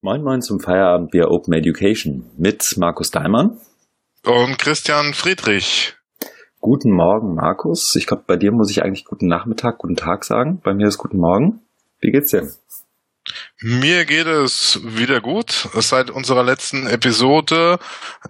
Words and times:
Moin 0.00 0.22
Moin 0.22 0.42
zum 0.42 0.60
Feierabend 0.60 1.12
via 1.12 1.26
Open 1.26 1.52
Education 1.52 2.30
mit 2.36 2.76
Markus 2.76 3.10
Daimann. 3.10 3.58
Und 4.24 4.56
Christian 4.56 5.12
Friedrich. 5.12 5.96
Guten 6.60 6.92
Morgen, 6.92 7.34
Markus. 7.34 7.96
Ich 7.96 8.06
glaube, 8.06 8.22
bei 8.24 8.36
dir 8.36 8.52
muss 8.52 8.70
ich 8.70 8.84
eigentlich 8.84 9.04
guten 9.04 9.26
Nachmittag, 9.26 9.78
guten 9.78 9.96
Tag 9.96 10.24
sagen. 10.24 10.60
Bei 10.62 10.72
mir 10.72 10.86
ist 10.86 10.98
guten 10.98 11.18
Morgen. 11.18 11.62
Wie 11.98 12.12
geht's 12.12 12.30
dir? 12.30 12.48
Mir 13.60 14.04
geht 14.04 14.28
es 14.28 14.78
wieder 14.84 15.20
gut. 15.20 15.68
Seit 15.74 16.10
unserer 16.10 16.44
letzten 16.44 16.86
Episode 16.86 17.80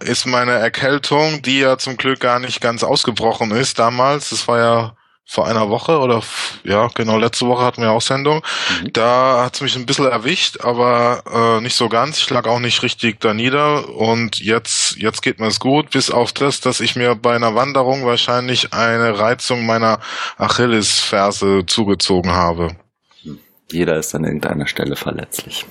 ist 0.00 0.24
meine 0.24 0.52
Erkältung, 0.52 1.42
die 1.42 1.60
ja 1.60 1.76
zum 1.76 1.98
Glück 1.98 2.20
gar 2.20 2.38
nicht 2.38 2.62
ganz 2.62 2.82
ausgebrochen 2.82 3.50
ist 3.50 3.78
damals, 3.78 4.30
das 4.30 4.48
war 4.48 4.58
ja 4.58 4.96
vor 5.30 5.46
einer 5.46 5.68
Woche 5.68 5.98
oder 5.98 6.22
ja, 6.64 6.88
genau, 6.94 7.18
letzte 7.18 7.46
Woche 7.46 7.62
hatten 7.62 7.82
wir 7.82 7.90
auch 7.90 8.00
Sendung. 8.00 8.42
Mhm. 8.82 8.92
Da 8.94 9.44
hat 9.44 9.56
es 9.56 9.60
mich 9.60 9.76
ein 9.76 9.84
bisschen 9.84 10.06
erwischt, 10.06 10.64
aber 10.64 11.22
äh, 11.30 11.60
nicht 11.60 11.76
so 11.76 11.90
ganz. 11.90 12.18
Ich 12.18 12.30
lag 12.30 12.46
auch 12.46 12.60
nicht 12.60 12.82
richtig 12.82 13.20
da 13.20 13.34
nieder 13.34 13.90
und 13.90 14.40
jetzt, 14.40 14.96
jetzt 14.96 15.20
geht 15.20 15.38
mir 15.38 15.48
es 15.48 15.60
gut, 15.60 15.90
bis 15.90 16.10
auf 16.10 16.32
das, 16.32 16.62
dass 16.62 16.80
ich 16.80 16.96
mir 16.96 17.14
bei 17.14 17.36
einer 17.36 17.54
Wanderung 17.54 18.06
wahrscheinlich 18.06 18.72
eine 18.72 19.18
Reizung 19.18 19.66
meiner 19.66 20.00
Achillesferse 20.38 21.64
zugezogen 21.66 22.32
habe. 22.32 22.70
Jeder 23.70 23.98
ist 23.98 24.14
an 24.14 24.24
irgendeiner 24.24 24.66
Stelle 24.66 24.96
verletzlich. 24.96 25.66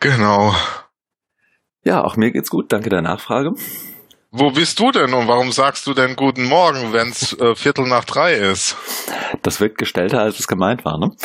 Genau. 0.00 0.52
Ja, 1.84 2.02
auch 2.02 2.16
mir 2.16 2.32
geht's 2.32 2.50
gut. 2.50 2.72
Danke 2.72 2.90
der 2.90 3.02
Nachfrage. 3.02 3.52
Wo 4.30 4.50
bist 4.50 4.78
du 4.78 4.90
denn 4.90 5.14
und 5.14 5.26
warum 5.26 5.52
sagst 5.52 5.86
du 5.86 5.94
denn 5.94 6.14
guten 6.14 6.44
Morgen, 6.44 6.92
wenn 6.92 7.08
es 7.08 7.32
äh, 7.40 7.54
Viertel 7.54 7.86
nach 7.86 8.04
drei 8.04 8.34
ist? 8.34 8.76
Das 9.42 9.58
wirkt 9.58 9.78
gestellter, 9.78 10.20
als 10.20 10.38
es 10.38 10.46
gemeint 10.46 10.84
war. 10.84 10.98
Ne? 10.98 11.16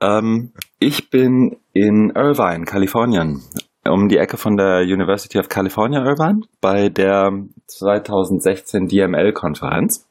Ähm, 0.00 0.52
ich 0.80 1.08
bin 1.08 1.56
in 1.72 2.10
Irvine, 2.10 2.64
Kalifornien, 2.64 3.44
um 3.88 4.08
die 4.08 4.16
Ecke 4.16 4.38
von 4.38 4.56
der 4.56 4.80
University 4.80 5.38
of 5.38 5.48
California 5.48 6.04
Irvine 6.04 6.40
bei 6.60 6.88
der 6.88 7.30
2016 7.68 8.88
DML-Konferenz. 8.88 10.08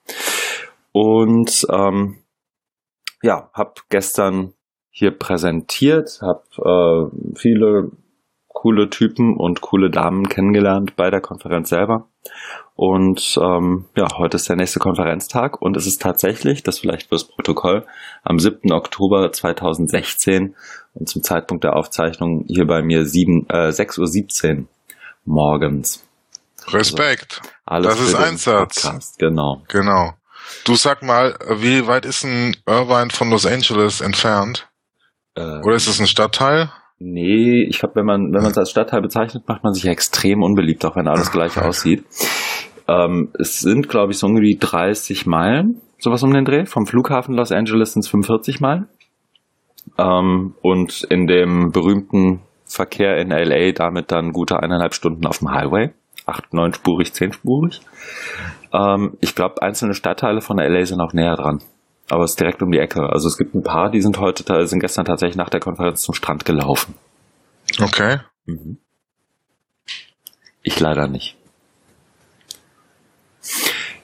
Und 0.93 1.67
ähm, 1.69 2.19
ja, 3.23 3.49
habe 3.53 3.73
gestern 3.89 4.53
hier 4.89 5.11
präsentiert, 5.11 6.21
habe 6.21 7.11
äh, 7.11 7.35
viele 7.37 7.91
coole 8.47 8.89
Typen 8.89 9.35
und 9.37 9.61
coole 9.61 9.91
Damen 9.91 10.29
kennengelernt 10.29 10.95
bei 10.95 11.11
der 11.11 11.21
Konferenz 11.21 11.69
selber. 11.69 12.07
Und 12.75 13.39
ähm, 13.41 13.85
ja, 13.95 14.07
heute 14.17 14.37
ist 14.37 14.47
der 14.49 14.55
nächste 14.55 14.79
Konferenztag 14.79 15.61
und 15.61 15.75
es 15.77 15.87
ist 15.87 16.01
tatsächlich, 16.01 16.61
das 16.61 16.79
vielleicht 16.79 17.09
fürs 17.09 17.27
Protokoll, 17.27 17.85
am 18.23 18.37
7. 18.37 18.71
Oktober 18.71 19.31
2016 19.31 20.55
und 20.93 21.09
zum 21.09 21.23
Zeitpunkt 21.23 21.63
der 21.63 21.75
Aufzeichnung 21.75 22.45
hier 22.47 22.67
bei 22.67 22.83
mir 22.83 23.05
7, 23.05 23.47
äh, 23.49 23.69
6.17 23.69 24.59
Uhr 24.59 24.65
morgens. 25.25 26.03
Respekt. 26.67 27.41
Also 27.65 27.89
das 27.89 27.99
ist 27.99 28.15
Einsatz. 28.15 28.81
Podcast. 28.83 29.19
Genau. 29.19 29.63
Genau. 29.69 30.13
Du 30.65 30.75
sag 30.75 31.03
mal, 31.03 31.37
wie 31.57 31.87
weit 31.87 32.05
ist 32.05 32.23
ein 32.23 32.55
Irvine 32.65 33.09
von 33.09 33.29
Los 33.29 33.45
Angeles 33.45 34.01
entfernt? 34.01 34.67
Äh, 35.35 35.41
Oder 35.41 35.75
ist 35.75 35.87
es 35.87 35.99
ein 35.99 36.07
Stadtteil? 36.07 36.71
Nee, 36.99 37.63
ich 37.63 37.79
glaube, 37.79 37.95
wenn 37.97 38.05
man 38.05 38.33
wenn 38.33 38.41
man 38.41 38.51
es 38.51 38.57
als 38.57 38.71
Stadtteil 38.71 39.01
bezeichnet, 39.01 39.47
macht 39.47 39.63
man 39.63 39.73
sich 39.73 39.85
extrem 39.85 40.41
unbeliebt, 40.41 40.83
auch 40.85 40.95
wenn 40.95 41.07
alles 41.07 41.31
gleich 41.31 41.57
aussieht. 41.61 42.03
Ähm, 42.87 43.29
es 43.37 43.59
sind, 43.59 43.87
glaube 43.89 44.13
ich, 44.13 44.17
so 44.17 44.27
irgendwie 44.27 44.57
30 44.59 45.25
Meilen, 45.27 45.81
sowas 45.99 46.23
um 46.23 46.33
den 46.33 46.45
Dreh. 46.45 46.65
Vom 46.65 46.87
Flughafen 46.87 47.35
Los 47.35 47.51
Angeles 47.51 47.93
sind 47.93 48.05
es 48.05 48.09
45 48.09 48.61
Meilen. 48.61 48.87
Ähm, 49.97 50.55
und 50.61 51.03
in 51.09 51.27
dem 51.27 51.71
berühmten 51.71 52.41
Verkehr 52.65 53.17
in 53.17 53.29
LA 53.29 53.71
damit 53.73 54.11
dann 54.11 54.31
gute 54.31 54.59
eineinhalb 54.59 54.93
Stunden 54.93 55.25
auf 55.27 55.39
dem 55.39 55.51
Highway. 55.51 55.91
Acht, 56.25 56.53
neunspurig, 56.53 57.13
zehnspurig. 57.13 57.81
Ähm, 58.73 59.17
ich 59.21 59.35
glaube, 59.35 59.61
einzelne 59.61 59.93
Stadtteile 59.93 60.41
von 60.41 60.57
LA 60.57 60.85
sind 60.85 60.99
auch 60.99 61.13
näher 61.13 61.35
dran 61.35 61.61
aber 62.09 62.23
es 62.23 62.31
ist 62.31 62.39
direkt 62.39 62.61
um 62.61 62.71
die 62.71 62.79
Ecke. 62.79 63.01
Also 63.09 63.27
es 63.27 63.37
gibt 63.37 63.53
ein 63.55 63.63
paar, 63.63 63.89
die 63.89 64.01
sind 64.01 64.19
heute, 64.19 64.67
sind 64.67 64.79
gestern 64.79 65.05
tatsächlich 65.05 65.37
nach 65.37 65.49
der 65.49 65.59
Konferenz 65.59 66.01
zum 66.01 66.13
Strand 66.15 66.45
gelaufen. 66.45 66.95
Okay. 67.79 68.19
Mhm. 68.45 68.77
Ich 70.63 70.79
leider 70.79 71.07
nicht. 71.07 71.37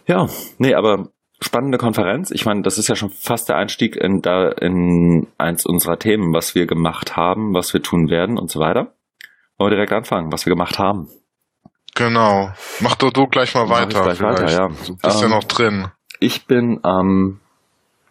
Ja, 0.06 0.28
nee, 0.58 0.76
aber 0.76 1.10
spannende 1.42 1.78
Konferenz. 1.78 2.32
Ich 2.32 2.46
meine, 2.46 2.62
das 2.62 2.78
ist 2.78 2.88
ja 2.88 2.96
schon 2.96 3.10
fast 3.10 3.50
der 3.50 3.58
Einstieg 3.58 3.96
in, 3.96 4.22
da, 4.22 4.50
in 4.50 5.28
eins 5.38 5.66
unserer 5.66 6.00
Themen, 6.00 6.34
was 6.34 6.56
wir 6.56 6.66
gemacht 6.66 7.16
haben, 7.16 7.54
was 7.54 7.74
wir 7.74 7.82
tun 7.82 8.10
werden 8.10 8.38
und 8.38 8.50
so 8.50 8.60
weiter. 8.60 8.94
Wollen 9.58 9.72
wir 9.72 9.78
direkt 9.78 9.94
anfangen, 9.94 10.32
was 10.32 10.46
wir 10.46 10.52
gemacht 10.52 10.80
haben. 10.80 11.10
Genau. 11.96 12.52
Mach 12.80 12.96
doch 12.96 13.12
du 13.12 13.28
gleich 13.28 13.54
mal 13.54 13.70
weiter. 13.70 14.04
Gleich 14.04 14.22
weiter 14.22 14.50
ja. 14.50 14.68
Du 14.88 14.98
bist 14.98 15.22
ähm, 15.22 15.30
ja 15.30 15.36
noch 15.36 15.44
drin. 15.44 15.88
Ich 16.20 16.48
bin 16.48 16.80
am 16.84 17.40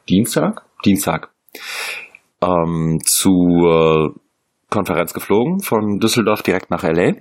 Dienstag, 0.08 0.64
Dienstag, 0.84 1.30
ähm, 2.42 2.98
zur 3.04 4.14
Konferenz 4.70 5.12
geflogen, 5.12 5.60
von 5.60 5.98
Düsseldorf 5.98 6.42
direkt 6.42 6.70
nach 6.70 6.82
LA. 6.82 7.14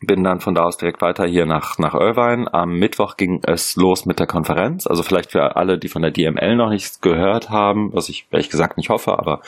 Bin 0.00 0.22
dann 0.22 0.40
von 0.40 0.54
da 0.54 0.62
aus 0.62 0.76
direkt 0.76 1.02
weiter 1.02 1.26
hier 1.26 1.44
nach, 1.44 1.78
nach 1.78 1.94
Irvine. 1.94 2.52
Am 2.54 2.70
Mittwoch 2.78 3.16
ging 3.16 3.40
es 3.44 3.74
los 3.74 4.06
mit 4.06 4.20
der 4.20 4.28
Konferenz. 4.28 4.86
Also 4.86 5.02
vielleicht 5.02 5.32
für 5.32 5.56
alle, 5.56 5.76
die 5.76 5.88
von 5.88 6.02
der 6.02 6.12
DML 6.12 6.56
noch 6.56 6.70
nichts 6.70 7.00
gehört 7.00 7.50
haben, 7.50 7.92
was 7.92 8.08
ich 8.08 8.28
ehrlich 8.30 8.48
gesagt 8.48 8.76
nicht 8.76 8.90
hoffe, 8.90 9.18
aber 9.18 9.40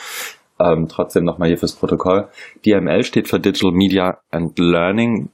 ähm, 0.59 0.87
trotzdem 0.89 1.23
nochmal 1.23 1.47
hier 1.47 1.57
fürs 1.57 1.75
Protokoll. 1.75 2.27
DML 2.65 3.03
steht 3.03 3.29
für 3.29 3.39
Digital 3.39 3.71
Media 3.71 4.19
and 4.29 4.59
Learning. 4.59 5.29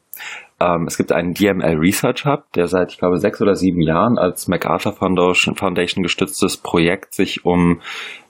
Ähm, 0.60 0.86
es 0.88 0.98
gibt 0.98 1.12
einen 1.12 1.34
DML 1.34 1.78
Research 1.78 2.26
Hub, 2.26 2.52
der 2.54 2.68
seit, 2.68 2.92
ich 2.92 2.98
glaube, 2.98 3.20
sechs 3.20 3.42
oder 3.42 3.56
sieben 3.56 3.82
Jahren 3.82 4.18
als 4.18 4.48
MacArthur 4.48 4.94
Foundation, 4.94 5.56
Foundation 5.56 6.02
gestütztes 6.04 6.58
Projekt 6.58 7.14
sich 7.14 7.46
um 7.46 7.82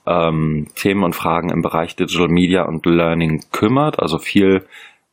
ähm, 0.06 0.66
Themen 0.74 1.04
und 1.04 1.14
Fragen 1.14 1.50
im 1.50 1.62
Bereich 1.62 1.96
Digital 1.96 2.28
Media 2.28 2.64
und 2.64 2.84
Learning 2.84 3.44
kümmert. 3.50 3.98
Also 3.98 4.18
viel, 4.18 4.66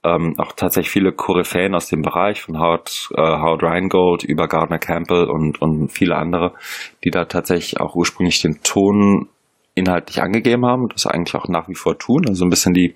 ähm, 0.04 0.36
auch 0.38 0.52
tatsächlich 0.52 0.92
viele 0.92 1.14
Koryphäen 1.14 1.74
aus 1.74 1.88
dem 1.88 2.02
Bereich 2.02 2.42
von 2.42 2.60
Howard, 2.60 3.10
äh, 3.16 3.22
Howard 3.22 3.64
Rheingold 3.64 4.24
über 4.24 4.50
Gardner 4.50 4.80
Campbell 4.80 5.30
und, 5.30 5.62
und 5.62 5.94
viele 5.94 6.18
andere, 6.18 6.54
die 7.06 7.12
da 7.12 7.26
tatsächlich 7.26 7.80
auch 7.80 7.96
ursprünglich 7.96 8.42
den 8.42 8.62
Ton 8.62 9.30
inhaltlich 9.76 10.22
angegeben 10.22 10.66
haben, 10.66 10.88
das 10.90 11.06
eigentlich 11.06 11.36
auch 11.36 11.48
nach 11.50 11.68
wie 11.68 11.76
vor 11.76 11.98
tun. 11.98 12.26
Also 12.28 12.46
ein 12.46 12.50
bisschen 12.50 12.74
die 12.74 12.96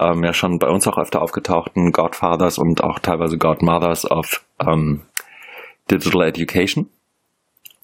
ähm, 0.00 0.24
ja 0.24 0.32
schon 0.32 0.58
bei 0.58 0.68
uns 0.68 0.88
auch 0.88 0.98
öfter 0.98 1.22
aufgetauchten 1.22 1.92
Godfathers 1.92 2.58
und 2.58 2.82
auch 2.82 2.98
teilweise 2.98 3.36
Godmothers 3.36 4.10
of 4.10 4.44
ähm, 4.66 5.02
Digital 5.90 6.22
Education. 6.26 6.88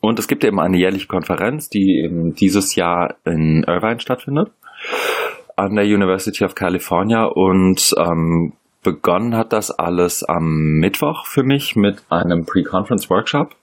Und 0.01 0.19
es 0.19 0.29
gibt 0.29 0.45
eben 0.45 0.61
eine 0.61 0.79
jährliche 0.79 1.07
Konferenz, 1.07 1.69
die 1.69 2.03
eben 2.03 2.35
dieses 2.35 2.75
Jahr 2.75 3.17
in 3.25 3.65
Irvine 3.65 4.01
stattfindet, 4.01 4.51
an 5.56 5.77
der 5.77 5.85
University 5.85 6.45
of 6.45 6.55
California. 6.55 7.25
Und 7.25 7.95
ähm, 7.99 8.53
begonnen 8.83 9.37
hat 9.37 9.53
das 9.53 9.71
alles 9.71 10.23
am 10.23 10.79
Mittwoch 10.79 11.27
für 11.27 11.43
mich 11.43 11.77
mit 11.77 12.03
einem 12.11 12.45
Pre-Conference 12.45 13.09
Workshop 13.11 13.55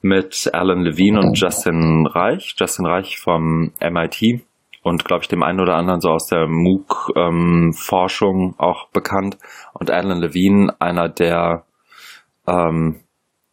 mit 0.00 0.50
Alan 0.52 0.80
Levine 0.80 1.20
und 1.20 1.38
Justin 1.38 2.06
Reich. 2.06 2.54
Justin 2.58 2.86
Reich 2.86 3.18
vom 3.18 3.72
MIT 3.80 4.42
und 4.82 5.04
glaube 5.04 5.22
ich 5.22 5.28
dem 5.28 5.42
einen 5.42 5.60
oder 5.60 5.76
anderen 5.76 6.00
so 6.00 6.10
aus 6.10 6.26
der 6.26 6.46
MOOC-Forschung 6.46 8.40
ähm, 8.40 8.54
auch 8.58 8.88
bekannt. 8.88 9.38
Und 9.74 9.90
Alan 9.90 10.20
Levine, 10.20 10.74
einer 10.80 11.08
der 11.08 11.64
ähm, 12.46 13.00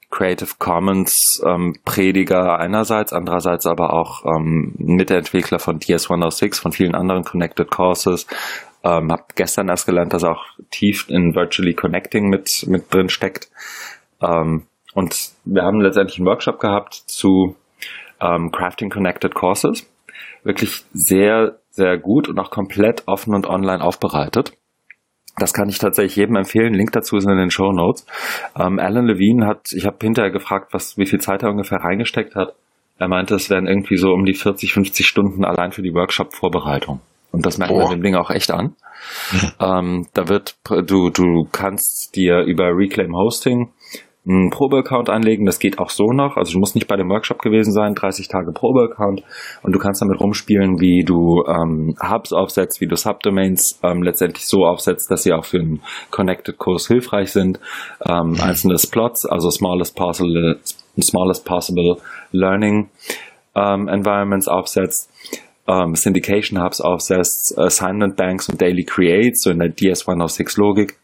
Creative 0.10 0.52
Commons 0.60 1.44
ähm, 1.46 1.76
Prediger 1.84 2.58
einerseits, 2.60 3.12
andererseits 3.12 3.66
aber 3.66 3.92
auch 3.94 4.24
ähm, 4.26 4.74
Mitentwickler 4.78 5.60
von 5.60 5.80
DS106, 5.80 6.62
von 6.62 6.72
vielen 6.72 6.96
anderen 6.96 7.24
Connected 7.24 7.70
Courses. 7.70 8.26
Ähm, 8.84 9.12
hab 9.12 9.36
gestern 9.36 9.68
erst 9.68 9.88
gelernt, 9.88 10.14
dass 10.14 10.24
er 10.24 10.32
auch 10.32 10.46
tief 10.72 11.10
in 11.10 11.36
Virtually 11.36 11.74
Connecting 11.74 12.30
mit, 12.30 12.66
mit 12.68 12.94
drin 12.94 13.10
steckt. 13.10 13.50
Ähm, 14.22 14.68
und 14.96 15.34
wir 15.44 15.62
haben 15.62 15.82
letztendlich 15.82 16.18
einen 16.18 16.28
Workshop 16.28 16.60
gehabt 16.60 16.94
zu 16.94 17.56
ähm, 18.22 18.52
Crafting 18.52 18.90
Connected 18.90 19.36
Courses. 19.36 19.86
Wirklich 20.44 20.86
sehr, 20.94 21.60
sehr 21.70 21.98
gut 21.98 22.30
und 22.30 22.40
auch 22.40 22.50
komplett 22.50 23.04
offen 23.06 23.36
und 23.36 23.46
online 23.46 23.84
aufbereitet. 23.84 24.54
Das 25.38 25.54
kann 25.54 25.68
ich 25.68 25.80
tatsächlich 25.80 26.16
jedem 26.16 26.38
empfehlen. 26.38 26.74
Link 26.74 26.94
dazu 26.94 27.18
ist 27.18 27.26
in 27.26 27.38
den 27.38 27.52
Show 27.52 27.74
Notes. 27.74 28.06
Ähm, 28.58 28.80
Alan 28.80 29.06
Levine 29.06 29.46
hat, 29.46 29.74
ich 29.74 29.86
habe 29.86 29.98
hinterher 30.02 30.32
gefragt, 30.32 30.70
was, 30.72 30.98
wie 30.98 31.06
viel 31.06 31.20
Zeit 31.20 31.44
er 31.44 31.50
ungefähr 31.50 31.80
reingesteckt 31.80 32.36
hat. 32.36 32.56
Er 32.98 33.10
meinte, 33.10 33.36
es 33.36 33.50
wären 33.50 33.68
irgendwie 33.68 33.98
so 33.98 34.14
um 34.14 34.24
die 34.24 34.34
40, 34.34 34.72
50 34.72 35.06
Stunden 35.06 35.44
allein 35.44 35.74
für 35.74 35.82
die 35.82 35.94
Workshop-Vorbereitung. 35.94 37.02
Und 37.34 37.46
das 37.46 37.58
merkt 37.58 37.76
man 37.76 37.90
dem 37.90 38.02
Ding 38.02 38.16
auch 38.16 38.32
echt 38.32 38.50
an. 38.50 38.78
ähm, 39.60 40.08
da 40.14 40.30
wird, 40.30 40.56
du, 40.64 41.10
du 41.10 41.50
kannst 41.52 42.16
dir 42.16 42.44
über 42.44 42.70
Reclaim 42.70 43.14
Hosting 43.14 43.74
einen 44.28 44.50
Probeaccount 44.50 45.10
einlegen. 45.10 45.46
Das 45.46 45.60
geht 45.60 45.80
auch 45.80 45.90
so 45.90 46.12
noch. 46.12 46.36
Also 46.38 46.54
du 46.54 46.60
musst 46.60 46.76
nicht 46.76 46.88
bei 46.88 46.96
dem 46.96 47.10
Workshop 47.10 47.42
gewesen 47.42 47.72
sein, 47.72 47.94
30 47.94 48.28
Tage 48.28 48.52
Probeaccount 48.52 49.24
und 49.62 49.74
du 49.74 49.80
kannst 49.80 50.02
damit 50.02 50.20
rumspielen, 50.20 50.80
wie 50.80 51.04
du 51.04 51.44
ähm, 51.48 51.96
Hubs 52.02 52.34
aufsetzt, 52.34 52.82
wie 52.82 52.88
du 52.88 52.96
Subdomains 52.96 53.80
ähm, 53.84 54.02
letztendlich 54.02 54.48
so 54.48 54.66
aufsetzt, 54.66 55.12
dass 55.12 55.24
sie 55.24 55.34
auch 55.34 55.46
für 55.46 55.60
einen 55.60 55.82
Connected-Kurs 56.12 56.88
hilfreich 56.88 57.32
sind. 57.32 57.60
Ähm, 58.08 58.32
mhm. 58.32 58.42
Einzelne 58.42 58.76
Plots, 58.90 59.26
also 59.26 59.50
smallest 59.50 59.96
possible, 59.96 60.60
smallest 61.00 61.46
possible 61.46 61.98
Learning 62.32 62.90
ähm, 63.56 63.88
Environments 63.88 64.48
aufsetzt. 64.48 65.10
Ähm, 65.68 65.96
Syndication 65.96 66.62
Hubs 66.62 66.82
aufsetzt, 66.82 67.58
Assignment 67.58 68.16
Banks 68.16 68.50
und 68.50 68.62
Daily 68.62 68.84
Creates, 68.84 69.42
so 69.42 69.50
in 69.50 69.60
der 69.60 69.70
DS106 69.70 70.60
Logik. 70.60 70.98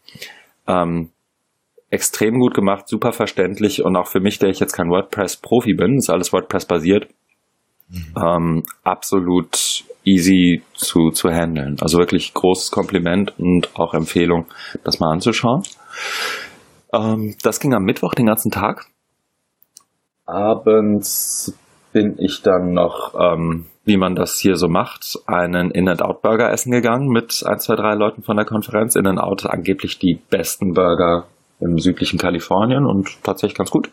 Ähm, 0.68 1.10
extrem 1.92 2.40
gut 2.40 2.54
gemacht, 2.54 2.88
super 2.88 3.12
verständlich 3.12 3.84
und 3.84 3.96
auch 3.96 4.08
für 4.08 4.20
mich, 4.20 4.38
der 4.38 4.48
ich 4.48 4.60
jetzt 4.60 4.72
kein 4.72 4.88
WordPress-Profi 4.88 5.74
bin, 5.74 5.98
ist 5.98 6.08
alles 6.08 6.32
WordPress-basiert, 6.32 7.08
mhm. 7.88 8.14
ähm, 8.16 8.62
absolut 8.82 9.84
easy 10.02 10.62
zu, 10.72 11.10
zu 11.10 11.28
handeln. 11.30 11.76
Also 11.80 11.98
wirklich 11.98 12.32
großes 12.32 12.70
Kompliment 12.70 13.38
und 13.38 13.78
auch 13.78 13.92
Empfehlung, 13.92 14.46
das 14.84 15.00
mal 15.00 15.12
anzuschauen. 15.12 15.62
Ähm, 16.94 17.36
das 17.42 17.60
ging 17.60 17.74
am 17.74 17.84
Mittwoch 17.84 18.14
den 18.14 18.26
ganzen 18.26 18.50
Tag. 18.50 18.86
Abends 20.24 21.54
bin 21.92 22.16
ich 22.18 22.40
dann 22.40 22.72
noch, 22.72 23.14
ähm, 23.20 23.66
wie 23.84 23.98
man 23.98 24.14
das 24.14 24.38
hier 24.40 24.56
so 24.56 24.66
macht, 24.66 25.18
einen 25.26 25.70
In-N-Out-Burger 25.70 26.50
essen 26.50 26.72
gegangen 26.72 27.08
mit 27.08 27.44
ein, 27.44 27.58
zwei, 27.58 27.76
drei 27.76 27.94
Leuten 27.94 28.22
von 28.22 28.36
der 28.36 28.46
Konferenz. 28.46 28.96
In-N-Out 28.96 29.44
angeblich 29.44 29.98
die 29.98 30.18
besten 30.30 30.72
Burger 30.72 31.26
im 31.64 31.78
südlichen 31.78 32.18
Kalifornien 32.18 32.86
und 32.86 33.22
tatsächlich 33.22 33.56
ganz 33.56 33.70
gut. 33.70 33.90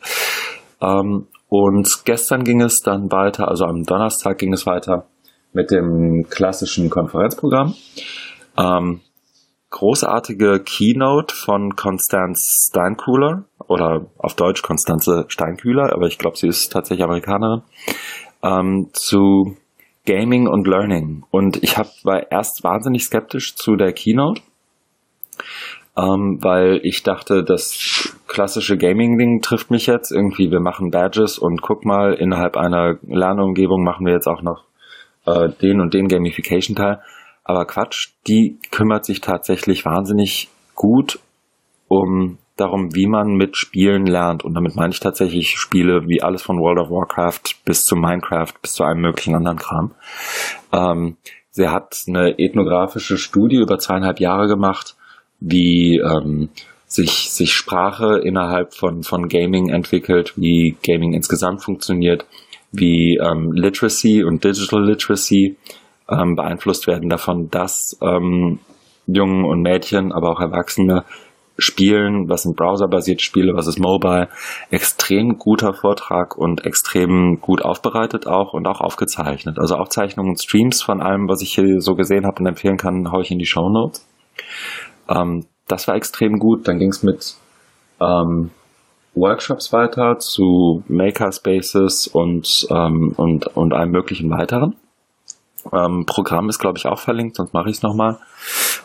Ähm, 0.82 1.28
und 1.48 2.06
gestern 2.06 2.44
ging 2.44 2.62
es 2.62 2.82
dann 2.82 3.12
weiter, 3.12 3.48
also 3.48 3.66
am 3.66 3.84
Donnerstag 3.84 4.38
ging 4.38 4.54
es 4.54 4.66
weiter 4.66 5.08
mit 5.54 5.72
dem 5.72 6.28
klassischen 6.30 6.90
Konferenzprogramm. 6.90 7.74
Ähm, 8.58 9.02
großartige 9.72 10.62
Keynote 10.64 11.34
von 11.36 11.76
Constance 11.76 12.70
Steinkühler 12.70 13.46
oder 13.68 14.08
auf 14.18 14.36
Deutsch 14.36 14.62
Konstanze 14.62 15.26
Steinkühler, 15.28 15.94
aber 15.94 16.08
ich 16.08 16.18
glaube, 16.18 16.38
sie 16.38 16.48
ist 16.48 16.72
tatsächlich 16.72 17.04
Amerikanerin, 17.04 17.62
ähm, 18.44 18.90
zu 18.94 19.56
Gaming 20.06 20.48
und 20.48 20.68
Learning. 20.68 21.24
Und 21.30 21.62
ich 21.62 21.78
hab, 21.78 21.88
war 22.04 22.32
erst 22.32 22.64
wahnsinnig 22.64 23.04
skeptisch 23.04 23.56
zu 23.56 23.76
der 23.76 23.94
Keynote, 23.94 24.42
ähm, 26.00 26.38
weil 26.42 26.80
ich 26.84 27.04
dachte, 27.04 27.44
das 27.44 28.16
klassische 28.28 28.78
Gaming-Ding 28.78 29.42
trifft 29.42 29.70
mich 29.70 29.86
jetzt 29.86 30.12
irgendwie. 30.12 30.52
Wir 30.52 30.62
machen 30.62 30.92
Badges 30.92 31.38
und 31.38 31.62
guck 31.62 31.84
mal, 31.84 32.14
innerhalb 32.14 32.56
einer 32.56 32.98
Lernumgebung 33.06 33.84
machen 33.84 34.06
wir 34.06 34.14
jetzt 34.14 34.28
auch 34.28 34.42
noch 34.42 34.64
äh, 35.26 35.50
den 35.62 35.82
und 35.82 35.94
den 35.94 36.08
Gamification-Teil. 36.08 37.02
Aber 37.44 37.66
Quatsch, 37.66 38.10
die 38.28 38.58
kümmert 38.72 39.04
sich 39.06 39.22
tatsächlich 39.22 39.84
wahnsinnig 39.84 40.50
gut 40.76 41.20
um 41.88 42.38
darum, 42.56 42.94
wie 42.94 43.08
man 43.08 43.36
mit 43.36 43.58
Spielen 43.58 44.06
lernt. 44.06 44.46
Und 44.46 44.54
damit 44.54 44.76
meine 44.76 44.94
ich 44.94 45.00
tatsächlich 45.00 45.58
Spiele 45.58 46.08
wie 46.08 46.22
alles 46.22 46.44
von 46.44 46.60
World 46.60 46.80
of 46.80 46.92
Warcraft 46.92 47.56
bis 47.66 47.84
zu 47.84 47.96
Minecraft 47.96 48.54
bis 48.62 48.74
zu 48.74 48.84
einem 48.84 49.02
möglichen 49.02 49.36
anderen 49.36 49.58
Kram. 49.58 49.92
Ähm, 50.72 51.18
sie 51.50 51.68
hat 51.68 52.04
eine 52.08 52.38
ethnografische 52.38 53.18
Studie 53.18 53.58
über 53.58 53.80
zweieinhalb 53.80 54.20
Jahre 54.20 54.48
gemacht, 54.48 54.96
wie 55.40 55.98
ähm, 55.98 56.50
sich, 56.86 57.30
sich 57.32 57.54
Sprache 57.54 58.20
innerhalb 58.24 58.74
von, 58.74 59.04
von 59.04 59.30
Gaming 59.30 59.70
entwickelt, 59.70 60.34
wie 60.36 60.76
Gaming 60.84 61.14
insgesamt 61.14 61.64
funktioniert, 61.64 62.26
wie 62.72 63.18
ähm, 63.18 63.52
Literacy 63.54 64.24
und 64.24 64.44
Digital 64.44 64.84
Literacy 64.84 65.58
ähm, 66.10 66.36
beeinflusst 66.36 66.88
werden 66.88 67.10
davon, 67.10 67.50
dass 67.50 67.98
ähm, 68.02 68.60
Jungen 69.06 69.46
und 69.46 69.62
Mädchen, 69.62 70.12
aber 70.12 70.32
auch 70.32 70.40
Erwachsene 70.40 71.04
spielen, 71.60 72.30
was 72.30 72.44
sind 72.44 72.56
browserbasierte 72.56 73.24
Spiele, 73.24 73.54
was 73.54 73.68
ist 73.68 73.80
mobile. 73.80 74.30
Extrem 74.72 75.38
guter 75.38 75.74
Vortrag 75.74 76.38
und 76.38 76.66
extrem 76.66 77.40
gut 77.42 77.62
aufbereitet 77.64 78.28
auch 78.28 78.54
und 78.54 78.68
auch 78.68 78.82
aufgezeichnet. 78.82 79.58
Also 79.60 79.76
Aufzeichnungen 79.76 80.32
und 80.32 80.42
Streams 80.42 80.82
von 80.82 81.02
allem, 81.02 81.28
was 81.28 81.42
ich 81.42 81.54
hier 81.54 81.82
so 81.82 81.96
gesehen 81.96 82.26
habe 82.26 82.40
und 82.40 82.48
empfehlen 82.48 82.78
kann, 82.78 83.12
haue 83.12 83.24
ich 83.24 83.32
in 83.32 83.40
die 83.40 83.46
Show 83.46 83.70
Notes. 83.70 84.08
Ähm, 85.10 85.46
das 85.68 85.88
war 85.88 85.96
extrem 85.96 86.40
gut. 86.40 86.68
Dann 86.68 86.80
ging 86.80 86.90
es 86.90 87.04
mit 87.04 87.36
ähm, 88.00 88.52
Workshops 89.16 89.74
weiter 89.74 90.20
zu 90.20 90.84
Makerspaces 90.88 92.08
und, 92.08 92.68
ähm, 92.70 93.14
und, 93.18 93.48
und 93.48 93.74
allem 93.74 93.92
möglichen 93.92 94.30
weiteren. 94.30 94.76
Ähm, 95.74 96.06
Programm 96.06 96.50
ist, 96.50 96.60
glaube 96.60 96.78
ich, 96.78 96.86
auch 96.86 97.00
verlinkt, 97.00 97.36
sonst 97.36 97.54
mache 97.54 97.70
ich 97.70 97.78
es 97.78 97.84
nochmal. 97.84 98.18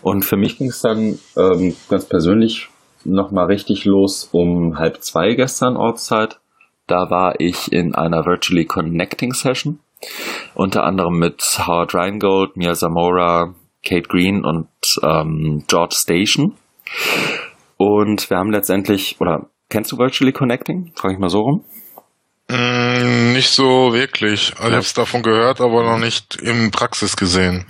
Und 0.03 0.25
für 0.25 0.37
mich 0.37 0.59
ging 0.59 0.69
es 0.69 0.81
dann 0.81 1.19
ähm, 1.37 1.77
ganz 1.89 2.07
persönlich 2.07 2.69
nochmal 3.05 3.47
richtig 3.47 3.85
los 3.85 4.29
um 4.33 4.79
halb 4.79 5.03
zwei 5.03 5.35
gestern 5.35 5.77
Ortszeit. 5.77 6.41
Da 6.87 7.11
war 7.11 7.41
ich 7.41 7.73
in 7.73 7.95
einer 7.95 8.27
Virtually 8.27 8.67
Connecting 8.67 9.33
Session, 9.33 9.79
unter 10.55 10.85
anderem 10.85 11.19
mit 11.19 11.43
Howard 11.67 11.95
Rheingold, 11.95 12.57
Mia 12.57 12.75
Zamora, 12.75 13.55
Kate 13.85 14.09
Green 14.09 14.45
und 14.45 14.69
ähm, 15.03 15.65
George 15.69 15.95
Station. 15.97 16.57
Und 17.77 18.29
wir 18.31 18.39
haben 18.39 18.51
letztendlich, 18.51 19.17
oder 19.21 19.47
kennst 19.69 19.93
du 19.93 19.99
Virtually 19.99 20.33
Connecting? 20.33 20.93
Frage 20.95 21.15
ich 21.15 21.21
mal 21.21 21.29
so 21.29 21.41
rum. 21.41 21.65
Mm, 22.49 23.33
nicht 23.33 23.51
so 23.51 23.93
wirklich. 23.93 24.53
Also 24.59 24.73
ja. 24.73 24.79
ich 24.79 24.95
davon 24.95 25.23
gehört, 25.23 25.61
aber 25.61 25.83
noch 25.85 25.99
nicht 25.99 26.37
im 26.37 26.71
Praxis 26.71 27.17
gesehen. 27.17 27.67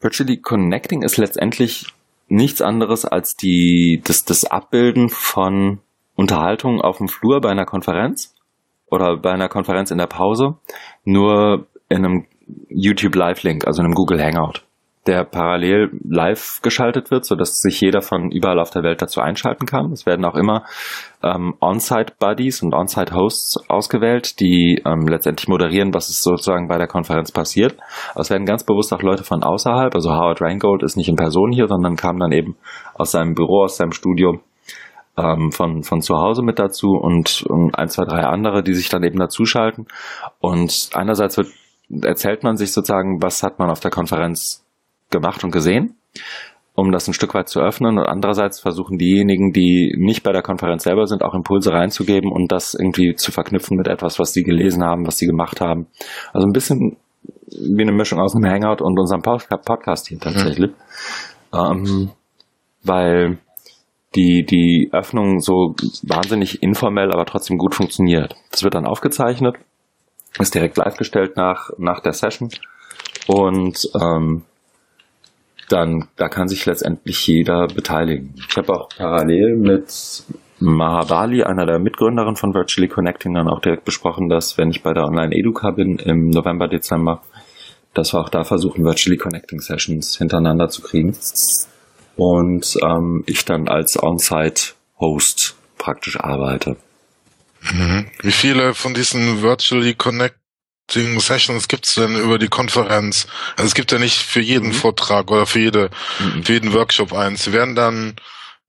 Virtually 0.00 0.38
Connecting 0.38 1.02
ist 1.02 1.16
letztendlich 1.16 1.86
nichts 2.28 2.60
anderes 2.60 3.04
als 3.04 3.36
die, 3.36 4.00
das, 4.04 4.24
das 4.24 4.44
Abbilden 4.44 5.08
von 5.08 5.80
Unterhaltung 6.16 6.80
auf 6.80 6.98
dem 6.98 7.08
Flur 7.08 7.40
bei 7.40 7.50
einer 7.50 7.66
Konferenz 7.66 8.34
oder 8.90 9.16
bei 9.16 9.32
einer 9.32 9.48
Konferenz 9.48 9.90
in 9.90 9.98
der 9.98 10.06
Pause, 10.06 10.56
nur 11.04 11.66
in 11.88 12.04
einem 12.04 12.26
YouTube 12.68 13.14
Live 13.14 13.42
Link, 13.42 13.66
also 13.66 13.80
in 13.80 13.86
einem 13.86 13.94
Google 13.94 14.22
Hangout 14.22 14.65
der 15.06 15.24
parallel 15.24 15.90
live 16.02 16.60
geschaltet 16.62 17.10
wird, 17.10 17.24
so 17.24 17.34
dass 17.34 17.60
sich 17.60 17.80
jeder 17.80 18.02
von 18.02 18.30
überall 18.30 18.58
auf 18.58 18.70
der 18.70 18.82
Welt 18.82 19.00
dazu 19.00 19.20
einschalten 19.20 19.66
kann. 19.66 19.92
Es 19.92 20.06
werden 20.06 20.24
auch 20.24 20.34
immer 20.34 20.64
ähm, 21.22 21.54
On-Site-Buddies 21.60 22.62
und 22.62 22.74
On-Site-Hosts 22.74 23.68
ausgewählt, 23.68 24.40
die 24.40 24.82
ähm, 24.84 25.06
letztendlich 25.08 25.48
moderieren, 25.48 25.94
was 25.94 26.10
ist 26.10 26.22
sozusagen 26.22 26.68
bei 26.68 26.78
der 26.78 26.88
Konferenz 26.88 27.32
passiert. 27.32 27.76
Aber 28.12 28.20
es 28.20 28.30
werden 28.30 28.46
ganz 28.46 28.64
bewusst 28.64 28.92
auch 28.92 29.02
Leute 29.02 29.24
von 29.24 29.42
außerhalb, 29.42 29.94
also 29.94 30.10
Howard 30.10 30.42
Rheingold 30.42 30.82
ist 30.82 30.96
nicht 30.96 31.08
in 31.08 31.16
Person 31.16 31.52
hier, 31.52 31.68
sondern 31.68 31.96
kam 31.96 32.18
dann 32.18 32.32
eben 32.32 32.56
aus 32.94 33.12
seinem 33.12 33.34
Büro, 33.34 33.64
aus 33.64 33.76
seinem 33.76 33.92
Studio 33.92 34.40
ähm, 35.16 35.52
von, 35.52 35.82
von 35.82 36.00
zu 36.00 36.16
Hause 36.16 36.42
mit 36.42 36.58
dazu 36.58 36.88
und, 36.90 37.44
und 37.48 37.78
ein, 37.78 37.88
zwei, 37.88 38.04
drei 38.04 38.24
andere, 38.24 38.62
die 38.62 38.74
sich 38.74 38.88
dann 38.88 39.02
eben 39.02 39.18
dazuschalten. 39.18 39.86
Und 40.40 40.90
einerseits 40.94 41.36
wird 41.36 41.48
erzählt 42.02 42.42
man 42.42 42.56
sich 42.56 42.72
sozusagen, 42.72 43.22
was 43.22 43.42
hat 43.42 43.58
man 43.58 43.70
auf 43.70 43.80
der 43.80 43.90
Konferenz 43.90 44.65
gemacht 45.10 45.44
und 45.44 45.50
gesehen, 45.50 45.96
um 46.74 46.92
das 46.92 47.08
ein 47.08 47.14
Stück 47.14 47.34
weit 47.34 47.48
zu 47.48 47.60
öffnen. 47.60 47.98
Und 47.98 48.06
andererseits 48.06 48.60
versuchen 48.60 48.98
diejenigen, 48.98 49.52
die 49.52 49.94
nicht 49.98 50.22
bei 50.22 50.32
der 50.32 50.42
Konferenz 50.42 50.84
selber 50.84 51.06
sind, 51.06 51.22
auch 51.22 51.34
Impulse 51.34 51.72
reinzugeben 51.72 52.30
und 52.30 52.52
das 52.52 52.74
irgendwie 52.74 53.14
zu 53.14 53.32
verknüpfen 53.32 53.76
mit 53.76 53.88
etwas, 53.88 54.18
was 54.18 54.32
sie 54.32 54.42
gelesen 54.42 54.84
haben, 54.84 55.06
was 55.06 55.18
sie 55.18 55.26
gemacht 55.26 55.60
haben. 55.60 55.86
Also 56.32 56.46
ein 56.46 56.52
bisschen 56.52 56.96
wie 57.48 57.82
eine 57.82 57.92
Mischung 57.92 58.20
aus 58.20 58.34
einem 58.34 58.50
Hangout 58.50 58.82
und 58.82 58.98
unserem 58.98 59.22
Podcast 59.22 60.08
hier 60.08 60.18
tatsächlich. 60.18 60.70
Mhm. 61.52 61.58
Ähm, 61.58 62.10
weil 62.82 63.38
die, 64.14 64.44
die 64.44 64.88
Öffnung 64.92 65.40
so 65.40 65.74
wahnsinnig 66.02 66.62
informell, 66.62 67.12
aber 67.12 67.26
trotzdem 67.26 67.58
gut 67.58 67.74
funktioniert. 67.74 68.34
Das 68.50 68.62
wird 68.62 68.74
dann 68.74 68.86
aufgezeichnet, 68.86 69.56
ist 70.38 70.54
direkt 70.54 70.76
live 70.76 70.96
gestellt 70.96 71.36
nach, 71.36 71.70
nach 71.78 72.00
der 72.00 72.12
Session 72.12 72.50
und 73.26 73.78
ähm, 74.00 74.44
dann 75.68 76.08
da 76.16 76.28
kann 76.28 76.48
sich 76.48 76.66
letztendlich 76.66 77.26
jeder 77.26 77.66
beteiligen. 77.66 78.34
Ich 78.48 78.56
habe 78.56 78.72
auch 78.72 78.88
parallel 78.88 79.56
mit 79.56 80.24
Mahabali, 80.58 81.42
einer 81.42 81.66
der 81.66 81.78
Mitgründerinnen 81.78 82.36
von 82.36 82.54
Virtually 82.54 82.88
Connecting, 82.88 83.34
dann 83.34 83.48
auch 83.48 83.60
direkt 83.60 83.84
besprochen, 83.84 84.28
dass 84.28 84.56
wenn 84.56 84.70
ich 84.70 84.82
bei 84.82 84.92
der 84.92 85.04
Online 85.04 85.34
Educa 85.34 85.70
bin 85.70 85.98
im 85.98 86.30
November, 86.30 86.68
Dezember, 86.68 87.22
dass 87.94 88.14
wir 88.14 88.20
auch 88.20 88.28
da 88.28 88.44
versuchen, 88.44 88.84
Virtually 88.84 89.18
Connecting 89.18 89.60
Sessions 89.60 90.16
hintereinander 90.16 90.68
zu 90.68 90.82
kriegen. 90.82 91.16
Und 92.16 92.76
ähm, 92.82 93.24
ich 93.26 93.44
dann 93.44 93.68
als 93.68 94.02
On-Site-Host 94.02 95.56
praktisch 95.76 96.18
arbeite. 96.18 96.76
Mhm. 97.60 98.06
Wie 98.22 98.32
viele 98.32 98.74
von 98.74 98.94
diesen 98.94 99.42
Virtually 99.42 99.94
Connect 99.94 100.36
Sessions 100.90 101.68
gibt's 101.68 101.94
denn 101.94 102.16
über 102.16 102.38
die 102.38 102.48
Konferenz? 102.48 103.26
Also 103.56 103.68
es 103.68 103.74
gibt 103.74 103.92
ja 103.92 103.98
nicht 103.98 104.18
für 104.18 104.40
jeden 104.40 104.68
mhm. 104.68 104.72
Vortrag 104.72 105.30
oder 105.30 105.46
für 105.46 105.60
jede, 105.60 105.90
mhm. 106.20 106.42
für 106.44 106.52
jeden 106.52 106.72
Workshop 106.72 107.12
eins. 107.12 107.44
Sie 107.44 107.52
werden 107.52 107.74
dann 107.74 108.16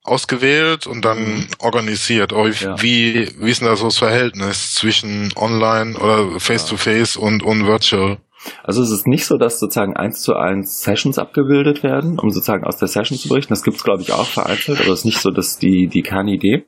ausgewählt 0.04 0.88
und 0.88 1.04
dann 1.04 1.20
mhm. 1.20 1.48
organisiert. 1.60 2.32
Ja. 2.32 2.82
Wie, 2.82 3.30
wie 3.40 3.52
ist 3.52 3.62
denn 3.62 3.68
da 3.68 3.76
so 3.76 3.86
das 3.86 3.98
Verhältnis 3.98 4.74
zwischen 4.74 5.32
Online 5.36 5.98
oder 5.98 6.40
Face-to-Face 6.40 7.18
-face 7.18 7.20
und, 7.20 7.44
und 7.44 7.68
Virtual? 7.68 8.18
Also 8.64 8.82
es 8.82 8.92
ist 8.92 9.08
nicht 9.08 9.26
so, 9.26 9.38
dass 9.38 9.60
sozusagen 9.60 9.96
eins 9.96 10.22
zu 10.22 10.36
eins 10.36 10.82
Sessions 10.82 11.18
abgebildet 11.18 11.84
werden, 11.84 12.20
um 12.20 12.32
sozusagen 12.32 12.64
aus 12.64 12.78
der 12.78 12.88
Session 12.88 13.18
zu 13.18 13.28
berichten. 13.28 13.54
Das 13.54 13.64
gibt 13.64 13.78
es, 13.78 13.84
glaube 13.84 14.02
ich, 14.02 14.14
auch 14.14 14.28
vereinzelt, 14.28 14.80
aber 14.80 14.94
es 14.94 15.00
ist 15.00 15.06
nicht 15.06 15.20
so, 15.20 15.32
dass 15.32 15.58
die, 15.58 15.88
die 15.88 16.04
Kernidee. 16.04 16.66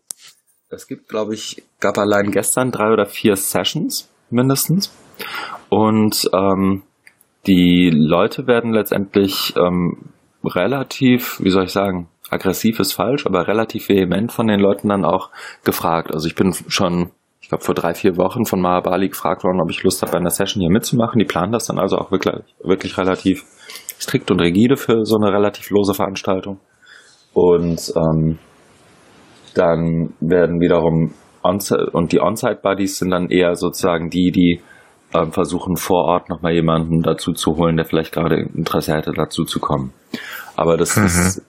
Es 0.70 0.88
gibt, 0.88 1.08
glaube 1.08 1.34
ich, 1.34 1.64
gab 1.80 1.98
allein 1.98 2.32
gestern 2.32 2.72
drei 2.72 2.92
oder 2.92 3.06
vier 3.06 3.36
Sessions 3.36 4.10
mindestens. 4.30 4.92
Und 5.70 6.30
ähm, 6.34 6.84
die 7.48 7.92
Leute 7.94 8.48
werden 8.48 8.74
letztendlich 8.74 9.54
ähm, 9.58 10.10
relativ, 10.44 11.40
wie 11.42 11.50
soll 11.50 11.66
ich 11.66 11.72
sagen, 11.72 12.08
aggressiv 12.30 12.80
ist 12.80 12.94
falsch, 12.94 13.26
aber 13.26 13.48
relativ 13.48 13.90
vehement 13.90 14.32
von 14.32 14.48
den 14.48 14.60
Leuten 14.60 14.90
dann 14.90 15.06
auch 15.06 15.30
gefragt. 15.64 16.12
Also 16.14 16.28
ich 16.28 16.36
bin 16.36 16.54
schon 16.68 17.12
ich 17.50 17.52
glaube, 17.52 17.64
vor 17.64 17.74
drei, 17.74 17.96
vier 17.96 18.16
Wochen 18.18 18.46
von 18.46 18.62
Mahabali 18.62 19.10
gefragt 19.10 19.44
worden, 19.44 19.60
ob 19.60 19.72
ich 19.72 19.82
Lust 19.82 20.04
habe, 20.04 20.12
bei 20.12 20.20
einer 20.20 20.30
Session 20.30 20.62
hier 20.62 20.70
mitzumachen. 20.70 21.18
Die 21.18 21.26
planen 21.26 21.52
das 21.52 21.66
dann 21.66 21.80
also 21.80 21.98
auch 21.98 22.12
wirklich, 22.12 22.44
wirklich 22.64 22.96
relativ 22.96 23.44
strikt 24.00 24.30
und 24.30 24.40
rigide 24.40 24.78
für 24.78 25.04
so 25.04 25.16
eine 25.18 25.34
relativ 25.34 25.72
lose 25.72 25.96
Veranstaltung. 25.96 26.60
Und 27.34 27.92
ähm, 27.96 28.38
dann 29.56 30.14
werden 30.20 30.62
wiederum 30.62 31.16
Onsite 31.42 31.90
und 31.92 32.12
die 32.12 32.22
On-Site-Buddies 32.22 33.00
sind 33.00 33.10
dann 33.10 33.30
eher 33.30 33.56
sozusagen 33.56 34.12
die, 34.12 34.30
die 34.32 34.62
ähm, 35.14 35.32
versuchen 35.32 35.78
vor 35.78 36.06
Ort 36.06 36.30
nochmal 36.30 36.54
jemanden 36.54 37.02
dazu 37.02 37.34
zu 37.34 37.58
holen, 37.58 37.78
der 37.78 37.86
vielleicht 37.86 38.14
gerade 38.14 38.38
Interesse 38.38 38.96
hätte, 38.96 39.12
dazu 39.12 39.44
zu 39.44 39.60
kommen. 39.60 39.94
Aber 40.56 40.78
das 40.78 40.96
mhm. 40.96 41.06
ist 41.06 41.42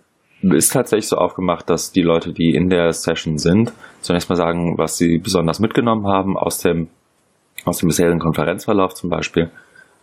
ist 0.43 0.73
tatsächlich 0.73 1.09
so 1.09 1.17
aufgemacht, 1.17 1.69
dass 1.69 1.93
die 1.93 2.03
Leute, 2.03 2.33
die 2.33 2.55
in 2.55 2.71
der 2.71 2.93
Session 2.93 3.39
sind, 3.39 3.73
zunächst 4.01 4.31
mal 4.31 4.37
sagen, 4.37 4.79
was 4.79 4.97
sie 4.97 5.19
besonders 5.19 5.61
mitgenommen 5.61 6.07
haben 6.07 6.37
aus 6.37 6.59
dem, 6.59 6.89
aus 7.65 7.79
dem 7.79 7.89
bisherigen 7.89 8.21
Konferenzverlauf 8.21 8.95
zum 8.95 9.11
Beispiel. 9.11 9.51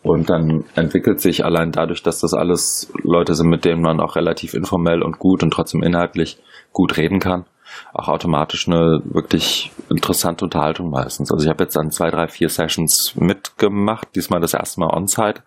Und 0.04 0.30
dann 0.30 0.64
entwickelt 0.76 1.20
sich 1.20 1.44
allein 1.44 1.72
dadurch, 1.72 2.04
dass 2.04 2.20
das 2.20 2.34
alles 2.34 2.94
Leute 3.02 3.34
sind, 3.34 3.50
mit 3.50 3.66
denen 3.66 3.82
man 3.82 4.00
auch 4.00 4.16
relativ 4.16 4.54
informell 4.54 5.02
und 5.02 5.18
gut 5.18 5.42
und 5.42 5.52
trotzdem 5.52 5.82
inhaltlich 5.82 6.38
gut 6.72 6.98
reden 6.98 7.20
kann, 7.20 7.46
auch 7.94 8.08
automatisch 8.08 8.68
eine 8.68 9.02
wirklich 9.06 9.72
interessante 9.90 10.46
Unterhaltung 10.46 10.90
meistens. 10.90 11.32
Also 11.32 11.46
ich 11.46 11.50
habe 11.50 11.64
jetzt 11.64 11.76
dann 11.76 11.92
zwei, 11.92 12.10
drei, 12.10 12.28
vier 12.28 12.50
Sessions 12.50 13.14
mitgemacht, 13.16 14.08
diesmal 14.16 14.40
das 14.40 14.54
erste 14.54 14.80
Mal 14.80 14.90
on-site. 14.96 15.44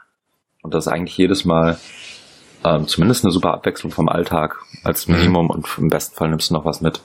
Und 0.63 0.75
das 0.75 0.87
ist 0.87 0.93
eigentlich 0.93 1.17
jedes 1.17 1.45
Mal 1.45 1.79
ähm, 2.65 2.87
zumindest 2.87 3.25
eine 3.25 3.33
super 3.33 3.55
Abwechslung 3.55 3.91
vom 3.91 4.09
Alltag 4.09 4.59
als 4.85 5.07
mhm. 5.07 5.17
Minimum 5.17 5.45
mhm. 5.45 5.51
und 5.51 5.79
im 5.79 5.89
besten 5.89 6.17
Fall 6.17 6.29
nimmst 6.29 6.51
du 6.51 6.55
noch 6.55 6.65
was 6.65 6.81
mit. 6.81 7.01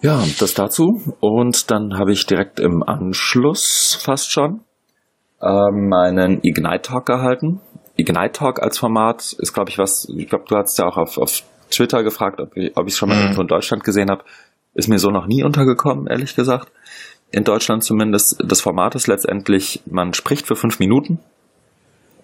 Ja, 0.00 0.22
das 0.38 0.54
dazu. 0.54 1.16
Und 1.20 1.70
dann 1.70 1.98
habe 1.98 2.12
ich 2.12 2.24
direkt 2.26 2.60
im 2.60 2.84
Anschluss 2.84 3.98
fast 4.00 4.30
schon 4.30 4.60
ähm, 5.42 5.88
meinen 5.88 6.40
Ignite 6.42 6.82
Talk 6.82 7.06
gehalten. 7.06 7.60
Ignite 7.96 8.32
Talk 8.32 8.62
als 8.62 8.78
Format 8.78 9.32
ist, 9.38 9.52
glaube 9.52 9.70
ich, 9.70 9.78
was, 9.78 10.06
ich 10.16 10.28
glaube, 10.28 10.44
du 10.48 10.56
hast 10.56 10.78
ja 10.78 10.86
auch 10.86 10.96
auf, 10.96 11.18
auf 11.18 11.42
Twitter 11.70 12.02
gefragt, 12.02 12.40
ob 12.40 12.56
ich 12.56 12.72
es 12.74 12.96
schon 12.96 13.08
mal 13.08 13.16
mhm. 13.16 13.22
irgendwo 13.22 13.42
in 13.42 13.48
Deutschland 13.48 13.84
gesehen 13.84 14.10
habe. 14.10 14.24
Ist 14.74 14.88
mir 14.88 14.98
so 14.98 15.10
noch 15.10 15.26
nie 15.26 15.42
untergekommen, 15.42 16.06
ehrlich 16.06 16.34
gesagt. 16.34 16.70
In 17.30 17.44
Deutschland 17.44 17.84
zumindest. 17.84 18.36
Das 18.44 18.60
Format 18.60 18.94
ist 18.94 19.06
letztendlich, 19.06 19.82
man 19.86 20.14
spricht 20.14 20.46
für 20.46 20.56
fünf 20.56 20.78
Minuten 20.78 21.18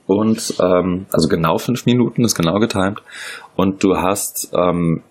und 0.07 0.55
ähm, 0.61 1.07
also 1.11 1.29
genau 1.29 1.59
fünf 1.59 1.87
Minuten 1.87 2.25
ist 2.25 2.35
genau 2.35 2.59
getimed 2.59 3.03
und 3.57 3.83
du 3.83 3.97
hast 3.97 4.51
ähm, 4.53 5.03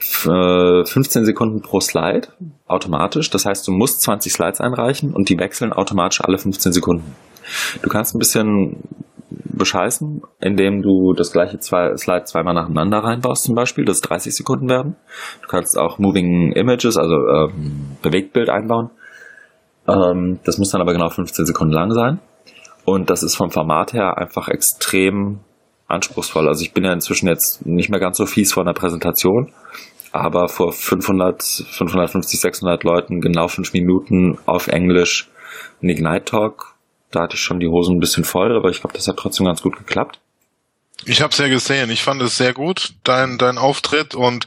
15 0.00 1.24
Sekunden 1.24 1.60
pro 1.60 1.80
Slide 1.80 2.28
automatisch. 2.66 3.30
Das 3.30 3.44
heißt, 3.44 3.66
du 3.66 3.72
musst 3.72 4.00
20 4.02 4.32
Slides 4.32 4.60
einreichen 4.60 5.12
und 5.12 5.28
die 5.28 5.38
wechseln 5.38 5.72
automatisch 5.72 6.20
alle 6.20 6.38
15 6.38 6.72
Sekunden. 6.72 7.16
Du 7.82 7.88
kannst 7.88 8.14
ein 8.14 8.20
bisschen 8.20 8.76
bescheißen, 9.30 10.22
indem 10.40 10.82
du 10.82 11.12
das 11.14 11.32
gleiche 11.32 11.58
zwei, 11.58 11.96
Slide 11.96 12.24
zweimal 12.24 12.54
nacheinander 12.54 12.98
reinbaust 12.98 13.44
zum 13.44 13.54
Beispiel, 13.54 13.84
dass 13.84 14.00
30 14.00 14.34
Sekunden 14.34 14.68
werden. 14.68 14.96
Du 15.42 15.48
kannst 15.48 15.78
auch 15.78 15.98
Moving 15.98 16.52
Images, 16.52 16.96
also 16.96 17.14
ähm, 17.14 17.96
Bewegtbild 18.02 18.48
einbauen. 18.48 18.90
Ähm, 19.86 20.40
das 20.44 20.58
muss 20.58 20.70
dann 20.70 20.80
aber 20.80 20.92
genau 20.92 21.08
15 21.08 21.46
Sekunden 21.46 21.72
lang 21.72 21.90
sein. 21.92 22.20
Und 22.84 23.10
das 23.10 23.22
ist 23.22 23.36
vom 23.36 23.50
Format 23.50 23.92
her 23.92 24.16
einfach 24.16 24.48
extrem 24.48 25.40
anspruchsvoll. 25.88 26.48
Also 26.48 26.62
ich 26.64 26.72
bin 26.72 26.84
ja 26.84 26.92
inzwischen 26.92 27.28
jetzt 27.28 27.66
nicht 27.66 27.90
mehr 27.90 28.00
ganz 28.00 28.18
so 28.18 28.26
fies 28.26 28.52
vor 28.52 28.62
einer 28.62 28.74
Präsentation, 28.74 29.52
aber 30.12 30.48
vor 30.48 30.72
500, 30.72 31.42
550, 31.42 32.40
600 32.40 32.84
Leuten 32.84 33.20
genau 33.20 33.48
fünf 33.48 33.72
Minuten 33.72 34.38
auf 34.46 34.68
Englisch 34.68 35.28
ein 35.82 35.88
Ignite 35.88 36.24
Talk. 36.24 36.67
Da 37.10 37.22
hatte 37.22 37.36
ich 37.36 37.40
schon 37.40 37.60
die 37.60 37.68
Hosen 37.68 37.96
ein 37.96 38.00
bisschen 38.00 38.24
voll, 38.24 38.54
aber 38.54 38.70
ich 38.70 38.80
glaube, 38.80 38.94
das 38.94 39.08
hat 39.08 39.16
trotzdem 39.16 39.46
ganz 39.46 39.62
gut 39.62 39.76
geklappt. 39.76 40.20
Ich 41.04 41.22
habe 41.22 41.30
es 41.30 41.38
ja 41.38 41.46
gesehen. 41.46 41.90
Ich 41.90 42.02
fand 42.02 42.20
es 42.22 42.36
sehr 42.36 42.52
gut, 42.52 42.94
dein, 43.04 43.38
dein 43.38 43.56
Auftritt. 43.56 44.16
Und 44.16 44.46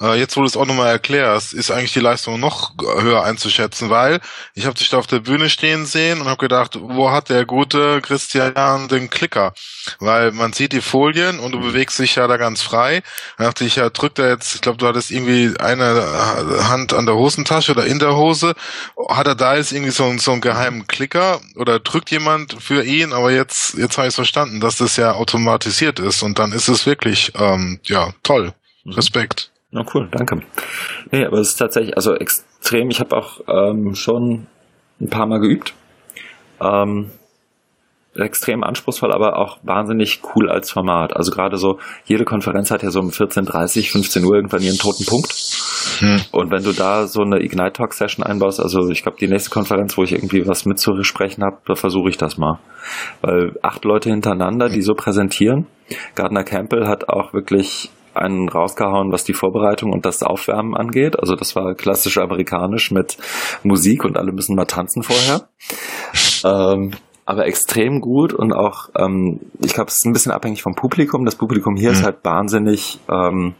äh, 0.00 0.18
jetzt, 0.18 0.36
wo 0.36 0.40
du 0.40 0.46
es 0.46 0.56
auch 0.56 0.64
nochmal 0.64 0.88
erklärst, 0.88 1.52
ist 1.52 1.70
eigentlich 1.70 1.92
die 1.92 2.00
Leistung 2.00 2.40
noch 2.40 2.72
höher 2.80 3.22
einzuschätzen, 3.22 3.90
weil 3.90 4.20
ich 4.54 4.64
habe 4.64 4.78
dich 4.78 4.88
da 4.88 4.96
auf 4.96 5.06
der 5.06 5.20
Bühne 5.20 5.50
stehen 5.50 5.84
sehen 5.84 6.22
und 6.22 6.26
habe 6.26 6.40
gedacht, 6.40 6.78
wo 6.80 7.10
hat 7.10 7.28
der 7.28 7.44
gute 7.44 8.00
Christian 8.00 8.88
den 8.88 9.10
Klicker? 9.10 9.52
Weil 9.98 10.32
man 10.32 10.54
sieht 10.54 10.72
die 10.72 10.80
Folien 10.80 11.38
und 11.38 11.52
du 11.52 11.58
mhm. 11.58 11.64
bewegst 11.64 11.98
dich 11.98 12.14
ja 12.14 12.26
da 12.26 12.38
ganz 12.38 12.62
frei. 12.62 13.02
Da 13.36 13.44
dachte 13.44 13.66
ich, 13.66 13.76
ja, 13.76 13.90
drückt 13.90 14.18
er 14.18 14.30
jetzt, 14.30 14.54
ich 14.54 14.60
glaube, 14.62 14.78
du 14.78 14.86
hattest 14.86 15.10
irgendwie 15.10 15.54
eine 15.58 16.66
Hand 16.68 16.94
an 16.94 17.04
der 17.04 17.16
Hosentasche 17.16 17.72
oder 17.72 17.84
in 17.84 17.98
der 17.98 18.16
Hose. 18.16 18.54
Hat 19.10 19.26
er 19.26 19.34
da 19.34 19.56
jetzt 19.56 19.72
irgendwie 19.72 19.92
so, 19.92 20.16
so 20.16 20.32
einen 20.32 20.40
geheimen 20.40 20.86
Klicker 20.86 21.40
oder 21.56 21.78
drückt 21.78 22.10
jemand 22.10 22.56
für 22.62 22.84
ihn? 22.84 23.12
Aber 23.12 23.30
jetzt, 23.30 23.74
jetzt 23.74 23.98
habe 23.98 24.08
ich 24.08 24.14
verstanden, 24.14 24.60
dass 24.60 24.76
das 24.76 24.96
ja 24.96 25.12
automatisiert 25.12 25.89
passiert 25.90 26.00
ist. 26.00 26.22
Und 26.22 26.38
dann 26.38 26.52
ist 26.52 26.68
es 26.68 26.86
wirklich, 26.86 27.32
ähm, 27.38 27.80
ja, 27.84 28.12
toll. 28.22 28.52
Mhm. 28.84 28.92
Respekt. 28.92 29.50
Na 29.70 29.84
cool, 29.94 30.08
danke. 30.10 30.40
Nee, 31.12 31.24
aber 31.24 31.38
es 31.38 31.50
ist 31.50 31.56
tatsächlich, 31.56 31.96
also 31.96 32.14
extrem, 32.14 32.90
ich 32.90 33.00
habe 33.00 33.16
auch 33.16 33.40
ähm, 33.48 33.94
schon 33.94 34.46
ein 35.00 35.08
paar 35.08 35.26
Mal 35.26 35.38
geübt. 35.38 35.74
Ähm, 36.60 37.10
extrem 38.16 38.64
anspruchsvoll, 38.64 39.12
aber 39.12 39.38
auch 39.38 39.58
wahnsinnig 39.62 40.20
cool 40.34 40.50
als 40.50 40.72
Format. 40.72 41.16
Also 41.16 41.30
gerade 41.30 41.56
so, 41.56 41.78
jede 42.04 42.24
Konferenz 42.24 42.70
hat 42.72 42.82
ja 42.82 42.90
so 42.90 42.98
um 42.98 43.10
14.30, 43.10 43.92
15 43.92 44.24
Uhr 44.24 44.34
irgendwann 44.34 44.62
ihren 44.62 44.78
toten 44.78 45.06
Punkt. 45.06 45.32
Hm. 46.00 46.20
Und 46.32 46.50
wenn 46.50 46.64
du 46.64 46.72
da 46.72 47.06
so 47.06 47.22
eine 47.22 47.40
Ignite 47.40 47.72
Talk 47.72 47.94
Session 47.94 48.24
einbaust, 48.24 48.60
also 48.60 48.88
ich 48.90 49.02
glaube, 49.02 49.18
die 49.20 49.28
nächste 49.28 49.50
Konferenz, 49.50 49.96
wo 49.96 50.02
ich 50.02 50.12
irgendwie 50.12 50.46
was 50.46 50.64
mitzusprechen 50.66 51.44
habe, 51.44 51.58
da 51.66 51.74
versuche 51.76 52.10
ich 52.10 52.16
das 52.16 52.36
mal. 52.36 52.58
Weil 53.22 53.52
acht 53.62 53.84
Leute 53.84 54.10
hintereinander, 54.10 54.68
die 54.68 54.82
so 54.82 54.94
präsentieren. 54.94 55.66
Gardner 56.14 56.44
Campbell 56.44 56.86
hat 56.86 57.08
auch 57.08 57.32
wirklich 57.32 57.90
einen 58.14 58.48
rausgehauen, 58.48 59.12
was 59.12 59.24
die 59.24 59.34
Vorbereitung 59.34 59.92
und 59.92 60.04
das 60.04 60.22
Aufwärmen 60.22 60.76
angeht. 60.76 61.18
Also 61.18 61.36
das 61.36 61.54
war 61.54 61.74
klassisch 61.74 62.18
amerikanisch 62.18 62.90
mit 62.90 63.16
Musik 63.62 64.04
und 64.04 64.16
alle 64.16 64.32
müssen 64.32 64.56
mal 64.56 64.64
tanzen 64.64 65.02
vorher. 65.02 65.48
ähm, 66.44 66.92
aber 67.24 67.46
extrem 67.46 68.00
gut 68.00 68.32
und 68.32 68.52
auch, 68.52 68.88
ähm, 68.98 69.40
ich 69.64 69.72
glaube, 69.72 69.88
es 69.88 69.98
ist 69.98 70.06
ein 70.06 70.12
bisschen 70.12 70.32
abhängig 70.32 70.62
vom 70.62 70.74
Publikum. 70.74 71.24
Das 71.24 71.36
Publikum 71.36 71.76
hier 71.76 71.90
mhm. 71.90 71.94
ist 71.94 72.02
halt 72.02 72.24
wahnsinnig 72.24 72.98
ähm, 73.08 73.54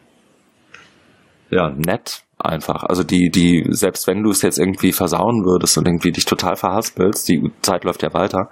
ja, 1.50 1.70
nett 1.70 2.24
einfach. 2.44 2.84
Also 2.84 3.04
die, 3.04 3.30
die, 3.30 3.66
selbst 3.70 4.06
wenn 4.06 4.22
du 4.22 4.30
es 4.30 4.42
jetzt 4.42 4.58
irgendwie 4.58 4.92
versauen 4.92 5.44
würdest 5.44 5.76
und 5.78 5.86
irgendwie 5.86 6.12
dich 6.12 6.24
total 6.24 6.56
verhaspelst, 6.56 7.28
die 7.28 7.50
Zeit 7.62 7.84
läuft 7.84 8.02
ja 8.02 8.12
weiter, 8.12 8.50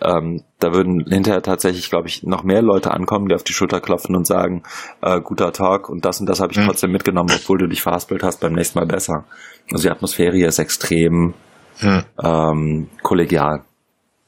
ähm, 0.00 0.42
da 0.58 0.72
würden 0.72 1.04
hinterher 1.08 1.42
tatsächlich, 1.42 1.90
glaube 1.90 2.08
ich, 2.08 2.22
noch 2.22 2.42
mehr 2.42 2.62
Leute 2.62 2.90
ankommen, 2.90 3.28
die 3.28 3.34
auf 3.34 3.44
die 3.44 3.52
Schulter 3.52 3.80
klopfen 3.80 4.16
und 4.16 4.26
sagen, 4.26 4.62
äh, 5.02 5.20
guter 5.20 5.52
Talk 5.52 5.88
und 5.88 6.04
das 6.04 6.20
und 6.20 6.28
das 6.28 6.40
habe 6.40 6.52
ich 6.52 6.58
mhm. 6.58 6.66
trotzdem 6.66 6.90
mitgenommen, 6.90 7.30
obwohl 7.34 7.58
du 7.58 7.68
dich 7.68 7.82
verhaspelt 7.82 8.22
hast, 8.22 8.40
beim 8.40 8.52
nächsten 8.52 8.78
Mal 8.78 8.86
besser. 8.86 9.24
Also 9.72 9.82
die 9.82 9.90
Atmosphäre 9.90 10.36
hier 10.36 10.48
ist 10.48 10.58
extrem 10.58 11.34
mhm. 11.80 12.04
ähm, 12.22 12.88
kollegial. 13.02 13.62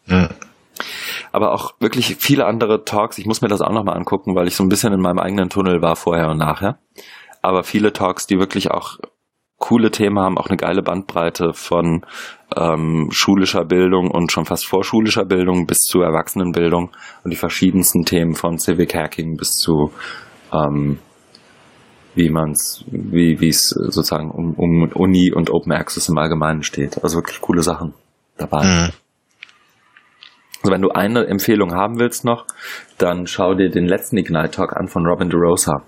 Ja. 0.07 0.29
Aber 1.33 1.52
auch 1.52 1.75
wirklich 1.81 2.17
viele 2.19 2.47
andere 2.47 2.85
Talks. 2.85 3.19
Ich 3.19 3.26
muss 3.26 3.43
mir 3.43 3.49
das 3.49 3.61
auch 3.61 3.73
nochmal 3.73 3.97
angucken, 3.97 4.35
weil 4.35 4.49
ich 4.49 4.57
so 4.57 4.64
ein 4.64 4.69
bisschen 4.69 4.93
in 4.93 5.00
meinem 5.00 5.19
eigenen 5.19 5.49
Tunnel 5.49 5.83
war 5.83 5.97
vorher 5.97 6.29
und 6.29 6.38
nachher. 6.38 6.79
Aber 7.42 7.62
viele 7.62 7.92
Talks, 7.92 8.26
die 8.26 8.38
wirklich 8.38 8.70
auch 8.70 8.99
coole 9.61 9.90
Themen 9.90 10.18
haben, 10.18 10.38
auch 10.38 10.49
eine 10.49 10.56
geile 10.56 10.82
Bandbreite 10.82 11.52
von 11.52 12.04
ähm, 12.56 13.09
schulischer 13.12 13.64
Bildung 13.64 14.11
und 14.11 14.32
schon 14.32 14.47
fast 14.47 14.66
vorschulischer 14.66 15.25
Bildung 15.25 15.66
bis 15.66 15.80
zu 15.80 16.00
Erwachsenenbildung 16.00 16.90
und 17.23 17.30
die 17.30 17.37
verschiedensten 17.37 18.04
Themen 18.04 18.35
von 18.35 18.59
Civic 18.59 18.94
Hacking 18.94 19.37
bis 19.37 19.52
zu 19.52 19.92
ähm, 20.52 20.99
wie 22.14 22.30
man 22.30 22.52
es, 22.52 22.85
wie 22.90 23.40
wie 23.40 23.50
es 23.50 23.68
sozusagen 23.68 24.30
um, 24.30 24.54
um 24.54 24.90
Uni 24.94 25.30
und 25.32 25.50
Open 25.50 25.73
Access 25.73 26.09
im 26.09 26.18
Allgemeinen 26.18 26.62
steht. 26.62 27.04
Also 27.04 27.18
wirklich 27.18 27.40
coole 27.40 27.62
Sachen 27.62 27.94
dabei. 28.37 28.64
Mhm. 28.64 28.92
Also 30.62 30.73
wenn 30.73 30.82
du 30.82 30.90
eine 30.90 31.26
Empfehlung 31.26 31.75
haben 31.75 31.99
willst 31.99 32.25
noch, 32.25 32.47
dann 32.99 33.26
schau 33.26 33.54
dir 33.54 33.70
den 33.70 33.87
letzten 33.87 34.16
Ignite 34.18 34.50
Talk 34.50 34.76
an 34.76 34.88
von 34.88 35.06
Robin 35.06 35.30
DeRosa. 35.30 35.82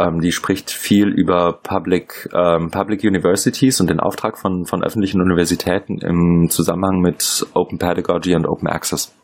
Ähm, 0.00 0.20
die 0.20 0.32
spricht 0.32 0.70
viel 0.70 1.08
über 1.08 1.52
Public, 1.52 2.28
ähm, 2.32 2.70
Public 2.70 3.04
Universities 3.04 3.80
und 3.80 3.90
den 3.90 4.00
Auftrag 4.00 4.38
von, 4.38 4.64
von 4.64 4.82
öffentlichen 4.82 5.20
Universitäten 5.20 5.98
im 5.98 6.48
Zusammenhang 6.48 7.00
mit 7.00 7.46
Open 7.52 7.78
Pedagogy 7.78 8.34
und 8.34 8.46
Open 8.46 8.68
Access. 8.68 9.14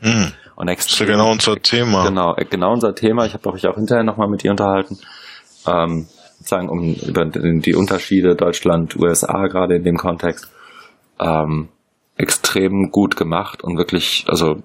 Hm. 0.00 0.32
Und 0.54 0.68
extrem, 0.68 0.68
das 0.68 0.92
ist 0.92 1.00
ja 1.00 1.06
genau 1.06 1.30
unser 1.32 1.56
Thema. 1.56 2.06
Genau, 2.06 2.36
äh, 2.36 2.44
genau 2.44 2.72
unser 2.72 2.94
Thema. 2.94 3.26
Ich 3.26 3.34
habe 3.34 3.50
mich 3.52 3.66
auch 3.66 3.74
hinterher 3.74 4.04
nochmal 4.04 4.28
mit 4.28 4.44
ihr 4.44 4.52
unterhalten. 4.52 4.98
Ähm, 5.66 6.06
sozusagen 6.38 6.68
um 6.68 6.94
über 6.94 7.24
die 7.24 7.74
Unterschiede 7.74 8.36
Deutschland, 8.36 8.96
USA 8.96 9.46
gerade 9.48 9.76
in 9.76 9.84
dem 9.84 9.96
Kontext. 9.96 10.50
Ähm, 11.18 11.68
extrem 12.16 12.90
gut 12.90 13.16
gemacht 13.16 13.64
und 13.64 13.78
wirklich, 13.78 14.26
also 14.28 14.62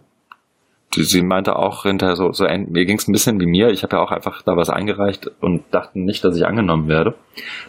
sie 1.03 1.21
meinte 1.21 1.55
auch 1.55 1.83
hinterher 1.83 2.15
so, 2.15 2.31
so 2.31 2.45
mir 2.45 2.85
ging 2.85 2.97
es 2.97 3.07
ein 3.07 3.11
bisschen 3.11 3.39
wie 3.39 3.45
mir. 3.45 3.69
Ich 3.69 3.83
habe 3.83 3.95
ja 3.95 4.01
auch 4.01 4.11
einfach 4.11 4.41
da 4.41 4.55
was 4.55 4.69
eingereicht 4.69 5.29
und 5.41 5.63
dachte 5.71 5.99
nicht, 5.99 6.23
dass 6.23 6.35
ich 6.35 6.45
angenommen 6.45 6.87
werde. 6.87 7.15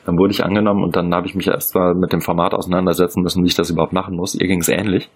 Dann 0.04 0.18
wurde 0.18 0.32
ich 0.32 0.44
angenommen 0.44 0.82
und 0.84 0.96
dann 0.96 1.14
habe 1.14 1.26
ich 1.26 1.34
mich 1.34 1.48
erst 1.48 1.74
mal 1.74 1.94
mit 1.94 2.12
dem 2.12 2.20
Format 2.20 2.54
auseinandersetzen 2.54 3.22
müssen, 3.22 3.42
wie 3.42 3.48
ich 3.48 3.54
das 3.54 3.70
überhaupt 3.70 3.92
machen 3.92 4.16
muss. 4.16 4.34
Ihr 4.34 4.46
ging 4.46 4.60
es 4.60 4.68
ähnlich. 4.68 5.10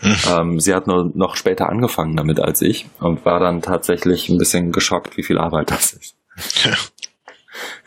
Hm. 0.00 0.16
Ähm, 0.30 0.60
sie 0.60 0.74
hat 0.74 0.86
nur 0.86 1.10
noch 1.14 1.36
später 1.36 1.68
angefangen 1.68 2.16
damit 2.16 2.40
als 2.40 2.62
ich 2.62 2.86
und 3.00 3.24
war 3.24 3.40
dann 3.40 3.62
tatsächlich 3.62 4.28
ein 4.28 4.38
bisschen 4.38 4.72
geschockt, 4.72 5.16
wie 5.16 5.24
viel 5.24 5.38
Arbeit 5.38 5.70
das 5.70 5.92
ist. 5.92 6.16
Ja, 6.64 6.72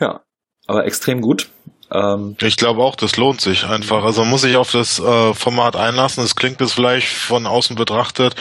ja 0.06 0.20
aber 0.66 0.84
extrem 0.84 1.20
gut. 1.20 1.48
Ähm, 1.92 2.36
ich 2.40 2.56
glaube 2.56 2.82
auch, 2.82 2.96
das 2.96 3.16
lohnt 3.16 3.40
sich 3.40 3.64
einfach. 3.64 4.04
Also 4.04 4.22
man 4.22 4.30
muss 4.30 4.42
sich 4.42 4.56
auf 4.56 4.70
das 4.70 4.98
äh, 4.98 5.34
Format 5.34 5.76
einlassen. 5.76 6.24
Es 6.24 6.36
klingt 6.36 6.60
jetzt 6.60 6.74
vielleicht 6.74 7.08
von 7.08 7.46
außen 7.46 7.76
betrachtet, 7.76 8.34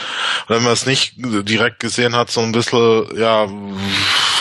wenn 0.48 0.63
man 0.63 0.74
es 0.74 0.86
nicht 0.86 1.13
direkt 1.17 1.79
gesehen 1.79 2.15
hat, 2.15 2.31
so 2.31 2.41
ein 2.41 2.51
bisschen 2.51 3.05
ja 3.17 3.48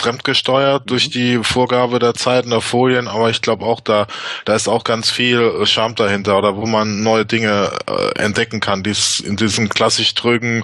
fremdgesteuert 0.01 0.89
durch 0.89 1.07
mhm. 1.07 1.11
die 1.11 1.43
Vorgabe 1.43 1.99
der 1.99 2.13
Zeiten 2.13 2.51
der 2.51 2.61
Folien. 2.61 3.07
Aber 3.07 3.29
ich 3.29 3.41
glaube 3.41 3.65
auch, 3.65 3.81
da 3.81 4.07
da 4.45 4.55
ist 4.55 4.67
auch 4.67 4.83
ganz 4.83 5.09
viel 5.09 5.65
Charme 5.65 5.95
dahinter 5.95 6.37
oder 6.37 6.55
wo 6.55 6.65
man 6.65 7.03
neue 7.03 7.25
Dinge 7.25 7.71
äh, 7.87 8.19
entdecken 8.19 8.59
kann, 8.59 8.83
die 8.83 8.91
es 8.91 9.19
in 9.19 9.35
diesen 9.35 9.69
klassisch 9.69 10.13
trögen 10.13 10.63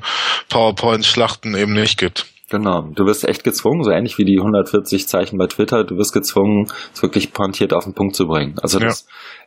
PowerPoint-Schlachten 0.50 1.56
eben 1.56 1.74
nicht 1.74 1.98
gibt. 1.98 2.26
Genau, 2.50 2.82
du 2.82 3.06
wirst 3.06 3.28
echt 3.28 3.44
gezwungen, 3.44 3.84
so 3.84 3.92
ähnlich 3.92 4.18
wie 4.18 4.24
die 4.24 4.38
140 4.40 5.08
Zeichen 5.08 5.38
bei 5.38 5.48
Twitter, 5.48 5.84
du 5.84 5.98
wirst 5.98 6.14
gezwungen, 6.14 6.68
es 6.94 7.02
wirklich 7.04 7.34
pointiert 7.34 7.74
auf 7.74 7.84
den 7.84 7.94
Punkt 7.94 8.16
zu 8.16 8.26
bringen. 8.26 8.56
Also 8.62 8.80
das 8.80 9.06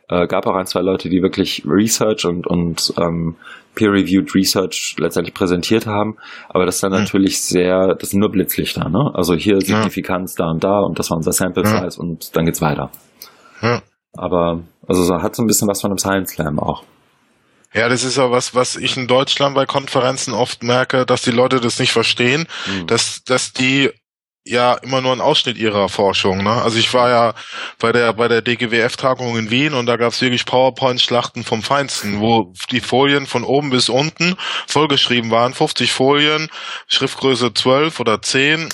ja. 0.09 0.21
äh, 0.21 0.27
gab 0.27 0.45
auch 0.45 0.53
ein, 0.53 0.67
zwei 0.67 0.81
Leute, 0.81 1.09
die 1.09 1.23
wirklich 1.23 1.63
Research 1.65 2.25
und, 2.25 2.45
und 2.45 2.93
ähm, 2.99 3.37
Peer-Reviewed 3.73 4.35
Research 4.35 4.97
letztendlich 4.99 5.33
präsentiert 5.33 5.87
haben, 5.87 6.17
aber 6.49 6.65
das 6.67 6.75
ist 6.75 6.83
dann 6.83 6.91
mhm. 6.91 6.99
natürlich 6.99 7.41
sehr, 7.41 7.95
das 7.95 8.11
sind 8.11 8.19
nur 8.19 8.29
Blitzlichter, 8.29 8.87
ne? 8.89 9.09
Also 9.15 9.33
hier 9.33 9.59
Signifikanz 9.61 10.37
ja. 10.37 10.45
da 10.45 10.51
und 10.51 10.63
da 10.63 10.79
und 10.81 10.99
das 10.99 11.09
war 11.09 11.17
unser 11.17 11.31
Sample 11.31 11.65
Size 11.65 11.97
ja. 11.97 11.99
und 11.99 12.35
dann 12.35 12.45
geht's 12.45 12.61
weiter. 12.61 12.91
Aber 14.13 14.61
also 14.87 15.03
so 15.03 15.21
hat 15.21 15.35
so 15.35 15.41
ein 15.41 15.47
bisschen 15.47 15.67
was 15.67 15.81
von 15.81 15.89
einem 15.89 15.97
Science 15.97 16.33
Slam 16.33 16.59
auch. 16.59 16.83
Ja, 17.73 17.87
das 17.87 18.03
ist 18.03 18.17
ja 18.17 18.31
was, 18.31 18.53
was 18.53 18.75
ich 18.75 18.97
in 18.97 19.07
Deutschland 19.07 19.55
bei 19.55 19.65
Konferenzen 19.65 20.33
oft 20.33 20.61
merke, 20.61 21.05
dass 21.05 21.21
die 21.21 21.31
Leute 21.31 21.61
das 21.61 21.79
nicht 21.79 21.93
verstehen, 21.93 22.47
mhm. 22.65 22.87
dass, 22.87 23.23
dass 23.23 23.53
die 23.53 23.91
ja 24.43 24.73
immer 24.73 25.01
nur 25.01 25.11
einen 25.11 25.21
Ausschnitt 25.21 25.57
ihrer 25.57 25.87
Forschung. 25.87 26.43
Ne? 26.43 26.49
Also 26.49 26.79
ich 26.79 26.93
war 26.93 27.09
ja 27.09 27.33
bei 27.79 27.91
der 27.91 28.13
bei 28.13 28.27
der 28.27 28.41
DGWF-Tagung 28.41 29.37
in 29.37 29.51
Wien 29.51 29.73
und 29.73 29.85
da 29.85 29.97
gab 29.97 30.13
es 30.13 30.21
wirklich 30.21 30.45
PowerPoint-Schlachten 30.45 31.43
vom 31.43 31.61
Feinsten, 31.61 32.19
wo 32.19 32.51
die 32.71 32.81
Folien 32.81 33.27
von 33.27 33.43
oben 33.43 33.69
bis 33.69 33.87
unten 33.87 34.35
vollgeschrieben 34.67 35.29
waren, 35.29 35.53
50 35.53 35.91
Folien, 35.91 36.49
Schriftgröße 36.87 37.53
12 37.53 37.99
oder 37.99 38.21
10, 38.21 38.69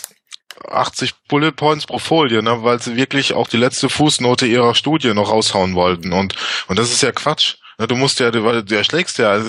80 0.69 1.13
Bullet 1.27 1.51
Points 1.51 1.85
pro 1.85 1.99
Folie, 1.99 2.41
ne, 2.41 2.63
weil 2.63 2.81
sie 2.81 2.95
wirklich 2.95 3.33
auch 3.33 3.47
die 3.47 3.57
letzte 3.57 3.89
Fußnote 3.89 4.47
ihrer 4.47 4.73
Studie 4.73 5.13
noch 5.13 5.31
raushauen 5.31 5.75
wollten. 5.75 6.13
Und, 6.13 6.35
und 6.67 6.79
das 6.79 6.91
ist 6.91 7.03
ja 7.03 7.11
Quatsch. 7.11 7.57
Na, 7.79 7.85
du 7.85 7.95
musst 7.95 8.19
ja, 8.19 8.31
du, 8.31 8.63
du 8.63 8.75
erschlägst 8.75 9.19
ja, 9.19 9.29
also, 9.29 9.47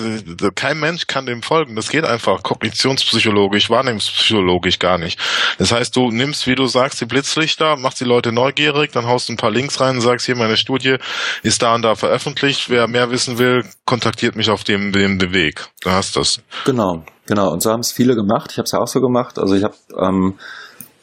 kein 0.53 0.79
Mensch 0.79 1.07
kann 1.07 1.25
dem 1.25 1.41
folgen. 1.41 1.75
Das 1.75 1.89
geht 1.89 2.05
einfach 2.05 2.43
kognitionspsychologisch, 2.43 3.71
wahrnehmungspsychologisch 3.71 4.77
gar 4.77 4.99
nicht. 4.99 5.19
Das 5.57 5.71
heißt, 5.71 5.95
du 5.95 6.11
nimmst, 6.11 6.45
wie 6.45 6.53
du 6.53 6.67
sagst, 6.67 7.01
die 7.01 7.05
Blitzlichter, 7.05 7.75
machst 7.75 8.01
die 8.01 8.05
Leute 8.05 8.31
neugierig, 8.31 8.91
dann 8.91 9.07
haust 9.07 9.29
du 9.29 9.33
ein 9.33 9.37
paar 9.37 9.49
Links 9.49 9.81
rein 9.81 9.95
und 9.95 10.01
sagst, 10.01 10.27
hier 10.27 10.35
meine 10.35 10.57
Studie 10.57 10.97
ist 11.41 11.63
da 11.63 11.73
und 11.73 11.81
da 11.81 11.95
veröffentlicht. 11.95 12.69
Wer 12.69 12.87
mehr 12.87 13.09
wissen 13.09 13.39
will, 13.39 13.65
kontaktiert 13.85 14.35
mich 14.35 14.51
auf 14.51 14.63
dem, 14.63 14.91
dem, 14.91 15.19
Weg. 15.33 15.67
Da 15.81 15.93
hast 15.93 16.15
das. 16.15 16.39
Genau, 16.65 17.03
genau. 17.25 17.51
Und 17.51 17.63
so 17.63 17.71
haben 17.71 17.79
es 17.79 17.91
viele 17.91 18.15
gemacht. 18.15 18.51
Ich 18.51 18.59
habe 18.59 18.65
es 18.65 18.71
ja 18.73 18.79
auch 18.79 18.87
so 18.87 19.01
gemacht. 19.01 19.39
Also 19.39 19.55
ich 19.55 19.63
habe 19.63 19.75
ähm, 19.99 20.37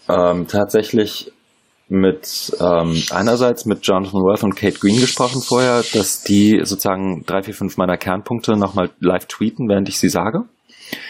ähm, 0.09 0.47
tatsächlich 0.47 1.33
mit 1.89 2.57
ähm, 2.61 3.01
einerseits 3.11 3.65
mit 3.65 3.87
Jonathan 3.87 4.21
Worth 4.23 4.43
und 4.43 4.57
Kate 4.57 4.79
Green 4.79 5.01
gesprochen 5.01 5.41
vorher, 5.41 5.85
dass 5.93 6.23
die 6.23 6.61
sozusagen 6.65 7.25
drei, 7.27 7.43
vier, 7.43 7.55
fünf 7.55 7.77
meiner 7.77 7.97
Kernpunkte 7.97 8.57
nochmal 8.57 8.91
live 9.01 9.27
tweeten, 9.27 9.69
während 9.69 9.89
ich 9.89 9.99
sie 9.99 10.09
sage. 10.09 10.41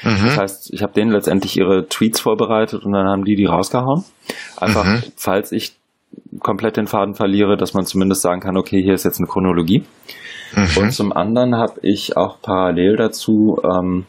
Mhm. 0.03 0.27
Das 0.27 0.39
heißt, 0.39 0.75
ich 0.75 0.83
habe 0.83 0.93
denen 0.93 1.13
letztendlich 1.13 1.57
ihre 1.57 1.89
Tweets 1.89 2.21
vorbereitet 2.21 2.85
und 2.85 2.93
dann 2.93 3.07
haben 3.07 3.25
die 3.25 3.37
die 3.37 3.47
rausgehauen. 3.47 4.05
Einfach, 4.59 4.85
mhm. 4.85 5.03
falls 5.17 5.53
ich 5.53 5.77
komplett 6.41 6.77
den 6.77 6.87
Faden 6.87 7.15
verliere, 7.15 7.57
dass 7.57 7.75
man 7.75 7.87
zumindest 7.87 8.23
sagen 8.23 8.41
kann, 8.41 8.57
okay, 8.57 8.83
hier 8.83 8.95
ist 8.95 9.05
jetzt 9.05 9.19
eine 9.19 9.29
Chronologie. 9.29 9.85
Mhm. 10.55 10.69
Und 10.77 10.93
zum 10.93 11.13
anderen 11.13 11.57
habe 11.57 11.81
ich 11.83 12.17
auch 12.17 12.41
parallel 12.41 12.97
dazu 12.97 13.59
ähm, 13.65 14.07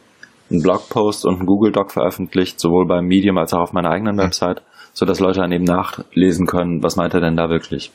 einen 0.49 0.61
Blogpost 0.61 1.25
und 1.25 1.35
einen 1.35 1.45
Google 1.45 1.71
Doc 1.71 1.91
veröffentlicht, 1.91 2.59
sowohl 2.59 2.85
beim 2.87 3.05
Medium 3.05 3.37
als 3.37 3.53
auch 3.53 3.61
auf 3.61 3.73
meiner 3.73 3.89
eigenen 3.89 4.15
mhm. 4.15 4.21
Website, 4.21 4.61
so 4.97 5.05
dass 5.05 5.19
Leute 5.19 5.41
dann 5.41 5.51
eben 5.51 5.63
nachlesen 5.63 6.47
können, 6.47 6.81
was 6.81 6.95
meint 6.95 7.13
er 7.13 7.21
denn 7.21 7.37
da 7.37 7.51
wirklich. 7.51 7.91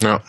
Ja. 0.00 0.20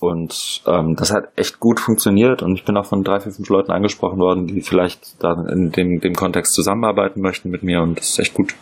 Und 0.00 0.62
ähm, 0.66 0.96
das 0.96 1.12
hat 1.12 1.28
echt 1.36 1.60
gut 1.60 1.78
funktioniert 1.78 2.42
und 2.42 2.56
ich 2.56 2.64
bin 2.64 2.76
auch 2.76 2.86
von 2.86 3.04
drei, 3.04 3.20
vier, 3.20 3.30
fünf 3.30 3.48
Leuten 3.48 3.70
angesprochen 3.70 4.18
worden, 4.18 4.48
die 4.48 4.62
vielleicht 4.62 5.22
da 5.22 5.34
in 5.48 5.70
dem, 5.70 6.00
dem 6.00 6.16
Kontext 6.16 6.54
zusammenarbeiten 6.54 7.20
möchten 7.20 7.50
mit 7.50 7.62
mir 7.62 7.82
und 7.82 8.00
das 8.00 8.10
ist 8.10 8.18
echt 8.18 8.34
gut. 8.34 8.56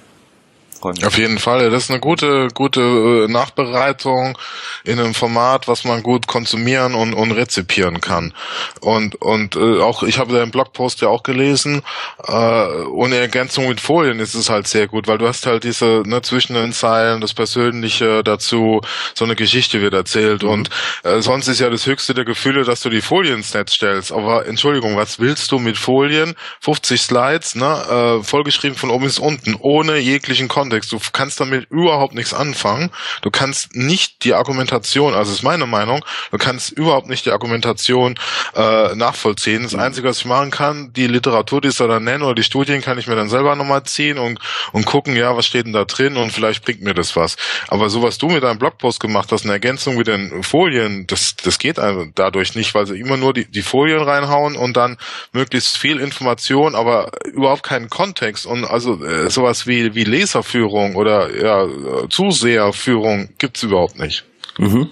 Auf 1.05 1.19
jeden 1.19 1.39
Fall, 1.39 1.71
das 1.71 1.85
ist 1.85 1.91
eine 1.91 2.01
gute, 2.01 2.49
gute 2.55 2.81
äh, 2.81 3.29
Nachbereitung 3.29 4.39
in 4.85 5.01
einem 5.01 5.15
Format, 5.15 5.69
was 5.69 5.85
man 5.85 6.03
gut 6.03 6.27
konsumieren 6.27 6.95
und, 6.95 7.15
und 7.15 7.33
rezipieren 7.33 8.01
kann. 8.01 8.33
Und, 8.81 9.17
und 9.17 9.57
äh, 9.57 9.81
auch, 9.81 10.03
ich 10.03 10.19
habe 10.19 10.33
deinen 10.33 10.51
Blogpost 10.51 11.01
ja 11.01 11.09
auch 11.09 11.23
gelesen, 11.23 11.83
äh, 12.27 12.33
ohne 12.33 13.17
Ergänzung 13.17 13.69
mit 13.69 13.81
Folien 13.81 14.21
ist 14.21 14.35
es 14.35 14.51
halt 14.51 14.69
sehr 14.69 14.87
gut, 14.87 15.09
weil 15.09 15.19
du 15.19 15.27
hast 15.27 15.47
halt 15.47 15.65
diese, 15.65 16.03
ne, 16.07 16.23
zwischen 16.23 16.55
den 16.55 16.73
Zeilen, 16.73 17.21
das 17.21 17.35
Persönliche 17.35 18.23
dazu, 18.23 18.81
so 19.15 19.25
eine 19.25 19.35
Geschichte 19.35 19.81
wird 19.81 19.95
erzählt. 19.95 20.43
Mhm. 20.43 20.49
Und 20.49 20.71
äh, 21.03 21.21
sonst 21.21 21.49
ist 21.49 21.61
ja 21.61 21.71
das 21.71 21.87
höchste 21.87 22.15
der 22.15 22.25
Gefühle, 22.25 22.65
dass 22.65 22.81
du 22.81 22.89
die 22.89 23.03
Folien 23.03 23.39
ins 23.39 23.53
Netz 23.55 23.73
stellst. 23.73 24.13
Aber 24.13 24.47
Entschuldigung, 24.47 24.97
was 24.97 25.19
willst 25.19 25.51
du 25.51 25.59
mit 25.59 25.77
Folien? 25.77 26.35
50 26.61 27.01
Slides, 27.01 27.55
ne, 27.57 28.21
äh, 28.21 28.25
vollgeschrieben 28.25 28.77
von 28.77 28.91
oben 28.91 29.05
bis 29.05 29.19
unten, 29.19 29.57
ohne 29.59 29.99
jeglichen 29.99 30.49
Kontext. 30.49 30.68
Kontext. 30.69 30.93
Du 30.93 30.99
kannst 31.13 31.41
damit 31.41 31.71
überhaupt 31.71 32.15
nichts 32.15 32.35
anfangen. 32.35 32.91
Du 33.23 33.31
kannst 33.31 33.75
nicht 33.75 34.25
die 34.25 34.35
Argumentation, 34.35 35.15
also 35.15 35.33
ist 35.33 35.43
meine 35.43 35.67
Meinung, 35.67 36.05
du 36.31 36.37
kannst 36.37 36.73
überhaupt 36.73 37.09
nicht 37.09 37.25
die 37.25 37.31
Argumentation 37.31 38.17
äh, 38.55 38.95
nachvollziehen. 38.95 39.63
Das 39.63 39.75
Einzige, 39.75 40.09
was 40.09 40.19
ich 40.19 40.25
machen 40.27 40.51
kann, 40.51 40.93
die 40.93 41.07
Literatur, 41.07 41.63
die 41.63 41.69
ich 41.69 41.77
da 41.77 41.87
dann 41.87 42.05
nenne 42.05 42.25
oder 42.25 42.35
die 42.35 42.43
Studien, 42.43 42.83
kann 42.83 42.99
ich 42.99 43.07
mir 43.07 43.17
dann 43.17 43.31
selber 43.31 43.57
nochmal 43.57 43.85
ziehen 43.85 44.19
und, 44.19 44.39
und 44.73 44.85
gucken, 44.85 45.17
ja, 45.17 45.35
was 45.37 45.47
steht 45.47 45.65
denn 45.65 45.73
da 45.73 45.85
drin 45.85 46.17
und 46.19 46.33
vielleicht 46.33 46.65
bringt 46.65 46.83
mir 46.83 46.95
das 46.95 47.17
was. 47.17 47.37
Aber 47.69 47.89
so, 47.89 48.03
was 48.03 48.19
du 48.19 48.29
mit 48.29 48.43
deinem 48.43 48.59
Blogpost 48.59 49.01
gemacht 49.01 49.33
hast, 49.33 49.45
eine 49.45 49.55
Ergänzung 49.55 49.97
mit 49.97 50.07
den 50.07 50.43
Folien, 50.43 51.07
das, 51.07 51.35
das 51.43 51.59
geht 51.59 51.79
dadurch 51.79 52.55
nicht, 52.55 52.75
weil 52.75 52.87
sie 52.87 52.99
immer 52.99 53.17
nur 53.17 53.33
die, 53.33 53.47
die 53.47 53.63
Folien 53.63 54.03
reinhauen 54.03 54.57
und 54.57 54.77
dann 54.77 54.99
möglichst 55.33 55.79
viel 55.79 55.99
Information, 55.99 56.75
aber 56.75 57.11
überhaupt 57.33 57.63
keinen 57.63 57.89
Kontext 57.89 58.45
und 58.45 58.65
also 58.65 59.03
äh, 59.03 59.31
sowas 59.31 59.67
wie, 59.67 59.95
wie 59.95 60.05
Leserführung 60.05 60.58
Führung 60.59 60.97
oder 60.97 61.29
ja, 61.35 61.67
Zuseherführung 62.09 63.29
gibt's 63.39 63.63
überhaupt 63.63 63.99
nicht. 63.99 64.25
Mhm. 64.59 64.89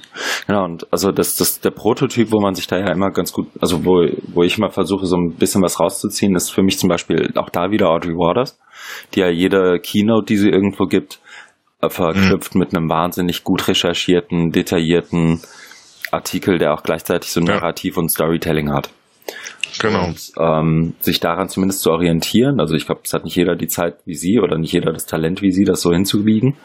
Genau, 0.47 0.65
und 0.65 0.87
also 0.93 1.11
das, 1.11 1.37
das 1.37 1.61
der 1.61 1.73
Prototyp, 1.73 2.31
wo 2.31 2.41
man 2.41 2.55
sich 2.55 2.69
da 2.69 2.79
ja 2.79 2.93
immer 2.93 3.11
ganz 3.11 3.33
gut, 3.33 3.49
also 3.61 3.85
wo, 3.85 4.07
wo 4.33 4.45
ich 4.45 4.59
mal 4.59 4.71
versuche, 4.71 5.07
so 5.07 5.17
ein 5.17 5.35
bisschen 5.35 5.61
was 5.63 5.81
rauszuziehen, 5.81 6.37
ist 6.37 6.51
für 6.51 6.63
mich 6.63 6.79
zum 6.79 6.89
Beispiel 6.89 7.33
auch 7.35 7.51
da 7.51 7.73
wieder 7.73 7.89
Audrey 7.89 8.15
Waters, 8.15 8.61
die 9.15 9.21
ja 9.21 9.29
jede 9.29 9.81
Keynote, 9.81 10.27
die 10.27 10.37
sie 10.37 10.51
irgendwo 10.51 10.85
gibt, 10.85 11.19
äh, 11.81 11.89
verknüpft 11.89 12.55
mhm. 12.55 12.61
mit 12.61 12.77
einem 12.77 12.89
wahnsinnig 12.89 13.43
gut 13.43 13.67
recherchierten, 13.67 14.53
detaillierten 14.53 15.41
Artikel, 16.13 16.59
der 16.59 16.73
auch 16.73 16.85
gleichzeitig 16.85 17.33
so 17.33 17.41
Narrativ 17.41 17.97
ja. 17.97 18.03
und 18.03 18.11
Storytelling 18.11 18.73
hat. 18.73 18.91
Genau. 19.79 20.07
Und 20.07 20.33
ähm, 20.39 20.95
sich 21.01 21.21
daran 21.21 21.49
zumindest 21.49 21.81
zu 21.81 21.91
orientieren. 21.91 22.61
Also 22.61 22.75
ich 22.75 22.87
glaube, 22.87 23.03
es 23.05 23.13
hat 23.13 23.25
nicht 23.25 23.37
jeder 23.37 23.57
die 23.57 23.69
Zeit 23.69 23.97
wie 24.05 24.15
sie 24.15 24.39
oder 24.39 24.59
nicht 24.59 24.73
jeder 24.73 24.93
das 24.93 25.07
Talent 25.07 25.43
wie 25.43 25.53
sie, 25.53 25.65
das 25.65 25.83
so 25.83 25.93
hinzubiegen. 25.93 26.57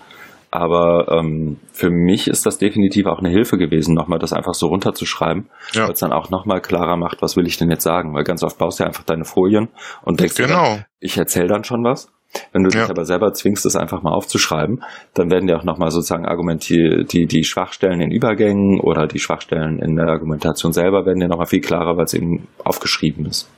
Aber 0.52 1.08
ähm, 1.10 1.58
für 1.72 1.90
mich 1.90 2.28
ist 2.28 2.46
das 2.46 2.58
definitiv 2.58 3.06
auch 3.06 3.20
eine 3.20 3.30
Hilfe 3.30 3.58
gewesen, 3.58 3.96
nochmal 3.96 4.20
das 4.20 4.34
einfach 4.34 4.54
so 4.54 4.68
runterzuschreiben, 4.68 5.50
ja. 5.72 5.86
weil 5.86 5.94
es 5.94 6.00
dann 6.00 6.12
auch 6.12 6.30
nochmal 6.30 6.60
klarer 6.60 6.98
macht, 6.98 7.22
was 7.22 7.38
will 7.38 7.48
ich 7.48 7.58
denn 7.58 7.72
jetzt 7.72 7.84
sagen? 7.84 8.14
Weil 8.14 8.26
ganz 8.26 8.44
oft 8.44 8.58
baust 8.58 8.80
du 8.80 8.84
ja 8.84 8.88
einfach 8.88 9.04
deine 9.04 9.24
Folien 9.24 9.70
und 10.04 10.20
denkst, 10.20 10.36
genau. 10.36 10.76
Dann, 10.76 10.86
ich 11.00 11.18
erzähle 11.18 11.48
dann 11.48 11.64
schon 11.64 11.86
was. 11.86 12.12
Wenn 12.54 12.64
du 12.64 12.70
dich 12.70 12.90
aber 12.90 13.06
selber 13.06 13.34
zwingst, 13.34 13.66
das 13.66 13.76
einfach 13.76 14.02
mal 14.02 14.14
aufzuschreiben, 14.14 14.84
dann 15.14 15.30
werden 15.30 15.48
dir 15.48 15.58
auch 15.58 15.64
nochmal 15.64 15.92
sozusagen 15.92 16.26
argumentiert, 16.26 17.12
die, 17.14 17.26
die 17.26 17.44
Schwachstellen 17.44 18.02
in 18.02 18.12
Übergängen 18.12 18.80
oder 18.80 19.08
die 19.08 19.20
Schwachstellen 19.20 19.80
in 19.80 19.96
der 19.96 20.08
Argumentation 20.08 20.74
selber 20.74 21.06
werden 21.06 21.20
dir 21.20 21.28
nochmal 21.28 21.48
viel 21.48 21.62
klarer, 21.62 21.98
weil 21.98 22.06
es 22.06 22.14
eben 22.14 22.48
aufgeschrieben 22.64 23.26
ist. 23.26 23.50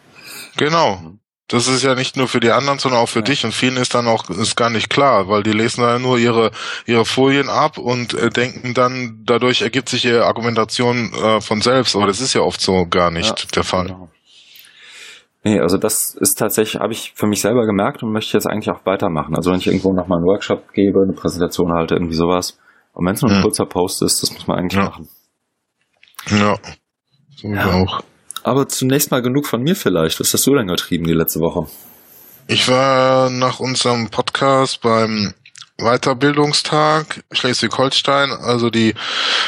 Genau. 0.58 1.00
Das 1.50 1.68
ist 1.68 1.84
ja 1.84 1.94
nicht 1.94 2.16
nur 2.16 2.28
für 2.28 2.40
die 2.40 2.52
anderen, 2.52 2.80
sondern 2.80 3.02
auch 3.02 3.10
für 3.10 3.20
ja. 3.20 3.26
dich. 3.26 3.44
Und 3.44 3.54
vielen 3.54 3.78
ist 3.78 3.94
dann 3.94 4.08
auch 4.08 4.30
ist 4.30 4.56
gar 4.56 4.70
nicht 4.70 4.90
klar, 4.90 5.28
weil 5.28 5.44
die 5.44 5.52
lesen 5.52 5.82
dann 5.82 6.02
nur 6.02 6.18
ihre 6.18 6.52
ihre 6.86 7.06
Folien 7.06 7.50
ab 7.50 7.78
und 7.78 8.14
äh, 8.14 8.30
denken 8.30 8.74
dann, 8.74 9.22
dadurch 9.26 9.62
ergibt 9.62 9.90
sich 9.90 10.06
ihre 10.06 10.26
Argumentation 10.26 11.14
äh, 11.14 11.42
von 11.42 11.62
selbst. 11.62 11.96
Aber 11.96 12.08
das 12.08 12.22
ist 12.22 12.34
ja 12.34 12.42
oft 12.42 12.62
so 12.62 12.88
gar 12.90 13.12
nicht 13.12 13.42
ja, 13.42 13.48
der 13.56 13.64
Fall. 13.64 13.88
Genau. 13.88 14.10
Nee, 15.46 15.60
also 15.60 15.78
das 15.78 16.16
ist 16.16 16.36
tatsächlich, 16.40 16.82
habe 16.82 16.94
ich 16.94 17.12
für 17.16 17.28
mich 17.28 17.42
selber 17.42 17.66
gemerkt 17.66 18.02
und 18.02 18.14
möchte 18.14 18.38
jetzt 18.38 18.48
eigentlich 18.48 18.70
auch 18.70 18.86
weitermachen. 18.86 19.36
Also 19.36 19.52
wenn 19.52 19.60
ich 19.60 19.68
irgendwo 19.68 19.92
nochmal 19.92 20.20
einen 20.20 20.28
Workshop 20.28 20.72
gebe, 20.72 21.02
eine 21.02 21.12
Präsentation 21.12 21.74
halte, 21.74 21.96
irgendwie 21.96 22.16
sowas. 22.16 22.58
Und 22.94 23.06
wenn 23.06 23.16
es 23.16 23.22
nur 23.22 23.32
ein 23.32 23.38
hm. 23.38 23.44
kurzer 23.44 23.66
Post 23.66 24.02
ist, 24.04 24.24
das 24.24 24.32
muss 24.32 24.48
man 24.48 24.60
eigentlich 24.60 24.80
ja. 24.80 24.86
machen. 24.86 25.10
Ja. 26.30 26.56
So 27.36 27.48
ja. 27.50 27.74
auch. 27.74 28.04
Aber 28.44 28.68
zunächst 28.70 29.12
mal 29.12 29.22
genug 29.22 29.46
von 29.46 29.62
mir 29.62 29.76
vielleicht. 29.76 30.20
Was 30.20 30.34
hast 30.34 30.48
du 30.48 30.56
denn 30.56 30.68
getrieben 30.68 31.06
die 31.06 31.14
letzte 31.14 31.42
Woche? 31.42 31.68
Ich 32.48 32.70
war 32.70 33.30
nach 33.30 33.60
unserem 33.60 34.10
Podcast 34.10 34.82
beim 34.82 35.34
Weiterbildungstag 35.78 37.24
Schleswig-Holstein, 37.32 38.32
also 38.32 38.70
die 38.70 38.94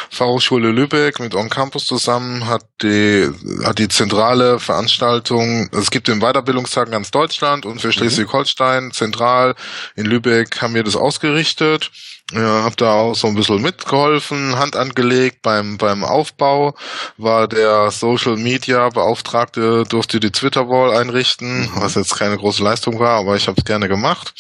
Fachhochschule 0.10 0.72
Lübeck 0.72 1.20
mit 1.20 1.36
On 1.36 1.50
Campus 1.50 1.86
zusammen 1.86 2.48
hat 2.48 2.66
die, 2.82 3.30
hat 3.64 3.78
die 3.78 3.88
zentrale 3.88 4.60
Veranstaltung, 4.60 5.70
es 5.72 5.92
gibt 5.92 6.08
den 6.08 6.22
Weiterbildungstag 6.22 6.88
in 6.88 6.94
ganz 6.94 7.12
Deutschland 7.12 7.66
und 7.66 7.80
für 7.80 7.88
mhm. 7.88 7.94
Schleswig-Holstein 7.94 8.92
zentral 8.92 9.56
in 9.96 10.06
Lübeck 10.06 10.62
haben 10.62 10.74
wir 10.74 10.84
das 10.84 10.96
ausgerichtet. 10.96 11.92
Ja, 12.32 12.64
hab 12.64 12.76
da 12.78 12.92
auch 12.92 13.14
so 13.14 13.28
ein 13.28 13.36
bisschen 13.36 13.62
mitgeholfen, 13.62 14.58
Hand 14.58 14.76
angelegt 14.76 15.44
beim 15.44 15.78
beim 15.78 16.04
Aufbau, 16.04 16.76
war 17.18 17.48
der 17.48 17.92
Social 17.92 18.36
Media 18.36 18.90
Beauftragte, 18.90 19.84
durfte 19.84 20.20
die 20.20 20.32
Twitter 20.32 20.68
Wall 20.68 20.98
einrichten, 20.98 21.62
mhm. 21.62 21.72
was 21.76 21.94
jetzt 21.94 22.18
keine 22.18 22.38
große 22.38 22.64
Leistung 22.64 22.98
war, 22.98 23.20
aber 23.20 23.36
ich 23.36 23.48
habe 23.48 23.60
es 23.60 23.66
gerne 23.66 23.88
gemacht. 23.88 24.34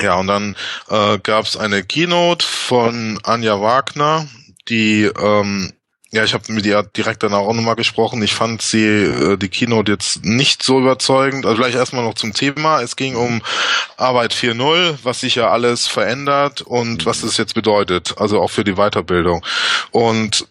Ja, 0.00 0.16
und 0.16 0.26
dann 0.26 0.56
äh, 0.88 1.18
gab 1.18 1.44
es 1.44 1.56
eine 1.56 1.82
Keynote 1.82 2.44
von 2.44 3.20
Anja 3.22 3.60
Wagner, 3.60 4.26
die 4.68 5.04
ähm, 5.04 5.72
ja, 6.12 6.24
ich 6.24 6.34
habe 6.34 6.52
mit 6.52 6.64
ihr 6.64 6.82
direkt 6.82 7.22
danach 7.22 7.40
auch 7.40 7.52
nochmal 7.52 7.74
gesprochen. 7.74 8.22
Ich 8.22 8.34
fand 8.34 8.62
sie, 8.62 8.84
äh, 8.84 9.36
die 9.36 9.48
Keynote 9.48 9.92
jetzt 9.92 10.24
nicht 10.24 10.62
so 10.62 10.78
überzeugend. 10.80 11.44
Also 11.44 11.56
vielleicht 11.56 11.76
erstmal 11.76 12.04
noch 12.04 12.14
zum 12.14 12.32
Thema. 12.32 12.80
Es 12.80 12.96
ging 12.96 13.16
um 13.16 13.42
Arbeit 13.96 14.32
4.0, 14.32 14.98
was 15.02 15.20
sich 15.20 15.34
ja 15.34 15.50
alles 15.50 15.86
verändert 15.86 16.62
und 16.62 17.06
was 17.06 17.22
das 17.22 17.36
jetzt 17.36 17.54
bedeutet, 17.54 18.14
also 18.18 18.40
auch 18.40 18.50
für 18.50 18.64
die 18.64 18.74
Weiterbildung. 18.74 19.44
Und 19.90 20.46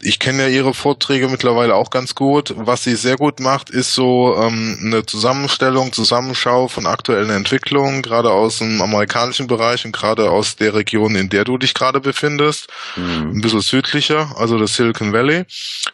ich 0.00 0.18
kenne 0.20 0.44
ja 0.44 0.48
ihre 0.48 0.72
Vorträge 0.72 1.28
mittlerweile 1.28 1.74
auch 1.74 1.90
ganz 1.90 2.14
gut. 2.14 2.54
Was 2.56 2.84
sie 2.84 2.94
sehr 2.94 3.16
gut 3.16 3.40
macht, 3.40 3.70
ist 3.70 3.92
so 3.92 4.36
ähm, 4.38 4.78
eine 4.80 5.04
Zusammenstellung, 5.04 5.92
Zusammenschau 5.92 6.68
von 6.68 6.86
aktuellen 6.86 7.30
Entwicklungen, 7.30 8.00
gerade 8.02 8.30
aus 8.30 8.58
dem 8.58 8.80
amerikanischen 8.80 9.48
Bereich 9.48 9.84
und 9.84 9.90
gerade 9.92 10.30
aus 10.30 10.54
der 10.56 10.74
Region, 10.74 11.16
in 11.16 11.28
der 11.28 11.42
du 11.44 11.58
dich 11.58 11.74
gerade 11.74 12.00
befindest. 12.00 12.68
Mhm. 12.94 13.32
Ein 13.34 13.40
bisschen 13.40 13.62
südlicher, 13.62 14.36
also 14.38 14.58
das 14.58 14.76
Silicon 14.76 15.12
Valley. 15.12 15.44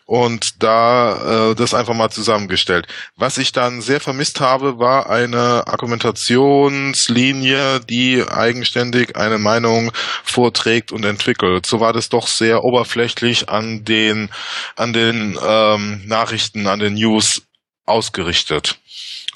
Und 0.05 0.63
da 0.63 1.51
äh, 1.51 1.55
das 1.55 1.73
einfach 1.73 1.95
mal 1.95 2.11
zusammengestellt. 2.11 2.87
Was 3.17 3.39
ich 3.39 3.53
dann 3.53 3.81
sehr 3.81 4.01
vermisst 4.01 4.41
habe, 4.41 4.79
war 4.79 5.09
eine 5.09 5.67
Argumentationslinie, 5.67 7.81
die 7.81 8.23
eigenständig 8.29 9.17
eine 9.17 9.39
Meinung 9.39 9.91
vorträgt 10.25 10.93
und 10.93 11.07
entwickelt. 11.07 11.65
So 11.65 11.81
war 11.81 11.95
das 11.95 12.11
doch 12.11 12.27
sehr 12.27 12.65
oberflächlich 12.65 13.49
an 13.49 13.70
den, 13.85 14.31
an 14.77 14.93
den 14.93 15.39
ähm, 15.43 16.03
Nachrichten, 16.07 16.67
an 16.67 16.79
den 16.79 16.95
News 16.95 17.43
ausgerichtet. 17.87 18.79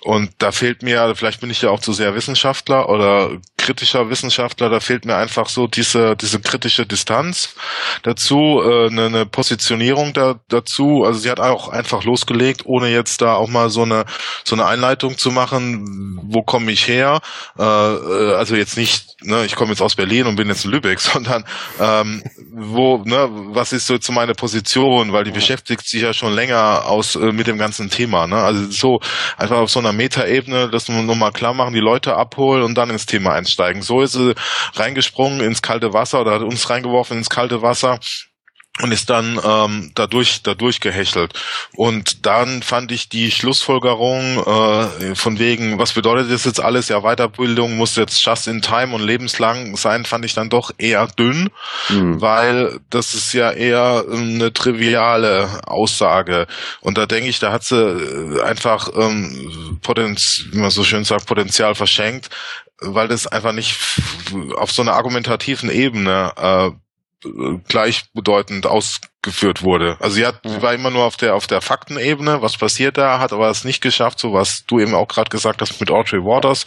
Und 0.05 0.33
da 0.39 0.53
fehlt 0.53 0.83
mir, 0.83 1.15
vielleicht 1.17 1.41
bin 1.41 1.49
ich 1.49 1.63
ja 1.63 1.71
auch 1.71 1.81
zu 1.81 1.95
sehr 1.95 2.15
Wissenschaftler 2.15 2.91
oder 2.91 3.31
kritischer 3.57 4.11
Wissenschaftler, 4.11 4.69
da 4.69 4.79
fehlt 4.79 5.07
mir 5.07 5.17
einfach 5.17 5.49
so 5.49 5.67
diese, 5.67 6.15
diese 6.17 6.41
kritische 6.41 6.85
Distanz 6.85 7.55
dazu, 8.03 8.61
äh, 8.63 8.89
eine, 8.89 9.07
eine 9.07 9.27
Positionierung 9.27 10.13
da, 10.13 10.39
dazu. 10.49 11.05
Also 11.05 11.21
sie 11.21 11.31
hat 11.31 11.41
auch 11.41 11.71
einfach 11.71 12.05
losgelegt, 12.05 12.67
ohne 12.67 12.89
jetzt 12.89 13.23
da 13.23 13.37
auch 13.37 13.49
mal 13.49 13.71
so 13.71 13.85
eine, 13.85 14.05
so 14.45 14.55
eine 14.55 14.67
Einleitung 14.67 15.17
zu 15.17 15.31
machen, 15.31 16.21
wo 16.25 16.43
komme 16.43 16.71
ich 16.71 16.87
her? 16.87 17.21
Äh, 17.59 17.63
äh, 17.63 18.35
also 18.35 18.57
jetzt 18.57 18.77
nicht, 18.77 19.23
ne, 19.23 19.47
ich 19.47 19.57
komme 19.57 19.71
jetzt 19.71 19.81
aus 19.81 19.95
Berlin 19.95 20.27
und 20.27 20.37
bin 20.37 20.49
jetzt 20.49 20.67
in 20.67 20.71
Lübeck, 20.71 21.01
sondern 21.01 21.47
ähm, 21.81 22.23
wo, 22.53 22.99
ne, 22.99 23.31
was 23.31 23.73
ist 23.73 23.87
so 23.87 23.97
zu 23.97 24.13
meiner 24.13 24.35
Position, 24.35 25.15
weil 25.15 25.25
die 25.25 25.31
beschäftigt 25.31 25.89
sich 25.89 26.03
ja 26.03 26.13
schon 26.13 26.35
länger 26.35 26.85
aus 26.85 27.17
äh, 27.17 27.33
mit 27.33 27.47
dem 27.47 27.57
ganzen 27.57 27.89
Thema. 27.89 28.27
Ne? 28.27 28.37
Also 28.37 28.71
so 28.71 29.01
einfach 29.39 29.57
auf 29.57 29.71
so 29.71 29.79
einer 29.79 29.94
Metaebene, 29.97 30.69
das 30.71 30.89
nochmal 30.89 31.33
klar 31.33 31.55
machen, 31.55 31.75
die 31.75 31.81
Leute 31.81 32.17
abholen 32.17 32.63
und 32.63 32.75
dann 32.77 32.91
ins 32.91 33.07
Thema 33.07 33.33
einsteigen. 33.35 33.83
So 33.83 34.01
ist 34.03 34.13
sie 34.13 34.35
reingesprungen 34.75 35.41
ins 35.41 35.63
kalte 35.63 35.93
Wasser 35.93 36.21
oder 36.21 36.33
hat 36.33 36.43
uns 36.43 36.69
reingeworfen 36.69 37.19
ins 37.19 37.31
kalte 37.31 37.63
Wasser 37.63 37.99
und 38.83 38.91
ist 38.91 39.09
dann 39.09 39.39
ähm, 39.45 39.93
dadurch 39.95 40.43
dadurch 40.43 40.81
gehechelt. 40.81 41.33
Und 41.75 42.27
dann 42.27 42.63
fand 42.63 42.91
ich 42.91 43.09
die 43.09 43.31
Schlussfolgerung 43.31 44.39
äh, 44.45 45.15
von 45.15 45.39
wegen 45.39 45.79
was 45.79 45.93
bedeutet 45.93 46.33
das 46.33 46.45
jetzt 46.45 46.61
alles? 46.61 46.89
Ja 46.89 47.03
Weiterbildung 47.03 47.77
muss 47.77 47.95
jetzt 47.95 48.25
just 48.25 48.49
in 48.49 48.63
time 48.63 48.93
und 48.93 49.03
lebenslang 49.03 49.77
sein 49.77 50.05
fand 50.05 50.25
ich 50.25 50.35
dann 50.35 50.51
doch 50.51 50.73
eher 50.77 51.07
dünn 51.07 51.51
mhm. 51.89 52.21
weil 52.21 52.81
das 52.91 53.15
ist 53.15 53.33
ja 53.33 53.53
eher 53.53 54.05
eine 54.11 54.53
triviale 54.53 55.61
Aussage. 55.69 56.49
Und 56.81 56.99
da 56.99 57.07
denke 57.07 57.29
ich 57.29 57.39
da 57.39 57.53
hat 57.53 57.63
sie 57.63 57.77
äh, 57.77 58.43
einfach 58.43 58.89
ähm, 58.97 59.79
Potenz 59.83 60.47
wie 60.51 60.59
man 60.59 60.71
so 60.71 60.83
schön 60.83 61.05
sagt 61.05 61.27
Potenzial 61.27 61.77
verschenkt 61.77 62.29
weil 62.81 63.07
das 63.07 63.29
einfach 63.29 63.53
nicht 63.53 63.77
auf 64.57 64.73
so 64.73 64.83
einer 64.83 64.95
argumentativen 64.95 65.71
Ebene 65.71 66.33
äh, 66.37 66.71
gleichbedeutend 67.69 68.67
aus 68.67 69.01
geführt 69.25 69.63
wurde. 69.63 69.97
Also 69.99 70.17
sie 70.17 70.27
hat, 70.27 70.41
sie 70.45 70.63
war 70.63 70.75
immer 70.75 70.91
nur 70.91 71.05
auf 71.05 71.17
der 71.17 71.35
auf 71.35 71.47
der 71.47 71.61
Faktenebene, 71.61 72.43
was 72.43 72.57
passiert 72.57 72.97
da, 72.99 73.19
hat 73.19 73.33
aber 73.33 73.51
es 73.51 73.65
nicht 73.65 73.81
geschafft, 73.81 74.21
so 74.21 74.33
was 74.33 74.65
du 74.67 74.79
eben 74.79 74.95
auch 74.95 75.09
gerade 75.09 75.31
gesagt 75.31 75.61
hast 75.61 75.81
mit 75.81 75.91
Audrey 75.91 76.23
Waters, 76.23 76.67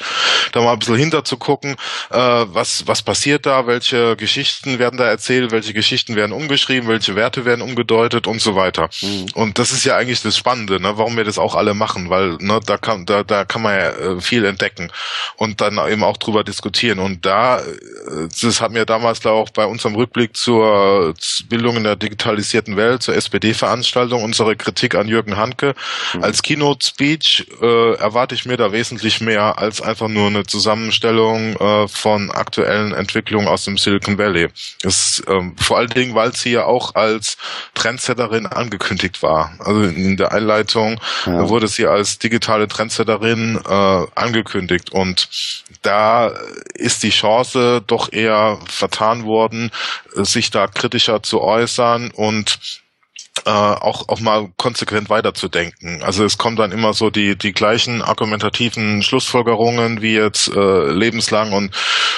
da 0.51 0.61
mal 0.61 0.73
ein 0.73 0.79
bisschen 0.79 0.95
hinter 0.95 1.23
zu 1.23 1.37
gucken, 1.37 1.75
äh, 2.09 2.17
was 2.17 2.87
was 2.87 3.01
passiert 3.03 3.45
da, 3.45 3.67
welche 3.67 4.17
Geschichten 4.17 4.79
werden 4.79 4.97
da 4.97 5.05
erzählt, 5.05 5.51
welche 5.51 5.73
Geschichten 5.73 6.15
werden 6.15 6.31
umgeschrieben, 6.33 6.89
welche 6.89 7.15
Werte 7.15 7.45
werden 7.45 7.61
umgedeutet 7.61 8.27
und 8.27 8.41
so 8.41 8.55
weiter. 8.55 8.89
Mhm. 9.01 9.27
Und 9.35 9.59
das 9.59 9.71
ist 9.71 9.85
ja 9.85 9.95
eigentlich 9.95 10.21
das 10.21 10.35
Spannende, 10.35 10.81
ne, 10.81 10.97
warum 10.97 11.15
wir 11.15 11.23
das 11.23 11.37
auch 11.37 11.55
alle 11.55 11.73
machen, 11.73 12.09
weil 12.09 12.37
ne, 12.39 12.59
da 12.65 12.77
kann 12.77 13.05
da 13.05 13.23
da 13.23 13.45
kann 13.45 13.61
man 13.61 13.75
ja 13.75 13.89
äh, 13.89 14.21
viel 14.21 14.43
entdecken 14.43 14.91
und 15.35 15.61
dann 15.61 15.77
eben 15.89 16.03
auch 16.03 16.17
drüber 16.17 16.43
diskutieren. 16.43 16.99
Und 16.99 17.25
da, 17.25 17.59
äh, 17.59 17.63
das 18.41 18.61
hat 18.61 18.71
mir 18.71 18.85
damals 18.85 19.19
da 19.19 19.29
auch 19.29 19.49
bei 19.51 19.65
unserem 19.65 19.95
Rückblick 19.95 20.35
zur 20.35 21.13
Bildung 21.49 21.77
in 21.77 21.83
der 21.83 21.95
Digitalisierung 21.95 22.46
zivilisierten 22.47 22.77
Welt 22.77 23.03
zur 23.03 23.15
SPD-Veranstaltung 23.15 24.23
unsere 24.23 24.55
Kritik 24.55 24.95
an 24.95 25.07
Jürgen 25.07 25.37
Hanke. 25.37 25.75
Mhm. 26.13 26.23
Als 26.23 26.41
Keynote-Speech 26.41 27.47
äh, 27.61 27.93
erwarte 27.95 28.35
ich 28.35 28.45
mir 28.45 28.57
da 28.57 28.71
wesentlich 28.71 29.21
mehr 29.21 29.57
als 29.59 29.81
einfach 29.81 30.07
nur 30.07 30.27
eine 30.27 30.43
Zusammenstellung 30.43 31.55
äh, 31.57 31.87
von 31.87 32.31
aktuellen 32.31 32.93
Entwicklungen 32.93 33.47
aus 33.47 33.65
dem 33.65 33.77
Silicon 33.77 34.17
Valley. 34.17 34.47
Das, 34.81 35.21
ähm, 35.27 35.55
vor 35.57 35.77
allen 35.77 35.89
Dingen, 35.89 36.15
weil 36.15 36.33
sie 36.35 36.51
ja 36.51 36.65
auch 36.65 36.95
als 36.95 37.37
Trendsetterin 37.73 38.45
angekündigt 38.45 39.21
war. 39.21 39.51
Also 39.59 39.83
in 39.83 40.17
der 40.17 40.31
Einleitung 40.31 40.99
ja. 41.25 41.49
wurde 41.49 41.67
sie 41.67 41.85
als 41.85 42.19
digitale 42.19 42.67
Trendsetterin 42.67 43.59
äh, 43.67 44.05
angekündigt 44.15 44.91
und 44.91 45.29
da 45.81 46.31
ist 46.73 47.03
die 47.03 47.09
Chance 47.09 47.83
doch 47.85 48.11
eher 48.11 48.59
vertan 48.67 49.25
worden, 49.25 49.71
sich 50.13 50.51
da 50.51 50.67
kritischer 50.67 51.23
zu 51.23 51.41
äußern 51.41 52.11
und 52.11 52.36
and 52.37 52.86
äh, 53.45 53.49
auch 53.49 54.09
auch 54.09 54.19
mal 54.19 54.49
konsequent 54.57 55.09
weiterzudenken. 55.09 56.03
Also 56.03 56.23
es 56.25 56.37
kommen 56.37 56.55
dann 56.55 56.71
immer 56.71 56.93
so 56.93 57.09
die 57.09 57.37
die 57.37 57.53
gleichen 57.53 58.01
argumentativen 58.01 59.01
Schlussfolgerungen 59.03 60.01
wie 60.01 60.15
jetzt 60.15 60.47
äh, 60.49 60.91
lebenslang 60.91 61.53
und 61.53 61.71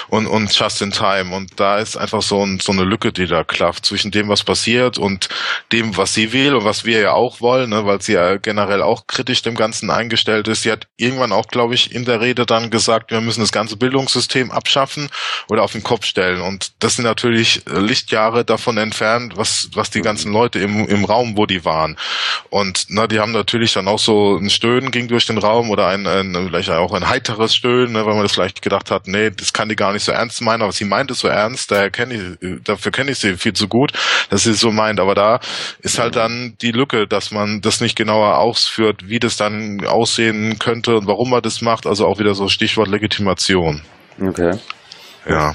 und 0.10 0.28
und 0.28 0.54
just 0.58 0.82
in 0.82 0.92
time 0.92 1.36
und 1.36 1.60
da 1.60 1.78
ist 1.78 1.98
einfach 1.98 2.22
so 2.22 2.44
ein, 2.46 2.60
so 2.60 2.72
eine 2.72 2.84
Lücke, 2.84 3.12
die 3.12 3.28
da 3.28 3.44
klafft 3.44 3.86
zwischen 3.86 4.12
dem 4.12 4.30
was 4.30 4.44
passiert 4.44 4.98
und 4.98 5.30
dem 5.72 5.98
was 5.98 6.14
sie 6.14 6.34
will 6.34 6.56
und 6.56 6.66
was 6.66 6.86
wir 6.86 7.00
ja 7.00 7.14
auch 7.14 7.42
wollen, 7.42 7.70
ne, 7.70 7.86
weil 7.86 8.02
sie 8.02 8.14
ja 8.14 8.38
generell 8.38 8.82
auch 8.82 9.08
kritisch 9.08 9.42
dem 9.42 9.56
Ganzen 9.56 9.90
eingestellt 9.90 10.48
ist. 10.48 10.64
Sie 10.64 10.72
hat 10.72 10.88
irgendwann 10.98 11.32
auch, 11.32 11.48
glaube 11.48 11.76
ich, 11.76 11.94
in 11.94 12.06
der 12.06 12.22
Rede 12.22 12.46
dann 12.46 12.70
gesagt, 12.70 13.12
wir 13.12 13.22
müssen 13.22 13.42
das 13.42 13.52
ganze 13.52 13.78
Bildungssystem 13.78 14.52
abschaffen 14.52 15.10
oder 15.48 15.64
auf 15.64 15.74
den 15.74 15.84
Kopf 15.84 16.06
stellen 16.06 16.42
und 16.42 16.72
das 16.80 16.96
sind 16.96 17.06
natürlich 17.06 17.62
Lichtjahre 17.66 18.46
davon 18.46 18.78
entfernt, 18.78 19.34
was 19.36 19.70
was 19.74 19.90
die 19.90 20.02
ganzen 20.02 20.32
Leute 20.32 20.60
im 20.60 20.88
im 20.88 21.06
Raum 21.10 21.38
wo 21.38 21.46
die 21.46 21.66
waren. 21.66 21.98
Und 22.50 22.86
na, 22.90 23.08
die 23.08 23.20
haben 23.20 23.32
natürlich 23.32 23.74
dann 23.74 23.88
auch 23.88 24.00
so 24.00 24.38
ein 24.38 24.50
Stöhnen 24.50 24.92
ging 24.92 25.08
durch 25.08 25.26
den 25.26 25.38
Raum 25.38 25.70
oder 25.70 25.88
ein, 25.88 26.08
ein 26.08 26.48
vielleicht 26.48 26.70
auch 26.70 26.94
ein 26.94 27.10
heiteres 27.10 27.56
Stöhnen, 27.56 27.94
ne, 27.94 28.06
weil 28.06 28.14
man 28.14 28.24
das 28.24 28.34
vielleicht 28.34 28.62
gedacht 28.62 28.92
hat, 28.92 29.08
nee, 29.08 29.30
das 29.30 29.54
kann 29.54 29.70
die 29.70 29.76
gar 29.76 29.94
nicht 29.94 30.04
so 30.04 30.12
ernst 30.12 30.42
meinen, 30.42 30.62
aber 30.62 30.72
sie 30.72 30.86
meint 30.86 31.12
es 31.12 31.20
so 31.20 31.28
ernst, 31.28 31.72
daher 31.72 31.92
kenne 31.92 32.38
ich, 32.40 32.64
dafür 32.64 32.92
kenne 32.92 33.12
ich 33.12 33.20
sie 33.20 33.38
viel 33.38 33.54
zu 33.54 33.68
gut, 33.68 33.92
dass 34.30 34.44
sie 34.44 34.52
es 34.52 34.60
so 34.60 34.72
meint. 34.72 35.00
Aber 35.00 35.16
da 35.16 35.40
ist 35.82 36.00
halt 36.00 36.16
dann 36.16 36.56
die 36.62 36.72
Lücke, 36.72 37.08
dass 37.08 37.32
man 37.32 37.62
das 37.62 37.82
nicht 37.82 37.96
genauer 37.96 38.38
ausführt, 38.38 39.08
wie 39.08 39.20
das 39.20 39.38
dann 39.38 39.86
aussehen 39.86 40.60
könnte 40.60 40.96
und 40.96 41.08
warum 41.08 41.30
man 41.30 41.42
das 41.42 41.62
macht. 41.62 41.86
Also 41.86 42.06
auch 42.06 42.20
wieder 42.20 42.36
so 42.36 42.48
Stichwort 42.48 42.88
Legitimation. 42.88 43.82
Okay. 44.22 44.58
Ja. 45.28 45.54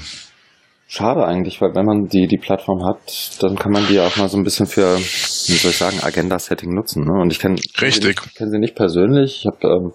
Schade 0.87 1.25
eigentlich, 1.25 1.61
weil 1.61 1.73
wenn 1.73 1.85
man 1.85 2.07
die, 2.07 2.27
die 2.27 2.37
Plattform 2.37 2.85
hat, 2.85 3.41
dann 3.41 3.55
kann 3.55 3.71
man 3.71 3.87
die 3.87 3.99
auch 3.99 4.15
mal 4.17 4.29
so 4.29 4.37
ein 4.37 4.43
bisschen 4.43 4.67
für, 4.67 4.97
wie 4.97 5.57
soll 5.57 5.71
ich 5.71 5.77
sagen, 5.77 5.99
Agenda-Setting 6.01 6.73
nutzen. 6.73 7.03
Ne? 7.05 7.19
Und 7.21 7.31
ich 7.31 7.39
kenne 7.39 7.55
Richtig. 7.81 8.21
Ich 8.25 8.35
kenne 8.35 8.51
sie 8.51 8.59
nicht 8.59 8.75
persönlich. 8.75 9.39
Ich 9.39 9.47
habe, 9.47 9.67
ähm, 9.67 9.93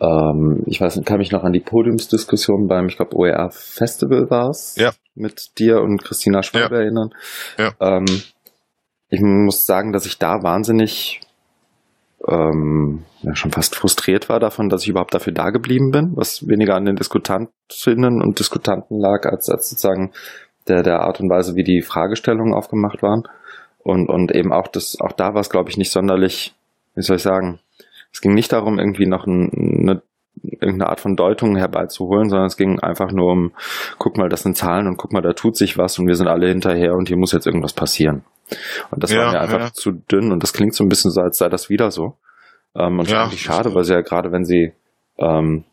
ähm, 0.00 0.62
ich 0.66 0.80
weiß 0.80 0.96
nicht, 0.96 1.06
kann 1.06 1.18
mich 1.18 1.32
noch 1.32 1.42
an 1.42 1.52
die 1.52 1.60
Podiumsdiskussion 1.60 2.68
beim, 2.68 2.86
ich 2.86 2.96
glaube, 2.96 3.16
OER 3.16 3.50
Festival 3.50 4.30
war 4.30 4.50
es, 4.50 4.76
Ja. 4.78 4.92
mit 5.16 5.58
dir 5.58 5.80
und 5.80 6.02
Christina 6.04 6.42
Schwab 6.44 6.70
Ja. 6.70 6.76
erinnern. 6.78 7.10
Ja. 7.58 7.72
Ähm, 7.80 8.04
ich 9.08 9.20
muss 9.20 9.64
sagen, 9.64 9.92
dass 9.92 10.06
ich 10.06 10.18
da 10.18 10.42
wahnsinnig 10.42 11.20
ähm, 12.28 13.04
ja, 13.22 13.34
schon 13.34 13.50
fast 13.50 13.74
frustriert 13.74 14.28
war 14.28 14.40
davon, 14.40 14.68
dass 14.68 14.82
ich 14.82 14.88
überhaupt 14.88 15.14
dafür 15.14 15.32
da 15.32 15.50
geblieben 15.50 15.90
bin, 15.90 16.12
was 16.14 16.48
weniger 16.48 16.74
an 16.74 16.84
den 16.84 16.96
Diskutantinnen 16.96 18.22
und 18.22 18.38
Diskutanten 18.38 18.98
lag, 18.98 19.26
als, 19.26 19.48
als 19.50 19.70
sozusagen 19.70 20.12
der, 20.68 20.82
der 20.82 21.00
Art 21.00 21.20
und 21.20 21.28
Weise, 21.28 21.54
wie 21.54 21.64
die 21.64 21.82
Fragestellungen 21.82 22.54
aufgemacht 22.54 23.02
waren. 23.02 23.24
Und, 23.82 24.08
und 24.08 24.34
eben 24.34 24.52
auch 24.52 24.68
das, 24.68 24.96
auch 25.00 25.12
da 25.12 25.34
war 25.34 25.40
es, 25.40 25.50
glaube 25.50 25.68
ich, 25.68 25.76
nicht 25.76 25.92
sonderlich, 25.92 26.54
wie 26.94 27.02
soll 27.02 27.16
ich 27.16 27.22
sagen, 27.22 27.60
es 28.12 28.20
ging 28.20 28.32
nicht 28.32 28.52
darum, 28.52 28.78
irgendwie 28.78 29.06
noch 29.06 29.26
ein, 29.26 29.50
eine, 29.52 30.02
irgendeine 30.42 30.88
Art 30.88 31.00
von 31.00 31.16
Deutung 31.16 31.56
herbeizuholen, 31.56 32.30
sondern 32.30 32.46
es 32.46 32.56
ging 32.56 32.80
einfach 32.80 33.12
nur 33.12 33.32
um, 33.32 33.52
guck 33.98 34.16
mal, 34.16 34.28
das 34.28 34.42
sind 34.42 34.56
Zahlen 34.56 34.86
und 34.86 34.96
guck 34.96 35.12
mal, 35.12 35.20
da 35.20 35.34
tut 35.34 35.56
sich 35.56 35.76
was 35.76 35.98
und 35.98 36.06
wir 36.06 36.14
sind 36.14 36.28
alle 36.28 36.48
hinterher 36.48 36.94
und 36.94 37.08
hier 37.08 37.18
muss 37.18 37.32
jetzt 37.32 37.46
irgendwas 37.46 37.74
passieren. 37.74 38.24
Und 38.90 39.02
das 39.02 39.10
Ja, 39.12 39.18
war 39.26 39.32
mir 39.32 39.40
einfach 39.40 39.60
ja. 39.60 39.72
zu 39.72 39.92
dünn 39.92 40.32
und 40.32 40.42
das 40.42 40.52
klingt 40.52 40.74
so 40.74 40.84
ein 40.84 40.88
bisschen 40.88 41.10
so, 41.10 41.20
als 41.20 41.38
sei 41.38 41.48
das 41.48 41.68
wieder 41.70 41.90
so. 41.90 42.16
Ähm, 42.76 42.98
und 42.98 43.08
Ja. 43.08 43.24
eigentlich 43.24 43.42
schade, 43.42 43.74
weil 43.74 43.84
sie 43.84 43.92
ja 43.94 44.00
gerade, 44.00 44.32
wenn 44.32 44.44
sie 44.44 44.72
ähm, 45.18 45.64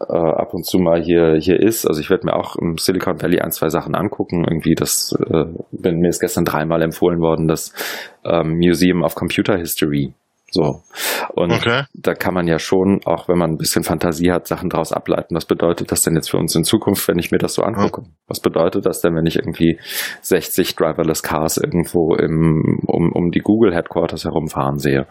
äh, 0.00 0.12
ab 0.12 0.54
und 0.54 0.64
zu 0.66 0.78
mal 0.78 1.02
hier 1.02 1.36
hier 1.38 1.60
ist, 1.60 1.86
also 1.86 2.00
ich 2.00 2.10
werde 2.10 2.26
mir 2.26 2.34
auch 2.34 2.56
im 2.56 2.78
Silicon 2.78 3.20
Valley 3.22 3.40
ein, 3.40 3.52
zwei 3.52 3.68
Sachen 3.68 3.94
angucken. 3.94 4.44
Irgendwie 4.44 4.74
das, 4.74 5.14
äh, 5.30 5.44
bin, 5.70 5.98
mir 6.00 6.08
ist 6.08 6.20
gestern 6.20 6.44
dreimal 6.44 6.82
empfohlen 6.82 7.20
worden, 7.20 7.46
das 7.48 7.72
ähm, 8.24 8.56
Museum 8.58 9.02
of 9.02 9.14
Computer 9.14 9.56
History. 9.56 10.12
So. 10.54 10.82
Und 11.34 11.50
Okay. 11.50 11.82
da 11.94 12.14
kann 12.14 12.32
man 12.32 12.46
ja 12.46 12.60
schon, 12.60 13.00
auch 13.04 13.28
wenn 13.28 13.36
man 13.36 13.50
ein 13.50 13.58
bisschen 13.58 13.82
Fantasie 13.82 14.30
hat, 14.30 14.46
Sachen 14.46 14.70
daraus 14.70 14.92
ableiten. 14.92 15.34
Was 15.34 15.46
bedeutet 15.46 15.90
das 15.90 16.02
denn 16.02 16.14
jetzt 16.14 16.30
für 16.30 16.36
uns 16.36 16.54
in 16.54 16.62
Zukunft, 16.62 17.08
wenn 17.08 17.18
ich 17.18 17.32
mir 17.32 17.38
das 17.38 17.54
so 17.54 17.62
angucke? 17.62 18.04
Was 18.28 18.38
bedeutet 18.38 18.86
das 18.86 19.00
denn, 19.00 19.16
wenn 19.16 19.26
ich 19.26 19.36
irgendwie 19.36 19.80
60 20.22 20.76
driverless 20.76 21.24
Cars 21.24 21.56
irgendwo 21.56 22.14
im, 22.14 22.80
um, 22.86 23.10
um 23.10 23.32
die 23.32 23.40
Google 23.40 23.74
Headquarters 23.74 24.24
herumfahren 24.24 24.78
sehe? 24.78 25.08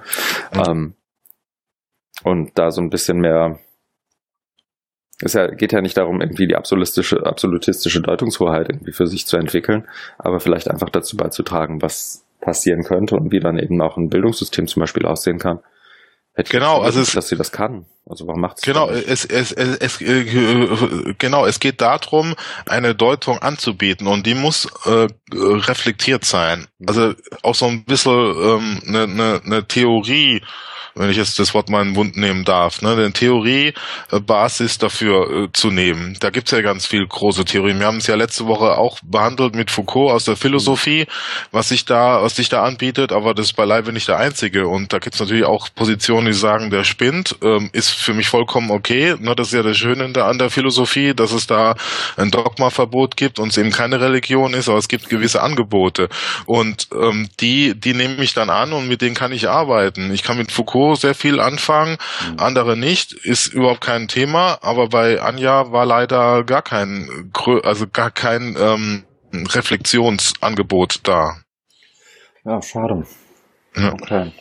Ja. 0.55 0.71
Ähm, 0.71 0.93
und 2.23 2.57
da 2.57 2.71
so 2.71 2.81
ein 2.81 2.89
bisschen 2.89 3.17
mehr 3.17 3.59
es 5.21 5.33
ja, 5.33 5.47
geht 5.47 5.71
ja 5.71 5.81
nicht 5.81 5.97
darum, 5.97 6.21
irgendwie 6.21 6.47
die 6.47 6.55
absolutistische, 6.55 7.25
absolutistische 7.25 8.01
Deutungshoheit 8.01 8.69
irgendwie 8.69 8.91
für 8.91 9.07
sich 9.07 9.25
zu 9.25 9.37
entwickeln, 9.37 9.87
aber 10.17 10.39
vielleicht 10.39 10.69
einfach 10.69 10.89
dazu 10.89 11.15
beizutragen, 11.15 11.81
was 11.81 12.25
passieren 12.43 12.83
könnte 12.83 13.15
und 13.15 13.31
wie 13.31 13.39
dann 13.39 13.57
eben 13.57 13.81
auch 13.81 13.97
ein 13.97 14.09
Bildungssystem 14.09 14.67
zum 14.67 14.81
Beispiel 14.81 15.05
aussehen 15.05 15.39
kann. 15.39 15.59
Hätte 16.33 16.51
Genau, 16.51 16.81
also 16.81 16.99
es- 17.01 17.13
dass 17.13 17.27
sie 17.29 17.35
das 17.37 17.51
kann. 17.51 17.85
Also 18.05 18.27
warum 18.27 18.41
macht 18.41 18.59
sie 18.59 18.65
Genau, 18.65 18.89
es, 18.89 19.23
es, 19.23 19.51
es, 19.53 19.77
es, 19.77 20.01
äh, 20.01 21.15
genau, 21.17 21.45
es 21.45 21.59
geht 21.59 21.79
darum, 21.79 22.35
eine 22.65 22.95
Deutung 22.95 23.39
anzubieten 23.39 24.07
und 24.07 24.27
die 24.27 24.35
muss 24.35 24.67
äh, 24.85 25.07
reflektiert 25.33 26.25
sein. 26.25 26.67
Also 26.85 27.13
auch 27.43 27.55
so 27.55 27.65
ein 27.67 27.85
bisschen 27.85 28.11
ähm, 28.11 28.81
eine, 28.87 29.03
eine, 29.03 29.41
eine 29.45 29.67
Theorie, 29.67 30.41
wenn 30.95 31.09
ich 31.09 31.17
jetzt 31.17 31.39
das 31.39 31.53
Wort 31.53 31.69
mal 31.69 31.81
in 31.81 31.89
den 31.89 31.93
Mund 31.93 32.17
nehmen 32.17 32.45
darf, 32.45 32.81
ne, 32.81 32.91
eine 32.91 33.11
Theorie-Basis 33.11 34.77
dafür 34.77 35.45
äh, 35.45 35.51
zu 35.51 35.71
nehmen. 35.71 36.17
Da 36.19 36.29
gibt's 36.29 36.51
ja 36.51 36.61
ganz 36.61 36.85
viel 36.85 37.05
große 37.07 37.45
Theorien. 37.45 37.79
Wir 37.79 37.87
haben 37.87 37.97
es 37.97 38.07
ja 38.07 38.15
letzte 38.15 38.45
Woche 38.45 38.77
auch 38.77 38.99
behandelt 39.03 39.55
mit 39.55 39.71
Foucault 39.71 40.11
aus 40.11 40.25
der 40.25 40.35
Philosophie, 40.35 41.07
was 41.51 41.69
sich 41.69 41.85
da, 41.85 42.21
was 42.21 42.35
sich 42.35 42.49
da 42.49 42.63
anbietet, 42.63 43.11
aber 43.11 43.33
das 43.33 43.47
ist 43.47 43.53
beileibe 43.53 43.91
nicht 43.91 44.07
der 44.07 44.17
einzige. 44.17 44.67
Und 44.67 44.93
da 44.93 44.99
gibt's 44.99 45.19
natürlich 45.19 45.45
auch 45.45 45.69
Positionen, 45.73 46.27
die 46.27 46.33
sagen, 46.33 46.69
der 46.69 46.83
spinnt, 46.83 47.35
ähm, 47.41 47.69
ist 47.73 47.89
für 47.93 48.13
mich 48.13 48.27
vollkommen 48.27 48.71
okay. 48.71 49.15
Ne, 49.19 49.35
das 49.35 49.47
ist 49.47 49.53
ja 49.53 49.63
das 49.63 49.77
Schöne 49.77 50.05
an 50.23 50.37
der 50.37 50.49
Philosophie, 50.49 51.13
dass 51.13 51.31
es 51.31 51.47
da 51.47 51.75
ein 52.17 52.31
Dogmaverbot 52.31 53.17
gibt 53.17 53.39
und 53.39 53.49
es 53.49 53.57
eben 53.57 53.71
keine 53.71 53.99
Religion 54.01 54.53
ist, 54.53 54.69
aber 54.69 54.77
es 54.77 54.87
gibt 54.87 55.09
gewisse 55.09 55.41
Angebote. 55.41 56.09
Und 56.45 56.87
ähm, 56.93 57.29
die, 57.39 57.79
die 57.79 57.93
nehme 57.93 58.23
ich 58.23 58.33
dann 58.33 58.49
an 58.49 58.73
und 58.73 58.87
mit 58.87 59.01
denen 59.01 59.15
kann 59.15 59.31
ich 59.31 59.49
arbeiten. 59.49 60.13
Ich 60.13 60.23
kann 60.23 60.37
mit 60.37 60.51
Foucault 60.51 60.99
sehr 60.99 61.15
viel 61.15 61.39
anfangen, 61.39 61.97
Mhm. 62.21 62.39
andere 62.39 62.77
nicht, 62.77 63.13
ist 63.13 63.47
überhaupt 63.47 63.81
kein 63.81 64.07
Thema, 64.07 64.59
aber 64.61 64.89
bei 64.89 65.21
Anja 65.21 65.71
war 65.71 65.85
leider 65.85 66.43
gar 66.43 66.61
kein, 66.61 67.31
also 67.63 67.87
gar 67.87 68.11
kein 68.11 68.55
ähm, 68.59 69.03
Reflexionsangebot 69.33 71.01
da. 71.03 71.37
Ja, 72.45 72.61
schade. 72.61 73.05
Ja. 73.75 73.93
Okay. 73.93 74.31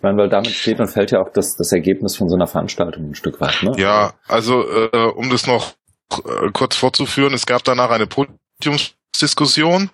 Ich 0.00 0.02
meine, 0.02 0.16
weil 0.16 0.30
damit 0.30 0.52
steht 0.52 0.80
und 0.80 0.88
fällt 0.88 1.10
ja 1.10 1.20
auch 1.20 1.28
das, 1.28 1.56
das 1.56 1.72
Ergebnis 1.72 2.16
von 2.16 2.30
so 2.30 2.34
einer 2.34 2.46
Veranstaltung 2.46 3.10
ein 3.10 3.14
Stück 3.14 3.38
weit, 3.38 3.62
ne? 3.62 3.74
Ja, 3.76 4.14
also 4.28 4.64
äh, 4.66 4.96
um 5.14 5.28
das 5.28 5.46
noch 5.46 5.74
äh, 6.10 6.50
kurz 6.54 6.76
fortzuführen, 6.76 7.34
es 7.34 7.44
gab 7.44 7.64
danach 7.64 7.90
eine 7.90 8.06
Podiumsdiskussion, 8.06 9.90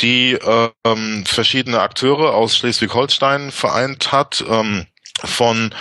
die 0.00 0.38
ähm, 0.86 1.24
verschiedene 1.26 1.80
Akteure 1.80 2.32
aus 2.32 2.56
Schleswig-Holstein 2.56 3.50
vereint 3.50 4.10
hat. 4.10 4.42
Ähm, 4.48 4.86
von 5.24 5.74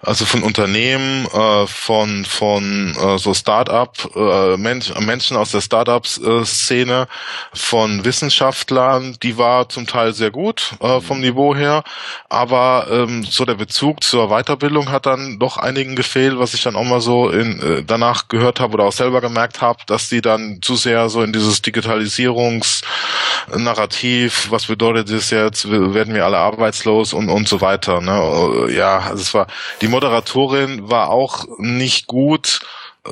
also 0.00 0.24
von 0.24 0.44
Unternehmen, 0.44 1.26
äh, 1.26 1.66
von 1.66 2.24
von 2.24 2.94
äh, 2.94 3.18
so 3.18 3.34
Start-up 3.34 4.08
äh, 4.14 4.56
Mensch, 4.56 4.94
Menschen 5.00 5.36
aus 5.36 5.50
der 5.50 5.60
Start-up-Szene, 5.60 7.08
von 7.52 8.04
Wissenschaftlern, 8.04 9.16
die 9.22 9.38
war 9.38 9.68
zum 9.68 9.88
Teil 9.88 10.14
sehr 10.14 10.30
gut 10.30 10.74
äh, 10.80 11.00
vom 11.00 11.20
Niveau 11.20 11.52
her, 11.54 11.84
aber 12.28 12.86
ähm, 12.90 13.24
so 13.24 13.44
der 13.44 13.54
Bezug 13.54 14.02
zur 14.04 14.28
Weiterbildung 14.28 14.92
hat 14.92 15.06
dann 15.06 15.40
doch 15.40 15.56
einigen 15.56 15.96
gefehlt, 15.96 16.38
was 16.38 16.54
ich 16.54 16.62
dann 16.62 16.76
auch 16.76 16.84
mal 16.84 17.00
so 17.00 17.30
in, 17.30 17.60
äh, 17.60 17.82
danach 17.84 18.28
gehört 18.28 18.60
habe 18.60 18.74
oder 18.74 18.84
auch 18.84 18.92
selber 18.92 19.20
gemerkt 19.20 19.60
habe, 19.60 19.80
dass 19.86 20.08
die 20.08 20.20
dann 20.20 20.60
zu 20.62 20.76
sehr 20.76 21.08
so 21.08 21.22
in 21.22 21.32
dieses 21.32 21.60
Digitalisierungsnarrativ, 21.62 24.50
was 24.50 24.66
bedeutet 24.66 25.10
das 25.10 25.30
jetzt, 25.30 25.68
werden 25.68 26.14
wir 26.14 26.24
alle 26.24 26.38
arbeitslos 26.38 27.12
und 27.12 27.28
und 27.28 27.48
so 27.48 27.60
weiter. 27.60 28.00
Ne? 28.00 28.68
Ja, 28.72 28.87
also 28.96 29.22
es 29.22 29.34
war 29.34 29.46
die 29.80 29.88
Moderatorin 29.88 30.90
war 30.90 31.10
auch 31.10 31.46
nicht 31.58 32.06
gut 32.06 32.60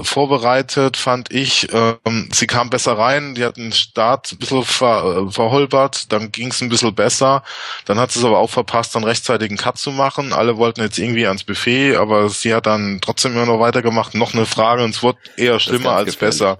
vorbereitet, 0.02 0.96
fand 0.96 1.32
ich. 1.32 1.68
Ähm, 1.72 2.28
sie 2.32 2.46
kam 2.46 2.70
besser 2.70 2.98
rein, 2.98 3.34
die 3.34 3.44
hat 3.44 3.56
den 3.56 3.72
Start 3.72 4.32
ein 4.32 4.38
bisschen 4.38 4.64
ver, 4.64 5.26
äh, 5.28 5.32
verholpert, 5.32 6.12
dann 6.12 6.32
ging 6.32 6.48
es 6.48 6.60
ein 6.60 6.68
bisschen 6.68 6.94
besser. 6.94 7.42
Dann 7.84 7.98
hat 7.98 8.12
sie 8.12 8.18
es 8.18 8.24
aber 8.24 8.38
auch 8.38 8.50
verpasst, 8.50 8.94
dann 8.94 9.04
rechtzeitig 9.04 9.48
einen 9.50 9.58
Cut 9.58 9.78
zu 9.78 9.92
machen. 9.92 10.32
Alle 10.32 10.56
wollten 10.56 10.82
jetzt 10.82 10.98
irgendwie 10.98 11.26
ans 11.26 11.44
Buffet, 11.44 11.96
aber 11.96 12.28
sie 12.28 12.54
hat 12.54 12.66
dann 12.66 13.00
trotzdem 13.00 13.32
immer 13.32 13.46
noch 13.46 13.60
weitergemacht. 13.60 14.14
Noch 14.14 14.34
eine 14.34 14.46
Frage 14.46 14.84
und 14.84 14.90
es 14.90 15.02
wurde 15.02 15.18
eher 15.36 15.60
schlimmer 15.60 15.92
als 15.92 16.14
gefährlich. 16.14 16.38
besser. 16.38 16.58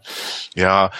Ja, 0.55 0.91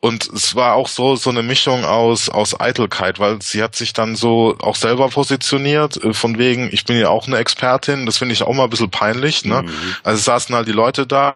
und 0.00 0.28
es 0.32 0.54
war 0.56 0.74
auch 0.74 0.88
so 0.88 1.14
so 1.16 1.30
eine 1.30 1.42
Mischung 1.42 1.84
aus 1.84 2.28
aus 2.28 2.58
Eitelkeit, 2.58 3.18
weil 3.18 3.40
sie 3.42 3.62
hat 3.62 3.74
sich 3.74 3.92
dann 3.92 4.16
so 4.16 4.56
auch 4.60 4.76
selber 4.76 5.08
positioniert 5.08 6.02
äh, 6.02 6.12
von 6.12 6.38
wegen 6.38 6.70
ich 6.72 6.84
bin 6.84 6.98
ja 6.98 7.08
auch 7.08 7.26
eine 7.26 7.36
Expertin, 7.38 8.06
das 8.06 8.18
finde 8.18 8.32
ich 8.32 8.42
auch 8.42 8.54
mal 8.54 8.64
ein 8.64 8.70
bisschen 8.70 8.90
peinlich, 8.90 9.44
ne? 9.44 9.62
Mhm. 9.62 9.96
Also 10.02 10.22
saßen 10.22 10.54
halt 10.54 10.68
die 10.68 10.72
Leute 10.72 11.06
da, 11.06 11.34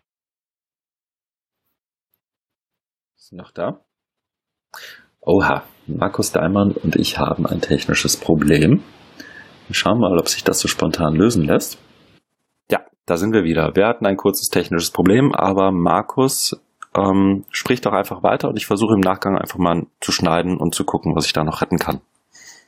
Ist 3.25 3.33
noch 3.33 3.53
da? 3.53 3.81
Oha, 5.23 5.63
Markus 5.87 6.31
Daimann 6.31 6.73
und 6.73 6.97
ich 6.97 7.19
haben 7.19 7.47
ein 7.47 7.63
technisches 7.63 8.19
Problem. 8.19 8.83
Wir 9.67 9.75
schauen 9.75 9.99
mal, 9.99 10.19
ob 10.19 10.29
sich 10.29 10.45
das 10.45 10.61
so 10.61 10.69
spontan 10.69 11.15
lösen 11.15 11.45
lässt. 11.45 11.79
Ja, 12.71 12.81
da 13.07 13.17
sind 13.17 13.33
wir 13.33 13.43
wieder. 13.45 13.75
Wir 13.77 13.87
hatten 13.87 14.05
ein 14.05 14.19
kurzes 14.19 14.51
technisches 14.51 14.91
Problem, 14.91 15.33
aber 15.35 15.73
Markus 15.73 16.61
ähm, 16.97 17.45
spricht 17.51 17.87
doch 17.87 17.93
einfach 17.93 18.23
weiter 18.23 18.49
und 18.49 18.57
ich 18.57 18.67
versuche 18.67 18.95
im 18.95 19.01
Nachgang 19.01 19.37
einfach 19.37 19.59
mal 19.59 19.83
zu 20.01 20.13
schneiden 20.13 20.57
und 20.59 20.75
zu 20.75 20.85
gucken, 20.85 21.15
was 21.17 21.27
ich 21.27 21.33
da 21.33 21.45
noch 21.45 21.61
retten 21.61 21.79
kann. 21.79 22.01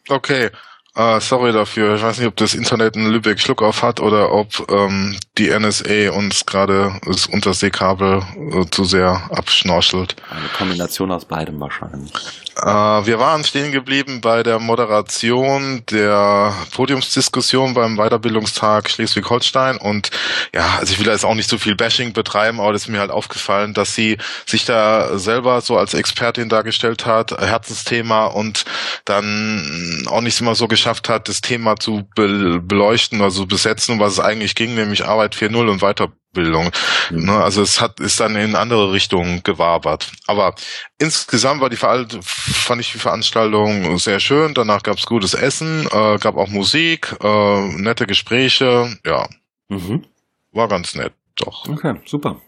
Okay, 0.08 0.50
äh, 0.96 1.20
sorry 1.20 1.52
dafür. 1.52 1.94
Ich 1.94 2.02
weiß 2.02 2.18
nicht, 2.18 2.26
ob 2.26 2.36
das 2.36 2.54
Internet 2.54 2.96
in 2.96 3.06
Lübeck 3.06 3.38
Schluck 3.38 3.62
auf 3.62 3.82
hat 3.82 4.00
oder 4.00 4.32
ob 4.32 4.48
ähm, 4.70 5.16
die 5.36 5.50
NSA 5.50 6.10
uns 6.12 6.46
gerade 6.46 6.98
das 7.04 7.26
Unterseekabel 7.26 8.22
äh, 8.52 8.64
zu 8.70 8.84
sehr 8.84 9.28
abschnorchelt. 9.30 10.16
Eine 10.30 10.48
Kombination 10.56 11.12
aus 11.12 11.26
beidem 11.26 11.60
wahrscheinlich. 11.60 12.12
Äh, 12.56 12.66
wir 12.66 13.18
waren 13.18 13.44
stehen 13.44 13.70
geblieben 13.70 14.22
bei 14.22 14.42
der 14.42 14.58
Moderation 14.58 15.82
der 15.90 16.54
Podiumsdiskussion 16.72 17.74
beim 17.74 17.96
Weiterbildungstag 17.96 18.88
Schleswig-Holstein 18.88 19.76
und 19.76 20.10
ja, 20.54 20.78
also 20.78 20.90
ich 20.90 20.98
will 20.98 21.04
da 21.04 21.12
jetzt 21.12 21.26
auch 21.26 21.34
nicht 21.34 21.50
so 21.50 21.58
viel 21.58 21.76
Bashing 21.76 22.14
betreiben, 22.14 22.58
aber 22.58 22.72
das 22.72 22.82
ist 22.82 22.88
mir 22.88 23.00
halt 23.00 23.10
aufgefallen, 23.10 23.74
dass 23.74 23.94
sie 23.94 24.16
sich 24.46 24.64
da 24.64 25.18
selber 25.18 25.60
so 25.60 25.76
als 25.76 25.92
Expertin 25.92 26.48
dargestellt 26.48 27.04
hat, 27.04 27.32
Herzensthema 27.32 28.24
und 28.24 28.64
dann 29.04 30.06
auch 30.06 30.22
nicht 30.22 30.40
immer 30.40 30.54
so 30.54 30.66
geschafft 30.66 31.10
hat, 31.10 31.28
das 31.28 31.42
Thema 31.42 31.76
zu 31.76 32.08
beleuchten, 32.14 33.20
also 33.20 33.44
besetzen, 33.44 34.00
was 34.00 34.14
es 34.14 34.20
eigentlich 34.20 34.54
ging, 34.54 34.74
nämlich 34.74 35.04
Arbeit 35.04 35.36
4.0 35.36 35.70
und 35.70 35.80
Weiterbildung. 35.80 36.25
Bildung. 36.36 36.70
Mhm. 37.10 37.24
Ne, 37.24 37.32
also 37.32 37.62
es 37.62 37.80
hat 37.80 37.98
ist 38.00 38.20
dann 38.20 38.36
in 38.36 38.54
andere 38.54 38.92
Richtungen 38.92 39.42
gewabert. 39.42 40.12
Aber 40.26 40.54
insgesamt 40.98 41.60
war 41.60 41.70
die 41.70 41.76
fand 41.76 42.80
ich 42.80 42.92
die 42.92 42.98
Veranstaltung 42.98 43.98
sehr 43.98 44.20
schön. 44.20 44.54
Danach 44.54 44.82
gab 44.82 44.98
es 44.98 45.06
gutes 45.06 45.34
Essen, 45.34 45.88
äh, 45.90 46.18
gab 46.18 46.36
auch 46.36 46.48
Musik, 46.48 47.16
äh, 47.22 47.68
nette 47.76 48.06
Gespräche. 48.06 48.96
Ja, 49.04 49.28
mhm. 49.68 50.04
war 50.52 50.68
ganz 50.68 50.94
nett, 50.94 51.12
doch. 51.36 51.68
Okay, 51.68 51.94
super. 52.04 52.40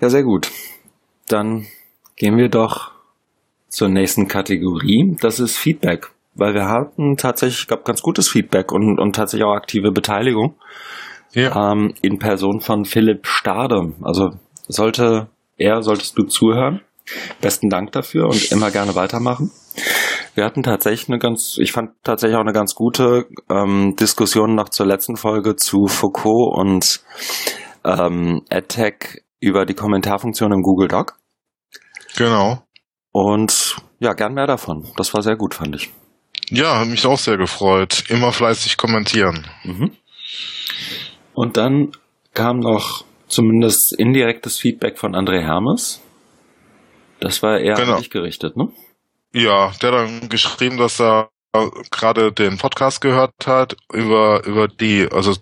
Ja, 0.00 0.10
sehr 0.10 0.24
gut. 0.24 0.50
Dann 1.28 1.66
gehen 2.16 2.36
wir 2.36 2.48
doch 2.48 2.90
zur 3.68 3.88
nächsten 3.88 4.28
Kategorie. 4.28 5.16
Das 5.20 5.40
ist 5.40 5.56
Feedback, 5.56 6.10
weil 6.34 6.54
wir 6.54 6.66
hatten 6.66 7.16
tatsächlich, 7.16 7.66
gab 7.66 7.84
ganz 7.84 8.02
gutes 8.02 8.28
Feedback 8.28 8.72
und, 8.72 8.98
und 8.98 9.14
tatsächlich 9.14 9.46
auch 9.46 9.54
aktive 9.54 9.92
Beteiligung 9.92 10.56
ja. 11.36 11.72
ähm, 11.72 11.94
in 12.02 12.18
Person 12.18 12.60
von 12.60 12.84
Philipp 12.84 13.26
Stade. 13.26 13.92
Also 14.02 14.30
sollte 14.66 15.28
er, 15.56 15.82
solltest 15.82 16.18
du 16.18 16.24
zuhören. 16.24 16.80
Besten 17.40 17.68
Dank 17.68 17.92
dafür 17.92 18.26
und 18.26 18.50
immer 18.50 18.72
gerne 18.72 18.96
weitermachen. 18.96 19.52
Wir 20.34 20.44
hatten 20.44 20.64
tatsächlich 20.64 21.08
eine 21.08 21.18
ganz, 21.18 21.56
ich 21.58 21.70
fand 21.70 21.90
tatsächlich 22.02 22.36
auch 22.36 22.42
eine 22.42 22.52
ganz 22.52 22.74
gute 22.74 23.26
ähm, 23.48 23.94
Diskussion 23.94 24.56
noch 24.56 24.70
zur 24.70 24.86
letzten 24.86 25.16
Folge 25.16 25.54
zu 25.54 25.86
Foucault 25.86 26.58
und 26.58 27.00
ähm, 27.84 28.42
AdTech 28.50 29.22
über 29.38 29.64
die 29.64 29.74
Kommentarfunktion 29.74 30.52
im 30.52 30.62
Google 30.62 30.88
Doc. 30.88 31.14
Genau. 32.16 32.62
Und 33.12 33.76
ja, 34.00 34.12
gern 34.14 34.34
mehr 34.34 34.46
davon. 34.46 34.88
Das 34.96 35.14
war 35.14 35.22
sehr 35.22 35.36
gut, 35.36 35.54
fand 35.54 35.76
ich. 35.76 35.90
Ja, 36.50 36.80
hat 36.80 36.88
mich 36.88 37.06
auch 37.06 37.18
sehr 37.18 37.36
gefreut. 37.36 38.04
Immer 38.08 38.32
fleißig 38.32 38.76
kommentieren. 38.76 39.46
Mhm. 39.64 39.92
Und 41.36 41.58
dann 41.58 41.92
kam 42.32 42.60
noch 42.60 43.04
zumindest 43.28 43.92
indirektes 43.92 44.58
Feedback 44.58 44.98
von 44.98 45.14
André 45.14 45.42
Hermes. 45.42 46.00
Das 47.20 47.42
war 47.42 47.60
eher 47.60 47.74
genau. 47.74 47.92
an 47.92 47.98
dich 47.98 48.10
gerichtet, 48.10 48.56
ne? 48.56 48.72
Ja, 49.34 49.70
der 49.82 49.92
hat 49.92 49.98
dann 49.98 50.28
geschrieben, 50.30 50.78
dass 50.78 50.98
er 50.98 51.28
gerade 51.90 52.32
den 52.32 52.56
Podcast 52.56 53.02
gehört 53.02 53.34
hat 53.46 53.76
über, 53.92 54.46
über 54.46 54.66
die, 54.66 55.08
also 55.12 55.34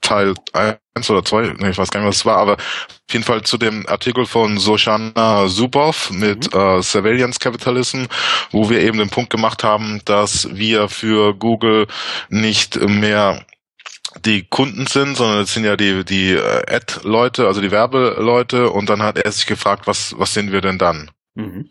Teil 0.00 0.34
eins 0.54 1.10
oder 1.10 1.22
zwei, 1.22 1.54
nee, 1.58 1.68
ich 1.68 1.76
weiß 1.76 1.90
gar 1.90 2.00
nicht, 2.00 2.08
was 2.08 2.16
es 2.16 2.26
war, 2.26 2.38
aber 2.38 2.54
auf 2.54 3.12
jeden 3.12 3.24
Fall 3.24 3.42
zu 3.42 3.58
dem 3.58 3.86
Artikel 3.88 4.24
von 4.24 4.56
Soshana 4.56 5.48
Zuboff 5.48 6.10
mit 6.12 6.54
mhm. 6.54 6.58
äh, 6.58 6.82
Surveillance 6.82 7.38
Capitalism, 7.38 8.04
wo 8.52 8.70
wir 8.70 8.80
eben 8.80 8.98
den 8.98 9.10
Punkt 9.10 9.28
gemacht 9.28 9.64
haben, 9.64 10.00
dass 10.06 10.48
wir 10.54 10.88
für 10.88 11.34
Google 11.34 11.88
nicht 12.30 12.80
mehr 12.80 13.44
die 14.24 14.44
Kunden 14.44 14.86
sind, 14.86 15.16
sondern 15.16 15.42
es 15.42 15.54
sind 15.54 15.64
ja 15.64 15.76
die, 15.76 16.04
die 16.04 16.32
äh, 16.32 16.74
Ad-Leute, 16.74 17.46
also 17.46 17.60
die 17.60 17.70
Werbeleute 17.70 18.70
und 18.70 18.88
dann 18.88 19.02
hat 19.02 19.18
er 19.18 19.30
sich 19.32 19.46
gefragt, 19.46 19.86
was, 19.86 20.14
was 20.18 20.34
sind 20.34 20.52
wir 20.52 20.60
denn 20.60 20.78
dann? 20.78 21.10
Mhm. 21.34 21.70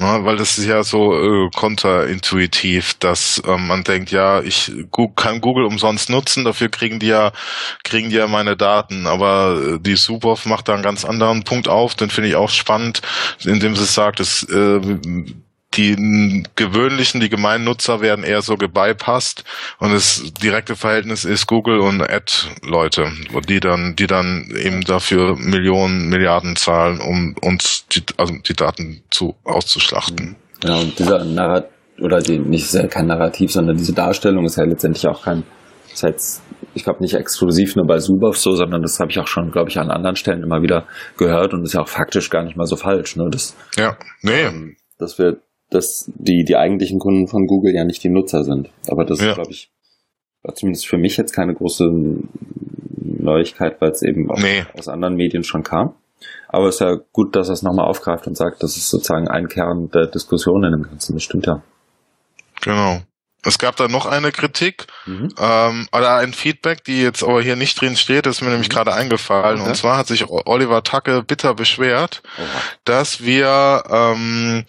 Ja, 0.00 0.24
weil 0.24 0.36
das 0.36 0.58
ist 0.58 0.66
ja 0.66 0.84
so 0.84 1.12
äh, 1.12 1.50
konterintuitiv, 1.56 2.94
dass 3.00 3.42
ähm, 3.44 3.66
man 3.66 3.82
denkt, 3.82 4.12
ja, 4.12 4.40
ich 4.40 4.70
kann 5.16 5.40
Google 5.40 5.64
umsonst 5.64 6.08
nutzen, 6.08 6.44
dafür 6.44 6.68
kriegen 6.68 7.00
die 7.00 7.08
ja, 7.08 7.32
kriegen 7.82 8.08
die 8.08 8.14
ja 8.16 8.28
meine 8.28 8.56
Daten. 8.56 9.08
Aber 9.08 9.60
äh, 9.60 9.78
die 9.80 9.96
Suboff 9.96 10.46
macht 10.46 10.68
da 10.68 10.74
einen 10.74 10.84
ganz 10.84 11.04
anderen 11.04 11.42
Punkt 11.42 11.66
auf, 11.66 11.96
den 11.96 12.10
finde 12.10 12.28
ich 12.28 12.36
auch 12.36 12.50
spannend, 12.50 13.02
indem 13.44 13.74
sie 13.74 13.86
sagt, 13.86 14.20
es 14.20 14.44
äh, 14.44 14.80
die 15.78 16.42
gewöhnlichen, 16.56 17.20
die 17.20 17.28
gemeinen 17.28 17.64
Nutzer 17.64 18.00
werden 18.00 18.24
eher 18.24 18.42
so 18.42 18.56
gebypasst 18.56 19.44
und 19.78 19.92
das 19.92 20.32
direkte 20.42 20.74
Verhältnis 20.74 21.24
ist 21.24 21.46
Google 21.46 21.78
und 21.78 22.02
Ad-Leute, 22.02 23.12
die 23.48 23.60
dann, 23.60 23.94
die 23.96 24.08
dann 24.08 24.50
eben 24.60 24.82
dafür 24.82 25.36
Millionen, 25.36 26.08
Milliarden 26.08 26.56
zahlen, 26.56 27.00
um 27.00 27.36
uns 27.40 27.86
die, 27.88 28.02
also 28.16 28.34
die 28.46 28.54
Daten 28.54 29.02
zu 29.10 29.36
auszuschlachten. 29.44 30.36
Genau, 30.60 30.80
und 30.80 30.98
dieser 30.98 31.24
Narrativ, 31.24 31.70
oder 32.00 32.18
die, 32.20 32.38
nicht 32.38 32.68
sehr 32.68 32.88
kein 32.88 33.06
Narrativ, 33.06 33.52
sondern 33.52 33.76
diese 33.76 33.92
Darstellung 33.92 34.44
ist 34.44 34.56
ja 34.56 34.64
letztendlich 34.64 35.06
auch 35.06 35.22
kein, 35.22 35.44
ist 35.92 36.02
jetzt, 36.02 36.42
ich 36.74 36.84
glaube 36.84 37.02
nicht 37.02 37.14
exklusiv 37.14 37.76
nur 37.76 37.86
bei 37.86 37.98
Suboff 37.98 38.36
so, 38.36 38.52
sondern 38.52 38.82
das 38.82 38.98
habe 38.98 39.10
ich 39.10 39.18
auch 39.18 39.28
schon, 39.28 39.52
glaube 39.52 39.70
ich, 39.70 39.78
an 39.78 39.90
anderen 39.90 40.16
Stellen 40.16 40.42
immer 40.42 40.62
wieder 40.62 40.86
gehört 41.16 41.54
und 41.54 41.62
ist 41.62 41.74
ja 41.74 41.80
auch 41.82 41.88
faktisch 41.88 42.30
gar 42.30 42.42
nicht 42.44 42.56
mal 42.56 42.66
so 42.66 42.76
falsch, 42.76 43.16
ne? 43.16 43.28
Das, 43.30 43.56
ja, 43.76 43.96
nee. 44.22 44.42
Ähm, 44.42 44.76
dass 44.98 45.18
wir 45.18 45.38
dass 45.70 46.10
die, 46.14 46.44
die 46.44 46.56
eigentlichen 46.56 46.98
Kunden 46.98 47.28
von 47.28 47.46
Google 47.46 47.74
ja 47.74 47.84
nicht 47.84 48.02
die 48.02 48.08
Nutzer 48.08 48.44
sind. 48.44 48.70
Aber 48.88 49.04
das 49.04 49.20
ja. 49.20 49.30
ist, 49.30 49.34
glaube 49.34 49.50
ich, 49.50 49.70
war 50.42 50.54
zumindest 50.54 50.86
für 50.86 50.98
mich 50.98 51.16
jetzt 51.16 51.32
keine 51.32 51.54
große 51.54 51.90
Neuigkeit, 53.00 53.80
weil 53.80 53.90
es 53.90 54.02
eben 54.02 54.30
auch 54.30 54.38
nee. 54.38 54.64
aus 54.76 54.88
anderen 54.88 55.16
Medien 55.16 55.44
schon 55.44 55.62
kam. 55.62 55.94
Aber 56.48 56.68
es 56.68 56.76
ist 56.76 56.80
ja 56.80 56.96
gut, 57.12 57.36
dass 57.36 57.48
er 57.48 57.54
es 57.54 57.62
nochmal 57.62 57.86
aufgreift 57.86 58.26
und 58.26 58.36
sagt, 58.36 58.62
das 58.62 58.76
ist 58.76 58.88
sozusagen 58.90 59.28
ein 59.28 59.48
Kern 59.48 59.90
der 59.90 60.06
Diskussion 60.06 60.64
in 60.64 60.72
dem 60.72 60.82
Ganzen. 60.82 61.14
Das 61.14 61.22
stimmt 61.22 61.46
ja. 61.46 61.62
Genau. 62.62 63.02
Es 63.44 63.58
gab 63.58 63.76
da 63.76 63.86
noch 63.86 64.06
eine 64.06 64.32
Kritik 64.32 64.86
mhm. 65.06 65.28
ähm, 65.38 65.88
oder 65.92 66.16
ein 66.16 66.32
Feedback, 66.32 66.82
die 66.84 67.02
jetzt 67.02 67.22
aber 67.22 67.40
hier 67.40 67.54
nicht 67.54 67.80
drin 67.80 67.96
steht, 67.96 68.26
ist 68.26 68.40
mir 68.40 68.50
nämlich 68.50 68.68
mhm. 68.68 68.72
gerade 68.72 68.92
eingefallen. 68.92 69.60
Okay. 69.60 69.68
Und 69.68 69.76
zwar 69.76 69.96
hat 69.96 70.08
sich 70.08 70.28
Oliver 70.28 70.82
Tacke 70.82 71.22
bitter 71.22 71.54
beschwert, 71.54 72.22
Oha. 72.36 72.60
dass 72.84 73.22
wir 73.22 73.84
ähm, 73.88 74.64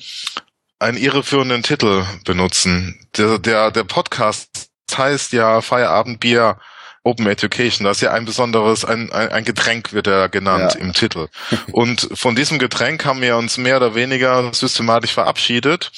einen 0.79 0.97
irreführenden 0.97 1.63
Titel 1.63 2.05
benutzen. 2.25 3.07
Der, 3.17 3.37
der, 3.37 3.71
der 3.71 3.83
Podcast 3.83 4.69
heißt 4.95 5.33
ja 5.33 5.61
Feierabendbier 5.61 6.57
Open 7.03 7.27
Education. 7.27 7.85
Das 7.85 7.97
ist 7.97 8.01
ja 8.01 8.11
ein 8.11 8.25
besonderes, 8.25 8.83
ein, 8.85 9.11
ein, 9.11 9.29
ein 9.29 9.43
Getränk 9.45 9.93
wird 9.93 10.07
er 10.07 10.29
genannt 10.29 10.75
ja. 10.75 10.81
im 10.81 10.93
Titel. 10.93 11.27
Und 11.71 12.09
von 12.13 12.35
diesem 12.35 12.59
Getränk 12.59 13.05
haben 13.05 13.21
wir 13.21 13.37
uns 13.37 13.57
mehr 13.57 13.77
oder 13.77 13.95
weniger 13.95 14.53
systematisch 14.53 15.13
verabschiedet. 15.13 15.91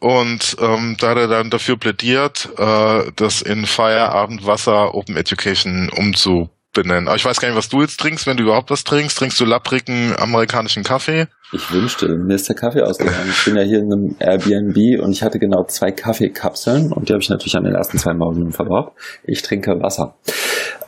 Und 0.00 0.56
ähm, 0.60 0.96
da 0.98 1.10
hat 1.10 1.18
er 1.18 1.28
dann 1.28 1.50
dafür 1.50 1.76
plädiert, 1.76 2.48
äh, 2.56 3.12
das 3.16 3.42
in 3.42 3.66
Feierabendwasser 3.66 4.94
Open 4.94 5.16
Education 5.16 5.90
umzu 5.90 6.50
benennen. 6.72 7.08
Aber 7.08 7.16
ich 7.16 7.24
weiß 7.24 7.40
gar 7.40 7.48
nicht, 7.48 7.56
was 7.56 7.68
du 7.68 7.80
jetzt 7.80 7.98
trinkst, 7.98 8.26
wenn 8.26 8.36
du 8.36 8.44
überhaupt 8.44 8.70
was 8.70 8.84
trinkst. 8.84 9.18
Trinkst 9.18 9.40
du 9.40 9.44
lapprigen 9.44 10.14
amerikanischen 10.16 10.82
Kaffee? 10.82 11.26
Ich 11.52 11.70
wünschte, 11.72 12.08
mir 12.08 12.34
ist 12.34 12.48
der 12.48 12.56
Kaffee 12.56 12.82
ausgegangen. 12.82 13.28
Ich 13.28 13.44
bin 13.44 13.56
ja 13.56 13.62
hier 13.62 13.78
in 13.78 13.92
einem 13.92 14.16
Airbnb 14.20 15.02
und 15.02 15.12
ich 15.12 15.22
hatte 15.22 15.38
genau 15.38 15.64
zwei 15.64 15.90
Kaffeekapseln 15.90 16.92
und 16.92 17.08
die 17.08 17.12
habe 17.12 17.22
ich 17.22 17.28
natürlich 17.28 17.56
an 17.56 17.64
den 17.64 17.74
ersten 17.74 17.98
zwei 17.98 18.14
Morgen 18.14 18.52
verbraucht. 18.52 18.92
Ich 19.24 19.42
trinke 19.42 19.80
Wasser. 19.80 20.14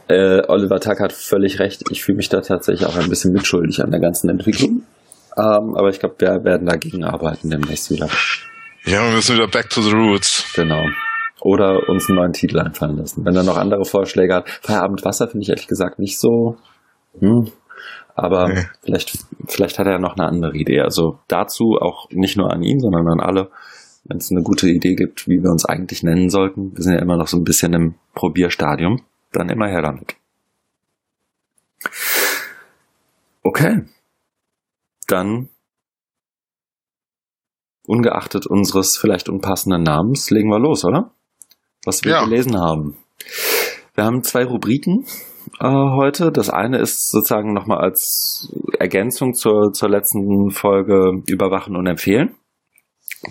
Äh, 0.09 0.43
Oliver 0.47 0.79
Tack 0.79 1.01
hat 1.01 1.13
völlig 1.13 1.59
recht. 1.59 1.85
Ich 1.91 2.05
fühle 2.05 2.17
mich 2.17 2.29
da 2.29 2.41
tatsächlich 2.41 2.87
auch 2.87 2.97
ein 2.97 3.09
bisschen 3.09 3.33
mitschuldig 3.33 3.83
an 3.83 3.91
der 3.91 4.01
ganzen 4.01 4.31
Entwicklung. 4.31 4.83
Ähm, 5.37 5.75
aber 5.75 5.89
ich 5.89 5.99
glaube, 5.99 6.17
wir 6.19 6.45
werden 6.45 6.67
dagegen 6.67 7.05
arbeiten 7.05 7.51
demnächst 7.51 7.91
wieder. 7.91 8.09
Ja, 8.85 9.05
wir 9.05 9.15
müssen 9.15 9.37
wieder 9.37 9.49
back 9.49 9.71
to 9.71 9.81
the 9.81 9.93
roots. 9.93 10.45
Genau 10.55 10.85
oder 11.45 11.89
uns 11.89 12.09
einen 12.09 12.19
neuen 12.19 12.33
Titel 12.33 12.59
einfallen 12.61 12.97
lassen. 12.97 13.25
Wenn 13.25 13.35
er 13.35 13.43
noch 13.43 13.57
andere 13.57 13.85
Vorschläge 13.85 14.35
hat. 14.35 14.49
Feierabend 14.63 15.05
Wasser 15.05 15.29
finde 15.29 15.43
ich 15.43 15.49
ehrlich 15.49 15.67
gesagt 15.67 15.99
nicht 15.99 16.19
so. 16.19 16.57
Hm. 17.19 17.51
Aber 18.15 18.45
okay. 18.45 18.67
vielleicht, 18.83 19.19
vielleicht 19.47 19.79
hat 19.79 19.87
er 19.87 19.99
noch 19.99 20.17
eine 20.17 20.27
andere 20.27 20.55
Idee. 20.55 20.81
Also 20.81 21.19
dazu 21.29 21.79
auch 21.81 22.09
nicht 22.11 22.37
nur 22.37 22.53
an 22.53 22.63
ihn, 22.63 22.79
sondern 22.79 23.09
an 23.09 23.21
alle, 23.21 23.51
wenn 24.05 24.19
es 24.19 24.31
eine 24.31 24.43
gute 24.43 24.69
Idee 24.69 24.95
gibt, 24.95 25.27
wie 25.27 25.43
wir 25.43 25.51
uns 25.51 25.65
eigentlich 25.65 26.03
nennen 26.03 26.31
sollten. 26.31 26.77
Wir 26.77 26.85
sind 26.85 26.95
ja 26.95 27.01
immer 27.01 27.17
noch 27.17 27.29
so 27.29 27.39
ein 27.39 27.45
bisschen 27.45 27.73
im 27.73 27.95
Probierstadium. 28.15 29.03
Dann 29.33 29.49
immer 29.49 29.67
her 29.67 29.83
damit. 29.83 30.15
Okay. 33.43 33.83
Dann 35.09 35.49
ungeachtet 37.87 38.47
unseres 38.47 38.97
vielleicht 38.97 39.29
unpassenden 39.29 39.83
Namens, 39.83 40.31
legen 40.31 40.49
wir 40.49 40.61
los, 40.61 40.85
oder? 40.85 41.13
Was 41.85 42.05
wir 42.05 42.13
ja. 42.13 42.25
gelesen 42.25 42.59
haben. 42.59 42.97
Wir 43.95 44.05
haben 44.05 44.23
zwei 44.23 44.45
Rubriken 44.45 45.05
äh, 45.61 45.67
heute. 45.67 46.33
Das 46.33 46.51
eine 46.51 46.79
ist 46.79 47.11
sozusagen 47.11 47.53
nochmal 47.53 47.79
als 47.79 48.53
Ergänzung 48.79 49.35
zur, 49.35 49.73
zur 49.73 49.91
letzten 49.91 50.51
Folge 50.51 51.23
Überwachen 51.27 51.77
und 51.77 51.87
Empfehlen. 51.87 52.35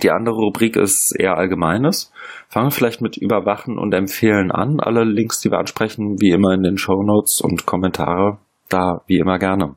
Die 0.02 0.12
andere 0.12 0.36
Rubrik 0.36 0.78
ist 0.78 1.14
eher 1.18 1.38
Allgemeines. 1.38 2.12
Fangen 2.48 2.68
wir 2.68 2.72
vielleicht 2.72 3.02
mit 3.02 3.18
Überwachen 3.18 3.78
und 3.78 3.94
Empfehlen 3.94 4.52
an. 4.52 4.80
Alle 4.80 5.04
Links, 5.04 5.42
die 5.42 5.52
wir 5.52 5.58
ansprechen, 5.58 6.16
wie 6.22 6.30
immer 6.30 6.54
in 6.54 6.64
den 6.64 6.78
Show 6.78 7.04
Notes 7.04 7.42
und 7.42 7.66
Kommentare, 7.66 8.38
da 8.70 9.02
wie 9.08 9.18
immer 9.18 9.38
gerne. 9.38 9.76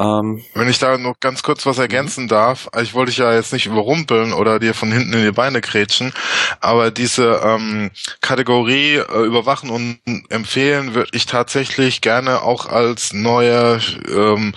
Ähm, 0.00 0.42
Wenn 0.54 0.68
ich 0.68 0.78
da 0.78 0.96
noch 0.96 1.20
ganz 1.20 1.42
kurz 1.42 1.66
was 1.66 1.76
ergänzen 1.76 2.26
darf, 2.26 2.68
also 2.72 2.84
ich 2.84 2.94
wollte 2.94 3.10
dich 3.10 3.18
ja 3.18 3.34
jetzt 3.34 3.52
nicht 3.52 3.66
überrumpeln 3.66 4.32
oder 4.32 4.58
dir 4.58 4.72
von 4.72 4.90
hinten 4.90 5.12
in 5.12 5.24
die 5.24 5.30
Beine 5.30 5.60
kretschen, 5.60 6.14
aber 6.60 6.90
diese 6.90 7.42
ähm, 7.44 7.90
Kategorie 8.22 8.94
äh, 8.94 9.24
überwachen 9.26 9.68
und 9.68 9.98
empfehlen 10.30 10.94
würde 10.94 11.10
ich 11.12 11.26
tatsächlich 11.26 12.00
gerne 12.00 12.40
auch 12.40 12.64
als 12.64 13.12
neue 13.12 13.78
ähm, 14.08 14.54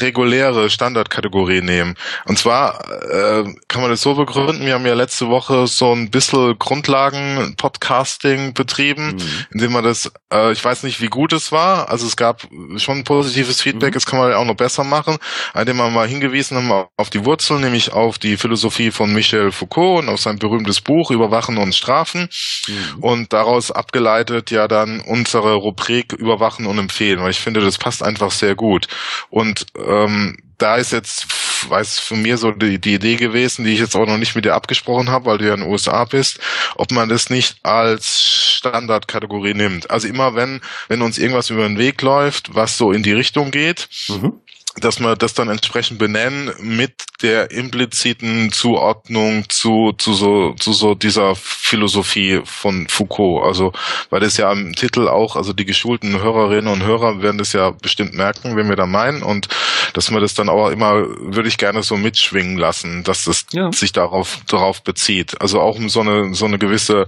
reguläre 0.00 0.68
Standardkategorie 0.68 1.62
nehmen. 1.62 1.94
Und 2.26 2.38
zwar 2.38 2.84
äh, 3.10 3.44
kann 3.68 3.80
man 3.80 3.90
das 3.90 4.02
so 4.02 4.14
begründen, 4.14 4.66
wir 4.66 4.74
haben 4.74 4.84
ja 4.84 4.92
letzte 4.92 5.28
Woche 5.28 5.66
so 5.66 5.94
ein 5.94 6.10
bisschen 6.10 6.58
Grundlagen-Podcasting 6.58 8.52
betrieben, 8.52 9.14
mhm. 9.14 9.46
indem 9.52 9.72
man 9.72 9.84
das, 9.84 10.12
äh, 10.30 10.52
ich 10.52 10.62
weiß 10.62 10.82
nicht, 10.82 11.00
wie 11.00 11.08
gut 11.08 11.32
es 11.32 11.52
war, 11.52 11.88
also 11.88 12.06
es 12.06 12.16
gab 12.16 12.42
schon 12.76 13.04
positives 13.04 13.62
Feedback, 13.62 13.92
mhm. 13.92 13.94
das 13.94 14.04
kann 14.04 14.18
man 14.18 14.34
auch 14.34 14.44
noch 14.44 14.54
besser 14.54 14.73
besser 14.74 14.84
machen, 14.84 15.18
indem 15.54 15.76
wir 15.76 15.90
mal 15.90 16.08
hingewiesen 16.08 16.56
haben 16.56 16.86
auf 16.96 17.10
die 17.10 17.24
Wurzeln, 17.24 17.60
nämlich 17.60 17.92
auf 17.92 18.18
die 18.18 18.36
Philosophie 18.36 18.90
von 18.90 19.12
Michel 19.12 19.52
Foucault 19.52 20.02
und 20.02 20.08
auf 20.08 20.20
sein 20.20 20.38
berühmtes 20.38 20.80
Buch 20.80 21.10
Überwachen 21.10 21.58
und 21.58 21.74
Strafen 21.74 22.28
mhm. 22.66 23.02
und 23.02 23.32
daraus 23.32 23.70
abgeleitet 23.70 24.50
ja 24.50 24.66
dann 24.68 25.00
unsere 25.00 25.54
Rubrik 25.54 26.12
Überwachen 26.12 26.66
und 26.66 26.78
Empfehlen, 26.78 27.20
weil 27.20 27.30
ich 27.30 27.40
finde, 27.40 27.60
das 27.60 27.78
passt 27.78 28.02
einfach 28.02 28.30
sehr 28.30 28.54
gut. 28.54 28.88
Und 29.30 29.66
ähm, 29.76 30.36
da 30.58 30.76
ist 30.76 30.92
jetzt, 30.92 31.26
weiß 31.68 31.98
für 31.98 32.16
mir 32.16 32.38
so 32.38 32.52
die, 32.52 32.78
die 32.78 32.94
Idee 32.94 33.16
gewesen, 33.16 33.64
die 33.64 33.72
ich 33.72 33.80
jetzt 33.80 33.96
auch 33.96 34.06
noch 34.06 34.18
nicht 34.18 34.34
mit 34.34 34.44
dir 34.44 34.54
abgesprochen 34.54 35.10
habe, 35.10 35.26
weil 35.26 35.38
du 35.38 35.46
ja 35.46 35.54
in 35.54 35.60
den 35.60 35.70
USA 35.70 36.04
bist, 36.04 36.38
ob 36.76 36.90
man 36.92 37.08
das 37.08 37.28
nicht 37.30 37.56
als 37.64 38.24
Standardkategorie 38.24 39.54
nimmt. 39.54 39.90
Also 39.90 40.08
immer 40.08 40.34
wenn, 40.34 40.60
wenn 40.88 41.02
uns 41.02 41.18
irgendwas 41.18 41.50
über 41.50 41.66
den 41.66 41.78
Weg 41.78 42.00
läuft, 42.02 42.54
was 42.54 42.78
so 42.78 42.92
in 42.92 43.02
die 43.02 43.12
Richtung 43.12 43.50
geht, 43.50 43.88
mhm 44.08 44.40
dass 44.80 45.00
wir 45.00 45.16
das 45.16 45.34
dann 45.34 45.48
entsprechend 45.48 45.98
benennen 45.98 46.50
mit 46.60 46.92
der 47.22 47.50
impliziten 47.50 48.50
Zuordnung 48.52 49.44
zu, 49.48 49.92
zu 49.96 50.12
so, 50.14 50.54
zu 50.54 50.72
so 50.72 50.94
dieser 50.94 51.34
Philosophie 51.36 52.40
von 52.44 52.88
Foucault. 52.88 53.44
Also, 53.44 53.72
weil 54.10 54.20
das 54.20 54.36
ja 54.36 54.52
im 54.52 54.74
Titel 54.74 55.08
auch, 55.08 55.36
also 55.36 55.52
die 55.52 55.64
geschulten 55.64 56.20
Hörerinnen 56.20 56.72
und 56.72 56.84
Hörer 56.84 57.22
werden 57.22 57.38
das 57.38 57.52
ja 57.52 57.70
bestimmt 57.70 58.14
merken, 58.14 58.56
wenn 58.56 58.68
wir 58.68 58.76
da 58.76 58.86
meinen 58.86 59.22
und 59.22 59.48
dass 59.92 60.10
man 60.10 60.20
das 60.20 60.34
dann 60.34 60.48
auch 60.48 60.70
immer, 60.70 61.04
würde 61.18 61.48
ich 61.48 61.56
gerne 61.56 61.82
so 61.82 61.96
mitschwingen 61.96 62.56
lassen, 62.56 63.04
dass 63.04 63.26
es 63.26 63.46
ja. 63.52 63.70
sich 63.72 63.92
darauf, 63.92 64.40
darauf 64.48 64.82
bezieht. 64.82 65.40
Also 65.40 65.60
auch 65.60 65.76
um 65.76 65.88
so 65.88 66.00
eine, 66.00 66.34
so 66.34 66.46
eine 66.46 66.58
gewisse, 66.58 67.06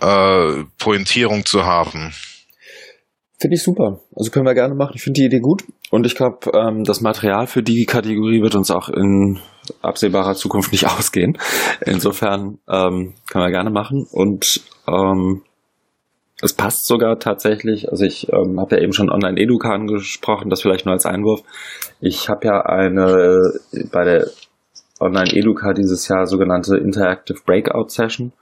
äh, 0.00 0.64
Pointierung 0.78 1.44
zu 1.44 1.64
haben. 1.64 2.12
Finde 3.40 3.56
ich 3.56 3.62
super. 3.62 4.00
Also 4.16 4.30
können 4.30 4.46
wir 4.46 4.54
gerne 4.54 4.74
machen. 4.74 4.92
Ich 4.96 5.02
finde 5.02 5.20
die 5.20 5.26
Idee 5.26 5.40
gut. 5.40 5.64
Und 5.90 6.06
ich 6.06 6.14
glaube, 6.14 6.50
ähm, 6.54 6.84
das 6.84 7.00
Material 7.00 7.46
für 7.46 7.62
die 7.62 7.86
Kategorie 7.86 8.42
wird 8.42 8.54
uns 8.54 8.70
auch 8.70 8.88
in 8.88 9.38
absehbarer 9.82 10.34
Zukunft 10.34 10.72
nicht 10.72 10.86
ausgehen. 10.98 11.38
Insofern 11.84 12.58
ähm, 12.68 13.14
können 13.30 13.44
wir 13.44 13.50
gerne 13.50 13.70
machen. 13.70 14.06
Und 14.10 14.60
ähm, 14.86 15.42
es 16.40 16.52
passt 16.52 16.86
sogar 16.86 17.18
tatsächlich. 17.18 17.90
Also 17.90 18.04
ich 18.04 18.28
ähm, 18.32 18.60
habe 18.60 18.76
ja 18.76 18.82
eben 18.82 18.92
schon 18.92 19.10
Online-Educa 19.10 19.70
angesprochen, 19.70 20.50
das 20.50 20.62
vielleicht 20.62 20.86
nur 20.86 20.92
als 20.92 21.06
Einwurf. 21.06 21.42
Ich 22.00 22.28
habe 22.28 22.46
ja 22.46 22.60
eine 22.60 23.54
bei 23.90 24.04
der 24.04 24.28
Online-Educa 25.00 25.72
dieses 25.72 26.06
Jahr 26.08 26.26
sogenannte 26.26 26.76
Interactive 26.76 27.38
Breakout 27.44 27.88
Session. 27.88 28.32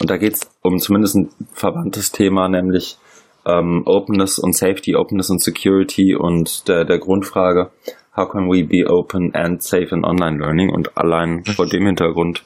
Und 0.00 0.10
da 0.10 0.16
geht 0.16 0.34
es 0.34 0.40
um 0.62 0.78
zumindest 0.78 1.16
ein 1.16 1.28
verwandtes 1.52 2.12
Thema, 2.12 2.48
nämlich 2.48 2.98
ähm, 3.46 3.82
Openness 3.86 4.38
und 4.38 4.54
Safety, 4.54 4.96
Openness 4.96 5.30
und 5.30 5.40
Security 5.40 6.14
und 6.14 6.68
der, 6.68 6.84
der 6.84 6.98
Grundfrage, 6.98 7.70
how 8.16 8.28
can 8.28 8.48
we 8.50 8.64
be 8.64 8.84
open 8.86 9.34
and 9.34 9.62
safe 9.62 9.94
in 9.94 10.04
Online 10.04 10.38
Learning? 10.38 10.70
Und 10.70 10.96
allein 10.96 11.44
vor 11.44 11.66
dem 11.66 11.86
Hintergrund 11.86 12.44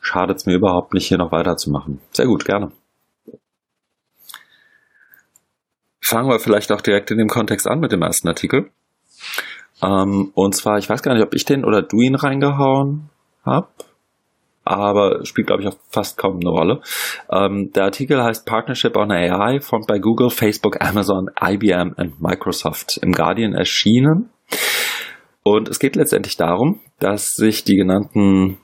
schadet 0.00 0.38
es 0.38 0.46
mir 0.46 0.54
überhaupt 0.54 0.94
nicht, 0.94 1.06
hier 1.06 1.18
noch 1.18 1.32
weiterzumachen. 1.32 2.00
Sehr 2.12 2.26
gut, 2.26 2.44
gerne. 2.44 2.72
Fangen 6.00 6.28
wir 6.28 6.40
vielleicht 6.40 6.72
auch 6.72 6.80
direkt 6.80 7.10
in 7.10 7.18
dem 7.18 7.28
Kontext 7.28 7.66
an 7.68 7.80
mit 7.80 7.92
dem 7.92 8.02
ersten 8.02 8.28
Artikel. 8.28 8.70
Ähm, 9.82 10.32
und 10.34 10.54
zwar, 10.54 10.78
ich 10.78 10.88
weiß 10.88 11.02
gar 11.02 11.14
nicht, 11.14 11.22
ob 11.22 11.34
ich 11.34 11.44
den 11.44 11.64
oder 11.64 11.82
du 11.82 12.00
ihn 12.00 12.14
reingehauen 12.14 13.10
hab 13.44 13.87
aber 14.68 15.24
spielt, 15.24 15.46
glaube 15.46 15.62
ich, 15.62 15.68
auch 15.68 15.76
fast 15.88 16.18
kaum 16.18 16.36
eine 16.40 16.50
Rolle. 16.50 16.80
Ähm, 17.30 17.72
der 17.72 17.84
Artikel 17.84 18.22
heißt 18.22 18.46
Partnership 18.46 18.96
on 18.96 19.10
AI, 19.10 19.60
formed 19.60 19.86
by 19.86 19.98
Google, 19.98 20.30
Facebook, 20.30 20.80
Amazon, 20.80 21.30
IBM 21.40 21.94
und 21.96 22.20
Microsoft. 22.20 22.98
Im 22.98 23.12
Guardian 23.12 23.54
erschienen. 23.54 24.30
Und 25.42 25.68
es 25.68 25.78
geht 25.78 25.96
letztendlich 25.96 26.36
darum, 26.36 26.80
dass 26.98 27.34
sich 27.34 27.64
die 27.64 27.76
genannten 27.76 28.58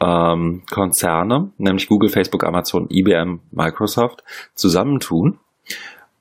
ähm, 0.00 0.62
Konzerne, 0.70 1.52
nämlich 1.58 1.88
Google, 1.88 2.08
Facebook, 2.08 2.44
Amazon, 2.44 2.88
IBM, 2.90 3.40
Microsoft, 3.50 4.24
zusammentun, 4.54 5.38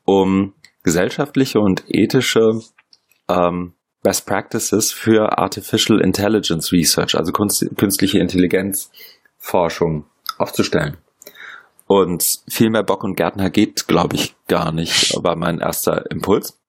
um 0.06 0.54
gesellschaftliche 0.84 1.60
und 1.60 1.86
ethische 1.88 2.60
ähm, 3.30 3.74
Best 4.04 4.28
Practices 4.28 4.92
für 4.92 5.38
Artificial 5.38 6.02
Intelligence 6.02 6.72
Research, 6.72 7.16
also 7.16 7.32
künstliche 7.32 8.20
Intelligenz 8.20 8.92
Forschung 9.38 10.06
aufzustellen. 10.38 10.98
Und 11.88 12.24
viel 12.48 12.70
mehr 12.70 12.84
Bock 12.84 13.04
und 13.04 13.16
Gärtner 13.16 13.50
geht, 13.50 13.88
glaube 13.88 14.16
ich, 14.16 14.36
gar 14.48 14.72
nicht, 14.72 15.14
war 15.24 15.36
mein 15.36 15.60
erster 15.60 16.10
Impuls. 16.12 16.60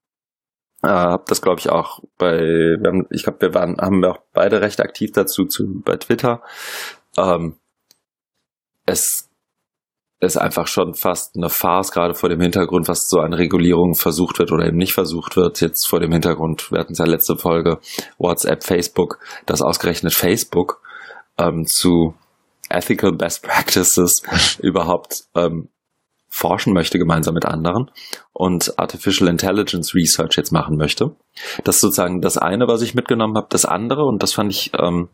Äh, 0.83 0.89
hab 0.89 1.27
das, 1.27 1.41
glaube 1.41 1.61
ich, 1.61 1.71
auch 1.71 2.01
bei, 2.19 2.77
haben, 2.85 3.07
ich 3.11 3.23
glaube, 3.23 3.41
wir 3.41 3.55
waren, 3.55 3.79
haben 3.79 4.01
wir 4.01 4.13
auch 4.13 4.23
beide 4.33 4.61
recht 4.61 4.81
aktiv 4.81 5.13
dazu 5.13 5.47
zu, 5.47 5.81
bei 5.83 5.97
Twitter. 5.97 6.43
Ähm, 7.17 7.57
es 8.87 9.31
ist 10.25 10.37
einfach 10.37 10.67
schon 10.67 10.95
fast 10.95 11.37
eine 11.37 11.49
Farce, 11.49 11.93
gerade 11.93 12.15
vor 12.15 12.29
dem 12.29 12.41
Hintergrund, 12.41 12.89
was 12.89 13.09
so 13.09 13.21
an 13.21 13.33
Regulierung 13.33 13.95
versucht 13.95 14.39
wird 14.39 14.53
oder 14.53 14.67
eben 14.67 14.77
nicht 14.77 14.95
versucht 14.95 15.37
wird. 15.37 15.61
Jetzt 15.61 15.87
vor 15.87 16.01
dem 16.01 16.13
Hintergrund, 16.13 16.71
wir 16.71 16.81
hatten 16.81 16.93
es 16.93 16.99
ja 16.99 17.05
letzte 17.05 17.37
Folge, 17.37 17.79
WhatsApp, 18.19 18.65
Facebook, 18.65 19.19
dass 19.47 19.63
ausgerechnet 19.63 20.13
Facebook 20.13 20.81
ähm, 21.39 21.67
zu 21.67 22.15
Ethical 22.69 23.13
Best 23.13 23.43
Practices 23.43 24.23
überhaupt 24.63 25.25
ähm, 25.35 25.69
forschen 26.29 26.73
möchte, 26.73 26.99
gemeinsam 26.99 27.35
mit 27.35 27.47
anderen 27.47 27.91
und 28.33 28.79
Artificial 28.79 29.29
Intelligence 29.29 29.95
Research 29.95 30.37
jetzt 30.37 30.51
machen 30.51 30.77
möchte. 30.77 31.15
Das 31.63 31.77
ist 31.77 31.83
sozusagen 31.83 32.21
das 32.21 32.39
eine, 32.39 32.67
was 32.67 32.83
ich 32.83 32.95
mitgenommen 32.95 33.37
habe. 33.37 33.47
Das 33.51 33.65
andere, 33.65 34.05
und 34.05 34.23
das 34.23 34.33
fand 34.33 34.51
ich 34.51 34.73
ähm, 34.77 35.09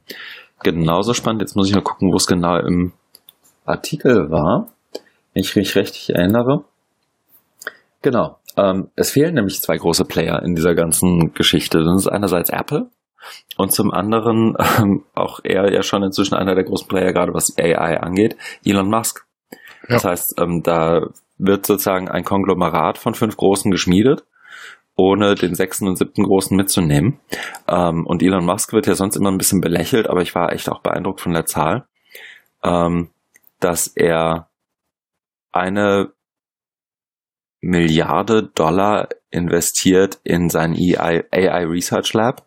genauso 0.63 1.13
spannend, 1.13 1.43
jetzt 1.43 1.57
muss 1.57 1.69
ich 1.69 1.75
mal 1.75 1.83
gucken, 1.83 2.11
wo 2.11 2.17
es 2.17 2.27
genau 2.27 2.57
im 2.57 2.93
Artikel 3.67 4.31
war 4.31 4.73
wenn 5.33 5.43
ich 5.43 5.57
mich 5.57 5.77
richtig 5.77 6.11
erinnere. 6.11 6.65
Genau. 8.03 8.39
Ähm, 8.57 8.91
es 8.97 9.11
fehlen 9.11 9.35
nämlich 9.35 9.61
zwei 9.61 9.77
große 9.77 10.05
Player 10.05 10.43
in 10.43 10.55
dieser 10.55 10.75
ganzen 10.75 11.33
Geschichte. 11.35 11.85
Das 11.85 12.03
ist 12.03 12.09
einerseits 12.09 12.51
Apple 12.51 12.91
und 13.57 13.73
zum 13.73 13.91
anderen 13.93 14.57
ähm, 14.79 15.05
auch 15.15 15.41
er 15.45 15.73
ja 15.73 15.83
schon 15.83 16.03
inzwischen 16.03 16.35
einer 16.35 16.55
der 16.55 16.65
großen 16.65 16.89
Player, 16.89 17.13
gerade 17.13 17.35
was 17.35 17.57
AI 17.59 18.01
angeht, 18.01 18.37
Elon 18.65 18.89
Musk. 18.89 19.27
Ja. 19.89 19.95
Das 19.95 20.05
heißt, 20.05 20.41
ähm, 20.41 20.63
da 20.63 21.07
wird 21.39 21.67
sozusagen 21.67 22.09
ein 22.09 22.25
Konglomerat 22.25 22.99
von 22.99 23.15
fünf 23.15 23.37
Großen 23.37 23.71
geschmiedet, 23.71 24.25
ohne 24.95 25.35
den 25.35 25.55
sechsten 25.55 25.89
und 25.89 25.97
siebten 25.97 26.25
Großen 26.25 26.57
mitzunehmen. 26.57 27.19
Ähm, 27.67 28.07
und 28.07 28.23
Elon 28.23 28.45
Musk 28.45 28.73
wird 28.73 28.87
ja 28.87 28.95
sonst 28.95 29.17
immer 29.17 29.31
ein 29.31 29.39
bisschen 29.39 29.61
belächelt, 29.61 30.09
aber 30.09 30.21
ich 30.23 30.35
war 30.35 30.53
echt 30.53 30.69
auch 30.69 30.81
beeindruckt 30.81 31.21
von 31.21 31.33
der 31.33 31.47
Zahl, 31.47 31.87
ähm, 32.63 33.11
dass 33.59 33.87
er 33.89 34.50
eine 35.53 36.13
Milliarde 37.61 38.45
Dollar 38.55 39.09
investiert 39.31 40.19
in 40.25 40.49
sein 40.49 40.75
AI, 40.75 41.25
AI 41.31 41.65
Research 41.67 42.13
Lab, 42.15 42.47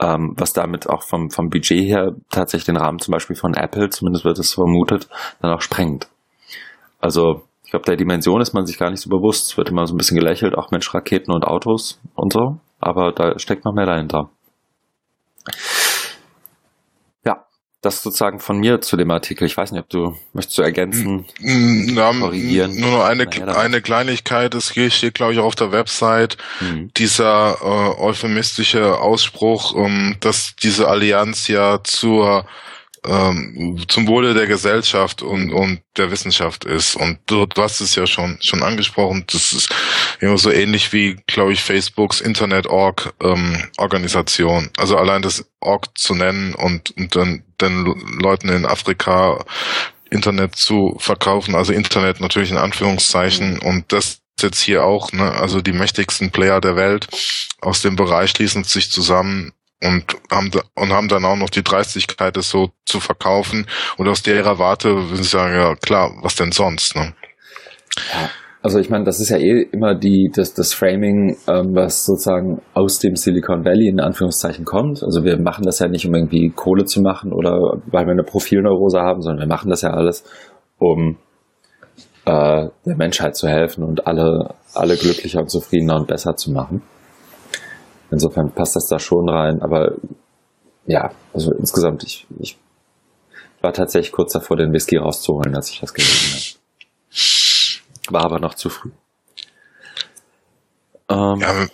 ähm, 0.00 0.34
was 0.36 0.52
damit 0.52 0.88
auch 0.88 1.02
vom, 1.02 1.30
vom 1.30 1.48
Budget 1.48 1.84
her 1.84 2.14
tatsächlich 2.30 2.66
den 2.66 2.76
Rahmen 2.76 2.98
zum 2.98 3.12
Beispiel 3.12 3.36
von 3.36 3.54
Apple, 3.54 3.90
zumindest 3.90 4.24
wird 4.24 4.38
es 4.38 4.52
vermutet, 4.52 5.08
dann 5.40 5.52
auch 5.52 5.62
sprengt. 5.62 6.08
Also 7.00 7.44
ich 7.64 7.70
glaube, 7.70 7.86
der 7.86 7.96
Dimension 7.96 8.40
ist 8.40 8.52
man 8.52 8.66
sich 8.66 8.78
gar 8.78 8.90
nicht 8.90 9.00
so 9.00 9.10
bewusst. 9.10 9.50
Es 9.50 9.56
wird 9.56 9.70
immer 9.70 9.86
so 9.86 9.94
ein 9.94 9.96
bisschen 9.96 10.18
gelächelt, 10.18 10.54
auch 10.54 10.70
Mensch, 10.70 10.92
Raketen 10.94 11.32
und 11.32 11.44
Autos 11.44 12.00
und 12.14 12.32
so, 12.32 12.58
aber 12.80 13.12
da 13.12 13.38
steckt 13.38 13.64
noch 13.64 13.74
mehr 13.74 13.86
dahinter. 13.86 14.30
Das 17.84 18.02
sozusagen 18.02 18.40
von 18.40 18.58
mir 18.58 18.80
zu 18.80 18.96
dem 18.96 19.10
Artikel. 19.10 19.46
Ich 19.46 19.56
weiß 19.56 19.72
nicht, 19.72 19.80
ob 19.80 19.88
du 19.88 20.16
möchtest 20.32 20.58
du 20.58 20.62
ergänzen, 20.62 21.26
Na, 21.40 22.12
korrigieren. 22.12 22.78
Nur 22.78 22.90
noch 22.90 23.04
eine, 23.04 23.24
naja, 23.24 23.58
eine 23.58 23.80
Kleinigkeit. 23.82 24.54
Es 24.54 24.70
steht, 24.70 25.14
glaube 25.14 25.32
ich, 25.32 25.38
auch 25.38 25.44
auf 25.44 25.54
der 25.54 25.72
Website 25.72 26.36
mhm. 26.60 26.90
dieser 26.96 27.58
äh, 27.60 28.00
euphemistische 28.00 28.98
Ausspruch, 28.98 29.72
um, 29.72 30.16
dass 30.20 30.54
diese 30.56 30.88
Allianz 30.88 31.48
ja 31.48 31.82
zur 31.82 32.46
ähm, 33.06 33.84
zum 33.88 34.06
Wohle 34.06 34.34
der 34.34 34.46
Gesellschaft 34.46 35.22
und, 35.22 35.52
und 35.52 35.80
der 35.96 36.10
Wissenschaft 36.10 36.64
ist. 36.64 36.96
Und 36.96 37.18
du, 37.26 37.46
du 37.46 37.62
hast 37.62 37.80
es 37.80 37.94
ja 37.94 38.06
schon, 38.06 38.38
schon 38.40 38.62
angesprochen, 38.62 39.24
das 39.30 39.52
ist 39.52 39.74
immer 40.20 40.38
so 40.38 40.50
ähnlich 40.50 40.92
wie, 40.92 41.16
glaube 41.26 41.52
ich, 41.52 41.62
Facebooks 41.62 42.20
Internet-Org 42.20 43.14
ähm, 43.22 43.64
Organisation. 43.76 44.70
Also 44.76 44.96
allein 44.96 45.22
das 45.22 45.44
Org 45.60 45.96
zu 45.98 46.14
nennen 46.14 46.54
und, 46.54 46.96
und 46.96 47.14
dann 47.14 47.42
den 47.60 47.84
Leuten 48.20 48.48
in 48.48 48.66
Afrika 48.66 49.44
Internet 50.10 50.56
zu 50.56 50.96
verkaufen, 50.98 51.54
also 51.54 51.72
Internet 51.72 52.20
natürlich 52.20 52.50
in 52.50 52.56
Anführungszeichen 52.56 53.58
und 53.58 53.92
das 53.92 54.20
jetzt 54.40 54.60
hier 54.60 54.84
auch, 54.84 55.12
ne, 55.12 55.32
also 55.32 55.60
die 55.60 55.72
mächtigsten 55.72 56.30
Player 56.30 56.60
der 56.60 56.76
Welt 56.76 57.08
aus 57.60 57.82
dem 57.82 57.96
Bereich 57.96 58.30
schließen 58.30 58.64
sich 58.64 58.90
zusammen 58.90 59.52
und 59.84 60.16
haben 60.30 60.50
und 60.74 60.92
haben 60.92 61.08
dann 61.08 61.24
auch 61.24 61.36
noch 61.36 61.50
die 61.50 61.62
Dreistigkeit, 61.62 62.36
es 62.36 62.50
so 62.50 62.70
zu 62.84 63.00
verkaufen. 63.00 63.66
Und 63.96 64.08
aus 64.08 64.22
der 64.22 64.44
Warte 64.58 64.88
würde 65.10 65.22
ich 65.22 65.28
sagen, 65.28 65.54
ja 65.54 65.74
klar, 65.76 66.10
was 66.22 66.36
denn 66.36 66.52
sonst? 66.52 66.96
Ne? 66.96 67.14
Ja, 68.12 68.30
also 68.62 68.78
ich 68.78 68.88
meine, 68.88 69.04
das 69.04 69.20
ist 69.20 69.28
ja 69.28 69.36
eh 69.36 69.68
immer 69.72 69.94
die 69.94 70.30
das, 70.34 70.54
das 70.54 70.72
Framing, 70.72 71.36
ähm, 71.48 71.74
was 71.74 72.06
sozusagen 72.06 72.62
aus 72.72 72.98
dem 72.98 73.14
Silicon 73.14 73.64
Valley 73.64 73.88
in 73.88 74.00
Anführungszeichen 74.00 74.64
kommt. 74.64 75.02
Also 75.02 75.22
wir 75.22 75.38
machen 75.38 75.64
das 75.64 75.80
ja 75.80 75.88
nicht, 75.88 76.06
um 76.06 76.14
irgendwie 76.14 76.50
Kohle 76.50 76.86
zu 76.86 77.02
machen 77.02 77.34
oder 77.34 77.58
weil 77.86 78.06
wir 78.06 78.12
eine 78.12 78.22
Profilneurose 78.22 79.00
haben, 79.00 79.20
sondern 79.20 79.40
wir 79.40 79.54
machen 79.54 79.68
das 79.68 79.82
ja 79.82 79.90
alles, 79.90 80.24
um 80.78 81.18
äh, 82.24 82.68
der 82.86 82.96
Menschheit 82.96 83.36
zu 83.36 83.48
helfen 83.48 83.84
und 83.84 84.06
alle 84.06 84.54
alle 84.72 84.96
glücklicher 84.96 85.40
und 85.40 85.50
zufriedener 85.50 85.96
und 85.96 86.08
besser 86.08 86.34
zu 86.36 86.50
machen. 86.50 86.82
Insofern 88.14 88.52
passt 88.52 88.76
das 88.76 88.86
da 88.86 89.00
schon 89.00 89.28
rein. 89.28 89.60
Aber 89.60 89.96
ja, 90.86 91.10
also 91.32 91.52
insgesamt, 91.52 92.04
ich, 92.04 92.26
ich 92.38 92.56
war 93.60 93.72
tatsächlich 93.72 94.12
kurz 94.12 94.32
davor, 94.32 94.56
den 94.56 94.72
Whisky 94.72 94.96
rauszuholen, 94.96 95.54
als 95.56 95.70
ich 95.70 95.80
das 95.80 95.92
gelesen 95.92 96.58
habe. 98.08 98.14
War 98.14 98.24
aber 98.24 98.38
noch 98.38 98.54
zu 98.54 98.68
früh. 98.68 98.90
Ähm, 101.08 101.40
ja, 101.40 101.66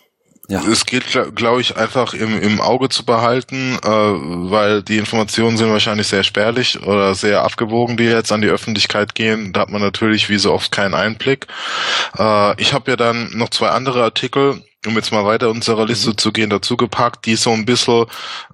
ja. 0.51 0.61
Es 0.65 0.85
geht, 0.85 1.05
glaube 1.37 1.61
ich, 1.61 1.77
einfach 1.77 2.13
im, 2.13 2.37
im 2.43 2.61
Auge 2.61 2.89
zu 2.89 3.05
behalten, 3.05 3.79
äh, 3.85 3.89
weil 3.89 4.83
die 4.83 4.99
Informationen 4.99 5.57
sind 5.57 5.71
wahrscheinlich 5.71 6.09
sehr 6.09 6.25
spärlich 6.25 6.83
oder 6.83 7.15
sehr 7.15 7.45
abgewogen, 7.45 7.97
die 7.97 8.05
jetzt 8.05 8.33
an 8.33 8.41
die 8.41 8.49
Öffentlichkeit 8.49 9.15
gehen. 9.15 9.53
Da 9.53 9.61
hat 9.61 9.71
man 9.71 9.81
natürlich 9.81 10.29
wie 10.29 10.39
so 10.39 10.53
oft 10.53 10.73
keinen 10.73 10.95
Einblick. 10.95 11.47
Äh, 12.19 12.61
ich 12.61 12.73
habe 12.73 12.91
ja 12.91 12.97
dann 12.97 13.31
noch 13.33 13.51
zwei 13.51 13.69
andere 13.69 14.03
Artikel, 14.03 14.61
um 14.87 14.97
jetzt 14.97 15.13
mal 15.13 15.25
weiter 15.25 15.51
unserer 15.51 15.87
Liste 15.87 16.11
mhm. 16.11 16.19
zu 16.19 16.33
gehen, 16.33 16.51
dazu 16.51 16.77
gepackt, 16.77 17.27
die 17.27 17.37
so 17.37 17.53
ein 17.53 17.65
bisschen 17.65 18.07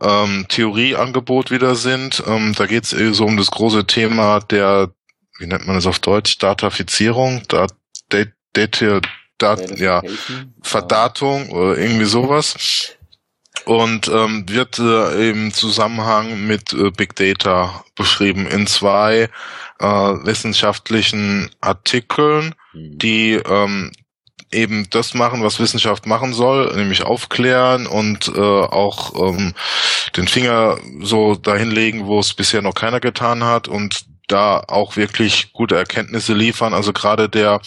ähm, 0.02 0.44
Theorieangebot 0.50 1.50
wieder 1.50 1.76
sind. 1.76 2.22
Ähm, 2.26 2.52
da 2.54 2.66
geht 2.66 2.84
es 2.84 3.16
so 3.16 3.24
um 3.24 3.38
das 3.38 3.50
große 3.50 3.86
Thema 3.86 4.40
der, 4.40 4.90
wie 5.38 5.46
nennt 5.46 5.66
man 5.66 5.76
das 5.76 5.86
auf 5.86 6.00
Deutsch, 6.00 6.36
Datafizierung, 6.36 7.42
Dat, 7.48 7.74
Dat, 8.10 8.28
Dat, 8.52 8.82
Dat, 9.38 9.78
ja, 9.78 10.02
Verdatung 10.62 11.50
oder 11.50 11.78
irgendwie 11.78 12.06
sowas. 12.06 12.96
Und 13.64 14.08
ähm, 14.08 14.48
wird 14.48 14.78
äh, 14.78 15.30
im 15.30 15.52
Zusammenhang 15.52 16.46
mit 16.46 16.72
äh, 16.72 16.90
Big 16.90 17.16
Data 17.16 17.84
beschrieben 17.96 18.46
in 18.46 18.66
zwei 18.66 19.28
äh, 19.80 19.86
wissenschaftlichen 19.86 21.50
Artikeln, 21.60 22.54
mhm. 22.72 22.98
die 22.98 23.32
ähm, 23.32 23.90
eben 24.52 24.88
das 24.90 25.14
machen, 25.14 25.42
was 25.42 25.58
Wissenschaft 25.58 26.06
machen 26.06 26.32
soll, 26.32 26.74
nämlich 26.76 27.02
aufklären 27.02 27.86
und 27.86 28.28
äh, 28.28 28.40
auch 28.40 29.14
ähm, 29.30 29.54
den 30.16 30.28
Finger 30.28 30.78
so 31.00 31.34
dahin 31.34 31.70
legen, 31.70 32.06
wo 32.06 32.20
es 32.20 32.34
bisher 32.34 32.62
noch 32.62 32.74
keiner 32.74 33.00
getan 33.00 33.44
hat 33.44 33.68
und 33.68 34.06
da 34.26 34.62
auch 34.66 34.96
wirklich 34.96 35.52
gute 35.52 35.76
Erkenntnisse 35.76 36.34
liefern. 36.34 36.74
Also 36.74 36.92
gerade 36.92 37.28
der 37.28 37.60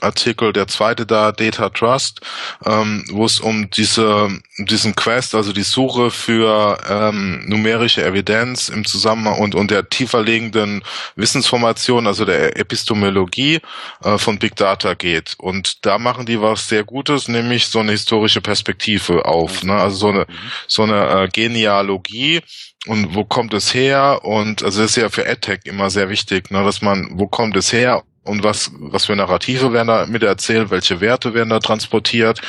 Artikel, 0.00 0.52
der 0.52 0.68
zweite 0.68 1.06
da, 1.06 1.32
Data 1.32 1.68
Trust, 1.70 2.20
ähm, 2.64 3.04
wo 3.10 3.24
es 3.24 3.40
um 3.40 3.70
diese, 3.70 4.28
diesen 4.58 4.94
Quest, 4.94 5.34
also 5.34 5.52
die 5.52 5.62
Suche 5.62 6.10
für 6.10 6.78
ähm, 6.88 7.44
numerische 7.46 8.04
Evidenz 8.04 8.68
im 8.68 8.84
Zusammenhang 8.84 9.38
und, 9.38 9.54
und 9.54 9.70
der 9.70 9.88
tieferlegenden 9.88 10.82
Wissensformation, 11.16 12.06
also 12.06 12.24
der 12.24 12.56
Epistemologie 12.58 13.60
äh, 14.02 14.18
von 14.18 14.38
Big 14.38 14.56
Data 14.56 14.94
geht. 14.94 15.34
Und 15.38 15.84
da 15.84 15.98
machen 15.98 16.26
die 16.26 16.40
was 16.40 16.68
sehr 16.68 16.84
Gutes, 16.84 17.28
nämlich 17.28 17.66
so 17.66 17.80
eine 17.80 17.92
historische 17.92 18.40
Perspektive 18.40 19.24
auf. 19.24 19.62
Ne? 19.64 19.74
Also 19.74 19.96
so 19.96 20.08
eine, 20.08 20.26
so 20.66 20.82
eine 20.82 21.24
äh, 21.24 21.28
Genealogie 21.28 22.42
und 22.86 23.14
wo 23.14 23.24
kommt 23.24 23.54
es 23.54 23.72
her? 23.72 24.20
Und 24.24 24.62
also 24.62 24.82
das 24.82 24.90
ist 24.90 24.96
ja 24.96 25.08
für 25.08 25.26
AdTech 25.28 25.60
immer 25.64 25.90
sehr 25.90 26.08
wichtig, 26.08 26.50
ne, 26.50 26.62
dass 26.64 26.82
man, 26.82 27.08
wo 27.12 27.26
kommt 27.26 27.56
es 27.56 27.72
her? 27.72 28.02
Und 28.24 28.42
was, 28.42 28.70
was 28.78 29.04
für 29.04 29.16
Narrative 29.16 29.72
werden 29.74 29.88
da 29.88 30.06
mit 30.06 30.22
erzählt, 30.22 30.70
welche 30.70 31.00
Werte 31.02 31.34
werden 31.34 31.50
da 31.50 31.58
transportiert. 31.58 32.40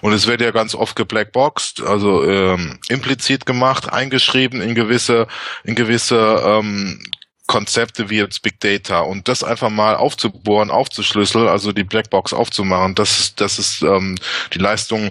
Und 0.00 0.12
es 0.12 0.28
wird 0.28 0.40
ja 0.40 0.52
ganz 0.52 0.76
oft 0.76 0.94
geblackboxed, 0.94 1.82
also 1.82 2.24
ähm, 2.24 2.78
implizit 2.88 3.44
gemacht, 3.44 3.92
eingeschrieben 3.92 4.60
in 4.60 4.76
gewisse, 4.76 5.26
in 5.64 5.74
gewisse 5.74 6.40
ähm, 6.44 7.00
Konzepte 7.46 8.10
wie 8.10 8.18
jetzt 8.18 8.42
Big 8.42 8.60
Data 8.60 9.00
und 9.00 9.28
das 9.28 9.44
einfach 9.44 9.70
mal 9.70 9.96
aufzubohren, 9.96 10.70
aufzuschlüsseln, 10.70 11.48
also 11.48 11.72
die 11.72 11.84
Blackbox 11.84 12.32
aufzumachen, 12.32 12.94
das 12.94 13.18
ist, 13.18 13.40
das 13.40 13.58
ist 13.58 13.82
ähm, 13.82 14.16
die 14.54 14.58
Leistung 14.58 15.10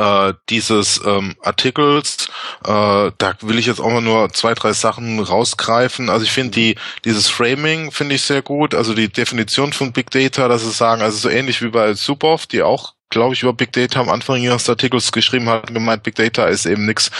äh, 0.00 0.34
dieses 0.48 1.00
ähm, 1.04 1.36
Artikels. 1.42 2.28
Äh, 2.64 3.10
da 3.18 3.34
will 3.42 3.58
ich 3.58 3.66
jetzt 3.66 3.80
auch 3.80 3.90
mal 3.90 4.00
nur 4.00 4.32
zwei, 4.32 4.54
drei 4.54 4.72
Sachen 4.72 5.20
rausgreifen. 5.20 6.08
Also 6.08 6.24
ich 6.24 6.32
finde 6.32 6.52
die 6.52 6.76
dieses 7.04 7.28
Framing 7.28 7.92
finde 7.92 8.14
ich 8.14 8.22
sehr 8.22 8.42
gut. 8.42 8.74
Also 8.74 8.94
die 8.94 9.08
Definition 9.08 9.72
von 9.72 9.92
Big 9.92 10.10
Data, 10.10 10.48
dass 10.48 10.62
sie 10.62 10.70
sagen, 10.70 11.02
also 11.02 11.18
so 11.18 11.28
ähnlich 11.28 11.60
wie 11.62 11.68
bei 11.68 11.92
Suboff, 11.94 12.46
die 12.46 12.62
auch 12.62 12.94
glaube 13.10 13.34
ich, 13.34 13.42
über 13.42 13.52
Big 13.52 13.72
Data 13.72 14.00
am 14.00 14.08
Anfang 14.08 14.40
ihres 14.40 14.68
Artikels 14.70 15.10
geschrieben 15.10 15.48
hat, 15.48 15.74
gemeint, 15.74 16.04
Big 16.04 16.14
Data 16.14 16.46
ist 16.46 16.64
eben 16.64 16.86
nichts 16.86 17.10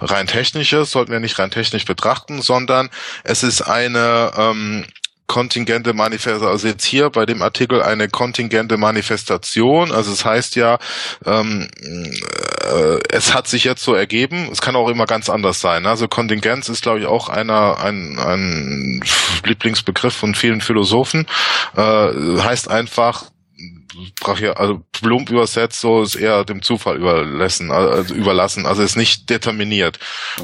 rein 0.00 0.28
technisches, 0.28 0.92
sollten 0.92 1.10
wir 1.10 1.18
nicht 1.18 1.40
rein 1.40 1.50
technisch 1.50 1.84
betrachten, 1.84 2.40
sondern 2.40 2.88
es 3.24 3.42
ist 3.42 3.62
eine 3.62 4.30
ähm, 4.36 4.86
kontingente 5.30 5.94
Manifestation, 5.94 6.50
also 6.50 6.66
jetzt 6.66 6.84
hier 6.84 7.08
bei 7.08 7.24
dem 7.24 7.40
Artikel 7.40 7.80
eine 7.82 8.08
kontingente 8.08 8.76
Manifestation, 8.76 9.92
also 9.92 10.10
es 10.10 10.24
heißt 10.24 10.56
ja, 10.56 10.80
ähm, 11.24 11.68
äh, 11.80 12.98
es 13.10 13.32
hat 13.32 13.46
sich 13.46 13.62
jetzt 13.62 13.84
so 13.84 13.94
ergeben, 13.94 14.48
es 14.50 14.60
kann 14.60 14.74
auch 14.74 14.88
immer 14.88 15.06
ganz 15.06 15.30
anders 15.30 15.60
sein. 15.60 15.86
Also 15.86 16.08
Kontingenz 16.08 16.68
ist, 16.68 16.82
glaube 16.82 16.98
ich, 16.98 17.06
auch 17.06 17.28
einer 17.28 17.78
ein, 17.78 18.18
ein 18.18 19.04
Lieblingsbegriff 19.44 20.14
von 20.14 20.34
vielen 20.34 20.60
Philosophen, 20.60 21.28
äh, 21.76 22.08
heißt 22.40 22.68
einfach, 22.68 23.26
also 24.54 24.82
plump 24.92 25.30
übersetzt, 25.30 25.80
so 25.80 26.02
ist 26.02 26.14
eher 26.14 26.44
dem 26.44 26.62
Zufall 26.62 26.96
überlassen, 26.96 27.70
also 27.70 28.14
überlassen, 28.14 28.66
also 28.66 28.82
ist 28.82 28.96
nicht 28.96 29.30
determiniert. 29.30 29.98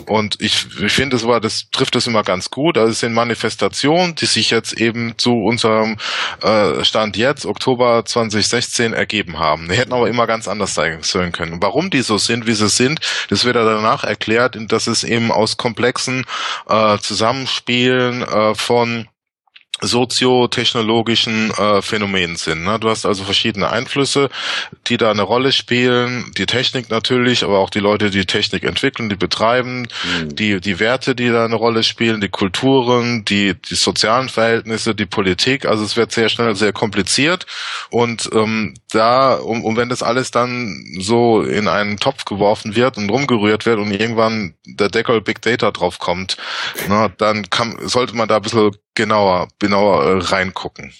Und 0.06 0.40
ich, 0.40 0.66
ich 0.80 0.92
finde, 0.92 1.16
das 1.16 1.26
war, 1.26 1.40
das 1.40 1.70
trifft 1.70 1.94
das 1.94 2.06
immer 2.06 2.22
ganz 2.22 2.50
gut. 2.50 2.78
Also 2.78 2.90
es 2.90 3.00
sind 3.00 3.14
Manifestationen, 3.14 4.14
die 4.14 4.26
sich 4.26 4.50
jetzt 4.50 4.72
eben 4.74 5.14
zu 5.16 5.34
unserem 5.34 5.96
äh, 6.42 6.84
Stand 6.84 7.16
jetzt, 7.16 7.46
Oktober 7.46 8.04
2016, 8.04 8.92
ergeben 8.92 9.38
haben. 9.38 9.68
Die 9.68 9.76
hätten 9.76 9.92
aber 9.92 10.08
immer 10.08 10.26
ganz 10.26 10.48
anders 10.48 10.74
sein 10.74 11.32
können. 11.32 11.62
Warum 11.62 11.90
die 11.90 12.02
so 12.02 12.18
sind, 12.18 12.46
wie 12.46 12.54
sie 12.54 12.68
sind, 12.68 13.00
das 13.30 13.44
wird 13.44 13.56
danach 13.56 14.04
erklärt, 14.04 14.56
dass 14.68 14.86
es 14.86 15.04
eben 15.04 15.30
aus 15.30 15.56
komplexen 15.56 16.24
äh, 16.68 16.98
Zusammenspielen 16.98 18.22
äh, 18.22 18.54
von 18.54 19.08
soziotechnologischen 19.82 21.50
äh, 21.50 21.82
Phänomenen 21.82 22.36
sind. 22.36 22.64
Ne? 22.64 22.78
Du 22.78 22.88
hast 22.88 23.04
also 23.04 23.24
verschiedene 23.24 23.70
Einflüsse, 23.70 24.30
die 24.86 24.96
da 24.96 25.10
eine 25.10 25.22
Rolle 25.22 25.52
spielen. 25.52 26.32
Die 26.38 26.46
Technik 26.46 26.90
natürlich, 26.90 27.44
aber 27.44 27.58
auch 27.58 27.68
die 27.68 27.80
Leute, 27.80 28.10
die 28.10 28.24
Technik 28.24 28.64
entwickeln, 28.64 29.10
die 29.10 29.16
betreiben, 29.16 29.82
mhm. 29.82 30.34
die 30.34 30.60
die 30.60 30.80
Werte, 30.80 31.14
die 31.14 31.28
da 31.28 31.44
eine 31.44 31.56
Rolle 31.56 31.82
spielen, 31.82 32.22
die 32.22 32.30
Kulturen, 32.30 33.24
die 33.26 33.54
die 33.54 33.74
sozialen 33.74 34.30
Verhältnisse, 34.30 34.94
die 34.94 35.06
Politik. 35.06 35.66
Also 35.66 35.84
es 35.84 35.96
wird 35.96 36.10
sehr 36.10 36.30
schnell 36.30 36.56
sehr 36.56 36.72
kompliziert 36.72 37.46
und 37.90 38.30
ähm, 38.32 38.74
da 38.92 39.34
und, 39.34 39.62
und 39.62 39.76
wenn 39.76 39.90
das 39.90 40.02
alles 40.02 40.30
dann 40.30 40.84
so 40.98 41.42
in 41.42 41.68
einen 41.68 41.98
Topf 41.98 42.24
geworfen 42.24 42.76
wird 42.76 42.96
und 42.96 43.10
rumgerührt 43.10 43.66
wird 43.66 43.78
und 43.78 43.90
irgendwann 43.90 44.54
der 44.64 44.88
Deckel 44.88 45.20
Big 45.20 45.42
Data 45.42 45.70
drauf 45.70 45.98
kommt, 45.98 46.38
na, 46.88 47.08
dann 47.08 47.50
kann, 47.50 47.76
sollte 47.86 48.16
man 48.16 48.28
da 48.28 48.36
ein 48.36 48.42
bisschen 48.42 48.70
genauer, 48.96 49.48
genauer 49.60 50.04
äh, 50.04 50.18
reingucken. 50.18 50.92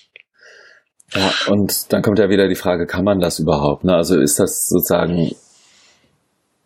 Ja, 1.12 1.32
und 1.48 1.92
dann 1.92 2.02
kommt 2.02 2.18
ja 2.18 2.28
wieder 2.28 2.48
die 2.48 2.54
Frage, 2.54 2.86
kann 2.86 3.04
man 3.04 3.20
das 3.20 3.38
überhaupt? 3.38 3.84
Ne? 3.84 3.94
Also 3.94 4.20
ist 4.20 4.38
das 4.38 4.68
sozusagen 4.68 5.34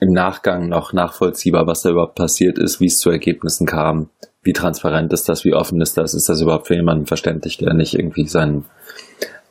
im 0.00 0.12
Nachgang 0.12 0.68
noch 0.68 0.92
nachvollziehbar, 0.92 1.66
was 1.66 1.82
da 1.82 1.90
überhaupt 1.90 2.14
passiert 2.14 2.58
ist, 2.58 2.80
wie 2.80 2.86
es 2.86 2.98
zu 2.98 3.10
Ergebnissen 3.10 3.66
kam? 3.66 4.10
Wie 4.42 4.54
transparent 4.54 5.12
ist 5.12 5.28
das? 5.28 5.44
Wie 5.44 5.54
offen 5.54 5.80
ist 5.80 5.98
das? 5.98 6.14
Ist 6.14 6.28
das 6.28 6.40
überhaupt 6.40 6.68
für 6.68 6.74
jemanden 6.74 7.06
verständlich, 7.06 7.58
der 7.58 7.74
nicht 7.74 7.94
irgendwie 7.94 8.26
sein 8.26 8.64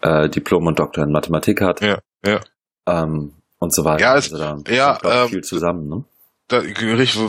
äh, 0.01 0.27
Diplom 0.27 0.65
und 0.65 0.79
Doktor 0.79 1.03
in 1.03 1.11
Mathematik 1.11 1.61
hat? 1.61 1.81
Ja, 1.81 1.99
ja. 2.25 2.39
Ähm, 2.87 3.33
und 3.59 3.73
so 3.73 3.85
weiter. 3.85 4.01
Ja, 4.01 4.17
es, 4.17 4.33
also 4.33 4.63
da 4.63 4.71
ja, 4.71 4.97
ähm, 5.03 5.29
viel 5.29 5.43
zusammen, 5.43 5.87
ne? 5.87 6.03
Da, 6.49 6.61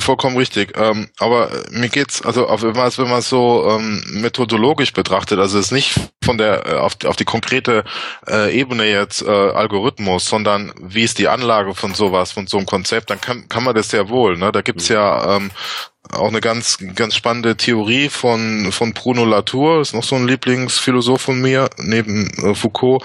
vollkommen 0.00 0.36
richtig. 0.36 0.76
Ähm, 0.76 1.08
aber 1.18 1.50
mir 1.70 1.88
geht's, 1.88 2.22
also 2.22 2.46
auf, 2.46 2.62
wenn 2.62 2.72
man 2.72 2.88
es 2.88 2.98
wenn 2.98 3.08
man 3.08 3.22
so 3.22 3.68
ähm, 3.70 4.02
methodologisch 4.08 4.92
betrachtet, 4.92 5.38
also 5.38 5.58
es 5.58 5.66
ist 5.66 5.72
nicht 5.72 5.94
von 6.24 6.38
der 6.38 6.66
äh, 6.66 6.74
auf, 6.76 6.96
auf 7.04 7.16
die 7.16 7.24
konkrete 7.24 7.84
äh, 8.26 8.58
Ebene 8.58 8.84
jetzt 8.84 9.22
äh, 9.22 9.30
Algorithmus, 9.30 10.26
sondern 10.26 10.72
wie 10.80 11.02
ist 11.02 11.18
die 11.18 11.28
Anlage 11.28 11.74
von 11.74 11.94
sowas, 11.94 12.32
von 12.32 12.46
so 12.46 12.56
einem 12.56 12.66
Konzept, 12.66 13.10
dann 13.10 13.20
kann, 13.20 13.48
kann 13.48 13.62
man 13.62 13.74
das 13.74 13.90
sehr 13.90 14.08
wohl. 14.08 14.38
Ne? 14.38 14.52
Da 14.52 14.62
gibt's 14.62 14.88
mhm. 14.88 14.94
ja 14.94 15.36
ähm, 15.36 15.50
auch 16.12 16.28
eine 16.28 16.40
ganz 16.40 16.78
ganz 16.94 17.14
spannende 17.14 17.56
Theorie 17.56 18.08
von 18.08 18.72
von 18.72 18.94
Bruno 18.94 19.24
Latour, 19.24 19.82
ist 19.82 19.94
noch 19.94 20.02
so 20.02 20.16
ein 20.16 20.26
Lieblingsphilosoph 20.26 21.20
von 21.20 21.40
mir 21.40 21.68
neben 21.76 22.30
äh, 22.42 22.54
Foucault, 22.54 23.04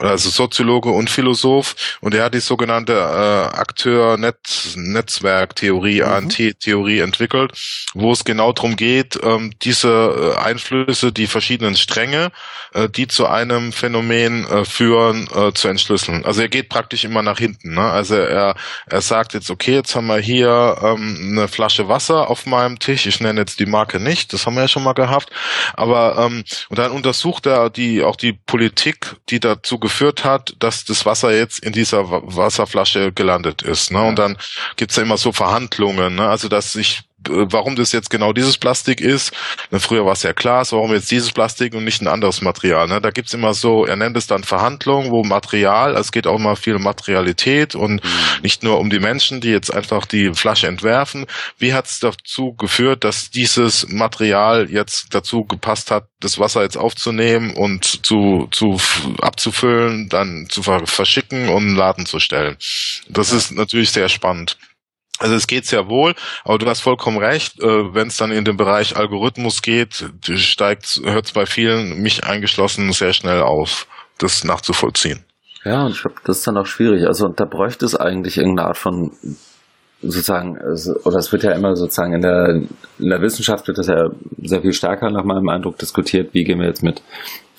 also 0.00 0.30
Soziologe 0.30 0.90
und 0.90 1.10
Philosoph 1.10 1.98
und 2.00 2.14
er 2.14 2.24
hat 2.24 2.34
die 2.34 2.40
sogenannte 2.40 2.94
äh, 2.94 3.56
Akteur-Netzwerk-Theorie, 3.56 6.00
mhm. 6.00 6.06
ANT-Theorie 6.06 7.00
entwickelt, 7.00 7.52
wo 7.94 8.12
es 8.12 8.24
genau 8.24 8.52
darum 8.52 8.76
geht, 8.76 9.18
ähm, 9.22 9.52
diese 9.62 9.88
äh, 9.88 10.36
Einflüsse, 10.38 11.12
die 11.12 11.26
verschiedenen 11.26 11.76
Stränge, 11.76 12.32
äh, 12.72 12.88
die 12.88 13.08
zu 13.08 13.26
einem 13.26 13.72
Phänomen 13.72 14.46
äh, 14.46 14.64
führen, 14.64 15.28
äh, 15.34 15.52
zu 15.52 15.68
entschlüsseln. 15.68 16.24
Also 16.24 16.40
er 16.42 16.48
geht 16.48 16.70
praktisch 16.70 17.04
immer 17.04 17.22
nach 17.22 17.38
hinten. 17.38 17.74
Ne? 17.74 17.82
Also 17.82 18.16
er, 18.16 18.56
er 18.86 19.00
sagt 19.02 19.34
jetzt, 19.34 19.50
okay, 19.50 19.74
jetzt 19.74 19.94
haben 19.94 20.06
wir 20.06 20.18
hier 20.18 20.78
ähm, 20.82 21.32
eine 21.32 21.48
Flasche 21.48 21.88
Wasser 21.88 22.30
auf 22.30 22.46
meinem 22.46 22.78
Tisch, 22.78 23.04
ich 23.06 23.20
nenne 23.20 23.40
jetzt 23.40 23.60
die 23.60 23.66
Marke 23.66 24.00
nicht, 24.00 24.32
das 24.32 24.46
haben 24.46 24.54
wir 24.54 24.62
ja 24.62 24.68
schon 24.68 24.84
mal 24.84 24.94
gehabt, 24.94 25.28
aber 25.74 26.16
ähm, 26.18 26.44
und 26.70 26.78
dann 26.78 26.92
untersucht 26.92 27.44
er 27.46 27.68
die 27.68 28.02
auch 28.02 28.16
die 28.16 28.32
Politik, 28.32 29.16
die 29.28 29.40
dazu 29.40 29.78
geführt 29.78 29.89
hat, 30.24 30.54
dass 30.58 30.84
das 30.84 31.04
Wasser 31.04 31.34
jetzt 31.34 31.58
in 31.58 31.72
dieser 31.72 32.10
Wasserflasche 32.10 33.12
gelandet 33.12 33.62
ist. 33.62 33.90
Ne? 33.90 34.02
Und 34.02 34.18
dann 34.18 34.36
gibt's 34.76 34.96
ja 34.96 35.02
immer 35.02 35.18
so 35.18 35.32
Verhandlungen, 35.32 36.14
ne? 36.14 36.28
also 36.28 36.48
dass 36.48 36.72
sich 36.72 37.02
warum 37.28 37.76
das 37.76 37.92
jetzt 37.92 38.10
genau 38.10 38.32
dieses 38.32 38.56
Plastik 38.56 39.00
ist. 39.00 39.32
Früher 39.72 40.04
war 40.04 40.12
es 40.12 40.22
ja 40.22 40.32
klar, 40.32 40.64
warum 40.70 40.92
jetzt 40.92 41.10
dieses 41.10 41.32
Plastik 41.32 41.74
und 41.74 41.84
nicht 41.84 42.00
ein 42.00 42.08
anderes 42.08 42.40
Material. 42.40 42.88
Ne? 42.88 43.00
Da 43.00 43.10
gibt's 43.10 43.34
immer 43.34 43.54
so, 43.54 43.84
er 43.84 43.96
nennt 43.96 44.16
es 44.16 44.26
dann 44.26 44.44
Verhandlungen, 44.44 45.10
wo 45.10 45.22
Material, 45.22 45.94
es 45.96 46.12
geht 46.12 46.26
auch 46.26 46.36
immer 46.36 46.56
viel 46.56 46.76
um 46.76 46.82
Materialität 46.82 47.74
und 47.74 48.02
mhm. 48.04 48.42
nicht 48.42 48.62
nur 48.62 48.78
um 48.78 48.90
die 48.90 48.98
Menschen, 48.98 49.40
die 49.40 49.50
jetzt 49.50 49.72
einfach 49.72 50.06
die 50.06 50.32
Flasche 50.34 50.66
entwerfen. 50.66 51.26
Wie 51.58 51.74
hat 51.74 51.86
es 51.86 52.00
dazu 52.00 52.54
geführt, 52.54 53.04
dass 53.04 53.30
dieses 53.30 53.88
Material 53.88 54.70
jetzt 54.70 55.14
dazu 55.14 55.44
gepasst 55.44 55.90
hat, 55.90 56.06
das 56.20 56.38
Wasser 56.38 56.62
jetzt 56.62 56.76
aufzunehmen 56.76 57.52
und 57.52 57.84
zu, 58.06 58.48
zu 58.50 58.78
abzufüllen, 59.20 60.08
dann 60.08 60.46
zu 60.48 60.62
verschicken 60.62 61.48
und 61.48 61.62
einen 61.62 61.76
Laden 61.76 62.06
zu 62.06 62.18
stellen? 62.18 62.56
Das 63.08 63.30
ja. 63.30 63.36
ist 63.36 63.52
natürlich 63.52 63.90
sehr 63.90 64.08
spannend. 64.08 64.56
Also 65.20 65.34
es 65.34 65.46
geht 65.46 65.66
sehr 65.66 65.88
wohl, 65.88 66.14
aber 66.44 66.58
du 66.58 66.66
hast 66.66 66.80
vollkommen 66.80 67.18
recht, 67.18 67.60
äh, 67.60 67.94
wenn 67.94 68.08
es 68.08 68.16
dann 68.16 68.32
in 68.32 68.44
den 68.44 68.56
Bereich 68.56 68.96
Algorithmus 68.96 69.60
geht, 69.60 70.10
steigt, 70.24 71.00
hört 71.04 71.26
es 71.26 71.32
bei 71.32 71.44
vielen, 71.44 72.00
mich 72.00 72.24
eingeschlossen, 72.24 72.90
sehr 72.92 73.12
schnell 73.12 73.42
auf, 73.42 73.86
das 74.18 74.44
nachzuvollziehen. 74.44 75.24
Ja, 75.62 75.84
und 75.84 75.92
ich 75.92 76.00
glaube, 76.00 76.16
das 76.24 76.38
ist 76.38 76.46
dann 76.46 76.56
auch 76.56 76.66
schwierig. 76.66 77.06
Also 77.06 77.28
da 77.28 77.44
bräuchte 77.44 77.84
es 77.84 77.94
eigentlich 77.94 78.38
irgendeine 78.38 78.68
Art 78.68 78.78
von 78.78 79.12
sozusagen, 80.02 80.56
oder 81.04 81.18
es 81.18 81.30
wird 81.32 81.42
ja 81.42 81.52
immer 81.52 81.76
sozusagen 81.76 82.14
in 82.14 82.22
der, 82.22 82.62
in 82.98 83.10
der 83.10 83.20
Wissenschaft 83.20 83.68
wird 83.68 83.76
das 83.76 83.88
ja 83.88 84.08
sehr 84.42 84.62
viel 84.62 84.72
stärker 84.72 85.10
nach 85.10 85.24
meinem 85.24 85.50
Eindruck 85.50 85.76
diskutiert, 85.76 86.32
wie 86.32 86.44
gehen 86.44 86.60
wir 86.60 86.66
jetzt 86.66 86.82
mit 86.82 87.02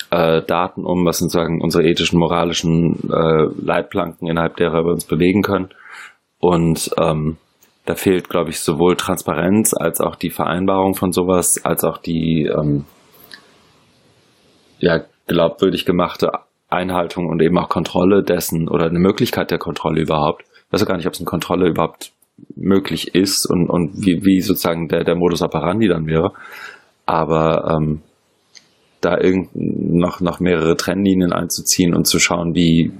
äh, 0.09 0.41
Daten 0.41 0.83
um, 0.83 1.05
was 1.05 1.19
sind 1.19 1.29
sozusagen 1.29 1.61
unsere 1.61 1.83
ethischen, 1.83 2.17
moralischen 2.17 3.09
äh, 3.11 3.47
Leitplanken, 3.63 4.27
innerhalb 4.27 4.57
derer 4.57 4.83
wir 4.83 4.93
uns 4.93 5.05
bewegen 5.05 5.43
können. 5.43 5.69
Und 6.39 6.89
ähm, 6.97 7.37
da 7.85 7.95
fehlt, 7.95 8.29
glaube 8.29 8.51
ich, 8.51 8.59
sowohl 8.59 8.95
Transparenz 8.95 9.73
als 9.73 10.01
auch 10.01 10.15
die 10.15 10.29
Vereinbarung 10.29 10.93
von 10.93 11.11
sowas, 11.11 11.63
als 11.63 11.83
auch 11.83 11.97
die 11.97 12.45
ähm, 12.45 12.85
ja, 14.79 15.01
glaubwürdig 15.27 15.85
gemachte 15.85 16.31
Einhaltung 16.69 17.27
und 17.27 17.41
eben 17.41 17.57
auch 17.57 17.69
Kontrolle 17.69 18.23
dessen 18.23 18.69
oder 18.69 18.85
eine 18.85 18.99
Möglichkeit 18.99 19.51
der 19.51 19.57
Kontrolle 19.57 20.01
überhaupt. 20.01 20.43
Ich 20.43 20.73
weiß 20.73 20.83
auch 20.83 20.87
gar 20.87 20.97
nicht, 20.97 21.07
ob 21.07 21.13
es 21.13 21.19
eine 21.19 21.25
Kontrolle 21.25 21.67
überhaupt 21.67 22.11
möglich 22.55 23.13
ist 23.13 23.45
und, 23.45 23.69
und 23.69 24.05
wie, 24.05 24.23
wie 24.23 24.41
sozusagen 24.41 24.87
der, 24.87 25.03
der 25.03 25.15
Modus 25.15 25.41
operandi 25.41 25.87
dann 25.87 26.07
wäre. 26.07 26.33
Aber 27.05 27.77
ähm, 27.77 28.01
da 29.01 29.17
irgend 29.17 29.49
noch, 29.53 30.21
noch 30.21 30.39
mehrere 30.39 30.77
Trennlinien 30.77 31.33
einzuziehen 31.33 31.93
und 31.93 32.05
zu 32.05 32.19
schauen, 32.19 32.55
wie, 32.55 32.93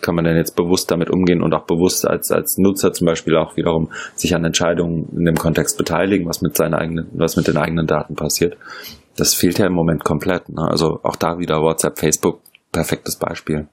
kann 0.00 0.14
man 0.14 0.24
denn 0.24 0.36
jetzt 0.36 0.56
bewusst 0.56 0.90
damit 0.90 1.10
umgehen 1.10 1.42
und 1.42 1.52
auch 1.54 1.64
bewusst 1.64 2.06
als, 2.06 2.30
als 2.30 2.58
Nutzer 2.58 2.92
zum 2.92 3.06
Beispiel 3.06 3.36
auch 3.36 3.56
wiederum 3.56 3.90
sich 4.14 4.34
an 4.34 4.44
Entscheidungen 4.44 5.08
in 5.16 5.24
dem 5.24 5.36
Kontext 5.36 5.78
beteiligen, 5.78 6.26
was 6.26 6.42
mit 6.42 6.56
seinen 6.56 6.74
eigenen, 6.74 7.08
was 7.12 7.36
mit 7.36 7.48
den 7.48 7.56
eigenen 7.56 7.86
Daten 7.86 8.14
passiert. 8.14 8.56
Das 9.16 9.34
fehlt 9.34 9.58
ja 9.58 9.66
im 9.66 9.72
Moment 9.72 10.04
komplett. 10.04 10.48
Ne? 10.48 10.62
Also 10.62 11.00
auch 11.02 11.16
da 11.16 11.38
wieder 11.38 11.60
WhatsApp, 11.60 11.98
Facebook, 11.98 12.40
perfektes 12.72 13.16
Beispiel. 13.16 13.66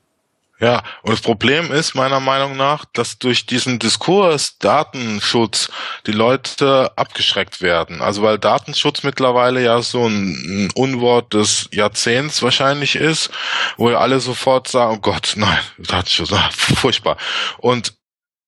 Ja, 0.60 0.84
und 1.02 1.12
das 1.12 1.20
Problem 1.20 1.70
ist 1.72 1.96
meiner 1.96 2.22
Meinung 2.22 2.56
nach, 2.56 2.86
dass 2.94 3.20
durch 3.20 3.46
diesen 3.46 3.78
Diskurs 3.78 4.58
Datenschutz 4.58 5.70
die 6.08 6.14
Leute 6.14 6.94
abgeschreckt 6.96 7.62
werden. 7.62 8.02
Also 8.02 8.22
weil 8.22 8.40
Datenschutz 8.40 9.04
mittlerweile 9.04 9.62
ja 9.62 9.82
so 9.82 10.08
ein, 10.08 10.72
Unwort 10.76 11.34
des 11.34 11.68
Jahrzehnts 11.74 12.42
wahrscheinlich 12.42 12.96
ist, 12.96 13.32
wo 13.76 13.90
ja 13.90 14.00
alle 14.00 14.22
sofort 14.22 14.70
sagen, 14.70 14.96
oh 14.96 15.00
Gott, 15.02 15.34
nein, 15.36 15.60
Datenschutz, 15.78 16.32
ah, 16.32 16.50
furchtbar. 16.54 17.18
Und 17.58 17.94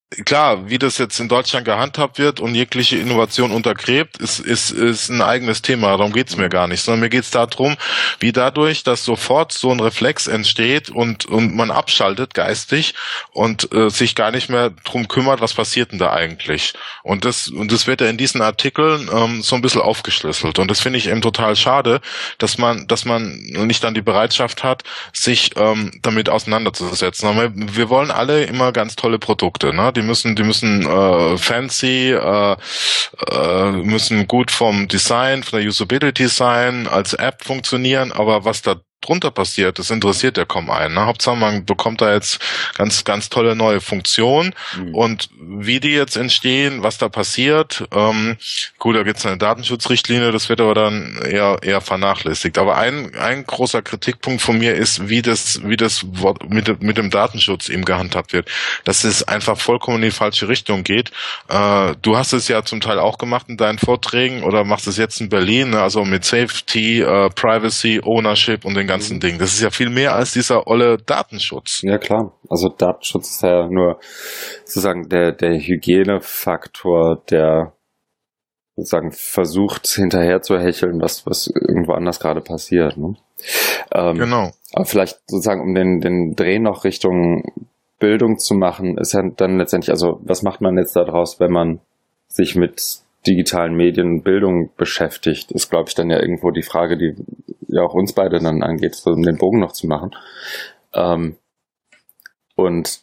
klar, 0.10 0.70
wie 0.70 0.80
das 0.80 0.98
jetzt 0.98 1.20
in 1.20 1.28
Deutschland 1.28 1.66
gehandhabt 1.66 2.18
wird 2.18 2.40
und 2.40 2.56
jegliche 2.56 2.98
Innovation 2.98 3.52
untergräbt, 3.52 4.18
ist, 4.18 4.40
ist, 4.40 4.72
ist 4.72 5.10
ein 5.10 5.22
eigenes 5.22 5.62
Thema. 5.62 5.98
Darum 5.98 6.14
geht's 6.14 6.38
mir 6.38 6.48
gar 6.48 6.68
nicht, 6.68 6.82
sondern 6.82 7.02
mir 7.02 7.10
geht's 7.10 7.32
darum, 7.32 7.76
wie 8.20 8.32
dadurch, 8.32 8.84
dass 8.84 9.04
sofort 9.04 9.52
so 9.52 9.70
ein 9.70 9.82
Reflex 9.82 10.28
entsteht 10.28 10.90
und, 10.90 11.26
und 11.26 11.56
man 11.56 11.72
abschaltet 11.72 12.34
geistig 12.34 12.94
und 13.32 13.72
äh, 13.74 13.90
sich 13.90 14.16
gar 14.16 14.32
nicht 14.32 14.50
mehr 14.50 14.70
drum 14.70 15.10
kümmert, 15.10 15.42
was 15.42 15.54
passiert 15.54 15.92
denn 15.92 16.00
da 16.00 16.14
eigentlich. 16.14 16.74
Und 17.04 17.26
das, 17.26 17.50
und 17.50 17.74
das 17.74 17.86
wird 17.86 18.00
ja 18.00 18.08
in 18.08 18.18
diesen 18.18 18.42
Artikeln 18.42 19.10
ähm, 19.14 19.42
so 19.42 19.58
ein 19.58 19.62
bisschen 19.62 19.82
aufgeschlüsselt. 19.82 20.58
Und 20.58 20.72
das 20.72 20.80
finde 20.80 21.00
ich 21.00 21.10
eben 21.10 21.22
total 21.22 21.58
schade, 21.58 22.00
dass 22.38 22.58
man, 22.58 22.88
dass 22.88 23.04
man 23.04 23.36
nicht 23.42 23.84
dann 23.84 23.94
die 23.94 24.02
Bereitschaft 24.02 24.64
hat, 24.64 24.84
sich 25.12 25.52
ähm, 25.58 25.92
damit 26.02 26.30
auseinanderzusetzen. 26.30 27.28
Aber 27.28 27.52
wir 27.54 27.90
wollen 27.90 28.10
alle 28.10 28.46
immer 28.46 28.72
ganz 28.72 28.96
tolle 28.96 29.20
Produkte. 29.20 29.74
Ne? 29.74 29.97
Die 29.98 30.04
müssen, 30.04 30.36
die 30.36 30.44
müssen 30.44 30.86
äh, 30.86 31.38
fancy, 31.38 32.12
äh, 32.12 32.56
äh, 33.32 33.72
müssen 33.72 34.28
gut 34.28 34.52
vom 34.52 34.88
Design, 34.88 35.44
von 35.44 35.60
der 35.60 35.68
Usability 35.68 36.28
sein, 36.28 36.88
als 36.88 37.14
App 37.14 37.44
funktionieren, 37.44 38.12
aber 38.12 38.46
was 38.46 38.62
da 38.62 38.76
drunter 39.02 39.32
passiert, 39.32 39.80
das 39.80 39.90
interessiert 39.92 40.38
ja 40.38 40.46
kaum 40.46 40.70
einen. 40.70 40.96
Ne? 40.96 41.06
Hauptsache 41.06 41.36
man 41.36 41.66
bekommt 41.66 42.02
da 42.02 42.14
jetzt 42.14 42.40
ganz, 42.78 43.04
ganz 43.04 43.30
tolle 43.30 43.56
neue 43.56 43.80
Funktionen 43.80 44.54
mhm. 44.78 44.96
und 44.96 45.30
wie 45.40 45.80
die 45.80 45.92
jetzt 45.92 46.18
entstehen, 46.18 46.84
was 46.84 46.98
da 46.98 47.10
passiert, 47.10 47.88
ähm, 47.94 48.38
gut, 48.80 48.96
da 48.96 49.04
gibt 49.04 49.20
es 49.20 49.26
eine 49.26 49.38
Datenschutzrichtlinie, 49.38 50.32
das 50.32 50.50
wird 50.50 50.62
aber 50.62 50.74
dann 50.74 51.20
eher, 51.24 51.60
eher 51.62 51.82
vernachlässigt. 51.82 52.58
Aber 52.58 52.78
ein, 52.78 53.16
ein 53.16 53.46
großer 53.46 53.82
Kritikpunkt 53.82 54.42
von 54.42 54.58
mir 54.58 54.76
ist, 54.76 55.08
wie 55.10 55.22
das, 55.22 55.62
wie 55.64 55.78
das 55.78 56.06
mit, 56.48 56.82
mit 56.82 56.98
dem 56.98 57.10
Datenschutz 57.10 57.70
eben 57.70 57.86
gehandhabt 57.86 58.34
wird. 58.34 58.50
Dass 58.84 59.04
es 59.04 59.24
einfach 59.24 59.58
vollkommen 59.58 59.98
in 59.98 60.04
die 60.04 60.12
falsche 60.12 60.48
Richtung 60.48 60.84
geht. 60.84 61.12
Äh, 61.50 61.94
du 62.02 62.18
hast 62.18 62.34
es 62.34 62.48
ja 62.48 62.64
zum 62.64 62.82
Teil 62.82 63.00
auch 63.00 63.18
gemacht 63.18 63.46
in 63.50 63.58
deinen 63.58 63.78
Vorträgen 63.78 64.44
oder 64.44 64.64
machst 64.64 64.88
es 64.88 64.98
jetzt 64.98 65.22
in 65.22 65.30
Berlin, 65.30 65.72
ne? 65.72 65.82
also 65.82 66.04
mit 66.04 66.26
Safety, 66.26 67.02
äh, 67.02 67.30
Privacy, 67.30 68.02
Ownership 68.04 68.66
und 68.66 68.74
den 68.76 68.87
ganzen 68.88 68.98
ganzen 68.98 69.16
mhm. 69.18 69.20
Ding. 69.22 69.40
Das 69.40 69.54
ist 69.54 69.62
ja 69.62 69.70
viel 69.70 69.90
mehr 69.90 70.16
als 70.16 70.34
dieser 70.34 70.68
olle 70.68 70.98
Datenschutz. 70.98 71.82
Ja 71.84 71.98
klar. 71.98 72.34
Also 72.50 72.70
Datenschutz 72.70 73.32
ist 73.32 73.44
ja 73.44 73.68
nur 73.68 74.00
sozusagen 74.66 75.10
der, 75.10 75.32
der 75.32 75.60
Hygienefaktor, 75.60 77.24
der 77.30 77.74
sozusagen 78.76 79.12
versucht 79.12 79.88
hinterher 79.88 80.42
zu 80.42 80.60
hecheln, 80.60 81.02
was, 81.02 81.26
was 81.26 81.48
irgendwo 81.48 81.94
anders 81.94 82.20
gerade 82.20 82.42
passiert. 82.42 82.98
Ne? 82.98 83.16
Ähm, 83.92 84.18
genau. 84.18 84.52
Aber 84.74 84.86
vielleicht 84.86 85.20
sozusagen, 85.28 85.62
um 85.62 85.74
den, 85.74 86.00
den 86.00 86.36
Dreh 86.36 86.60
noch 86.60 86.84
Richtung 86.84 87.44
Bildung 88.00 88.38
zu 88.38 88.54
machen, 88.54 88.98
ist 88.98 89.14
ja 89.14 89.24
dann 89.36 89.58
letztendlich, 89.58 89.90
also 89.90 90.20
was 90.22 90.44
macht 90.44 90.62
man 90.62 90.78
jetzt 90.78 90.96
daraus, 90.96 91.40
wenn 91.40 91.52
man 91.52 91.80
sich 92.28 92.56
mit 92.56 93.00
digitalen 93.28 93.76
Medien 93.76 94.24
Bildung 94.24 94.72
beschäftigt, 94.76 95.52
ist, 95.52 95.70
glaube 95.70 95.90
ich, 95.90 95.96
dann 95.96 96.10
ja 96.10 96.20
irgendwo 96.20 96.52
die 96.52 96.64
Frage, 96.64 96.98
die 96.98 97.16
ja 97.68 97.84
auch 97.84 97.94
uns 97.94 98.14
beide 98.14 98.40
dann 98.40 98.64
angeht, 98.64 98.96
so 98.96 99.12
um 99.12 99.24
den 99.24 99.38
Bogen 99.38 99.60
noch 99.60 99.74
zu 99.74 99.88
machen. 99.88 100.12
Ähm, 100.94 101.38
und 102.56 103.02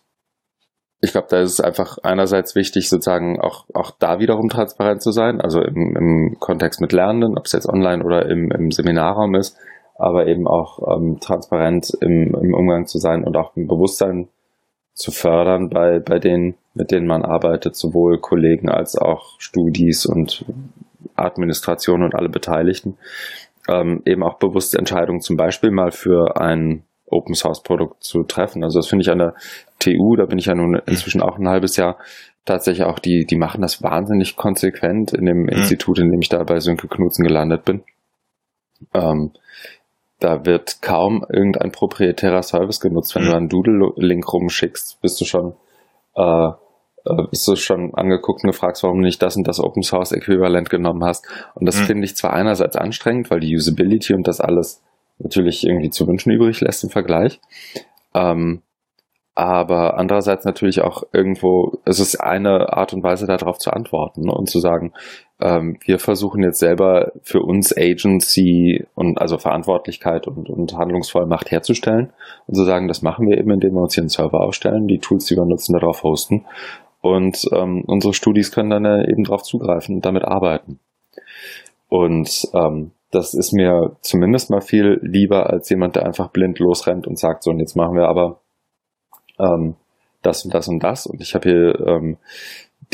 ich 1.00 1.12
glaube, 1.12 1.28
da 1.30 1.40
ist 1.40 1.52
es 1.52 1.60
einfach 1.60 1.98
einerseits 2.02 2.54
wichtig, 2.54 2.88
sozusagen 2.88 3.38
auch, 3.38 3.66
auch 3.74 3.90
da 3.90 4.18
wiederum 4.18 4.48
transparent 4.48 5.02
zu 5.02 5.12
sein, 5.12 5.40
also 5.40 5.60
im, 5.60 5.96
im 5.96 6.36
Kontext 6.40 6.80
mit 6.80 6.92
Lernenden, 6.92 7.36
ob 7.36 7.44
es 7.44 7.52
jetzt 7.52 7.68
online 7.68 8.02
oder 8.02 8.26
im, 8.28 8.50
im 8.50 8.70
Seminarraum 8.70 9.34
ist, 9.34 9.56
aber 9.96 10.26
eben 10.26 10.48
auch 10.48 10.96
ähm, 10.96 11.20
transparent 11.20 11.92
im, 12.00 12.34
im 12.34 12.54
Umgang 12.54 12.86
zu 12.86 12.98
sein 12.98 13.22
und 13.22 13.36
auch 13.36 13.54
ein 13.54 13.68
Bewusstsein 13.68 14.28
zu 14.94 15.10
fördern 15.10 15.68
bei, 15.68 15.98
bei 15.98 16.18
den 16.18 16.54
mit 16.74 16.90
denen 16.90 17.06
man 17.06 17.24
arbeitet, 17.24 17.76
sowohl 17.76 18.18
Kollegen 18.20 18.68
als 18.68 18.96
auch 18.96 19.36
Studis 19.38 20.06
und 20.06 20.44
Administration 21.14 22.02
und 22.02 22.14
alle 22.14 22.28
Beteiligten, 22.28 22.98
ähm, 23.68 24.02
eben 24.04 24.22
auch 24.22 24.38
bewusste 24.38 24.78
Entscheidungen 24.78 25.20
zum 25.20 25.36
Beispiel 25.36 25.70
mal 25.70 25.92
für 25.92 26.40
ein 26.40 26.84
Open 27.06 27.34
Source 27.34 27.62
Produkt 27.62 28.02
zu 28.02 28.24
treffen. 28.24 28.64
Also 28.64 28.78
das 28.78 28.88
finde 28.88 29.02
ich 29.02 29.10
an 29.10 29.18
der 29.18 29.34
TU, 29.78 30.16
da 30.16 30.26
bin 30.26 30.38
ich 30.38 30.46
ja 30.46 30.54
nun 30.54 30.80
inzwischen 30.86 31.22
auch 31.22 31.38
ein 31.38 31.48
halbes 31.48 31.76
Jahr 31.76 31.98
tatsächlich 32.44 32.84
auch, 32.84 32.98
die, 32.98 33.24
die 33.24 33.36
machen 33.36 33.62
das 33.62 33.82
wahnsinnig 33.82 34.36
konsequent 34.36 35.12
in 35.12 35.26
dem 35.26 35.42
mhm. 35.42 35.48
Institut, 35.48 35.98
in 35.98 36.10
dem 36.10 36.20
ich 36.20 36.28
da 36.28 36.42
bei 36.42 36.60
Sönke 36.60 36.88
Knutzen 36.88 37.24
gelandet 37.24 37.64
bin. 37.64 37.82
Ähm, 38.92 39.32
da 40.20 40.44
wird 40.44 40.80
kaum 40.82 41.24
irgendein 41.28 41.72
proprietärer 41.72 42.42
Service 42.42 42.80
genutzt. 42.80 43.14
Wenn 43.14 43.24
mhm. 43.24 43.28
du 43.28 43.36
einen 43.36 43.48
Doodle-Link 43.48 44.32
rumschickst, 44.32 45.00
bist 45.00 45.20
du 45.20 45.24
schon, 45.24 45.54
äh, 46.16 46.50
äh, 47.04 47.22
bist 47.30 47.46
du 47.46 47.56
schon 47.56 47.94
angeguckt 47.94 48.44
und 48.44 48.50
gefragt, 48.50 48.82
warum 48.82 48.98
du 48.98 49.04
nicht 49.04 49.22
das 49.22 49.36
und 49.36 49.46
das 49.46 49.60
Open 49.60 49.82
Source 49.82 50.12
Äquivalent 50.12 50.70
genommen 50.70 51.04
hast. 51.04 51.26
Und 51.54 51.66
das 51.66 51.80
mhm. 51.80 51.84
finde 51.84 52.04
ich 52.04 52.16
zwar 52.16 52.32
einerseits 52.32 52.76
anstrengend, 52.76 53.30
weil 53.30 53.40
die 53.40 53.54
Usability 53.54 54.14
und 54.14 54.26
das 54.26 54.40
alles 54.40 54.82
natürlich 55.18 55.64
irgendwie 55.66 55.90
zu 55.90 56.06
wünschen 56.06 56.32
übrig 56.32 56.60
lässt 56.60 56.84
im 56.84 56.90
Vergleich. 56.90 57.40
Ähm, 58.14 58.62
aber 59.36 59.98
andererseits 59.98 60.44
natürlich 60.44 60.80
auch 60.82 61.02
irgendwo, 61.12 61.78
es 61.84 61.98
ist 61.98 62.16
eine 62.16 62.72
Art 62.72 62.92
und 62.94 63.02
Weise 63.02 63.26
darauf 63.26 63.58
zu 63.58 63.72
antworten 63.72 64.22
ne, 64.22 64.32
und 64.32 64.48
zu 64.48 64.60
sagen, 64.60 64.92
ähm, 65.40 65.76
wir 65.84 65.98
versuchen 65.98 66.44
jetzt 66.44 66.60
selber 66.60 67.10
für 67.22 67.40
uns 67.40 67.76
Agency 67.76 68.86
und 68.94 69.20
also 69.20 69.36
Verantwortlichkeit 69.36 70.28
und, 70.28 70.48
und 70.48 70.76
Handlungsvollmacht 70.76 71.50
herzustellen 71.50 72.12
und 72.46 72.54
zu 72.54 72.62
sagen, 72.62 72.86
das 72.86 73.02
machen 73.02 73.26
wir 73.26 73.36
eben, 73.36 73.50
indem 73.50 73.74
wir 73.74 73.82
uns 73.82 73.94
hier 73.94 74.02
einen 74.02 74.08
Server 74.08 74.40
aufstellen, 74.40 74.86
die 74.86 75.00
Tools, 75.00 75.24
die 75.26 75.36
wir 75.36 75.44
nutzen, 75.44 75.72
darauf 75.72 76.04
hosten 76.04 76.44
und 77.04 77.46
ähm, 77.52 77.84
unsere 77.86 78.14
Studis 78.14 78.50
können 78.50 78.70
dann 78.70 78.86
eben 79.04 79.24
darauf 79.24 79.42
zugreifen 79.42 79.96
und 79.96 80.06
damit 80.06 80.24
arbeiten. 80.24 80.80
Und 81.90 82.48
ähm, 82.54 82.92
das 83.10 83.34
ist 83.34 83.52
mir 83.52 83.94
zumindest 84.00 84.48
mal 84.48 84.62
viel 84.62 85.00
lieber 85.02 85.50
als 85.50 85.68
jemand, 85.68 85.96
der 85.96 86.06
einfach 86.06 86.30
blind 86.30 86.58
losrennt 86.58 87.06
und 87.06 87.18
sagt, 87.18 87.42
so 87.42 87.50
und 87.50 87.60
jetzt 87.60 87.76
machen 87.76 87.94
wir 87.94 88.08
aber 88.08 88.40
ähm, 89.38 89.74
das 90.22 90.46
und 90.46 90.54
das 90.54 90.66
und 90.66 90.82
das 90.82 91.04
und 91.04 91.20
ich 91.20 91.34
habe 91.34 91.46
hier 91.46 91.86
ähm, 91.86 92.16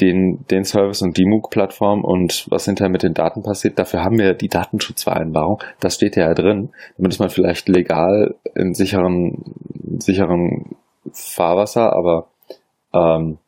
den, 0.01 0.45
den 0.51 0.65
Service 0.65 1.03
und 1.03 1.17
die 1.17 1.27
MOOC-Plattform 1.27 2.03
und 2.03 2.49
was 2.51 2.65
hinterher 2.65 2.91
mit 2.91 3.05
den 3.05 3.15
Daten 3.15 3.45
passiert, 3.45 3.79
dafür 3.79 4.03
haben 4.03 4.19
wir 4.19 4.35
die 4.35 4.49
Datenschutzvereinbarung. 4.49 5.63
Das 5.79 5.95
steht 5.95 6.17
ja, 6.17 6.27
ja 6.27 6.35
drin. 6.35 6.71
Damit 6.97 7.13
ist 7.13 7.21
man 7.21 7.31
vielleicht 7.31 7.69
legal 7.69 8.35
in 8.57 8.75
sicheren, 8.75 9.55
sicheren 9.99 10.75
Fahrwasser, 11.13 11.93
aber 11.93 12.27
ähm, 12.93 13.39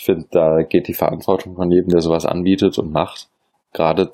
ich 0.00 0.06
finde, 0.06 0.26
da 0.30 0.62
geht 0.62 0.88
die 0.88 0.94
Verantwortung 0.94 1.56
von 1.56 1.70
jedem, 1.70 1.90
der 1.90 2.00
sowas 2.00 2.24
anbietet 2.24 2.78
und 2.78 2.90
macht, 2.90 3.28
gerade 3.74 4.12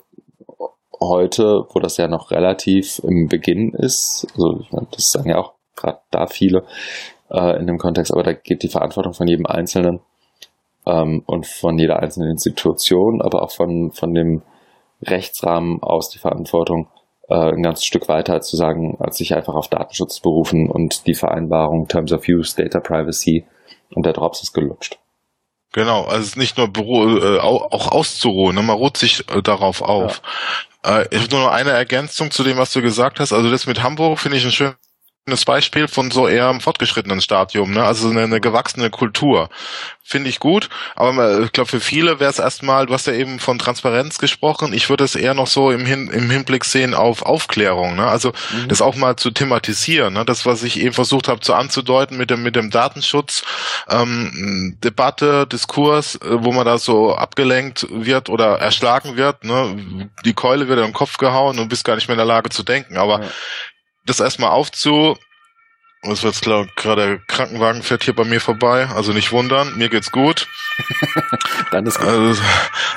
heute, 0.99 1.65
wo 1.69 1.79
das 1.79 1.95
ja 1.95 2.09
noch 2.09 2.29
relativ 2.31 2.99
im 3.05 3.29
Beginn 3.29 3.71
ist, 3.71 4.27
also 4.33 4.59
das 4.91 5.11
sagen 5.11 5.29
ja 5.29 5.37
auch 5.37 5.53
gerade 5.77 5.99
da 6.11 6.27
viele, 6.27 6.65
äh, 7.31 7.57
in 7.57 7.67
dem 7.67 7.77
Kontext, 7.77 8.11
aber 8.11 8.23
da 8.23 8.33
geht 8.33 8.63
die 8.63 8.67
Verantwortung 8.67 9.13
von 9.13 9.29
jedem 9.29 9.45
Einzelnen 9.45 10.01
ähm, 10.85 11.23
und 11.25 11.47
von 11.47 11.79
jeder 11.79 11.99
einzelnen 11.99 12.31
Institution, 12.31 13.21
aber 13.21 13.43
auch 13.43 13.51
von, 13.51 13.93
von 13.93 14.13
dem 14.13 14.41
Rechtsrahmen 15.01 15.81
aus 15.81 16.09
die 16.09 16.19
Verantwortung 16.19 16.89
äh, 17.29 17.53
ein 17.53 17.63
ganzes 17.63 17.85
Stück 17.85 18.09
weiter 18.09 18.41
zu 18.41 18.57
sagen, 18.57 18.97
als 18.99 19.17
sich 19.17 19.33
einfach 19.33 19.55
auf 19.55 19.69
Datenschutz 19.69 20.19
berufen 20.19 20.69
und 20.69 21.07
die 21.07 21.15
Vereinbarung 21.15 21.87
Terms 21.87 22.11
of 22.11 22.27
Use, 22.27 22.61
Data 22.61 22.81
Privacy 22.81 23.45
und 23.95 24.05
der 24.05 24.11
Drops 24.11 24.43
ist 24.43 24.53
gelutscht. 24.53 24.99
Genau, 25.77 26.05
also 26.05 26.21
es 26.21 26.29
ist 26.29 26.37
nicht 26.37 26.57
nur 26.57 26.69
Büro, 26.69 27.19
äh, 27.19 27.37
auch 27.37 27.91
auszuruhen, 27.91 28.55
ne? 28.55 28.63
man 28.63 28.75
ruht 28.75 28.97
sich 28.97 29.29
äh, 29.29 29.43
darauf 29.43 29.83
auf. 29.83 30.23
Ja. 30.83 31.01
Äh, 31.01 31.07
ich 31.11 31.21
habe 31.21 31.35
nur 31.35 31.45
noch 31.45 31.51
eine 31.51 31.69
Ergänzung 31.69 32.31
zu 32.31 32.43
dem, 32.43 32.57
was 32.57 32.73
du 32.73 32.81
gesagt 32.81 33.19
hast. 33.19 33.31
Also 33.31 33.51
das 33.51 33.67
mit 33.67 33.83
Hamburg 33.83 34.17
finde 34.17 34.37
ich 34.37 34.45
ein 34.45 34.51
schönes 34.51 34.73
schönes 35.27 35.43
Beispiel 35.43 35.89
von 35.89 36.09
so 36.09 36.25
eher 36.25 36.49
im 36.49 36.61
fortgeschrittenen 36.61 37.19
Stadium, 37.19 37.71
ne? 37.71 37.83
Also 37.83 38.09
eine, 38.09 38.21
eine 38.21 38.39
gewachsene 38.39 38.89
Kultur. 38.89 39.49
Finde 40.01 40.29
ich 40.29 40.39
gut, 40.39 40.69
aber 40.95 41.41
ich 41.41 41.51
glaube 41.51 41.69
für 41.69 41.81
viele 41.81 42.21
wäre 42.21 42.31
es 42.31 42.39
erstmal, 42.39 42.85
du 42.85 42.93
hast 42.93 43.07
ja 43.07 43.13
eben 43.13 43.39
von 43.39 43.59
Transparenz 43.59 44.19
gesprochen, 44.19 44.71
ich 44.71 44.89
würde 44.89 45.03
es 45.03 45.15
eher 45.15 45.33
noch 45.33 45.47
so 45.47 45.69
im, 45.69 45.85
Hin, 45.85 46.07
im 46.07 46.29
Hinblick 46.29 46.63
sehen 46.63 46.93
auf 46.93 47.23
Aufklärung, 47.23 47.97
ne? 47.97 48.07
Also 48.07 48.29
mhm. 48.29 48.69
das 48.69 48.81
auch 48.81 48.95
mal 48.95 49.17
zu 49.17 49.31
thematisieren, 49.31 50.13
ne? 50.13 50.23
Das, 50.23 50.45
was 50.45 50.63
ich 50.63 50.79
eben 50.79 50.93
versucht 50.93 51.27
habe 51.27 51.41
zu 51.41 51.53
anzudeuten 51.53 52.15
mit 52.15 52.29
dem, 52.29 52.41
mit 52.41 52.55
dem 52.55 52.69
Datenschutz, 52.69 53.43
ähm, 53.89 54.77
Debatte, 54.81 55.45
Diskurs, 55.45 56.15
äh, 56.15 56.41
wo 56.41 56.53
man 56.53 56.65
da 56.65 56.77
so 56.77 57.13
abgelenkt 57.13 57.85
wird 57.89 58.29
oder 58.29 58.59
erschlagen 58.59 59.17
wird, 59.17 59.43
ne? 59.43 60.09
Die 60.23 60.33
Keule 60.33 60.69
wird 60.69 60.79
in 60.79 60.85
den 60.85 60.93
Kopf 60.93 61.17
gehauen 61.17 61.59
und 61.59 61.67
bist 61.67 61.83
gar 61.83 61.95
nicht 61.95 62.07
mehr 62.07 62.15
in 62.15 62.19
der 62.19 62.25
Lage 62.25 62.49
zu 62.49 62.63
denken. 62.63 62.95
Aber 62.95 63.23
ja 63.23 63.27
das 64.07 64.19
erstmal 64.19 64.49
aufzu. 64.49 65.17
Es 66.03 66.23
wird 66.23 66.41
klar, 66.41 66.67
gerade 66.75 67.07
der 67.07 67.17
Krankenwagen 67.27 67.83
fährt 67.83 68.03
hier 68.03 68.15
bei 68.15 68.23
mir 68.23 68.39
vorbei, 68.39 68.87
also 68.87 69.13
nicht 69.13 69.31
wundern, 69.31 69.77
mir 69.77 69.89
geht's 69.89 70.11
gut. 70.11 70.47
Dann 71.71 71.85
ist 71.85 71.99
gut. 71.99 72.07
Also, 72.07 72.41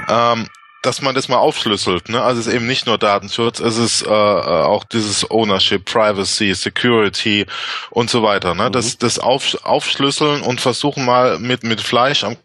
ähm, 0.08 0.48
dass 0.82 1.02
man 1.02 1.14
das 1.14 1.28
mal 1.28 1.38
aufschlüsselt, 1.38 2.08
ne? 2.08 2.22
Also 2.22 2.40
es 2.40 2.46
ist 2.46 2.54
eben 2.54 2.66
nicht 2.66 2.86
nur 2.86 2.96
Datenschutz, 2.98 3.60
es 3.60 3.76
ist 3.76 4.02
äh, 4.02 4.08
äh 4.08 4.10
auch 4.10 4.84
dieses 4.84 5.30
Ownership, 5.30 5.84
Privacy, 5.84 6.54
Security 6.54 7.46
und 7.90 8.08
so 8.08 8.22
weiter, 8.22 8.54
ne? 8.54 8.68
Mhm. 8.68 8.72
Das, 8.72 8.96
das 8.96 9.18
auf, 9.18 9.58
aufschlüsseln 9.62 10.42
und 10.42 10.60
versuchen 10.60 11.04
mal 11.04 11.38
mit 11.38 11.64
mit 11.64 11.80
Fleisch 11.80 12.24
am 12.24 12.36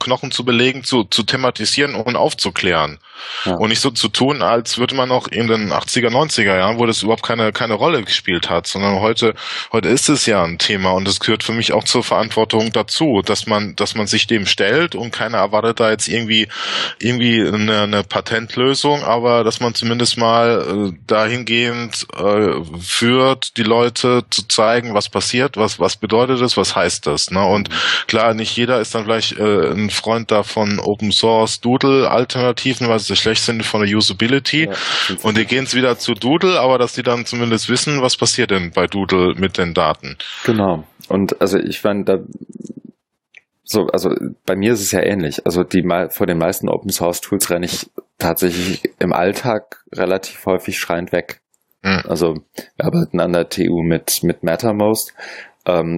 Knochen 0.00 0.32
zu 0.32 0.44
belegen, 0.44 0.82
zu, 0.82 1.04
zu 1.04 1.22
thematisieren 1.22 1.94
und 1.94 2.16
aufzuklären. 2.16 2.98
Ja. 3.44 3.54
Und 3.54 3.68
nicht 3.68 3.80
so 3.80 3.90
zu 3.90 4.08
tun, 4.08 4.42
als 4.42 4.78
würde 4.78 4.94
man 4.94 5.08
noch 5.08 5.28
in 5.28 5.46
den 5.46 5.72
80er, 5.72 6.08
90er 6.08 6.56
Jahren, 6.56 6.78
wo 6.78 6.86
das 6.86 7.02
überhaupt 7.02 7.22
keine, 7.22 7.52
keine 7.52 7.74
Rolle 7.74 8.02
gespielt 8.02 8.50
hat, 8.50 8.66
sondern 8.66 9.00
heute, 9.00 9.34
heute 9.72 9.88
ist 9.88 10.08
es 10.08 10.26
ja 10.26 10.42
ein 10.42 10.58
Thema 10.58 10.92
und 10.92 11.08
es 11.08 11.20
gehört 11.20 11.42
für 11.42 11.52
mich 11.52 11.72
auch 11.72 11.84
zur 11.84 12.02
Verantwortung 12.02 12.72
dazu, 12.72 13.22
dass 13.24 13.46
man, 13.46 13.76
dass 13.76 13.94
man 13.94 14.06
sich 14.06 14.26
dem 14.26 14.46
stellt 14.46 14.94
und 14.94 15.10
keiner 15.12 15.38
erwartet 15.38 15.80
da 15.80 15.90
jetzt 15.90 16.08
irgendwie, 16.08 16.48
irgendwie 16.98 17.46
eine, 17.46 17.82
eine 17.82 18.04
Patentlösung, 18.04 19.02
aber 19.04 19.44
dass 19.44 19.60
man 19.60 19.74
zumindest 19.74 20.16
mal 20.16 20.90
äh, 20.90 20.98
dahingehend 21.06 22.06
äh, 22.16 22.62
führt, 22.80 23.56
die 23.56 23.62
Leute 23.62 24.24
zu 24.30 24.48
zeigen, 24.48 24.94
was 24.94 25.08
passiert, 25.08 25.56
was, 25.56 25.78
was 25.78 25.96
bedeutet 25.96 26.40
es, 26.40 26.56
was 26.56 26.76
heißt 26.76 27.06
das, 27.06 27.30
ne? 27.30 27.44
Und 27.44 27.68
klar, 28.06 28.34
nicht 28.34 28.56
jeder 28.56 28.80
ist 28.80 28.94
dann 28.94 29.04
vielleicht 29.04 29.38
äh, 29.38 29.70
ein 29.70 29.89
Freund 29.90 30.30
davon 30.30 30.78
Open 30.78 31.12
Source 31.12 31.60
Doodle 31.60 32.10
Alternativen, 32.10 32.88
weil 32.88 32.98
sie 32.98 33.16
schlecht 33.16 33.42
sind 33.42 33.64
von 33.64 33.84
der 33.84 33.96
Usability. 33.96 34.64
Ja, 34.64 35.16
und 35.22 35.36
die 35.36 35.44
gehen 35.44 35.64
es 35.64 35.74
wieder 35.74 35.98
zu 35.98 36.14
Doodle, 36.14 36.60
aber 36.60 36.78
dass 36.78 36.94
die 36.94 37.02
dann 37.02 37.26
zumindest 37.26 37.68
wissen, 37.68 38.02
was 38.02 38.16
passiert 38.16 38.50
denn 38.50 38.70
bei 38.70 38.86
Doodle 38.86 39.34
mit 39.36 39.58
den 39.58 39.74
Daten. 39.74 40.16
Genau. 40.44 40.84
Und 41.08 41.40
also 41.40 41.58
ich 41.58 41.80
fand 41.80 42.08
da 42.08 42.18
so, 43.64 43.86
also 43.86 44.10
bei 44.46 44.56
mir 44.56 44.72
ist 44.72 44.80
es 44.80 44.90
ja 44.90 45.00
ähnlich. 45.00 45.46
Also 45.46 45.62
die 45.62 45.84
vor 46.10 46.26
den 46.26 46.38
meisten 46.38 46.68
Open 46.68 46.90
Source 46.90 47.20
Tools 47.20 47.50
renne 47.50 47.66
ich 47.66 47.88
tatsächlich 48.18 48.82
im 48.98 49.12
Alltag 49.12 49.84
relativ 49.92 50.44
häufig 50.46 50.78
schreiend 50.78 51.12
weg. 51.12 51.40
Mhm. 51.82 52.02
Also 52.08 52.34
wir 52.76 52.84
arbeiten 52.84 53.20
an 53.20 53.32
der 53.32 53.48
TU 53.48 53.82
mit, 53.82 54.22
mit 54.22 54.42
Mattermost 54.42 55.14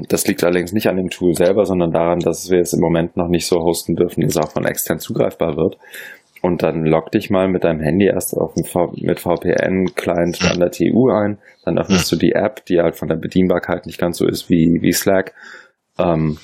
das 0.09 0.27
liegt 0.27 0.43
allerdings 0.45 0.73
nicht 0.73 0.89
an 0.89 0.97
dem 0.97 1.11
Tool 1.11 1.35
selber, 1.35 1.65
sondern 1.67 1.93
daran, 1.93 2.19
dass 2.19 2.51
wir 2.51 2.61
es 2.61 2.73
im 2.73 2.81
Moment 2.81 3.17
noch 3.17 3.29
nicht 3.29 3.47
so 3.47 3.61
hosten 3.61 3.97
dürfen, 3.97 4.23
dass 4.23 4.37
es 4.37 4.43
auch 4.43 4.53
von 4.53 4.65
extern 4.65 4.99
zugreifbar 4.99 5.57
wird. 5.57 5.79
Und 6.43 6.65
dann 6.65 6.85
log 6.85 7.13
dich 7.13 7.31
mal 7.31 7.47
mit 7.49 7.63
deinem 7.63 7.81
Handy 7.81 8.07
erst 8.07 8.37
auf 8.37 8.57
mit 8.57 9.21
VPN-Client 9.21 10.43
an 10.51 10.59
der 10.59 10.73
TU 10.73 11.09
ein, 11.09 11.39
dann 11.65 11.79
öffnest 11.79 12.11
du 12.11 12.17
die 12.17 12.33
App, 12.33 12.67
die 12.67 12.81
halt 12.81 12.97
von 12.97 13.09
der 13.09 13.15
Bedienbarkeit 13.15 13.87
nicht 13.87 13.99
ganz 13.99 14.19
so 14.19 14.27
ist 14.27 14.51
wie, 14.51 14.83
wie 14.83 14.93
Slack. 14.93 15.35
Ähm, 15.99 16.39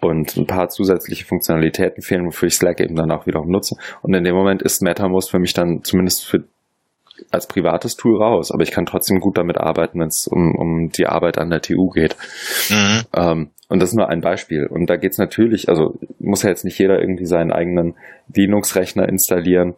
und 0.00 0.36
ein 0.36 0.46
paar 0.46 0.68
zusätzliche 0.68 1.24
Funktionalitäten 1.24 2.02
fehlen, 2.02 2.26
wofür 2.26 2.48
ich 2.48 2.56
Slack 2.56 2.80
eben 2.80 2.96
dann 2.96 3.10
auch 3.10 3.26
wiederum 3.26 3.50
nutze. 3.50 3.76
Und 4.02 4.12
in 4.12 4.24
dem 4.24 4.34
Moment 4.34 4.60
ist 4.60 4.82
MetaMost 4.82 5.30
für 5.30 5.38
mich 5.38 5.54
dann 5.54 5.82
zumindest 5.82 6.26
für 6.26 6.44
als 7.30 7.46
privates 7.46 7.96
Tool 7.96 8.22
raus, 8.22 8.50
aber 8.50 8.62
ich 8.62 8.70
kann 8.70 8.86
trotzdem 8.86 9.20
gut 9.20 9.38
damit 9.38 9.58
arbeiten, 9.58 10.00
wenn 10.00 10.08
es 10.08 10.26
um, 10.26 10.54
um 10.54 10.90
die 10.90 11.06
Arbeit 11.06 11.38
an 11.38 11.50
der 11.50 11.62
TU 11.62 11.90
geht. 11.90 12.16
Mhm. 12.70 13.02
Ähm, 13.16 13.50
und 13.68 13.80
das 13.80 13.90
ist 13.90 13.96
nur 13.96 14.08
ein 14.08 14.20
Beispiel. 14.20 14.66
Und 14.66 14.88
da 14.90 14.96
geht's 14.96 15.18
natürlich, 15.18 15.68
also 15.68 15.98
muss 16.18 16.42
ja 16.42 16.50
jetzt 16.50 16.64
nicht 16.64 16.78
jeder 16.78 17.00
irgendwie 17.00 17.26
seinen 17.26 17.50
eigenen 17.50 17.94
Linux-Rechner 18.34 19.08
installieren, 19.08 19.74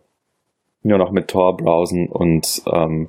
nur 0.82 0.99
noch 0.99 1.12
mit 1.12 1.28
Tor 1.28 1.57
browsen 1.57 2.09
und, 2.09 2.62
ähm, 2.72 3.09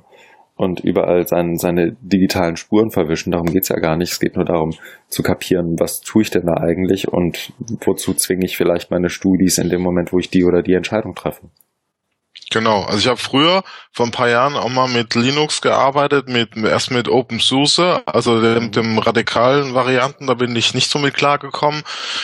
und 0.56 0.80
überall 0.80 1.26
sein, 1.28 1.56
seine 1.56 1.96
digitalen 2.00 2.56
Spuren 2.56 2.90
verwischen. 2.90 3.30
Darum 3.30 3.46
geht's 3.46 3.68
ja 3.68 3.78
gar 3.78 3.96
nicht. 3.96 4.12
Es 4.12 4.20
geht 4.20 4.36
nur 4.36 4.44
darum 4.44 4.72
zu 5.08 5.22
kapieren, 5.22 5.78
was 5.78 6.00
tue 6.00 6.22
ich 6.22 6.30
denn 6.30 6.46
da 6.46 6.54
eigentlich 6.54 7.08
und 7.08 7.52
wozu 7.84 8.14
zwinge 8.14 8.44
ich 8.44 8.56
vielleicht 8.56 8.90
meine 8.90 9.10
Studis 9.10 9.58
in 9.58 9.70
dem 9.70 9.82
Moment, 9.82 10.12
wo 10.12 10.18
ich 10.18 10.30
die 10.30 10.44
oder 10.44 10.62
die 10.62 10.74
Entscheidung 10.74 11.14
treffe. 11.14 11.46
Genau, 12.50 12.84
also 12.84 12.98
ich 12.98 13.08
habe 13.08 13.18
früher 13.18 13.62
vor 13.92 14.06
ein 14.06 14.12
paar 14.12 14.28
Jahren 14.28 14.56
auch 14.56 14.68
mal 14.68 14.88
mit 14.88 15.14
Linux 15.14 15.60
gearbeitet, 15.60 16.28
mit 16.28 16.56
erst 16.56 16.90
mit 16.90 17.08
OpenSUSE, 17.08 18.00
also 18.06 18.40
dem, 18.40 18.70
dem 18.70 18.98
radikalen 18.98 19.74
Varianten, 19.74 20.26
da 20.26 20.34
bin 20.34 20.56
ich 20.56 20.72
nicht 20.72 20.90
so 20.90 20.98
mit 20.98 21.14
klargekommen. 21.14 21.82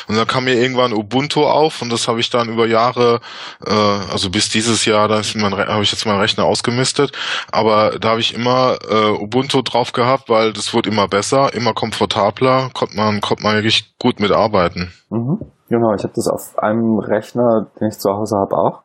Und 0.09 0.17
dann 0.17 0.27
kam 0.27 0.45
mir 0.45 0.55
irgendwann 0.55 0.93
Ubuntu 0.93 1.45
auf 1.45 1.83
und 1.83 1.93
das 1.93 2.09
habe 2.09 2.21
ich 2.21 2.31
dann 2.31 2.49
über 2.49 2.67
Jahre, 2.67 3.21
äh, 3.67 3.73
also 3.73 4.31
bis 4.31 4.49
dieses 4.49 4.85
Jahr, 4.87 5.09
da 5.09 5.17
habe 5.17 5.83
ich 5.83 5.93
jetzt 5.93 6.07
meinen 6.07 6.21
Rechner 6.21 6.45
ausgemistet, 6.45 7.13
aber 7.53 7.99
da 7.99 8.11
habe 8.11 8.21
ich 8.21 8.35
immer 8.35 8.79
äh, 8.89 9.11
Ubuntu 9.11 9.63
drauf 9.63 9.93
gehabt, 9.93 10.31
weil 10.31 10.53
das 10.53 10.73
wurde 10.73 10.91
immer 10.91 11.09
besser, 11.09 11.53
immer 11.53 11.75
komfortabler, 11.75 12.71
konnte 12.73 12.97
man, 12.97 13.21
konnte 13.21 13.43
man 13.43 13.57
wirklich 13.57 13.95
gut 13.99 14.21
mitarbeiten. 14.21 14.93
Mhm. 15.11 15.41
Genau, 15.69 15.95
ich 15.95 16.03
habe 16.03 16.13
das 16.15 16.29
auf 16.29 16.59
einem 16.59 16.99
Rechner, 16.99 17.67
den 17.81 17.89
ich 17.89 17.99
zu 17.99 18.11
Hause 18.11 18.37
habe, 18.37 18.57
auch 18.57 18.85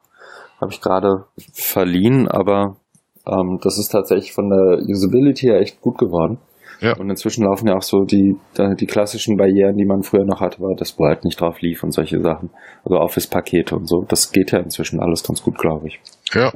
habe 0.60 0.72
ich 0.72 0.82
gerade 0.82 1.26
verliehen, 1.54 2.28
aber 2.28 2.78
ähm, 3.26 3.60
das 3.62 3.78
ist 3.78 3.90
tatsächlich 3.90 4.34
von 4.34 4.50
der 4.50 4.80
Usability 4.88 5.48
her 5.48 5.60
echt 5.60 5.82
gut 5.82 5.98
geworden. 5.98 6.40
Ja. 6.82 6.96
Und 6.96 7.10
inzwischen 7.10 7.44
laufen 7.44 7.68
ja 7.68 7.76
auch 7.76 7.82
so 7.82 8.06
die, 8.06 8.38
die 8.58 8.86
klassischen 8.86 9.36
Barrieren, 9.36 9.76
die 9.76 9.86
man 9.86 10.02
früher 10.02 10.24
noch 10.24 10.40
hatte, 10.40 10.62
war, 10.62 10.76
dass 10.76 10.98
halt 10.98 11.26
nicht 11.26 11.42
drauf 11.42 11.60
lief 11.60 11.84
und 11.84 11.92
solche 11.92 12.22
Sachen. 12.22 12.52
Also 12.86 13.00
Office-Pakete 13.00 13.76
und 13.76 13.86
so. 13.86 14.06
Das 14.08 14.32
geht 14.32 14.54
ja 14.54 14.60
inzwischen 14.60 15.02
alles 15.02 15.24
ganz 15.24 15.44
gut, 15.44 15.58
glaube 15.58 15.88
ich. 15.88 16.00
Ja. 16.34 16.54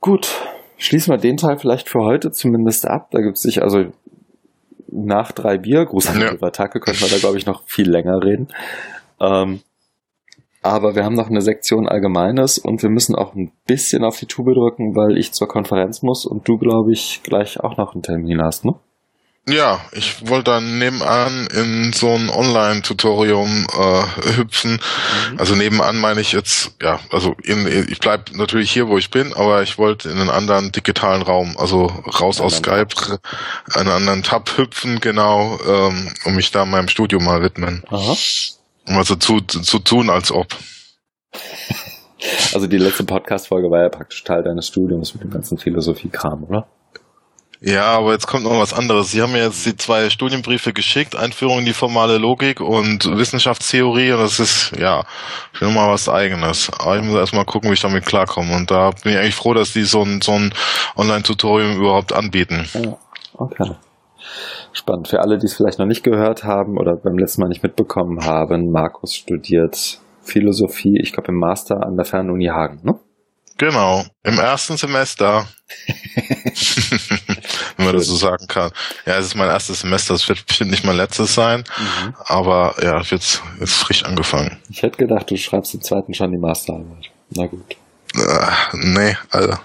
Gut. 0.00 0.42
Schließen 0.78 1.12
wir 1.12 1.18
den 1.18 1.36
Teil 1.36 1.58
vielleicht 1.58 1.88
für 1.88 2.00
heute 2.00 2.32
zumindest 2.32 2.88
ab. 2.88 3.10
Da 3.12 3.20
gibt 3.20 3.36
es 3.36 3.42
sich 3.42 3.62
also 3.62 3.84
nach 4.88 5.30
drei 5.30 5.56
Bier, 5.56 5.84
Gruß 5.84 6.08
an 6.08 6.20
ja. 6.20 6.32
Attacke, 6.40 6.80
können 6.80 7.00
wir 7.00 7.08
da, 7.08 7.18
glaube 7.18 7.38
ich, 7.38 7.46
noch 7.46 7.62
viel 7.66 7.88
länger 7.88 8.20
reden. 8.22 8.48
Ähm, 9.20 9.60
aber 10.68 10.94
wir 10.94 11.04
haben 11.04 11.14
noch 11.14 11.28
eine 11.28 11.42
Sektion 11.42 11.88
Allgemeines 11.88 12.58
und 12.58 12.82
wir 12.82 12.90
müssen 12.90 13.14
auch 13.14 13.34
ein 13.34 13.52
bisschen 13.66 14.04
auf 14.04 14.18
die 14.18 14.26
Tube 14.26 14.54
drücken, 14.54 14.94
weil 14.94 15.18
ich 15.18 15.32
zur 15.32 15.48
Konferenz 15.48 16.02
muss 16.02 16.26
und 16.26 16.46
du, 16.48 16.58
glaube 16.58 16.92
ich, 16.92 17.20
gleich 17.22 17.60
auch 17.60 17.76
noch 17.76 17.94
einen 17.94 18.02
Termin 18.02 18.42
hast, 18.42 18.64
ne? 18.64 18.74
Ja, 19.48 19.80
ich 19.92 20.28
wollte 20.28 20.50
dann 20.50 20.80
nebenan 20.80 21.46
in 21.46 21.92
so 21.92 22.08
ein 22.08 22.30
Online-Tutorium 22.30 23.68
äh, 23.78 24.36
hüpfen. 24.36 24.72
Mhm. 24.72 25.38
Also 25.38 25.54
nebenan 25.54 26.00
meine 26.00 26.20
ich 26.20 26.32
jetzt, 26.32 26.72
ja, 26.82 26.98
also 27.12 27.36
in, 27.44 27.64
ich 27.88 28.00
bleib 28.00 28.32
natürlich 28.32 28.72
hier, 28.72 28.88
wo 28.88 28.98
ich 28.98 29.12
bin, 29.12 29.32
aber 29.34 29.62
ich 29.62 29.78
wollte 29.78 30.10
in 30.10 30.18
einen 30.18 30.30
anderen 30.30 30.72
digitalen 30.72 31.22
Raum, 31.22 31.56
also 31.58 31.84
raus 32.20 32.40
aus 32.40 32.56
Skype, 32.56 32.88
Tab. 32.88 33.20
einen 33.72 33.90
anderen 33.90 34.24
Tab 34.24 34.58
hüpfen, 34.58 34.98
genau, 34.98 35.60
ähm, 35.64 36.12
um 36.24 36.34
mich 36.34 36.50
da 36.50 36.64
meinem 36.64 36.88
Studio 36.88 37.20
mal 37.20 37.40
widmen. 37.40 37.84
Aha. 37.88 38.16
Also 38.86 39.16
zu, 39.16 39.40
zu 39.40 39.78
tun, 39.80 40.10
als 40.10 40.30
ob. 40.30 40.48
Also 42.54 42.66
die 42.66 42.78
letzte 42.78 43.04
Podcast-Folge 43.04 43.70
war 43.70 43.82
ja 43.82 43.88
praktisch 43.88 44.22
Teil 44.24 44.42
deines 44.42 44.68
Studiums 44.68 45.14
mit 45.14 45.22
dem 45.22 45.30
ganzen 45.30 45.58
Philosophie-Kram, 45.58 46.44
oder? 46.44 46.66
Ja, 47.60 47.86
aber 47.86 48.12
jetzt 48.12 48.26
kommt 48.26 48.44
noch 48.44 48.58
was 48.58 48.74
anderes. 48.74 49.10
Sie 49.10 49.22
haben 49.22 49.32
mir 49.32 49.42
jetzt 49.42 49.64
die 49.64 49.76
zwei 49.76 50.10
Studienbriefe 50.10 50.72
geschickt, 50.72 51.16
Einführung 51.16 51.60
in 51.60 51.64
die 51.64 51.72
formale 51.72 52.18
Logik 52.18 52.60
und 52.60 53.16
Wissenschaftstheorie 53.16 54.12
und 54.12 54.18
das 54.18 54.38
ist, 54.38 54.72
ja, 54.78 55.04
schon 55.52 55.72
mal 55.72 55.90
was 55.90 56.08
eigenes. 56.08 56.70
Aber 56.78 56.96
ich 56.98 57.02
muss 57.02 57.16
erstmal 57.16 57.46
gucken, 57.46 57.70
wie 57.70 57.74
ich 57.74 57.80
damit 57.80 58.04
klarkomme 58.04 58.54
und 58.54 58.70
da 58.70 58.90
bin 59.02 59.12
ich 59.12 59.18
eigentlich 59.18 59.34
froh, 59.34 59.54
dass 59.54 59.72
die 59.72 59.84
so 59.84 60.02
ein, 60.02 60.20
so 60.20 60.32
ein 60.32 60.52
Online-Tutorium 60.96 61.76
überhaupt 61.76 62.12
anbieten. 62.12 62.68
Ja, 62.74 62.98
okay 63.34 63.70
spannend. 64.72 65.08
Für 65.08 65.20
alle, 65.20 65.38
die 65.38 65.46
es 65.46 65.54
vielleicht 65.54 65.78
noch 65.78 65.86
nicht 65.86 66.04
gehört 66.04 66.44
haben 66.44 66.78
oder 66.78 66.96
beim 66.96 67.18
letzten 67.18 67.42
Mal 67.42 67.48
nicht 67.48 67.62
mitbekommen 67.62 68.24
haben, 68.24 68.70
Markus 68.70 69.14
studiert 69.14 70.00
Philosophie, 70.22 70.98
ich 71.00 71.12
glaube 71.12 71.28
im 71.28 71.38
Master 71.38 71.86
an 71.86 71.96
der 71.96 72.04
Fernuni 72.04 72.46
Hagen, 72.46 72.80
ne? 72.82 72.98
Genau, 73.58 74.04
im 74.22 74.38
ersten 74.38 74.76
Semester. 74.76 75.48
Wenn 77.76 77.86
man 77.86 77.96
das 77.96 78.06
so 78.06 78.16
sagen 78.16 78.46
kann. 78.46 78.70
Ja, 79.06 79.16
es 79.16 79.26
ist 79.26 79.34
mein 79.34 79.48
erstes 79.48 79.80
Semester, 79.80 80.12
es 80.14 80.28
wird 80.28 80.44
nicht 80.60 80.84
mein 80.84 80.96
letztes 80.96 81.34
sein, 81.34 81.64
mhm. 81.78 82.14
aber 82.18 82.74
ja, 82.82 83.00
jetzt 83.00 83.42
ist 83.60 83.74
frisch 83.74 84.04
angefangen. 84.04 84.58
Ich 84.68 84.82
hätte 84.82 84.98
gedacht, 84.98 85.30
du 85.30 85.36
schreibst 85.36 85.74
im 85.74 85.80
zweiten 85.80 86.12
schon 86.12 86.32
die 86.32 86.38
Masterarbeit. 86.38 87.10
Na 87.30 87.46
gut. 87.46 87.76
Äh, 88.14 88.76
nee, 88.76 89.16
Alter. 89.30 89.60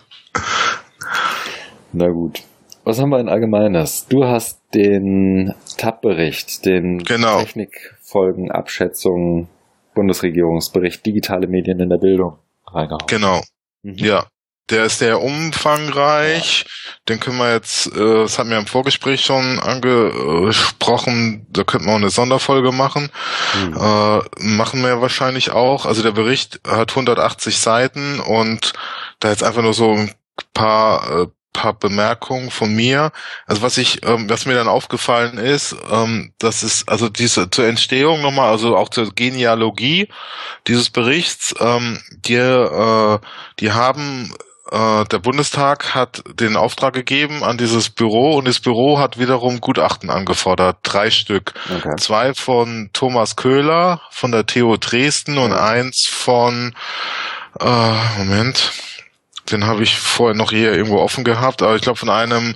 Na 1.91 2.07
gut. 2.07 2.41
Was 2.84 2.99
haben 2.99 3.09
wir 3.09 3.19
in 3.19 3.29
Allgemeines? 3.29 4.07
Du 4.07 4.25
hast 4.25 4.59
den 4.73 5.53
TAP-Bericht, 5.77 6.65
den 6.65 7.03
genau. 7.03 7.38
Technikfolgenabschätzung 7.39 9.49
Bundesregierungsbericht 9.93 11.05
Digitale 11.05 11.45
Medien 11.47 11.79
in 11.79 11.89
der 11.89 11.97
Bildung 11.97 12.39
reingehauen. 12.65 13.05
Genau. 13.07 13.43
Mhm. 13.84 13.97
Ja. 13.97 14.25
Der 14.69 14.86
ist 14.86 14.99
sehr 14.99 15.21
umfangreich. 15.21 16.63
Ja. 16.63 16.69
Den 17.09 17.19
können 17.19 17.38
wir 17.38 17.51
jetzt, 17.51 17.88
äh, 17.88 17.99
das 17.99 18.39
hatten 18.39 18.51
wir 18.51 18.57
im 18.57 18.67
Vorgespräch 18.67 19.25
schon 19.25 19.59
angesprochen, 19.59 21.45
da 21.49 21.65
könnten 21.65 21.88
wir 21.88 21.93
auch 21.93 21.97
eine 21.97 22.09
Sonderfolge 22.09 22.71
machen. 22.71 23.09
Mhm. 23.65 23.75
Äh, 23.75 24.21
machen 24.39 24.82
wir 24.82 25.01
wahrscheinlich 25.01 25.51
auch. 25.51 25.86
Also 25.86 26.03
der 26.03 26.11
Bericht 26.11 26.61
hat 26.65 26.91
180 26.91 27.59
Seiten 27.59 28.21
und 28.21 28.71
da 29.19 29.29
jetzt 29.29 29.43
einfach 29.43 29.61
nur 29.61 29.73
so 29.73 29.91
ein 29.91 30.13
paar 30.53 31.23
äh, 31.23 31.27
paar 31.53 31.73
Bemerkungen 31.73 32.51
von 32.51 32.73
mir. 32.73 33.11
Also 33.45 33.61
was 33.61 33.77
ich, 33.77 34.05
ähm, 34.05 34.29
was 34.29 34.45
mir 34.45 34.53
dann 34.53 34.67
aufgefallen 34.67 35.37
ist, 35.37 35.75
ähm, 35.91 36.33
das 36.37 36.63
ist 36.63 36.87
also 36.89 37.09
diese 37.09 37.49
zur 37.49 37.65
Entstehung 37.65 38.21
nochmal, 38.21 38.49
also 38.49 38.75
auch 38.75 38.89
zur 38.89 39.13
Genealogie 39.13 40.07
dieses 40.67 40.89
Berichts, 40.89 41.53
ähm, 41.59 41.99
die, 42.25 42.35
äh, 42.35 43.19
die 43.59 43.71
haben 43.71 44.33
äh, 44.71 45.03
der 45.05 45.19
Bundestag 45.19 45.93
hat 45.93 46.23
den 46.39 46.55
Auftrag 46.55 46.93
gegeben 46.93 47.43
an 47.43 47.57
dieses 47.57 47.89
Büro 47.89 48.35
und 48.37 48.47
das 48.47 48.59
Büro 48.59 48.99
hat 48.99 49.19
wiederum 49.19 49.59
Gutachten 49.59 50.09
angefordert, 50.09 50.77
drei 50.83 51.11
Stück. 51.11 51.53
Okay. 51.69 51.95
Zwei 51.97 52.33
von 52.33 52.89
Thomas 52.93 53.35
Köhler 53.35 54.01
von 54.11 54.31
der 54.31 54.45
TU 54.45 54.77
Dresden 54.77 55.37
und 55.37 55.51
eins 55.51 56.07
von 56.09 56.73
äh, 57.59 58.17
Moment 58.17 58.71
den 59.51 59.65
habe 59.65 59.83
ich 59.83 59.97
vorher 59.97 60.35
noch 60.35 60.51
hier 60.51 60.73
irgendwo 60.73 60.99
offen 60.99 61.23
gehabt, 61.23 61.61
aber 61.61 61.75
ich 61.75 61.81
glaube 61.81 61.99
von 61.99 62.09
einem 62.09 62.55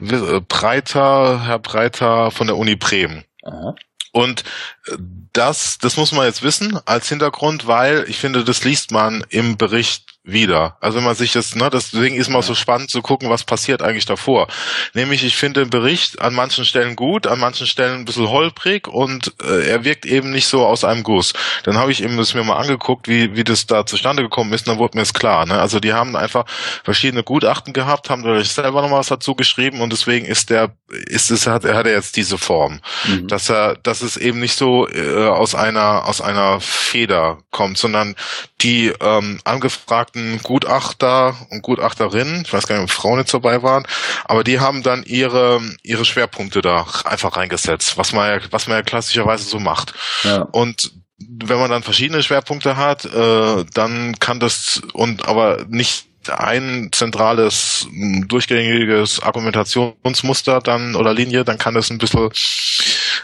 äh, 0.00 0.40
Breiter, 0.40 1.44
Herr 1.44 1.58
Breiter 1.58 2.30
von 2.30 2.46
der 2.46 2.56
Uni 2.56 2.76
Bremen. 2.76 3.24
Aha. 3.42 3.74
Und 4.12 4.44
äh, 4.86 4.96
das, 5.32 5.78
das 5.78 5.96
muss 5.96 6.12
man 6.12 6.24
jetzt 6.24 6.42
wissen 6.42 6.78
als 6.86 7.08
Hintergrund, 7.08 7.66
weil 7.66 8.04
ich 8.08 8.18
finde, 8.18 8.44
das 8.44 8.64
liest 8.64 8.90
man 8.90 9.24
im 9.28 9.56
Bericht 9.56 10.15
wieder. 10.26 10.76
Also 10.80 10.98
wenn 10.98 11.04
man 11.04 11.14
sich 11.14 11.32
das, 11.32 11.54
ne, 11.54 11.70
deswegen 11.72 12.16
ist 12.16 12.28
mal 12.28 12.42
so 12.42 12.54
spannend 12.54 12.90
zu 12.90 13.00
gucken, 13.00 13.30
was 13.30 13.44
passiert 13.44 13.80
eigentlich 13.80 14.06
davor. 14.06 14.48
Nämlich, 14.92 15.24
ich 15.24 15.36
finde 15.36 15.60
den 15.60 15.70
Bericht 15.70 16.20
an 16.20 16.34
manchen 16.34 16.64
Stellen 16.64 16.96
gut, 16.96 17.28
an 17.28 17.38
manchen 17.38 17.66
Stellen 17.66 18.00
ein 18.00 18.04
bisschen 18.04 18.28
holprig 18.28 18.88
und 18.88 19.32
äh, 19.42 19.68
er 19.68 19.84
wirkt 19.84 20.04
eben 20.04 20.32
nicht 20.32 20.48
so 20.48 20.66
aus 20.66 20.82
einem 20.82 21.04
Guss. 21.04 21.32
Dann 21.62 21.78
habe 21.78 21.92
ich 21.92 22.02
eben 22.02 22.16
das 22.16 22.34
mir 22.34 22.42
mal 22.42 22.56
angeguckt, 22.56 23.06
wie, 23.06 23.36
wie 23.36 23.44
das 23.44 23.66
da 23.66 23.86
zustande 23.86 24.22
gekommen 24.22 24.52
ist, 24.52 24.66
und 24.66 24.72
dann 24.72 24.78
wurde 24.78 24.98
mir 24.98 25.02
es 25.02 25.14
klar. 25.14 25.46
Ne? 25.46 25.60
Also 25.60 25.78
die 25.78 25.92
haben 25.92 26.16
einfach 26.16 26.44
verschiedene 26.82 27.22
Gutachten 27.22 27.72
gehabt, 27.72 28.10
haben 28.10 28.24
dadurch 28.24 28.48
selber 28.48 28.82
noch 28.82 28.90
was 28.90 29.06
dazu 29.06 29.36
geschrieben 29.36 29.80
und 29.80 29.92
deswegen 29.92 30.26
ist 30.26 30.50
der, 30.50 30.74
ist 30.88 31.30
es, 31.30 31.46
hat, 31.46 31.64
er 31.64 31.76
hat 31.76 31.86
er 31.86 31.92
jetzt 31.92 32.16
diese 32.16 32.36
Form. 32.36 32.80
Mhm. 33.06 33.28
Dass 33.28 33.48
er, 33.48 33.76
dass 33.76 34.02
es 34.02 34.16
eben 34.16 34.40
nicht 34.40 34.56
so 34.56 34.88
äh, 34.88 35.28
aus 35.28 35.54
einer, 35.54 36.08
aus 36.08 36.20
einer 36.20 36.60
Feder 36.60 37.38
kommt, 37.52 37.78
sondern 37.78 38.16
die 38.62 38.92
ähm, 39.00 39.38
angefragten 39.44 40.15
Gutachter 40.42 41.36
und 41.50 41.62
Gutachterinnen, 41.62 42.42
ich 42.44 42.52
weiß 42.52 42.66
gar 42.66 42.76
nicht, 42.76 42.84
ob 42.84 42.90
Frauen 42.90 43.18
jetzt 43.18 43.34
dabei 43.34 43.62
waren, 43.62 43.86
aber 44.24 44.44
die 44.44 44.60
haben 44.60 44.82
dann 44.82 45.02
ihre 45.02 45.60
ihre 45.82 46.04
Schwerpunkte 46.04 46.62
da 46.62 46.86
einfach 47.04 47.36
reingesetzt, 47.36 47.98
was 47.98 48.12
man 48.12 48.28
ja, 48.28 48.46
was 48.50 48.66
man 48.66 48.78
ja 48.78 48.82
klassischerweise 48.82 49.44
so 49.44 49.58
macht. 49.58 49.94
Ja. 50.24 50.42
Und 50.42 50.92
wenn 51.18 51.58
man 51.58 51.70
dann 51.70 51.82
verschiedene 51.82 52.22
Schwerpunkte 52.22 52.76
hat, 52.76 53.04
äh, 53.04 53.64
dann 53.72 54.18
kann 54.18 54.40
das 54.40 54.82
und 54.92 55.26
aber 55.26 55.64
nicht 55.68 56.06
ein 56.28 56.90
zentrales 56.92 57.86
durchgängiges 58.26 59.22
Argumentationsmuster 59.22 60.60
dann 60.60 60.96
oder 60.96 61.14
Linie, 61.14 61.44
dann 61.44 61.58
kann 61.58 61.74
das 61.74 61.90
ein 61.90 61.98
bisschen 61.98 62.30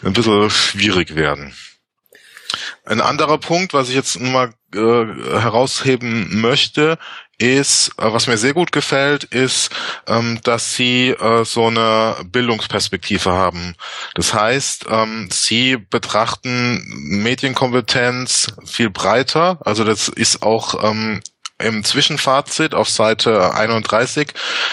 ein 0.03 0.13
bisschen 0.13 0.51
schwierig 0.51 1.15
werden. 1.15 1.55
Ein 2.85 3.01
anderer 3.01 3.39
Punkt, 3.39 3.75
was 3.75 3.89
ich 3.89 3.95
jetzt 3.95 4.21
mal 4.21 4.53
äh, 4.75 4.79
herausheben 4.79 6.41
möchte, 6.41 6.99
ist, 7.39 7.91
äh, 7.99 8.13
was 8.13 8.27
mir 8.27 8.39
sehr 8.39 8.55
gut 8.55 8.73
gefällt, 8.73 9.25
ist, 9.25 9.71
ähm, 10.07 10.41
dass 10.43 10.75
sie 10.75 11.11
äh, 11.11 11.45
so 11.45 11.67
eine 11.67 12.17
Bildungsperspektive 12.25 13.31
haben. 13.31 13.75
Das 14.15 14.35
heißt, 14.35 14.87
ähm, 14.89 15.29
sie 15.31 15.77
betrachten 15.77 16.83
Medienkompetenz 16.87 18.49
viel 18.65 18.91
breiter. 18.91 19.59
Also 19.65 19.85
das 19.85 20.09
ist 20.09 20.43
auch 20.43 20.83
ähm, 20.83 21.21
im 21.63 21.85
Zwischenfazit 21.85 22.75
auf 22.75 22.89
Seite 22.89 23.55
31 23.55 24.29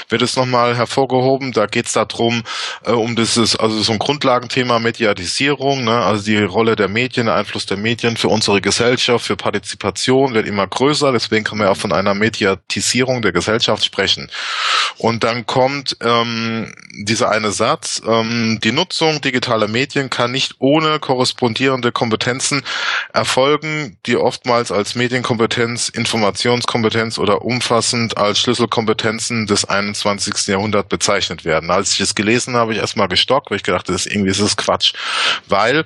wird 0.10 0.22
es 0.22 0.36
nochmal 0.36 0.76
hervorgehoben. 0.76 1.52
Da 1.52 1.66
geht 1.66 1.86
es 1.86 1.94
darum, 1.94 2.44
äh, 2.86 2.92
um 2.92 3.16
dieses, 3.16 3.56
also 3.56 3.82
so 3.82 3.94
ein 3.94 4.00
Grundlagenthema 4.00 4.80
Mediatisierung, 4.80 5.84
ne? 5.84 6.04
also 6.04 6.24
die 6.24 6.42
Rolle 6.44 6.76
der 6.76 6.88
Medien, 6.88 7.28
der 7.28 7.36
Einfluss 7.36 7.66
der 7.66 7.78
Medien 7.78 8.18
für 8.18 8.30
unsere 8.30 8.62
Gesellschaft, 8.62 9.26
für 9.26 9.36
Partizipation 9.36 10.34
wird 10.34 10.48
immer 10.48 10.68
größer. 10.68 11.12
Deswegen 11.12 11.44
kann 11.44 11.58
man 11.58 11.68
auch 11.68 11.78
von 11.78 11.94
einer 11.94 12.14
Mediatisierung 12.14 13.22
der 13.22 13.32
Gesellschaft 13.32 13.86
sprechen. 13.86 14.30
Und 14.98 15.24
dann 15.24 15.46
kommt 15.46 15.96
ähm, 16.02 16.74
dieser 17.06 17.30
eine 17.30 17.52
Satz, 17.52 18.02
ähm, 18.06 18.60
die 18.64 18.72
Nutzung 18.72 19.22
digitaler 19.22 19.68
Medien 19.68 20.10
kann 20.10 20.32
nicht 20.32 20.56
ohne 20.60 21.00
korrespondierende 21.00 21.92
Kompetenzen 21.92 22.64
erfolgen, 23.14 23.98
die 24.06 24.18
oftmals 24.18 24.72
als 24.72 24.96
Medienkompetenz, 24.96 25.90
Informationskompetenz 25.90 26.79
oder 26.84 27.42
umfassend 27.44 28.18
als 28.18 28.40
Schlüsselkompetenzen 28.40 29.46
des 29.48 29.66
21. 29.66 30.48
Jahrhunderts 30.48 30.90
bezeichnet 30.90 31.46
werden. 31.46 31.72
Als 31.72 31.94
ich 31.94 32.00
es 32.00 32.16
gelesen 32.16 32.56
habe, 32.56 32.74
ich 32.74 32.80
erstmal 32.80 33.08
gestockt, 33.08 33.50
weil 33.50 33.58
ich 33.58 33.64
gedacht, 33.64 33.90
das 33.90 34.06
ist 34.06 34.14
irgendwie 34.14 34.32
das 34.32 34.58
Quatsch, 34.58 34.94
weil 35.48 35.86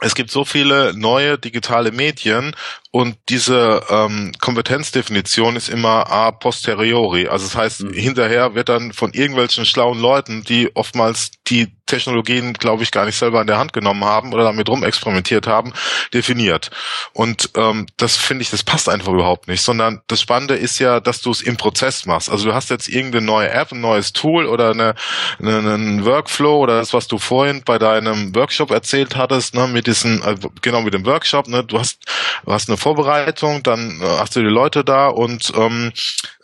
es 0.00 0.14
gibt 0.14 0.30
so 0.30 0.44
viele 0.44 0.92
neue 0.94 1.38
digitale 1.38 1.90
Medien 1.90 2.54
und 2.96 3.18
diese 3.28 3.82
ähm, 3.90 4.32
Kompetenzdefinition 4.40 5.54
ist 5.54 5.68
immer 5.68 6.10
a 6.10 6.30
posteriori. 6.30 7.28
Also 7.28 7.44
das 7.44 7.54
heißt, 7.54 7.82
mhm. 7.82 7.92
hinterher 7.92 8.54
wird 8.54 8.70
dann 8.70 8.94
von 8.94 9.12
irgendwelchen 9.12 9.66
schlauen 9.66 10.00
Leuten, 10.00 10.44
die 10.44 10.74
oftmals 10.74 11.32
die 11.46 11.76
Technologien, 11.86 12.52
glaube 12.54 12.82
ich, 12.82 12.90
gar 12.90 13.04
nicht 13.04 13.16
selber 13.16 13.40
in 13.40 13.46
der 13.46 13.58
Hand 13.58 13.72
genommen 13.72 14.04
haben 14.04 14.32
oder 14.32 14.44
damit 14.44 14.68
rumexperimentiert 14.68 15.46
haben, 15.46 15.72
definiert. 16.12 16.70
Und 17.12 17.50
ähm, 17.56 17.86
das 17.96 18.16
finde 18.16 18.42
ich, 18.42 18.50
das 18.50 18.64
passt 18.64 18.88
einfach 18.88 19.12
überhaupt 19.12 19.46
nicht, 19.46 19.62
sondern 19.62 20.00
das 20.08 20.20
Spannende 20.20 20.54
ist 20.54 20.80
ja, 20.80 20.98
dass 20.98 21.20
du 21.20 21.30
es 21.30 21.42
im 21.42 21.56
Prozess 21.56 22.06
machst. 22.06 22.28
Also 22.28 22.48
du 22.48 22.54
hast 22.54 22.70
jetzt 22.70 22.88
irgendeine 22.88 23.24
neue 23.24 23.50
App, 23.50 23.72
ein 23.72 23.80
neues 23.80 24.12
Tool 24.12 24.46
oder 24.46 24.70
eine, 24.70 24.94
eine, 25.38 25.58
einen 25.58 26.04
Workflow 26.04 26.58
oder 26.58 26.78
das, 26.78 26.92
was 26.92 27.06
du 27.06 27.18
vorhin 27.18 27.62
bei 27.64 27.78
deinem 27.78 28.34
Workshop 28.34 28.72
erzählt 28.72 29.16
hattest, 29.16 29.54
ne, 29.54 29.68
mit 29.68 29.86
diesen, 29.86 30.22
äh, 30.22 30.34
genau 30.62 30.82
mit 30.82 30.94
dem 30.94 31.06
Workshop, 31.06 31.46
ne, 31.46 31.62
du 31.62 31.78
hast, 31.78 32.00
du 32.44 32.52
hast 32.52 32.68
eine 32.68 32.78
Vorbereitung, 32.86 33.64
dann 33.64 34.00
äh, 34.00 34.04
hast 34.04 34.36
du 34.36 34.40
die 34.42 34.46
Leute 34.46 34.84
da 34.84 35.08
und 35.08 35.52
ähm, 35.56 35.90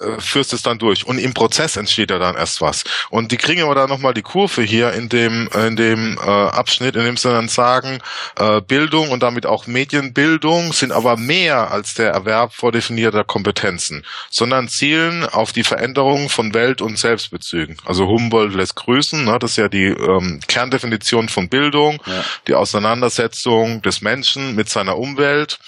äh, 0.01 0.19
führst 0.19 0.53
es 0.53 0.63
dann 0.63 0.81
durch. 0.81 1.07
Und 1.07 1.19
im 1.19 1.35
Prozess 1.35 1.77
entsteht 1.77 2.11
ja 2.11 2.19
dann 2.19 2.35
erst 2.35 2.61
was. 2.61 2.83
Und 3.11 3.31
die 3.31 3.37
kriegen 3.37 3.63
aber 3.63 3.77
da 3.77 3.87
nochmal 3.87 4.13
die 4.13 4.23
Kurve 4.23 4.63
hier 4.63 4.93
in 4.93 5.09
dem, 5.09 5.49
in 5.55 5.77
dem 5.77 6.19
äh, 6.19 6.21
Abschnitt, 6.21 6.97
in 6.97 7.05
dem 7.05 7.17
sie 7.17 7.31
dann 7.31 7.47
sagen, 7.49 8.01
äh, 8.35 8.61
Bildung 8.61 9.11
und 9.11 9.23
damit 9.23 9.47
auch 9.47 9.69
Medienbildung 9.69 10.73
sind 10.73 10.91
aber 10.91 11.17
mehr 11.17 11.71
als 11.71 11.95
der 11.95 12.11
Erwerb 12.11 12.53
vordefinierter 12.55 13.23
Kompetenzen, 13.23 14.05
sondern 14.29 14.67
zielen 14.67 15.25
auf 15.25 15.53
die 15.53 15.63
Veränderung 15.63 16.29
von 16.29 16.55
Welt- 16.55 16.83
und 16.83 16.99
Selbstbezügen. 16.99 17.77
Also 17.85 18.09
Humboldt 18.09 18.55
lässt 18.55 18.75
grüßen, 18.75 19.27
ne, 19.27 19.39
das 19.39 19.53
ist 19.53 19.59
ja 19.59 19.69
die 19.69 19.87
ähm, 19.87 20.41
Kerndefinition 20.49 21.29
von 21.29 21.49
Bildung, 21.49 22.03
ja. 22.05 22.25
die 22.49 22.55
Auseinandersetzung 22.55 23.81
des 23.83 24.01
Menschen 24.01 24.57
mit 24.57 24.69
seiner 24.69 24.99
Umwelt 24.99 25.61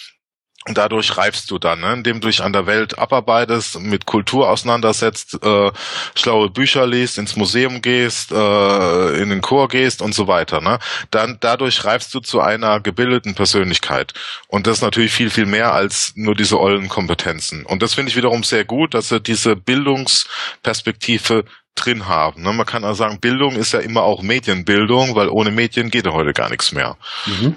und 0.66 0.78
dadurch 0.78 1.18
reifst 1.18 1.50
du 1.50 1.58
dann, 1.58 1.80
ne? 1.80 1.92
indem 1.92 2.20
du 2.20 2.28
dich 2.28 2.42
an 2.42 2.54
der 2.54 2.66
Welt 2.66 2.98
abarbeitest, 2.98 3.80
mit 3.80 4.06
Kultur 4.06 4.48
auseinandersetzt, 4.48 5.38
äh, 5.42 5.70
schlaue 6.14 6.48
Bücher 6.48 6.86
liest, 6.86 7.18
ins 7.18 7.36
Museum 7.36 7.82
gehst, 7.82 8.32
äh, 8.32 9.22
in 9.22 9.28
den 9.28 9.42
Chor 9.42 9.68
gehst 9.68 10.00
und 10.00 10.14
so 10.14 10.26
weiter. 10.26 10.62
Ne? 10.62 10.78
Dann 11.10 11.36
dadurch 11.40 11.84
reifst 11.84 12.14
du 12.14 12.20
zu 12.20 12.40
einer 12.40 12.80
gebildeten 12.80 13.34
Persönlichkeit. 13.34 14.14
Und 14.48 14.66
das 14.66 14.78
ist 14.78 14.82
natürlich 14.82 15.12
viel, 15.12 15.28
viel 15.28 15.44
mehr 15.44 15.74
als 15.74 16.14
nur 16.16 16.34
diese 16.34 16.58
ollen 16.58 16.88
Kompetenzen. 16.88 17.66
Und 17.66 17.82
das 17.82 17.92
finde 17.92 18.08
ich 18.10 18.16
wiederum 18.16 18.42
sehr 18.42 18.64
gut, 18.64 18.94
dass 18.94 19.10
sie 19.10 19.20
diese 19.20 19.56
Bildungsperspektive 19.56 21.44
drin 21.74 22.08
haben. 22.08 22.42
Ne? 22.42 22.54
Man 22.54 22.64
kann 22.64 22.84
also 22.84 23.04
sagen, 23.04 23.20
Bildung 23.20 23.56
ist 23.56 23.72
ja 23.72 23.80
immer 23.80 24.02
auch 24.02 24.22
Medienbildung, 24.22 25.14
weil 25.14 25.28
ohne 25.28 25.50
Medien 25.50 25.90
geht 25.90 26.06
ja 26.06 26.12
heute 26.12 26.32
gar 26.32 26.48
nichts 26.48 26.72
mehr. 26.72 26.96
Mhm. 27.26 27.44
Und 27.44 27.56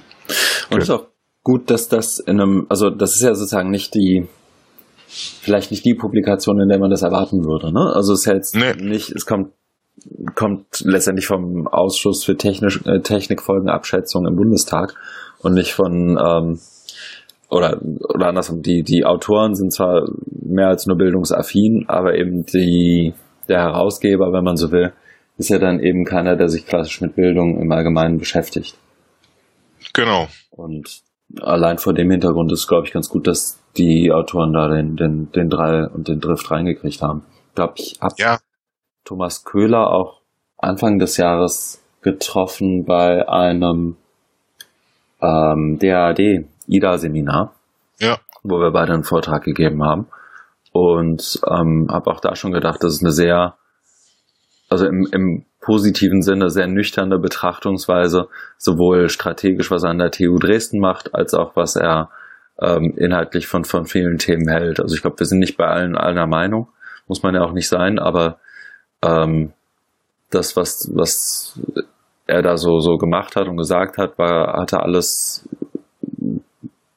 okay. 0.71 0.81
ist 0.81 0.89
auch 0.89 1.05
gut, 1.47 1.71
dass 1.71 1.87
das 1.87 2.19
in 2.19 2.41
einem, 2.41 2.65
also 2.67 2.89
das 2.89 3.15
ist 3.15 3.21
ja 3.21 3.33
sozusagen 3.33 3.71
nicht 3.71 3.95
die, 3.95 4.27
vielleicht 5.07 5.71
nicht 5.71 5.85
die 5.85 5.93
Publikation, 5.93 6.59
in 6.59 6.67
der 6.67 6.77
man 6.77 6.91
das 6.91 7.03
erwarten 7.03 7.45
würde. 7.45 7.71
Ne? 7.71 7.93
Also 7.95 8.11
es 8.11 8.19
ist 8.19 8.25
ja 8.25 8.33
jetzt 8.33 8.53
nee. 8.53 8.73
nicht, 8.73 9.11
es 9.15 9.25
kommt 9.25 9.53
kommt 10.35 10.81
letztendlich 10.83 11.25
vom 11.25 11.67
Ausschuss 11.67 12.25
für 12.25 12.35
Technisch, 12.35 12.81
äh, 12.85 12.99
Technikfolgenabschätzung 12.99 14.27
im 14.27 14.35
Bundestag 14.35 14.93
und 15.39 15.53
nicht 15.53 15.73
von 15.73 16.19
ähm, 16.21 16.59
oder 17.49 17.81
oder 17.81 18.27
andersrum, 18.27 18.61
die 18.61 18.83
die 18.83 19.05
Autoren 19.05 19.55
sind 19.55 19.71
zwar 19.71 20.05
mehr 20.29 20.67
als 20.67 20.85
nur 20.85 20.97
bildungsaffin, 20.97 21.85
aber 21.87 22.15
eben 22.15 22.45
die 22.45 23.13
der 23.47 23.61
Herausgeber, 23.61 24.33
wenn 24.33 24.43
man 24.43 24.57
so 24.57 24.71
will, 24.71 24.91
ist 25.37 25.49
ja 25.49 25.59
dann 25.59 25.79
eben 25.79 26.03
keiner, 26.03 26.35
der 26.35 26.49
sich 26.49 26.65
klassisch 26.65 26.99
mit 26.99 27.15
Bildung 27.15 27.59
im 27.61 27.71
Allgemeinen 27.71 28.17
beschäftigt. 28.17 28.75
Genau. 29.93 30.27
Und 30.51 31.06
allein 31.41 31.77
vor 31.77 31.93
dem 31.93 32.09
Hintergrund 32.09 32.51
ist, 32.51 32.67
glaube 32.67 32.87
ich, 32.87 32.93
ganz 32.93 33.09
gut, 33.09 33.27
dass 33.27 33.59
die 33.77 34.11
Autoren 34.11 34.53
da 34.53 34.67
den, 34.67 34.95
den, 34.95 35.31
den 35.31 35.49
Drall 35.49 35.89
und 35.93 36.07
den 36.07 36.19
Drift 36.19 36.49
reingekriegt 36.49 37.01
haben. 37.01 37.23
Ich 37.49 37.55
glaube, 37.55 37.73
ich 37.77 37.97
habe 38.01 38.15
ja. 38.17 38.39
Thomas 39.03 39.43
Köhler 39.43 39.91
auch 39.91 40.21
Anfang 40.57 40.99
des 40.99 41.17
Jahres 41.17 41.83
getroffen 42.01 42.85
bei 42.85 43.27
einem 43.27 43.97
ähm, 45.21 45.79
DAD-IDA-Seminar, 45.79 47.53
ja. 47.99 48.17
wo 48.43 48.59
wir 48.59 48.71
beide 48.71 48.93
einen 48.93 49.03
Vortrag 49.03 49.43
gegeben 49.43 49.83
haben. 49.83 50.07
Und 50.71 51.39
ähm, 51.49 51.87
habe 51.89 52.11
auch 52.11 52.19
da 52.19 52.35
schon 52.35 52.51
gedacht, 52.51 52.83
das 52.83 52.93
ist 52.93 53.03
eine 53.03 53.11
sehr, 53.11 53.55
also 54.69 54.85
im, 54.85 55.07
im 55.11 55.45
positiven 55.67 56.21
Sinne 56.21 56.49
sehr 56.49 56.67
nüchterne 56.67 57.19
Betrachtungsweise, 57.19 58.29
sowohl 58.57 59.09
strategisch, 59.09 59.69
was 59.69 59.83
er 59.83 59.89
an 59.89 59.97
der 59.97 60.11
TU 60.11 60.39
Dresden 60.39 60.79
macht, 60.79 61.13
als 61.13 61.33
auch 61.33 61.57
was 61.57 61.75
er 61.75 62.09
ähm, 62.61 62.93
inhaltlich 62.95 63.47
von, 63.47 63.65
von 63.65 63.85
vielen 63.85 64.17
Themen 64.17 64.47
hält. 64.47 64.79
Also 64.79 64.95
ich 64.95 65.01
glaube, 65.01 65.19
wir 65.19 65.25
sind 65.25 65.39
nicht 65.39 65.57
bei 65.57 65.67
allen 65.67 65.97
einer 65.97 66.25
Meinung, 66.25 66.69
muss 67.09 67.21
man 67.21 67.35
ja 67.35 67.41
auch 67.41 67.51
nicht 67.51 67.67
sein, 67.67 67.99
aber 67.99 68.39
ähm, 69.01 69.51
das, 70.29 70.55
was, 70.55 70.89
was 70.93 71.59
er 72.27 72.41
da 72.41 72.55
so, 72.55 72.79
so 72.79 72.97
gemacht 72.97 73.35
hat 73.35 73.49
und 73.49 73.57
gesagt 73.57 73.97
hat, 73.97 74.17
war, 74.17 74.61
hatte 74.61 74.79
alles, 74.79 75.49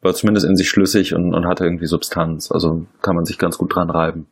war 0.01 0.14
zumindest 0.14 0.47
in 0.47 0.55
sich 0.55 0.68
schlüssig 0.68 1.12
und, 1.12 1.35
und 1.35 1.45
hatte 1.45 1.64
irgendwie 1.64 1.87
Substanz. 1.87 2.53
Also 2.53 2.87
kann 3.03 3.16
man 3.16 3.25
sich 3.25 3.37
ganz 3.37 3.59
gut 3.59 3.75
dran 3.75 3.91
reiben. 3.91 4.29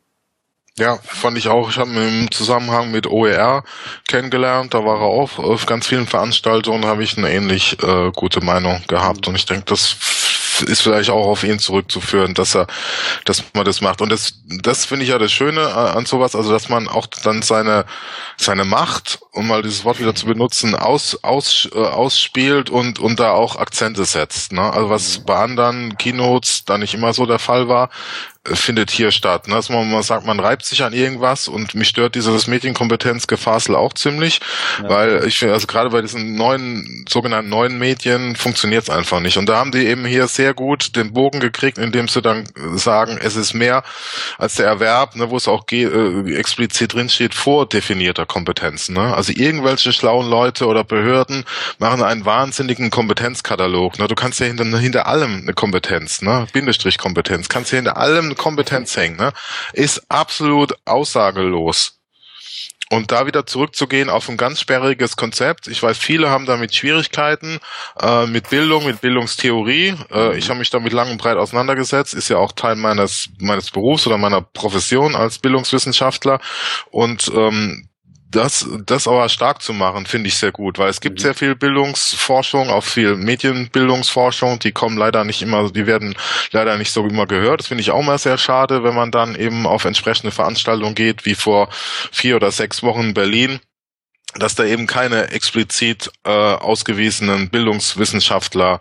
Ja, 0.79 0.97
fand 1.03 1.37
ich 1.37 1.49
auch. 1.49 1.69
Ich 1.69 1.77
habe 1.77 1.91
ihn 1.91 2.21
im 2.21 2.31
Zusammenhang 2.31 2.89
mit 2.89 3.05
OER 3.05 3.65
kennengelernt. 4.07 4.73
Da 4.73 4.85
war 4.85 5.01
er 5.01 5.07
auch 5.07 5.37
auf 5.37 5.65
ganz 5.65 5.87
vielen 5.87 6.07
Veranstaltungen, 6.07 6.85
habe 6.85 7.03
ich 7.03 7.17
eine 7.17 7.29
ähnlich 7.29 7.83
äh, 7.83 8.11
gute 8.11 8.39
Meinung 8.39 8.81
gehabt. 8.87 9.27
Und 9.27 9.35
ich 9.35 9.45
denke, 9.45 9.65
das 9.65 9.97
ist 10.61 10.81
vielleicht 10.81 11.09
auch 11.09 11.27
auf 11.27 11.43
ihn 11.43 11.59
zurückzuführen, 11.59 12.33
dass 12.33 12.55
er, 12.55 12.67
dass 13.25 13.43
man 13.53 13.65
das 13.65 13.81
macht. 13.81 14.01
Und 14.01 14.09
das, 14.09 14.35
das 14.45 14.85
finde 14.85 15.03
ich 15.03 15.11
ja 15.11 15.17
das 15.17 15.33
Schöne 15.33 15.73
an 15.75 16.05
sowas, 16.05 16.33
also 16.33 16.49
dass 16.49 16.69
man 16.69 16.87
auch 16.87 17.07
dann 17.07 17.41
seine, 17.41 17.85
seine 18.37 18.63
Macht, 18.63 19.19
um 19.33 19.47
mal 19.47 19.61
dieses 19.61 19.83
Wort 19.83 19.99
wieder 19.99 20.15
zu 20.15 20.25
benutzen, 20.27 20.75
aus, 20.75 21.21
aus, 21.23 21.67
äh, 21.73 21.77
ausspielt 21.77 22.69
und, 22.69 22.99
und 22.99 23.19
da 23.19 23.31
auch 23.31 23.57
Akzente 23.57 24.05
setzt. 24.05 24.53
Ne? 24.53 24.61
Also 24.61 24.89
was 24.89 25.19
bei 25.19 25.35
anderen 25.35 25.97
Keynotes 25.97 26.63
da 26.63 26.77
nicht 26.77 26.93
immer 26.93 27.13
so 27.13 27.25
der 27.25 27.39
Fall 27.39 27.67
war, 27.67 27.89
findet 28.45 28.89
hier 28.89 29.11
statt. 29.11 29.47
Ne? 29.47 29.55
Dass 29.55 29.69
man, 29.69 29.89
man 29.91 30.03
sagt, 30.03 30.25
man 30.25 30.39
reibt 30.39 30.65
sich 30.65 30.83
an 30.83 30.93
irgendwas 30.93 31.47
und 31.47 31.75
mich 31.75 31.89
stört 31.89 32.15
dieses 32.15 32.47
Medienkompetenzgefasel 32.47 33.75
auch 33.75 33.93
ziemlich, 33.93 34.39
ja. 34.81 34.89
weil 34.89 35.25
ich 35.27 35.37
finde, 35.37 35.53
also 35.53 35.67
gerade 35.67 35.89
bei 35.89 36.01
diesen 36.01 36.35
neuen, 36.35 37.05
sogenannten 37.07 37.49
neuen 37.49 37.77
Medien 37.77 38.35
funktioniert 38.35 38.83
es 38.83 38.89
einfach 38.89 39.19
nicht. 39.19 39.37
Und 39.37 39.47
da 39.47 39.57
haben 39.57 39.71
die 39.71 39.85
eben 39.85 40.05
hier 40.05 40.27
sehr 40.27 40.53
gut 40.53 40.95
den 40.95 41.13
Bogen 41.13 41.39
gekriegt, 41.39 41.77
indem 41.77 42.07
sie 42.07 42.21
dann 42.21 42.47
sagen, 42.75 43.19
es 43.21 43.35
ist 43.35 43.53
mehr 43.53 43.83
als 44.37 44.55
der 44.55 44.67
Erwerb, 44.67 45.15
ne, 45.15 45.29
wo 45.29 45.37
es 45.37 45.47
auch 45.47 45.65
äh, 45.71 46.33
explizit 46.33 46.93
drinsteht, 46.93 47.35
vordefinierter 47.35 48.25
Kompetenzen. 48.25 48.95
Ne? 48.95 49.13
Also 49.13 49.33
irgendwelche 49.35 49.91
schlauen 49.91 50.29
Leute 50.29 50.65
oder 50.65 50.83
Behörden 50.83 51.43
machen 51.77 52.01
einen 52.01 52.25
wahnsinnigen 52.25 52.89
Kompetenzkatalog. 52.89 53.99
Ne? 53.99 54.07
Du 54.07 54.15
kannst 54.15 54.39
ja 54.39 54.45
hinter, 54.45 54.65
hinter 54.77 55.07
allem 55.07 55.41
eine 55.41 55.53
Kompetenz, 55.53 56.21
ne? 56.21 56.47
Bindestrich-Kompetenz, 56.53 57.49
kannst 57.49 57.71
ja 57.71 57.77
hinter 57.77 57.97
allem 57.97 58.28
Kompetenz 58.35 58.95
hängen, 58.95 59.17
ne? 59.17 59.33
ist 59.73 60.03
absolut 60.09 60.75
aussagelos. 60.85 61.99
Und 62.91 63.11
da 63.11 63.27
wieder 63.27 63.45
zurückzugehen 63.45 64.09
auf 64.09 64.29
ein 64.29 64.37
ganz 64.37 64.61
sperriges 64.61 65.15
Konzept. 65.15 65.67
Ich 65.67 65.83
weiß, 65.83 65.95
viele 65.95 66.31
haben 66.31 66.47
damit 66.47 66.73
Schwierigkeiten 66.73 67.59
äh, 68.01 68.25
mit 68.25 68.49
Bildung, 68.49 68.83
mit 68.85 69.01
Bildungstheorie. 69.01 69.93
Äh, 70.11 70.37
ich 70.37 70.49
habe 70.49 70.57
mich 70.57 70.71
damit 70.71 70.91
lang 70.91 71.11
und 71.11 71.19
breit 71.19 71.37
auseinandergesetzt. 71.37 72.15
Ist 72.15 72.29
ja 72.29 72.37
auch 72.37 72.51
Teil 72.51 72.75
meines 72.75 73.29
meines 73.37 73.69
Berufs 73.69 74.07
oder 74.07 74.17
meiner 74.17 74.41
Profession 74.41 75.15
als 75.15 75.37
Bildungswissenschaftler. 75.37 76.39
Und 76.89 77.31
ähm, 77.31 77.88
das, 78.31 78.67
das 78.85 79.07
aber 79.07 79.27
stark 79.27 79.61
zu 79.61 79.73
machen, 79.73 80.05
finde 80.05 80.27
ich 80.27 80.37
sehr 80.37 80.51
gut, 80.51 80.77
weil 80.77 80.89
es 80.89 81.01
gibt 81.01 81.19
mhm. 81.19 81.23
sehr 81.23 81.33
viel 81.33 81.55
Bildungsforschung, 81.55 82.69
auch 82.69 82.83
viel 82.83 83.15
Medienbildungsforschung, 83.15 84.59
die 84.59 84.71
kommen 84.71 84.97
leider 84.97 85.23
nicht 85.23 85.41
immer, 85.41 85.71
die 85.71 85.87
werden 85.87 86.15
leider 86.51 86.77
nicht 86.77 86.91
so 86.91 87.05
immer 87.07 87.25
gehört. 87.25 87.61
Das 87.61 87.67
finde 87.67 87.81
ich 87.81 87.91
auch 87.91 88.03
mal 88.03 88.19
sehr 88.19 88.37
schade, 88.37 88.83
wenn 88.83 88.95
man 88.95 89.11
dann 89.11 89.35
eben 89.35 89.65
auf 89.65 89.85
entsprechende 89.85 90.31
Veranstaltungen 90.31 90.95
geht, 90.95 91.25
wie 91.25 91.35
vor 91.35 91.69
vier 92.11 92.35
oder 92.35 92.51
sechs 92.51 92.83
Wochen 92.83 93.01
in 93.01 93.13
Berlin 93.13 93.59
dass 94.35 94.53
da 94.53 94.63
eben 94.63 94.85
keine 94.85 95.31
explizit 95.31 96.11
äh, 96.23 96.29
ausgewiesenen 96.29 97.49
Bildungswissenschaftler 97.49 98.79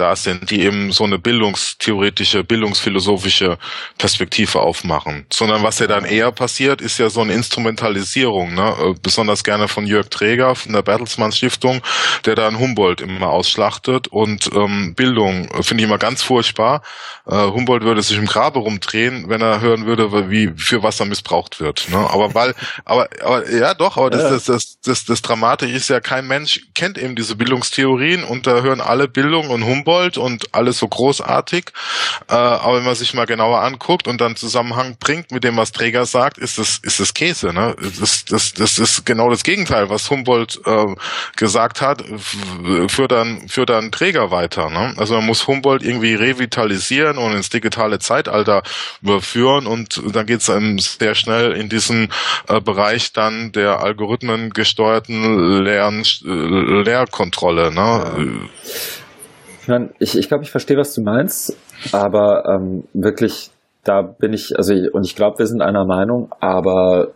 da 0.00 0.16
sind, 0.16 0.50
die 0.50 0.62
eben 0.62 0.92
so 0.92 1.04
eine 1.04 1.18
bildungstheoretische, 1.18 2.44
bildungsphilosophische 2.44 3.58
Perspektive 3.98 4.60
aufmachen. 4.60 5.26
Sondern 5.32 5.62
was 5.62 5.78
ja 5.78 5.86
dann 5.86 6.04
eher 6.04 6.32
passiert, 6.32 6.80
ist 6.80 6.98
ja 6.98 7.10
so 7.10 7.20
eine 7.20 7.34
Instrumentalisierung, 7.34 8.54
ne? 8.54 8.74
Äh, 8.80 8.94
besonders 9.02 9.44
gerne 9.44 9.68
von 9.68 9.86
Jörg 9.86 10.08
Träger 10.08 10.54
von 10.54 10.72
der 10.72 10.82
Bertelsmann 10.82 11.32
Stiftung, 11.32 11.82
der 12.24 12.34
dann 12.34 12.58
Humboldt 12.58 13.00
immer 13.00 13.28
ausschlachtet 13.28 14.08
und 14.08 14.50
ähm, 14.54 14.94
Bildung 14.94 15.48
äh, 15.50 15.62
finde 15.62 15.82
ich 15.82 15.88
immer 15.88 15.98
ganz 15.98 16.22
furchtbar. 16.22 16.82
Äh, 17.26 17.34
Humboldt 17.34 17.84
würde 17.84 18.02
sich 18.02 18.16
im 18.16 18.26
Grabe 18.26 18.60
rumdrehen, 18.60 19.28
wenn 19.28 19.42
er 19.42 19.60
hören 19.60 19.86
würde, 19.86 20.30
wie 20.30 20.52
für 20.56 20.82
was 20.82 21.00
er 21.00 21.06
missbraucht 21.06 21.60
wird. 21.60 21.88
Ne? 21.90 21.98
Aber 21.98 22.34
weil, 22.34 22.54
aber, 22.84 23.08
aber 23.22 23.50
ja 23.50 23.74
doch, 23.74 23.96
aber 23.96 24.10
das, 24.10 24.22
ja. 24.22 24.30
das, 24.30 24.44
das, 24.44 24.80
das, 24.80 25.04
das 25.04 25.22
Dramatische 25.22 25.74
ist 25.74 25.88
ja, 25.88 26.00
kein 26.00 26.26
Mensch 26.26 26.60
kennt 26.74 26.96
eben 26.96 27.16
diese 27.16 27.36
Bildungstheorien 27.36 28.24
und 28.24 28.46
da 28.46 28.62
hören 28.62 28.80
alle 28.80 29.08
Bildung 29.08 29.50
und 29.50 29.64
Humboldt 29.64 29.89
Humboldt 29.90 30.18
und 30.18 30.54
alles 30.54 30.78
so 30.78 30.88
großartig. 30.88 31.72
Äh, 32.28 32.34
aber 32.34 32.78
wenn 32.78 32.84
man 32.84 32.94
sich 32.94 33.14
mal 33.14 33.26
genauer 33.26 33.60
anguckt 33.60 34.06
und 34.06 34.20
dann 34.20 34.36
Zusammenhang 34.36 34.96
bringt 34.98 35.32
mit 35.32 35.44
dem, 35.44 35.56
was 35.56 35.72
Träger 35.72 36.06
sagt, 36.06 36.38
ist 36.38 36.58
das, 36.58 36.78
ist 36.82 37.00
das 37.00 37.14
Käse. 37.14 37.52
Ne? 37.52 37.74
Das, 37.98 38.24
das, 38.24 38.54
das 38.54 38.78
ist 38.78 39.04
genau 39.04 39.30
das 39.30 39.42
Gegenteil, 39.42 39.90
was 39.90 40.08
Humboldt 40.10 40.60
äh, 40.64 40.86
gesagt 41.36 41.80
hat, 41.80 42.04
führt 42.88 43.12
dann, 43.12 43.48
führt 43.48 43.70
dann 43.70 43.90
Träger 43.90 44.30
weiter. 44.30 44.70
Ne? 44.70 44.94
Also 44.96 45.14
man 45.14 45.26
muss 45.26 45.46
Humboldt 45.46 45.82
irgendwie 45.82 46.14
revitalisieren 46.14 47.18
und 47.18 47.32
ins 47.32 47.50
digitale 47.50 47.98
Zeitalter 47.98 48.62
überführen 49.02 49.66
und 49.66 50.00
dann 50.12 50.26
geht 50.26 50.40
es 50.40 50.46
dann 50.46 50.78
sehr 50.78 51.14
schnell 51.14 51.52
in 51.52 51.68
diesen 51.68 52.12
äh, 52.48 52.60
Bereich 52.60 53.12
dann 53.12 53.52
der 53.52 53.80
algorithmengesteuerten 53.80 55.64
Lern, 55.64 56.02
äh, 56.02 56.82
Lehrkontrolle. 56.82 57.72
Ne? 57.72 57.80
Ja 57.80 58.99
meine, 59.70 59.90
ich, 59.98 60.18
ich 60.18 60.28
glaube, 60.28 60.44
ich 60.44 60.50
verstehe, 60.50 60.76
was 60.76 60.94
du 60.94 61.02
meinst, 61.02 61.56
aber 61.92 62.44
ähm, 62.46 62.84
wirklich, 62.92 63.50
da 63.84 64.02
bin 64.02 64.32
ich, 64.32 64.56
also 64.56 64.74
und 64.92 65.04
ich 65.04 65.16
glaube, 65.16 65.38
wir 65.38 65.46
sind 65.46 65.62
einer 65.62 65.86
Meinung, 65.86 66.30
aber 66.40 67.08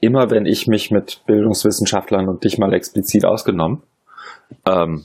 immer 0.00 0.30
wenn 0.30 0.46
ich 0.46 0.66
mich 0.66 0.90
mit 0.90 1.22
Bildungswissenschaftlern 1.26 2.28
und 2.28 2.44
dich 2.44 2.58
mal 2.58 2.72
explizit 2.72 3.24
ausgenommen 3.24 3.82
ähm, 4.64 5.04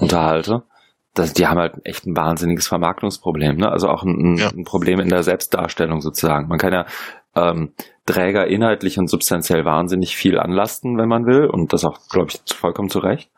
unterhalte, 0.00 0.62
das, 1.14 1.34
die 1.34 1.46
haben 1.46 1.58
halt 1.58 1.74
echt 1.84 2.06
ein 2.06 2.16
wahnsinniges 2.16 2.66
Vermarktungsproblem, 2.68 3.56
ne? 3.56 3.70
Also 3.70 3.88
auch 3.88 4.02
ein, 4.02 4.36
ja. 4.36 4.48
ein 4.48 4.64
Problem 4.64 4.98
in 4.98 5.08
der 5.08 5.22
Selbstdarstellung 5.22 6.00
sozusagen. 6.00 6.48
Man 6.48 6.58
kann 6.58 6.72
ja 6.72 6.86
ähm, 7.34 7.72
Träger 8.06 8.46
inhaltlich 8.46 8.98
und 8.98 9.08
substanziell 9.08 9.64
wahnsinnig 9.64 10.16
viel 10.16 10.38
anlasten, 10.38 10.96
wenn 10.98 11.08
man 11.08 11.26
will, 11.26 11.46
und 11.46 11.72
das 11.72 11.84
auch, 11.84 11.98
glaube 12.10 12.28
ich, 12.30 12.54
vollkommen 12.54 12.88
zu 12.88 12.98
Recht. 12.98 13.30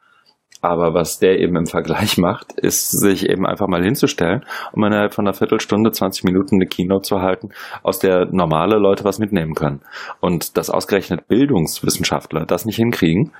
Aber 0.65 0.95
was 0.95 1.19
der 1.19 1.41
eben 1.41 1.57
im 1.57 1.67
Vergleich 1.67 2.17
macht, 2.17 2.55
ist, 2.55 2.91
sich 2.91 3.29
eben 3.29 3.47
einfach 3.47 3.69
mal 3.69 3.85
hinzustellen, 3.85 4.47
um 4.73 4.83
innerhalb 4.83 5.13
von 5.13 5.27
einer 5.27 5.35
Viertelstunde, 5.35 5.93
20 5.93 6.25
Minuten 6.25 6.55
eine 6.55 6.65
Keynote 6.67 7.03
zu 7.03 7.21
halten, 7.21 7.51
aus 7.83 7.99
der 7.99 8.29
normale 8.33 8.79
Leute 8.79 9.05
was 9.05 9.19
mitnehmen 9.19 9.55
können. 9.55 9.83
Und 10.21 10.57
dass 10.57 10.71
ausgerechnet 10.71 11.29
Bildungswissenschaftler 11.29 12.47
das 12.47 12.65
nicht 12.65 12.77
hinkriegen, 12.77 13.33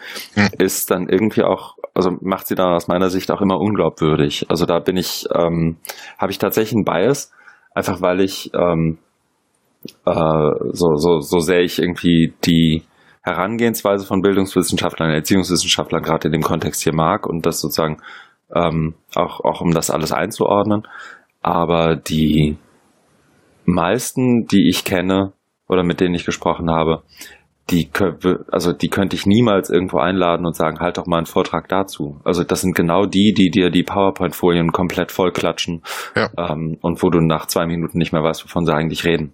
ist 0.59 0.91
dann 0.91 1.09
irgendwie 1.09 1.45
auch, 1.45 1.77
also 1.95 2.11
macht 2.21 2.47
sie 2.47 2.57
dann 2.57 2.75
aus 2.75 2.89
meiner 2.89 3.09
Sicht 3.09 3.31
auch 3.31 3.41
immer 3.41 3.59
unglaubwürdig. 3.59 4.45
Also 4.51 4.67
da 4.67 4.79
bin 4.81 4.99
ich, 4.99 5.25
ähm, 5.35 5.79
habe 6.19 6.31
ich 6.31 6.37
tatsächlich 6.37 6.75
einen 6.75 6.85
Bias, 6.85 7.33
einfach 7.75 8.03
weil 8.03 8.21
ich 8.21 8.51
ähm, 8.53 8.99
äh, 10.05 10.51
so, 10.73 10.97
so, 10.97 11.21
so 11.21 11.39
sehr 11.39 11.61
ich 11.61 11.79
irgendwie 11.79 12.35
die 12.45 12.83
Herangehensweise 13.25 14.07
von 14.07 14.21
Bildungswissenschaftlern, 14.21 15.11
Erziehungswissenschaftlern 15.11 16.03
gerade 16.03 16.29
in 16.29 16.33
dem 16.33 16.43
Kontext 16.43 16.83
hier 16.83 16.95
mag 16.95 17.27
und 17.27 17.47
das 17.47 17.59
sozusagen 17.59 18.03
ähm, 18.55 18.95
auch, 19.15 19.41
auch 19.41 19.63
um 19.63 19.73
das 19.73 19.91
alles 19.91 20.13
einzuordnen. 20.13 20.87
Aber 21.41 21.97
die 21.97 22.59
meisten, 23.65 24.47
die 24.47 24.69
ich 24.69 24.85
kenne 24.85 25.33
oder 25.69 25.85
mit 25.85 26.01
denen 26.01 26.15
ich 26.15 26.27
gesprochen 26.27 26.71
habe, 26.71 27.03
die, 27.71 27.89
also 28.53 28.75
die 28.75 28.89
könnte 28.89 29.17
ich 29.17 29.25
niemals 29.25 29.71
irgendwo 29.71 29.99
einladen 29.99 30.45
und 30.45 30.55
sagen, 30.55 30.81
halt 30.81 30.99
doch 30.99 31.07
mal 31.07 31.17
einen 31.17 31.27
Vortrag 31.27 31.67
dazu. 31.69 32.21
Also 32.23 32.45
das 32.45 32.61
sind 32.61 32.75
genau 32.75 33.07
die, 33.07 33.33
die 33.33 33.51
dir 33.51 33.71
die 33.71 33.85
PowerPoint-Folien 33.85 34.71
komplett 34.73 35.11
vollklatschen 35.11 35.83
ja. 36.15 36.29
ähm, 36.37 36.77
und 36.83 37.03
wo 37.03 37.09
du 37.09 37.21
nach 37.21 37.47
zwei 37.47 37.65
Minuten 37.65 37.97
nicht 37.97 38.13
mehr 38.13 38.23
weißt, 38.23 38.45
wovon 38.45 38.67
sie 38.67 38.75
eigentlich 38.75 39.05
reden. 39.05 39.33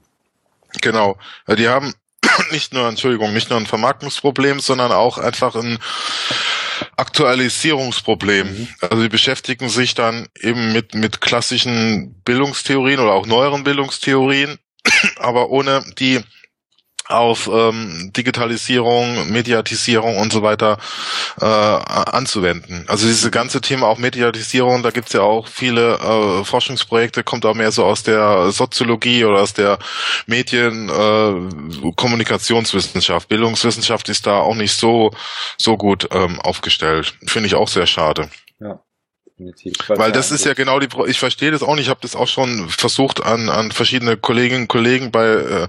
Genau. 0.81 1.17
Die 1.49 1.69
haben 1.69 1.93
nicht 2.51 2.73
nur, 2.73 2.89
Entschuldigung, 2.89 3.33
nicht 3.33 3.51
nur 3.51 3.59
ein 3.59 3.67
Vermarktungsproblem, 3.67 4.61
sondern 4.61 4.93
auch 4.93 5.19
einfach 5.19 5.55
ein 5.55 5.79
Aktualisierungsproblem. 6.97 8.47
Mhm. 8.47 8.69
Also 8.81 9.03
sie 9.03 9.09
beschäftigen 9.09 9.69
sich 9.69 9.95
dann 9.95 10.29
eben 10.41 10.73
mit, 10.73 10.95
mit 10.95 11.21
klassischen 11.21 12.15
Bildungstheorien 12.25 13.01
oder 13.01 13.13
auch 13.13 13.27
neueren 13.27 13.65
Bildungstheorien, 13.65 14.59
aber 15.17 15.51
ohne 15.51 15.85
die 15.99 16.21
auf 17.11 17.51
ähm, 17.53 18.13
Digitalisierung, 18.17 19.31
Mediatisierung 19.31 20.17
und 20.17 20.33
so 20.33 20.43
weiter 20.43 20.79
äh, 21.41 21.45
anzuwenden. 21.45 22.85
Also 22.89 23.07
dieses 23.07 23.31
ganze 23.31 23.61
Thema 23.61 23.87
auch 23.87 23.99
Mediatisierung, 23.99 24.83
da 24.83 24.91
gibt's 24.91 25.13
ja 25.13 25.23
auch 25.23 25.47
viele 25.49 25.95
äh, 25.95 26.45
Forschungsprojekte, 26.45 27.25
kommt 27.25 27.45
auch 27.47 27.55
mehr 27.55 27.73
so 27.73 27.85
aus 27.85 28.03
der 28.03 28.51
Soziologie 28.53 29.25
oder 29.25 29.41
aus 29.43 29.55
der 29.55 29.79
Medien, 30.27 30.89
äh, 30.89 31.93
Kommunikationswissenschaft. 31.97 33.29
Bildungswissenschaft 33.29 34.09
ist 34.09 34.27
da 34.27 34.39
auch 34.39 34.55
nicht 34.55 34.73
so 34.73 35.11
so 35.57 35.77
gut 35.77 36.09
ähm, 36.13 36.41
aufgestellt. 36.41 37.15
Finde 37.27 37.47
ich 37.47 37.55
auch 37.55 37.69
sehr 37.69 37.87
schade. 37.87 38.31
Ja 38.61 38.81
definitiv. 39.41 39.89
Weil 39.89 40.13
das 40.13 40.31
ist 40.31 40.45
ja 40.45 40.55
genau 40.55 40.79
die, 40.79 40.89
ich 41.07 41.19
verstehe 41.19 41.51
das 41.51 41.63
auch 41.63 41.75
nicht, 41.75 41.85
ich 41.85 41.91
habe 41.91 42.01
das 42.03 42.15
auch 42.15 42.29
schon 42.29 42.69
versucht 42.69 43.25
an, 43.25 43.49
an 43.49 43.73
verschiedene 43.73 44.17
Kolleginnen 44.17 44.63
und 44.63 44.69
Kollegen 44.69 45.11
bei 45.11 45.27
äh, 45.27 45.69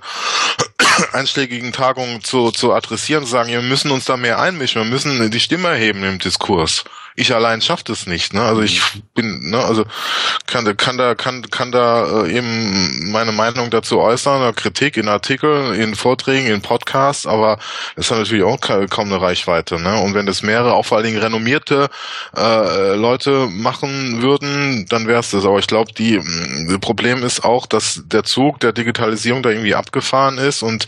einschlägigen 1.13 1.71
Tagungen 1.71 2.23
zu, 2.23 2.51
zu 2.51 2.73
adressieren, 2.73 3.25
zu 3.25 3.31
sagen, 3.31 3.49
wir 3.49 3.61
müssen 3.61 3.91
uns 3.91 4.05
da 4.05 4.17
mehr 4.17 4.39
einmischen, 4.39 4.81
wir 4.81 4.89
müssen 4.89 5.31
die 5.31 5.39
Stimme 5.39 5.69
erheben 5.69 6.03
im 6.03 6.19
Diskurs 6.19 6.83
ich 7.15 7.33
allein 7.33 7.61
schaffe 7.61 7.83
das 7.85 8.07
nicht. 8.07 8.33
Ne? 8.33 8.41
Also 8.41 8.61
ich 8.61 8.81
mhm. 8.81 9.01
bin, 9.13 9.49
ne, 9.49 9.63
also 9.63 9.85
kann, 10.47 10.77
kann 10.77 10.97
da, 10.97 11.15
kann, 11.15 11.49
kann 11.49 11.71
da 11.71 12.25
äh, 12.25 12.37
eben 12.37 13.11
meine 13.11 13.31
Meinung 13.31 13.69
dazu 13.69 13.99
äußern, 13.99 14.41
oder 14.41 14.53
Kritik 14.53 14.97
in 14.97 15.07
Artikeln, 15.07 15.73
in 15.73 15.95
Vorträgen, 15.95 16.47
in 16.47 16.61
Podcasts, 16.61 17.25
aber 17.25 17.59
es 17.95 18.11
hat 18.11 18.19
natürlich 18.19 18.43
auch 18.43 18.59
kaum 18.61 19.11
eine 19.11 19.21
Reichweite. 19.21 19.79
Ne? 19.79 20.01
Und 20.01 20.13
wenn 20.13 20.25
das 20.25 20.41
mehrere, 20.41 20.73
auch 20.73 20.85
vor 20.85 20.97
allen 20.97 21.07
Dingen 21.07 21.21
renommierte 21.21 21.89
äh, 22.35 22.95
Leute 22.95 23.47
machen 23.47 24.21
würden, 24.21 24.85
dann 24.89 25.07
wäre 25.07 25.19
es 25.19 25.31
das. 25.31 25.45
Aber 25.45 25.59
ich 25.59 25.67
glaube, 25.67 25.93
die 25.93 26.21
das 26.67 26.79
Problem 26.79 27.23
ist 27.23 27.43
auch, 27.43 27.65
dass 27.65 28.01
der 28.05 28.23
Zug 28.23 28.59
der 28.59 28.73
Digitalisierung 28.73 29.43
da 29.43 29.49
irgendwie 29.49 29.75
abgefahren 29.75 30.37
ist 30.37 30.63
und 30.63 30.85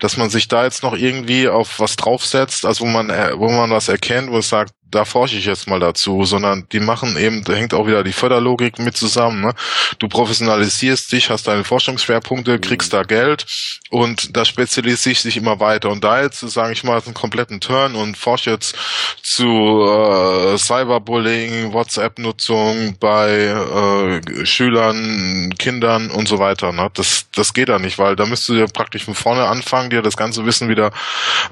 dass 0.00 0.16
man 0.16 0.30
sich 0.30 0.48
da 0.48 0.64
jetzt 0.64 0.82
noch 0.82 0.94
irgendwie 0.96 1.48
auf 1.48 1.80
was 1.80 1.96
draufsetzt, 1.96 2.64
also 2.66 2.84
wo 2.84 2.88
man, 2.88 3.10
äh, 3.10 3.32
wo 3.36 3.50
man 3.50 3.70
was 3.70 3.88
erkennt, 3.88 4.30
wo 4.30 4.38
es 4.38 4.48
sagt, 4.48 4.72
da 4.94 5.04
forsche 5.04 5.36
ich 5.36 5.46
jetzt 5.46 5.66
mal 5.66 5.80
dazu, 5.80 6.24
sondern 6.24 6.66
die 6.70 6.80
machen 6.80 7.16
eben, 7.16 7.42
da 7.44 7.54
hängt 7.54 7.74
auch 7.74 7.86
wieder 7.86 8.04
die 8.04 8.12
Förderlogik 8.12 8.78
mit 8.78 8.96
zusammen. 8.96 9.40
Ne? 9.40 9.54
Du 9.98 10.08
professionalisierst 10.08 11.10
dich, 11.10 11.30
hast 11.30 11.48
deine 11.48 11.64
Forschungsschwerpunkte, 11.64 12.58
kriegst 12.60 12.92
mhm. 12.92 12.96
da 12.96 13.02
Geld 13.02 13.46
und 13.90 14.36
da 14.36 14.44
spezialisierst 14.44 15.24
dich 15.24 15.36
immer 15.36 15.58
weiter. 15.60 15.90
Und 15.90 16.04
da 16.04 16.22
jetzt, 16.22 16.40
sage 16.40 16.72
ich 16.72 16.84
mal, 16.84 17.00
einen 17.04 17.14
kompletten 17.14 17.60
Turn 17.60 17.94
und 17.94 18.16
forsche 18.16 18.50
jetzt 18.50 18.76
zu 19.22 19.44
äh, 19.44 20.58
Cyberbullying, 20.58 21.72
WhatsApp-Nutzung 21.72 22.96
bei 23.00 23.30
äh, 23.30 24.46
Schülern, 24.46 25.54
Kindern 25.58 26.10
und 26.10 26.28
so 26.28 26.38
weiter. 26.38 26.72
Ne? 26.72 26.90
Das, 26.94 27.26
das 27.34 27.52
geht 27.52 27.68
da 27.68 27.78
nicht, 27.78 27.98
weil 27.98 28.16
da 28.16 28.26
müsstest 28.26 28.50
du 28.50 28.54
dir 28.54 28.66
praktisch 28.66 29.04
von 29.04 29.14
vorne 29.14 29.46
anfangen, 29.46 29.90
dir 29.90 30.02
das 30.02 30.16
ganze 30.16 30.46
Wissen 30.46 30.68
wieder 30.68 30.92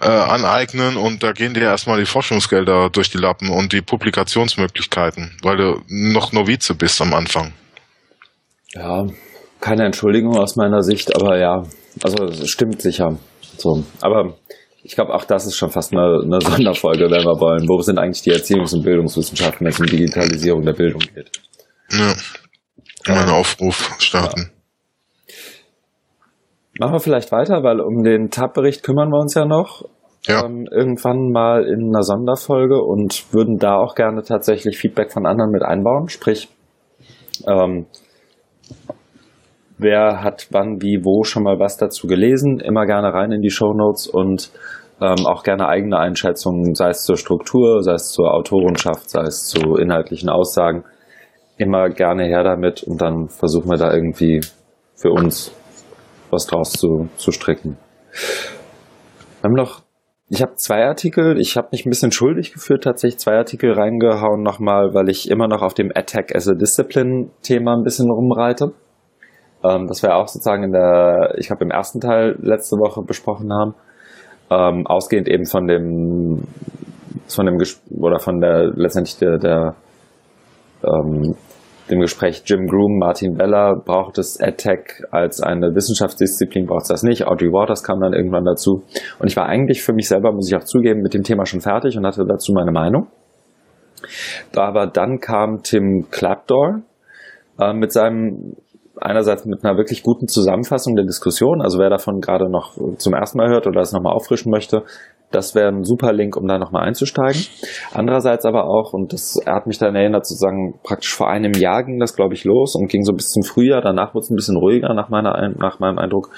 äh, 0.01 0.07
aneignen 0.07 0.97
und 0.97 1.23
da 1.23 1.33
gehen 1.33 1.55
dir 1.55 1.63
erstmal 1.63 1.99
die 1.99 2.07
Forschungsgelder 2.07 2.91
durch 2.91 3.11
die 3.11 3.19
Lappen 3.33 3.51
und 3.51 3.73
die 3.73 3.81
Publikationsmöglichkeiten, 3.81 5.33
weil 5.43 5.57
du 5.57 5.81
noch 5.89 6.33
Novize 6.33 6.75
bist 6.75 7.01
am 7.01 7.15
Anfang. 7.15 7.53
Ja, 8.75 9.07
keine 9.61 9.85
Entschuldigung 9.85 10.37
aus 10.37 10.57
meiner 10.57 10.83
Sicht, 10.83 11.15
aber 11.15 11.39
ja, 11.39 11.63
also 12.03 12.25
es 12.25 12.49
stimmt 12.51 12.83
sicher. 12.83 13.19
So, 13.57 13.85
aber 14.01 14.35
ich 14.83 14.95
glaube, 14.95 15.15
auch 15.15 15.25
das 15.25 15.47
ist 15.47 15.57
schon 15.57 15.71
fast 15.71 15.93
eine, 15.93 16.21
eine 16.25 16.41
Sonderfolge, 16.41 17.05
wenn 17.05 17.25
wir 17.25 17.41
wollen. 17.41 17.69
Wo 17.69 17.81
sind 17.81 17.99
eigentlich 17.99 18.23
die 18.23 18.33
Erziehungs- 18.33 18.75
und 18.75 18.83
Bildungswissenschaften, 18.83 19.65
wenn 19.65 19.73
es 19.73 19.81
um 19.81 19.87
Digitalisierung 19.87 20.63
der 20.63 20.73
Bildung 20.73 21.01
geht? 21.15 21.31
Ja. 21.91 22.15
Einen 23.07 23.29
ähm, 23.29 23.35
Aufruf 23.35 23.95
starten. 23.99 24.51
Ja. 25.27 25.37
Machen 26.81 26.95
wir 26.95 27.01
vielleicht 27.01 27.31
weiter, 27.33 27.63
weil 27.63 27.81
um 27.81 28.03
den 28.03 28.31
TAP-Bericht 28.31 28.83
kümmern 28.83 29.11
wir 29.11 29.21
uns 29.21 29.35
ja 29.35 29.45
noch. 29.45 29.85
Ja. 30.27 30.45
ähm, 30.45 30.67
irgendwann 30.71 31.31
mal 31.31 31.65
in 31.65 31.89
einer 31.89 32.03
Sonderfolge 32.03 32.83
und 32.83 33.33
würden 33.33 33.59
da 33.59 33.77
auch 33.77 33.95
gerne 33.95 34.23
tatsächlich 34.23 34.79
Feedback 34.79 35.13
von 35.13 35.27
anderen 35.27 35.51
mit 35.51 35.63
einbauen. 35.63 36.09
Sprich, 36.09 36.49
ähm, 37.47 37.87
wer 39.79 40.23
hat 40.23 40.49
wann, 40.51 40.81
wie, 40.81 41.05
wo 41.05 41.25
schon 41.25 41.43
mal 41.43 41.59
was 41.59 41.77
dazu 41.77 42.07
gelesen, 42.07 42.61
immer 42.61 42.87
gerne 42.87 43.13
rein 43.13 43.33
in 43.33 43.43
die 43.43 43.51
Show 43.51 43.73
Notes 43.73 44.07
und 44.07 44.51
ähm, 45.01 45.27
auch 45.27 45.43
gerne 45.43 45.69
eigene 45.69 45.99
Einschätzungen, 45.99 46.75
sei 46.75 46.91
es 46.91 47.03
zur 47.03 47.17
Struktur, 47.17 47.83
sei 47.83 47.95
es 47.95 48.11
zur 48.11 48.33
Autorenschaft, 48.33 49.11
sei 49.11 49.23
es 49.23 49.47
zu 49.49 49.77
inhaltlichen 49.77 50.29
Aussagen. 50.29 50.85
Immer 51.57 51.91
gerne 51.91 52.25
her 52.25 52.45
damit 52.45 52.83
und 52.85 53.01
dann 53.01 53.29
versuchen 53.29 53.71
wir 53.71 53.79
da 53.79 53.93
irgendwie 53.93 54.41
für 54.95 55.11
uns 55.11 55.53
was 56.31 56.47
draus 56.47 56.73
zu, 56.73 57.09
zu 57.17 57.31
stricken. 57.31 57.77
Wir 59.41 59.49
haben 59.49 59.55
noch, 59.55 59.83
ich 60.33 60.41
habe 60.41 60.55
zwei 60.57 60.87
Artikel, 60.87 61.39
ich 61.39 61.59
habe 61.59 61.69
mich 61.73 61.85
ein 61.85 61.91
bisschen 61.91 62.11
schuldig 62.11 62.55
gefühlt, 62.55 62.85
tatsächlich 62.85 63.21
zwei 63.21 63.37
Artikel 63.37 63.73
reingehauen 63.73 64.43
nochmal, 64.43 64.95
weil 64.95 65.11
ich 65.11 65.31
immer 65.31 65.47
noch 65.47 65.61
auf 65.61 65.75
dem 65.75 65.93
Attack 65.95 66.35
as 66.35 66.49
a 66.49 66.55
Discipline 66.55 67.29
Thema 67.43 67.75
ein 67.75 67.83
bisschen 67.83 68.11
rumreite. 68.11 68.73
Ähm, 69.63 69.87
das 69.89 70.03
wir 70.03 70.17
auch 70.17 70.29
sozusagen 70.29 70.63
in 70.63 70.73
der, 70.73 71.35
ich 71.37 71.49
glaube 71.49 71.65
im 71.65 71.71
ersten 71.71 72.01
Teil 72.01 72.39
letzte 72.41 72.77
Woche 72.77 73.03
besprochen 73.03 73.53
haben. 73.53 73.75
Ähm, 74.49 74.87
ausgehend 74.87 75.29
eben 75.29 75.45
von 75.45 75.67
dem, 75.67 76.45
von 77.29 77.45
dem, 77.45 77.59
oder 77.91 78.19
von 78.19 78.41
der, 78.41 78.73
letztendlich 78.75 79.19
der, 79.19 79.37
der 79.37 79.75
ähm, 80.83 81.37
dem 81.91 82.01
Gespräch 82.01 82.43
Jim 82.47 82.67
Groom, 82.67 82.99
Martin 82.99 83.35
Beller, 83.35 83.75
braucht 83.85 84.19
es 84.19 84.41
AdTech 84.41 85.03
als 85.11 85.41
eine 85.41 85.75
Wissenschaftsdisziplin, 85.75 86.67
braucht 86.67 86.83
es 86.83 86.89
das 86.89 87.03
nicht. 87.03 87.27
Audrey 87.27 87.49
Waters 87.49 87.83
kam 87.83 88.01
dann 88.01 88.13
irgendwann 88.13 88.45
dazu. 88.45 88.83
Und 89.19 89.29
ich 89.29 89.37
war 89.37 89.47
eigentlich 89.47 89.83
für 89.83 89.93
mich 89.93 90.09
selber, 90.09 90.33
muss 90.33 90.51
ich 90.51 90.57
auch 90.57 90.65
zugeben, 90.65 91.03
mit 91.03 91.15
dem 91.15 91.23
Thema 91.23 91.45
schon 91.45 91.61
fertig 91.61 91.97
und 91.97 92.07
hatte 92.07 92.25
dazu 92.27 92.53
meine 92.53 92.73
Meinung. 92.73 93.09
Aber 94.57 94.87
dann 94.87 95.19
kam 95.19 95.63
Tim 95.63 96.07
Clapdoor 96.11 96.83
äh, 97.59 97.73
mit 97.73 97.93
seinem 97.93 98.57
einerseits 99.03 99.45
mit 99.45 99.65
einer 99.65 99.77
wirklich 99.77 100.03
guten 100.03 100.29
Zusammenfassung 100.29 100.95
der 100.97 101.05
Diskussion, 101.05 101.61
also 101.61 101.79
wer 101.79 101.91
davon 101.91 102.21
gerade 102.21 102.51
noch 102.51 102.77
zum 102.97 103.15
ersten 103.15 103.39
Mal 103.39 103.49
hört 103.49 103.67
oder 103.67 103.81
es 103.81 103.93
nochmal 103.93 104.15
auffrischen 104.15 104.51
möchte, 104.51 104.85
das 105.33 105.55
wäre 105.55 105.69
ein 105.69 105.85
super 105.85 106.13
Link, 106.13 106.37
um 106.37 106.47
da 106.47 106.59
nochmal 106.59 106.87
einzusteigen. 106.87 107.43
Andererseits 107.93 108.45
aber 108.45 108.67
auch, 108.67 108.93
und 108.93 109.13
das 109.13 109.41
hat 109.47 109.67
mich 109.67 109.79
dann 109.79 109.95
erinnert, 109.95 110.27
sozusagen 110.27 110.79
praktisch 110.83 111.15
vor 111.15 111.31
einem 111.31 111.53
Jahr 111.55 111.85
ging 111.85 111.99
das, 111.99 112.15
glaube 112.15 112.35
ich, 112.35 112.45
los 112.45 112.75
und 112.77 112.91
ging 112.91 113.03
so 113.03 113.13
bis 113.13 113.29
zum 113.29 113.43
Frühjahr. 113.43 113.81
Danach 113.81 114.15
wurde 114.15 114.25
es 114.25 114.31
ein 114.31 114.37
bisschen 114.37 114.57
ruhiger, 114.57 114.93
nach, 114.95 115.09
meiner, 115.09 115.55
nach 115.57 115.81
meinem 115.81 115.99
Eindruck, 115.99 116.31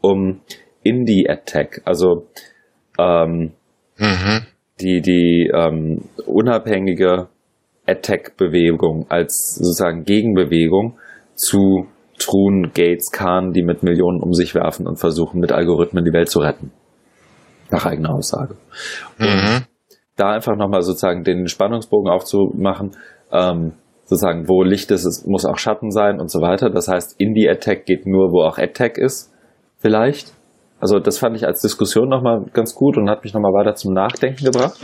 um 0.00 0.40
Indie-Attack. 0.82 1.82
Also 1.84 2.26
ähm, 2.98 3.52
mhm. 3.98 4.46
die, 4.80 5.02
die 5.02 5.50
ähm, 5.54 6.04
unabhängige 6.26 7.28
Attack-Bewegung 7.86 9.06
als 9.08 9.56
sozusagen 9.56 10.04
Gegenbewegung 10.04 10.98
zu 11.34 11.86
Truhen, 12.28 12.72
Gates, 12.74 13.10
Kahn, 13.10 13.52
die 13.52 13.62
mit 13.62 13.82
Millionen 13.82 14.22
um 14.22 14.32
sich 14.32 14.54
werfen 14.54 14.86
und 14.86 14.96
versuchen, 14.96 15.40
mit 15.40 15.52
Algorithmen 15.52 16.04
die 16.04 16.12
Welt 16.12 16.28
zu 16.28 16.40
retten. 16.40 16.72
Nach 17.70 17.86
eigener 17.86 18.14
Aussage. 18.14 18.56
Mhm. 19.18 19.64
da 20.16 20.32
einfach 20.32 20.56
nochmal 20.56 20.82
sozusagen 20.82 21.22
den 21.22 21.46
Spannungsbogen 21.46 22.10
aufzumachen, 22.10 22.96
ähm, 23.30 23.74
sozusagen, 24.04 24.48
wo 24.48 24.64
Licht 24.64 24.90
ist, 24.90 25.04
es 25.04 25.24
muss 25.26 25.44
auch 25.44 25.58
Schatten 25.58 25.90
sein 25.90 26.18
und 26.18 26.28
so 26.28 26.40
weiter. 26.40 26.70
Das 26.70 26.88
heißt, 26.88 27.20
Indie-Attack 27.20 27.84
geht 27.84 28.04
nur, 28.04 28.32
wo 28.32 28.42
auch 28.42 28.58
Attack 28.58 28.98
ist, 28.98 29.32
vielleicht. 29.78 30.32
Also 30.80 30.98
das 30.98 31.18
fand 31.18 31.36
ich 31.36 31.46
als 31.46 31.60
Diskussion 31.60 32.08
nochmal 32.08 32.46
ganz 32.52 32.74
gut 32.74 32.96
und 32.96 33.08
hat 33.08 33.22
mich 33.22 33.32
nochmal 33.32 33.52
weiter 33.52 33.74
zum 33.74 33.92
Nachdenken 33.92 34.44
gebracht. 34.44 34.78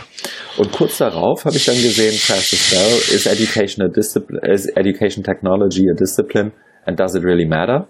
Und 0.56 0.70
kurz 0.72 0.98
darauf 0.98 1.44
habe 1.44 1.56
ich 1.56 1.64
dann 1.64 1.76
gesehen, 1.76 2.12
Francis 2.12 2.70
Bell, 2.70 3.16
is 3.16 3.26
education, 3.26 3.84
a 3.84 3.88
discipline, 3.88 4.40
is 4.46 4.66
education 4.76 5.24
technology 5.24 5.88
a 5.90 5.94
discipline 5.94 6.52
and 6.86 6.98
does 6.98 7.14
it 7.14 7.24
really 7.24 7.46
matter? 7.46 7.86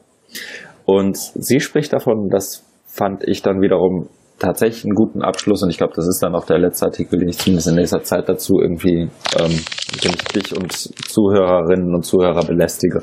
Und 0.85 1.17
sie 1.17 1.61
spricht 1.61 1.93
davon, 1.93 2.29
das 2.31 2.65
fand 2.87 3.27
ich 3.27 3.43
dann 3.43 3.61
wiederum 3.61 4.09
tatsächlich 4.39 4.85
einen 4.85 4.95
guten 4.95 5.23
Abschluss 5.23 5.63
und 5.63 5.71
ich 5.71 5.79
glaube, 5.79 5.95
das 5.97 6.07
ist 6.07 6.23
dann 6.23 6.35
auch 6.35 6.45
der 6.45 6.59
letzte 6.59 6.87
Artikel, 6.87 7.19
den 7.19 7.29
ich 7.29 7.39
zumindest 7.39 7.69
in 7.69 7.77
nächster 7.77 8.03
Zeit 8.03 8.29
dazu 8.29 8.59
irgendwie, 8.61 9.09
ähm, 9.39 9.61
den 10.03 10.13
ich 10.13 10.25
dich 10.25 10.57
und 10.57 10.73
Zuhörerinnen 10.73 11.95
und 11.95 12.05
Zuhörer 12.05 12.45
belästige, 12.45 13.03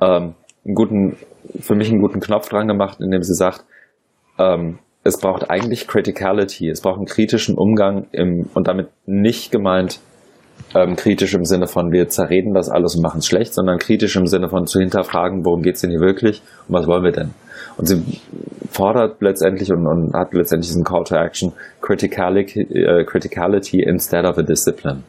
ähm, 0.00 0.34
einen 0.64 0.74
guten, 0.74 1.16
für 1.60 1.74
mich 1.74 1.90
einen 1.90 2.00
guten 2.00 2.20
Knopf 2.20 2.48
dran 2.48 2.68
gemacht, 2.68 2.98
in 3.00 3.10
dem 3.10 3.22
sie 3.22 3.34
sagt, 3.34 3.64
ähm, 4.38 4.78
es 5.02 5.18
braucht 5.18 5.50
eigentlich 5.50 5.86
Criticality, 5.86 6.68
es 6.68 6.80
braucht 6.80 6.96
einen 6.96 7.06
kritischen 7.06 7.56
Umgang 7.56 8.06
im, 8.12 8.48
und 8.54 8.68
damit 8.68 8.88
nicht 9.06 9.50
gemeint, 9.50 10.00
ähm, 10.74 10.96
kritisch 10.96 11.34
im 11.34 11.44
Sinne 11.44 11.66
von, 11.66 11.92
wir 11.92 12.08
zerreden 12.08 12.54
das 12.54 12.68
alles 12.68 12.96
und 12.96 13.02
machen 13.02 13.18
es 13.18 13.26
schlecht, 13.26 13.54
sondern 13.54 13.78
kritisch 13.78 14.16
im 14.16 14.26
Sinne 14.26 14.48
von 14.48 14.66
zu 14.66 14.80
hinterfragen, 14.80 15.44
worum 15.44 15.62
geht 15.62 15.76
es 15.76 15.82
denn 15.82 15.90
hier 15.90 16.00
wirklich 16.00 16.42
und 16.68 16.74
was 16.74 16.86
wollen 16.86 17.04
wir 17.04 17.12
denn? 17.12 17.30
Und 17.76 17.86
sie 17.86 18.02
fordert 18.70 19.20
letztendlich 19.20 19.70
und, 19.72 19.86
und 19.86 20.14
hat 20.14 20.32
letztendlich 20.34 20.68
diesen 20.68 20.84
Call 20.84 21.04
to 21.04 21.16
Action 21.16 21.52
Criticality, 21.80 22.60
äh, 22.60 23.04
Criticality 23.04 23.82
instead 23.82 24.24
of 24.24 24.36
a 24.38 24.42
Discipline. 24.42 25.04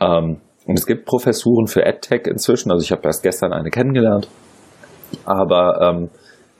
Ähm, 0.00 0.38
und 0.66 0.78
es 0.78 0.86
gibt 0.86 1.04
Professuren 1.06 1.66
für 1.66 1.84
EdTech 1.84 2.26
inzwischen, 2.26 2.70
also 2.70 2.82
ich 2.82 2.92
habe 2.92 3.02
erst 3.04 3.22
gestern 3.22 3.52
eine 3.52 3.70
kennengelernt, 3.70 4.28
aber 5.24 5.80
ähm, 5.80 6.10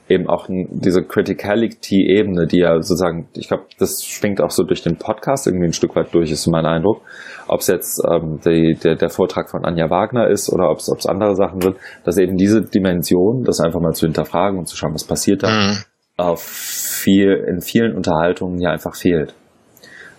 eben 0.08 0.28
auch 0.28 0.46
diese 0.48 1.02
Criticality-Ebene, 1.02 2.46
die 2.46 2.58
ja 2.58 2.74
sozusagen, 2.80 3.28
ich 3.34 3.48
glaube, 3.48 3.64
das 3.78 4.04
schwingt 4.04 4.40
auch 4.40 4.50
so 4.50 4.62
durch 4.62 4.82
den 4.82 4.96
Podcast 4.96 5.46
irgendwie 5.46 5.66
ein 5.66 5.72
Stück 5.72 5.96
weit 5.96 6.12
durch, 6.12 6.30
ist 6.30 6.46
mein 6.46 6.66
Eindruck. 6.66 7.00
Ob 7.48 7.60
es 7.60 7.68
jetzt 7.68 8.02
ähm, 8.06 8.38
die, 8.44 8.74
der, 8.74 8.96
der 8.96 9.08
Vortrag 9.08 9.50
von 9.50 9.64
Anja 9.64 9.88
Wagner 9.88 10.28
ist 10.28 10.52
oder 10.52 10.70
ob 10.70 10.78
es 10.78 11.06
andere 11.06 11.34
Sachen 11.34 11.60
sind, 11.60 11.76
dass 12.04 12.18
eben 12.18 12.36
diese 12.36 12.62
Dimension, 12.62 13.44
das 13.44 13.60
einfach 13.60 13.80
mal 13.80 13.94
zu 13.94 14.06
hinterfragen 14.06 14.58
und 14.58 14.66
zu 14.66 14.76
schauen, 14.76 14.94
was 14.94 15.04
passiert 15.04 15.42
da, 15.42 15.48
mhm. 15.48 15.76
auf 16.18 16.42
viel, 16.42 17.44
in 17.48 17.62
vielen 17.62 17.96
Unterhaltungen 17.96 18.58
hier 18.58 18.70
einfach 18.70 18.94
fehlt. 18.94 19.34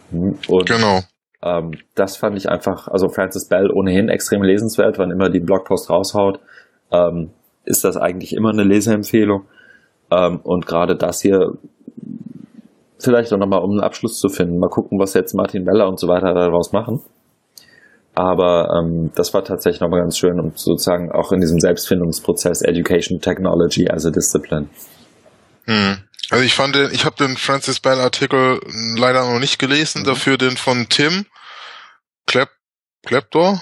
Mhm. 0.10 0.40
Und 0.48 0.68
genau. 0.68 1.02
Ähm, 1.44 1.74
das 1.94 2.18
fand 2.18 2.38
ich 2.38 2.50
einfach, 2.50 2.88
also 2.88 3.08
Francis 3.08 3.48
Bell 3.48 3.70
ohnehin 3.72 4.10
extrem 4.10 4.42
lesenswert, 4.42 4.98
wann 4.98 5.12
immer 5.12 5.30
die 5.30 5.40
Blogpost 5.40 5.92
raushaut, 5.92 6.40
ähm, 6.92 7.30
ist 7.66 7.84
das 7.84 7.98
eigentlich 7.98 8.34
immer 8.34 8.50
eine 8.50 8.64
Leseempfehlung. 8.64 9.46
Ähm, 10.12 10.40
und 10.44 10.66
gerade 10.66 10.96
das 10.96 11.22
hier, 11.22 11.54
vielleicht 13.00 13.34
auch 13.34 13.38
nochmal, 13.38 13.62
um 13.62 13.72
einen 13.72 13.82
Abschluss 13.82 14.20
zu 14.20 14.30
finden, 14.30 14.60
mal 14.60 14.70
gucken, 14.70 15.00
was 15.00 15.14
jetzt 15.14 15.34
Martin 15.34 15.66
Weller 15.66 15.88
und 15.88 16.00
so 16.00 16.08
weiter 16.08 16.34
daraus 16.34 16.72
machen. 16.72 17.02
Aber 18.14 18.70
ähm, 18.80 19.12
das 19.16 19.34
war 19.34 19.44
tatsächlich 19.44 19.82
nochmal 19.82 20.00
ganz 20.00 20.18
schön 20.18 20.40
und 20.40 20.58
sozusagen 20.58 21.12
auch 21.12 21.34
in 21.34 21.42
diesem 21.42 21.60
Selbstfindungsprozess 21.60 22.62
Education 22.62 23.20
Technology 23.20 23.90
as 23.90 24.06
a 24.06 24.10
Discipline. 24.10 24.70
Hm. 25.66 25.98
Also 26.32 26.44
ich 26.44 26.56
fand 26.56 26.76
den, 26.76 26.92
ich 26.92 27.06
habe 27.06 27.18
den 27.18 27.38
Francis 27.38 27.80
Bell 27.80 28.00
Artikel 28.00 28.60
leider 28.98 29.30
noch 29.32 29.40
nicht 29.40 29.60
gelesen, 29.60 30.02
mhm. 30.02 30.06
dafür 30.06 30.38
den 30.38 30.58
von 30.58 30.88
Tim 30.90 31.26
Klep 32.26 32.50
Kleptor. 33.06 33.62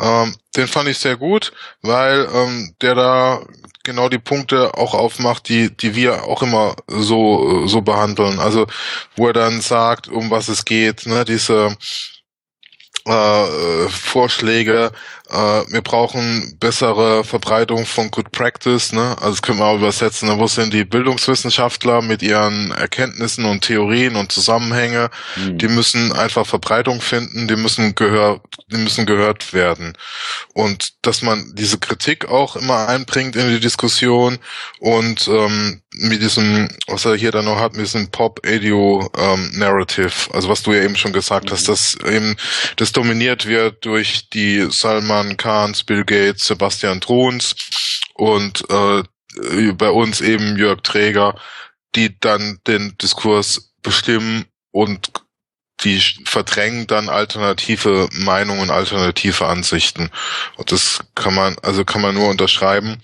Ähm, 0.00 0.34
den 0.56 0.68
fand 0.68 0.88
ich 0.88 0.98
sehr 0.98 1.16
gut, 1.16 1.52
weil 1.82 2.28
ähm, 2.32 2.74
der 2.80 2.94
da 2.94 3.42
genau 3.84 4.08
die 4.08 4.18
Punkte 4.18 4.74
auch 4.74 4.94
aufmacht, 4.94 5.48
die, 5.48 5.74
die 5.76 5.94
wir 5.94 6.24
auch 6.24 6.42
immer 6.42 6.76
so, 6.86 7.66
so 7.66 7.80
behandeln. 7.80 8.38
Also, 8.38 8.66
wo 9.16 9.28
er 9.28 9.32
dann 9.32 9.60
sagt, 9.60 10.08
um 10.08 10.30
was 10.30 10.48
es 10.48 10.64
geht, 10.64 11.06
ne, 11.06 11.24
diese 11.24 11.76
äh, 13.06 13.88
Vorschläge, 13.88 14.92
äh, 15.30 15.64
wir 15.72 15.82
brauchen 15.82 16.56
bessere 16.58 17.22
Verbreitung 17.22 17.84
von 17.84 18.10
Good 18.10 18.32
Practice, 18.32 18.92
ne? 18.92 19.16
Also 19.18 19.30
das 19.30 19.42
können 19.42 19.58
wir 19.58 19.66
auch 19.66 19.76
übersetzen, 19.76 20.28
ne? 20.28 20.38
wo 20.38 20.46
sind 20.46 20.72
die 20.72 20.84
Bildungswissenschaftler 20.84 22.00
mit 22.00 22.22
ihren 22.22 22.70
Erkenntnissen 22.70 23.44
und 23.44 23.62
Theorien 23.62 24.16
und 24.16 24.32
Zusammenhänge, 24.32 25.10
mhm. 25.36 25.58
die 25.58 25.68
müssen 25.68 26.12
einfach 26.12 26.46
Verbreitung 26.46 27.00
finden, 27.00 27.46
die 27.46 27.56
müssen 27.56 27.94
gehört, 27.94 28.40
die 28.72 28.78
müssen 28.78 29.04
gehört 29.04 29.52
werden. 29.52 29.92
Und 30.54 30.94
dass 31.02 31.20
man 31.20 31.52
diese 31.54 31.78
Kritik 31.78 32.28
auch 32.28 32.56
immer 32.56 32.88
einbringt 32.88 33.36
in 33.36 33.48
die 33.50 33.60
Diskussion 33.60 34.38
und 34.80 35.28
ähm, 35.28 35.82
mit 35.94 36.22
diesem, 36.22 36.68
was 36.86 37.04
er 37.04 37.16
hier 37.16 37.32
dann 37.32 37.46
noch 37.46 37.58
hat, 37.58 37.72
mit 37.72 37.86
diesem 37.86 38.10
Pop-Audio-Narrative, 38.10 40.28
ähm, 40.28 40.34
also 40.34 40.48
was 40.48 40.62
du 40.62 40.72
ja 40.72 40.82
eben 40.82 40.96
schon 40.96 41.12
gesagt 41.12 41.46
mhm. 41.46 41.50
hast, 41.52 41.68
dass 41.68 41.96
eben 42.04 42.36
das 42.76 42.92
dominiert 42.92 43.46
wird 43.46 43.84
durch 43.84 44.28
die 44.30 44.68
Salman 44.70 45.36
Kahns, 45.36 45.82
Bill 45.84 46.04
Gates, 46.04 46.44
Sebastian 46.44 47.00
Truns 47.00 47.54
und 48.14 48.64
äh, 48.70 49.02
bei 49.72 49.90
uns 49.90 50.20
eben 50.20 50.56
Jörg 50.56 50.82
Träger, 50.82 51.34
die 51.94 52.18
dann 52.18 52.58
den 52.66 52.96
Diskurs 52.98 53.72
bestimmen 53.82 54.46
und 54.72 55.12
die 55.84 56.00
verdrängen 56.24 56.86
dann 56.86 57.08
alternative 57.08 58.08
Meinungen, 58.12 58.70
alternative 58.70 59.46
Ansichten. 59.46 60.10
Und 60.56 60.72
das 60.72 61.00
kann 61.14 61.34
man, 61.34 61.56
also 61.62 61.84
kann 61.84 62.02
man 62.02 62.14
nur 62.14 62.28
unterschreiben. 62.28 63.00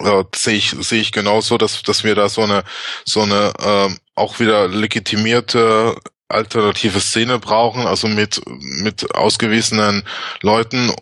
Äh, 0.00 0.24
sehe 0.34 0.56
ich 0.56 0.74
sehe 0.80 1.00
ich 1.00 1.12
genauso, 1.12 1.58
dass 1.58 1.82
dass 1.82 2.04
wir 2.04 2.14
da 2.14 2.28
so 2.28 2.42
eine 2.42 2.64
so 3.04 3.22
eine 3.22 3.52
ähm, 3.60 3.98
auch 4.14 4.38
wieder 4.40 4.68
legitimierte 4.68 5.96
alternative 6.28 7.00
Szene 7.00 7.38
brauchen, 7.38 7.86
also 7.86 8.08
mit 8.08 8.40
mit 8.46 9.14
ausgewiesenen 9.14 10.02
Leuten, 10.42 10.92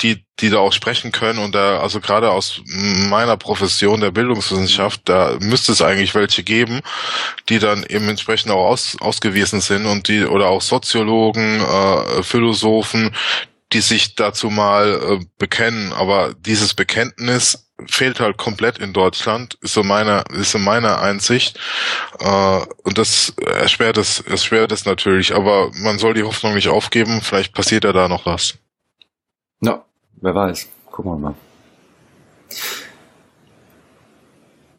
die 0.00 0.24
die 0.40 0.50
da 0.50 0.58
auch 0.58 0.72
sprechen 0.72 1.12
können. 1.12 1.38
Und 1.38 1.54
da 1.54 1.80
also 1.80 2.00
gerade 2.00 2.30
aus 2.30 2.60
meiner 2.66 3.36
Profession 3.36 4.00
der 4.00 4.10
Bildungswissenschaft, 4.10 5.02
da 5.04 5.36
müsste 5.40 5.72
es 5.72 5.82
eigentlich 5.82 6.14
welche 6.14 6.42
geben, 6.42 6.80
die 7.48 7.58
dann 7.58 7.84
eben 7.84 8.08
entsprechend 8.08 8.52
auch 8.52 8.66
aus, 8.66 8.96
ausgewiesen 9.00 9.60
sind 9.60 9.86
und 9.86 10.08
die 10.08 10.24
oder 10.24 10.48
auch 10.48 10.62
Soziologen, 10.62 11.60
äh, 11.60 12.22
Philosophen, 12.22 13.14
die 13.72 13.80
sich 13.80 14.14
dazu 14.14 14.50
mal 14.50 15.20
äh, 15.20 15.24
bekennen, 15.38 15.92
aber 15.92 16.34
dieses 16.34 16.74
Bekenntnis 16.74 17.64
fehlt 17.88 18.20
halt 18.20 18.36
komplett 18.36 18.78
in 18.78 18.92
Deutschland, 18.92 19.58
ist 19.60 19.74
so 19.74 19.82
meine, 19.82 20.24
ist 20.32 20.52
so 20.52 20.58
meine 20.58 20.98
Einsicht. 20.98 21.58
Äh, 22.20 22.60
und 22.82 22.98
das 22.98 23.34
erschwert 23.44 23.98
es, 23.98 24.20
erschwert 24.20 24.72
es 24.72 24.84
natürlich, 24.84 25.34
aber 25.34 25.70
man 25.74 25.98
soll 25.98 26.14
die 26.14 26.22
Hoffnung 26.22 26.54
nicht 26.54 26.68
aufgeben, 26.68 27.20
vielleicht 27.22 27.54
passiert 27.54 27.84
ja 27.84 27.92
da 27.92 28.08
noch 28.08 28.26
was. 28.26 28.58
Ja, 29.60 29.84
wer 30.20 30.34
weiß. 30.34 30.68
Gucken 30.90 31.12
wir 31.12 31.18
mal. 31.18 31.34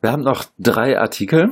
Wir 0.01 0.11
haben 0.11 0.23
noch 0.23 0.45
drei 0.59 0.99
Artikel. 0.99 1.51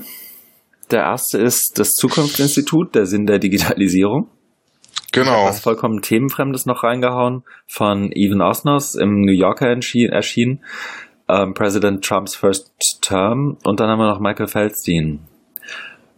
Der 0.91 1.01
erste 1.01 1.39
ist 1.39 1.79
das 1.79 1.95
Zukunftsinstitut, 1.95 2.93
der 2.93 3.07
Sinn 3.07 3.25
der 3.25 3.39
Digitalisierung. 3.39 4.29
Genau. 5.11 5.45
Was 5.45 5.59
vollkommen 5.59 6.01
themenfremdes 6.01 6.65
noch 6.65 6.83
reingehauen 6.83 7.43
von 7.67 8.11
Evan 8.11 8.41
Osnos 8.41 8.95
im 8.95 9.21
New 9.21 9.31
Yorker 9.31 9.67
erschienen. 9.67 10.63
Ähm, 11.29 11.53
President 11.53 12.03
Trumps 12.03 12.35
First 12.35 12.71
Term. 13.01 13.57
Und 13.63 13.79
dann 13.79 13.89
haben 13.89 13.99
wir 13.99 14.09
noch 14.09 14.19
Michael 14.19 14.47
Feldstein. 14.47 15.19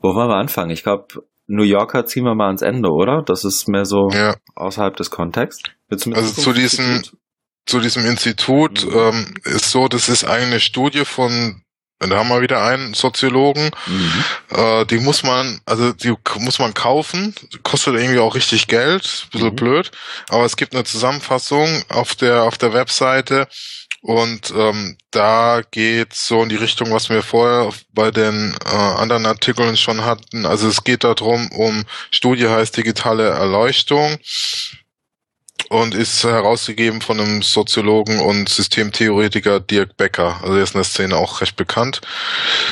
Wo 0.02 0.14
wollen 0.15 0.30
wir 0.30 0.36
anfangen? 0.38 0.72
Ich 0.72 0.84
glaube, 0.84 1.23
New 1.48 1.64
Yorker 1.64 2.06
ziehen 2.06 2.23
wir 2.26 2.34
mal 2.36 2.48
ans 2.48 2.61
Ende, 2.64 2.90
oder? 2.90 3.22
Das 3.23 3.44
ist 3.44 3.68
mehr 3.68 3.86
so 3.86 4.10
Ja. 4.10 4.36
außerhalb 4.56 4.95
des 4.98 5.11
Kontexts. 5.11 5.64
Also 5.91 6.41
zu 6.41 6.53
diesem, 6.53 7.03
zu 7.68 7.80
diesem 7.80 8.06
Institut 8.06 8.84
Mhm. 8.86 8.94
ähm, 8.98 9.34
ist 9.44 9.69
so, 9.72 9.88
das 9.88 10.10
ist 10.10 10.23
eine 10.23 10.60
Studie 10.60 11.06
von, 11.06 11.61
da 11.99 12.18
haben 12.18 12.30
wir 12.30 12.41
wieder 12.41 12.64
einen 12.64 12.95
Soziologen, 12.95 13.69
Mhm. 13.88 14.23
äh, 14.49 14.86
die 14.86 14.98
muss 14.98 15.22
man, 15.23 15.60
also 15.65 15.94
die 15.94 16.15
muss 16.40 16.57
man 16.60 16.73
kaufen, 16.73 17.36
kostet 17.64 17.94
irgendwie 17.95 18.19
auch 18.19 18.34
richtig 18.36 18.68
Geld, 18.68 19.27
bisschen 19.32 19.49
Mhm. 19.52 19.56
blöd, 19.56 19.91
aber 20.30 20.45
es 20.45 20.57
gibt 20.57 20.73
eine 20.73 20.84
Zusammenfassung 20.84 21.84
auf 21.90 22.15
der 22.15 22.44
auf 22.44 22.57
der 22.57 22.73
Webseite 22.73 23.48
und 24.06 24.53
ähm, 24.56 24.98
da 25.10 25.64
geht 25.72 26.14
so 26.14 26.44
in 26.44 26.49
die 26.49 26.57
Richtung, 26.57 26.91
was 26.91 27.10
wir 27.10 27.23
vorher 27.23 27.73
bei 27.91 28.11
den 28.11 28.56
äh, 28.64 28.69
anderen 28.69 29.26
Artikeln 29.26 29.76
schon 29.77 30.06
hatten. 30.06 30.45
Also 30.45 30.68
es 30.68 30.84
geht 30.84 31.03
darum, 31.03 31.52
um 31.52 31.86
Studie 32.11 32.48
heißt 32.48 32.77
digitale 32.77 33.30
Erleuchtung 33.30 34.19
und 35.69 35.95
ist 35.95 36.23
herausgegeben 36.23 37.02
von 37.02 37.19
einem 37.19 37.41
Soziologen 37.41 38.19
und 38.19 38.48
Systemtheoretiker 38.48 39.60
Dirk 39.60 39.98
Becker. 39.98 40.40
Also 40.44 40.56
er 40.56 40.64
ist 40.64 40.76
in 40.76 40.82
der 40.82 40.84
Szene 40.84 41.18
auch 41.18 41.41
recht 41.41 41.56
bekannt. 41.56 42.02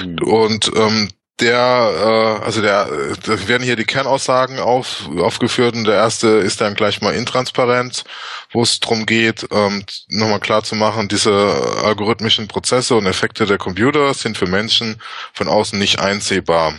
Mhm. 0.06 0.20
Und 0.20 0.72
ähm, 0.76 1.10
der, 1.40 2.40
äh, 2.40 2.46
also 2.46 2.62
der, 2.62 2.86
da 3.26 3.48
werden 3.48 3.64
hier 3.64 3.76
die 3.76 3.86
Kernaussagen 3.86 4.60
auf, 4.60 5.10
aufgeführt 5.18 5.76
und 5.76 5.86
der 5.86 5.96
erste 5.96 6.28
ist 6.28 6.62
dann 6.62 6.76
gleich 6.76 7.02
mal 7.02 7.14
intransparent, 7.14 8.04
wo 8.52 8.62
es 8.62 8.80
darum 8.80 9.06
geht, 9.06 9.48
ähm, 9.52 9.84
nochmal 10.10 10.40
klar 10.40 10.64
zu 10.64 10.76
machen, 10.76 11.08
diese 11.08 11.32
algorithmischen 11.84 12.48
Prozesse 12.48 12.96
und 12.96 13.08
Effekte 13.08 13.46
der 13.46 13.58
Computer 13.58 14.14
sind 14.14 14.38
für 14.38 14.48
Menschen 14.48 15.02
von 15.34 15.48
außen 15.48 15.78
nicht 15.80 16.00
einsehbar. 16.00 16.76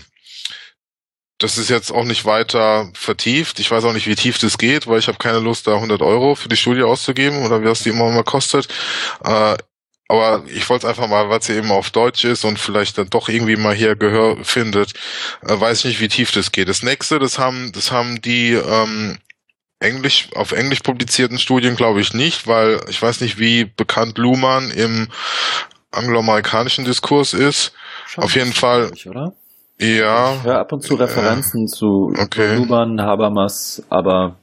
Das 1.38 1.58
ist 1.58 1.68
jetzt 1.68 1.90
auch 1.90 2.04
nicht 2.04 2.24
weiter 2.24 2.90
vertieft. 2.94 3.58
Ich 3.58 3.70
weiß 3.70 3.84
auch 3.84 3.92
nicht, 3.92 4.06
wie 4.06 4.14
tief 4.14 4.38
das 4.38 4.56
geht, 4.56 4.86
weil 4.86 5.00
ich 5.00 5.08
habe 5.08 5.18
keine 5.18 5.40
Lust, 5.40 5.66
da 5.66 5.74
100 5.74 6.00
Euro 6.00 6.36
für 6.36 6.48
die 6.48 6.56
Studie 6.56 6.84
auszugeben 6.84 7.44
oder 7.44 7.60
wie 7.60 7.66
das 7.66 7.82
die 7.82 7.88
immer 7.88 8.08
mal 8.10 8.22
kostet. 8.22 8.68
Äh, 9.24 9.56
aber 10.08 10.44
ich 10.46 10.68
wollte 10.68 10.86
es 10.86 10.90
einfach 10.90 11.08
mal, 11.08 11.28
weil 11.30 11.38
es 11.38 11.48
ja 11.48 11.54
eben 11.54 11.70
auf 11.70 11.90
Deutsch 11.90 12.24
ist 12.24 12.44
und 12.44 12.58
vielleicht 12.58 12.98
dann 12.98 13.08
doch 13.10 13.28
irgendwie 13.28 13.56
mal 13.56 13.74
hier 13.74 13.96
Gehör 13.96 14.36
findet, 14.44 14.92
äh, 15.42 15.58
weiß 15.58 15.80
ich 15.80 15.84
nicht, 15.84 16.00
wie 16.00 16.08
tief 16.08 16.30
das 16.32 16.52
geht. 16.52 16.68
Das 16.68 16.82
nächste, 16.82 17.18
das 17.18 17.38
haben, 17.38 17.72
das 17.72 17.90
haben 17.90 18.20
die 18.20 18.52
ähm, 18.52 19.18
Englisch, 19.80 20.28
auf 20.34 20.52
Englisch 20.52 20.80
publizierten 20.80 21.38
Studien 21.38 21.76
glaube 21.76 22.00
ich 22.00 22.14
nicht, 22.14 22.46
weil 22.46 22.80
ich 22.88 23.00
weiß 23.00 23.20
nicht, 23.20 23.38
wie 23.38 23.64
bekannt 23.64 24.18
Luhmann 24.18 24.70
im 24.70 25.08
angloamerikanischen 25.90 26.84
Diskurs 26.84 27.34
ist. 27.34 27.72
Schon 28.06 28.24
auf 28.24 28.34
jeden 28.34 28.52
Fall- 28.52 28.90
oder? 29.06 29.34
Ja, 29.80 30.34
Ich 30.36 30.44
höre 30.44 30.60
ab 30.60 30.72
und 30.72 30.82
zu 30.82 30.94
Referenzen 30.94 31.66
zu 31.66 32.14
okay. 32.16 32.56
Luhmann, 32.56 33.00
Habermas, 33.00 33.82
aber 33.88 34.36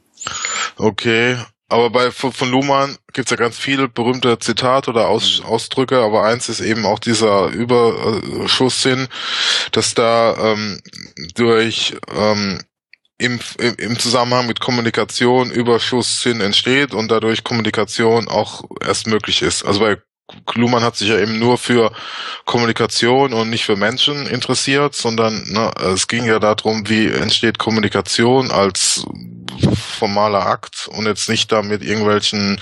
Okay. 0.76 1.36
Aber 1.72 1.88
bei 1.88 2.10
von, 2.10 2.32
von 2.32 2.50
Luhmann 2.50 2.98
gibt's 3.14 3.30
ja 3.30 3.36
ganz 3.38 3.58
viele 3.58 3.88
berühmte 3.88 4.38
Zitate 4.38 4.90
oder 4.90 5.08
Aus, 5.08 5.40
Ausdrücke, 5.42 6.00
aber 6.00 6.22
eins 6.24 6.50
ist 6.50 6.60
eben 6.60 6.84
auch 6.84 6.98
dieser 6.98 7.46
Überschusssinn, 7.48 9.08
dass 9.72 9.94
da 9.94 10.52
ähm, 10.52 10.80
durch 11.34 11.96
ähm, 12.14 12.60
im, 13.16 13.40
im, 13.58 13.74
im 13.76 13.98
Zusammenhang 13.98 14.46
mit 14.46 14.60
Kommunikation 14.60 15.50
Überschusssinn 15.50 16.42
entsteht 16.42 16.92
und 16.92 17.10
dadurch 17.10 17.42
Kommunikation 17.42 18.28
auch 18.28 18.64
erst 18.84 19.06
möglich 19.06 19.40
ist. 19.40 19.64
Also 19.64 19.80
bei 19.80 19.96
Luhmann 20.54 20.82
hat 20.82 20.96
sich 20.96 21.08
ja 21.08 21.18
eben 21.18 21.38
nur 21.38 21.58
für 21.58 21.92
Kommunikation 22.44 23.32
und 23.32 23.50
nicht 23.50 23.64
für 23.64 23.76
Menschen 23.76 24.26
interessiert, 24.26 24.94
sondern 24.94 25.42
ne, 25.52 25.70
es 25.92 26.08
ging 26.08 26.24
ja 26.24 26.38
darum, 26.38 26.88
wie 26.88 27.08
entsteht 27.08 27.58
Kommunikation 27.58 28.50
als 28.50 29.04
formaler 29.98 30.46
Akt 30.46 30.88
und 30.92 31.06
jetzt 31.06 31.28
nicht 31.28 31.52
da 31.52 31.62
mit 31.62 31.82
irgendwelchen 31.82 32.60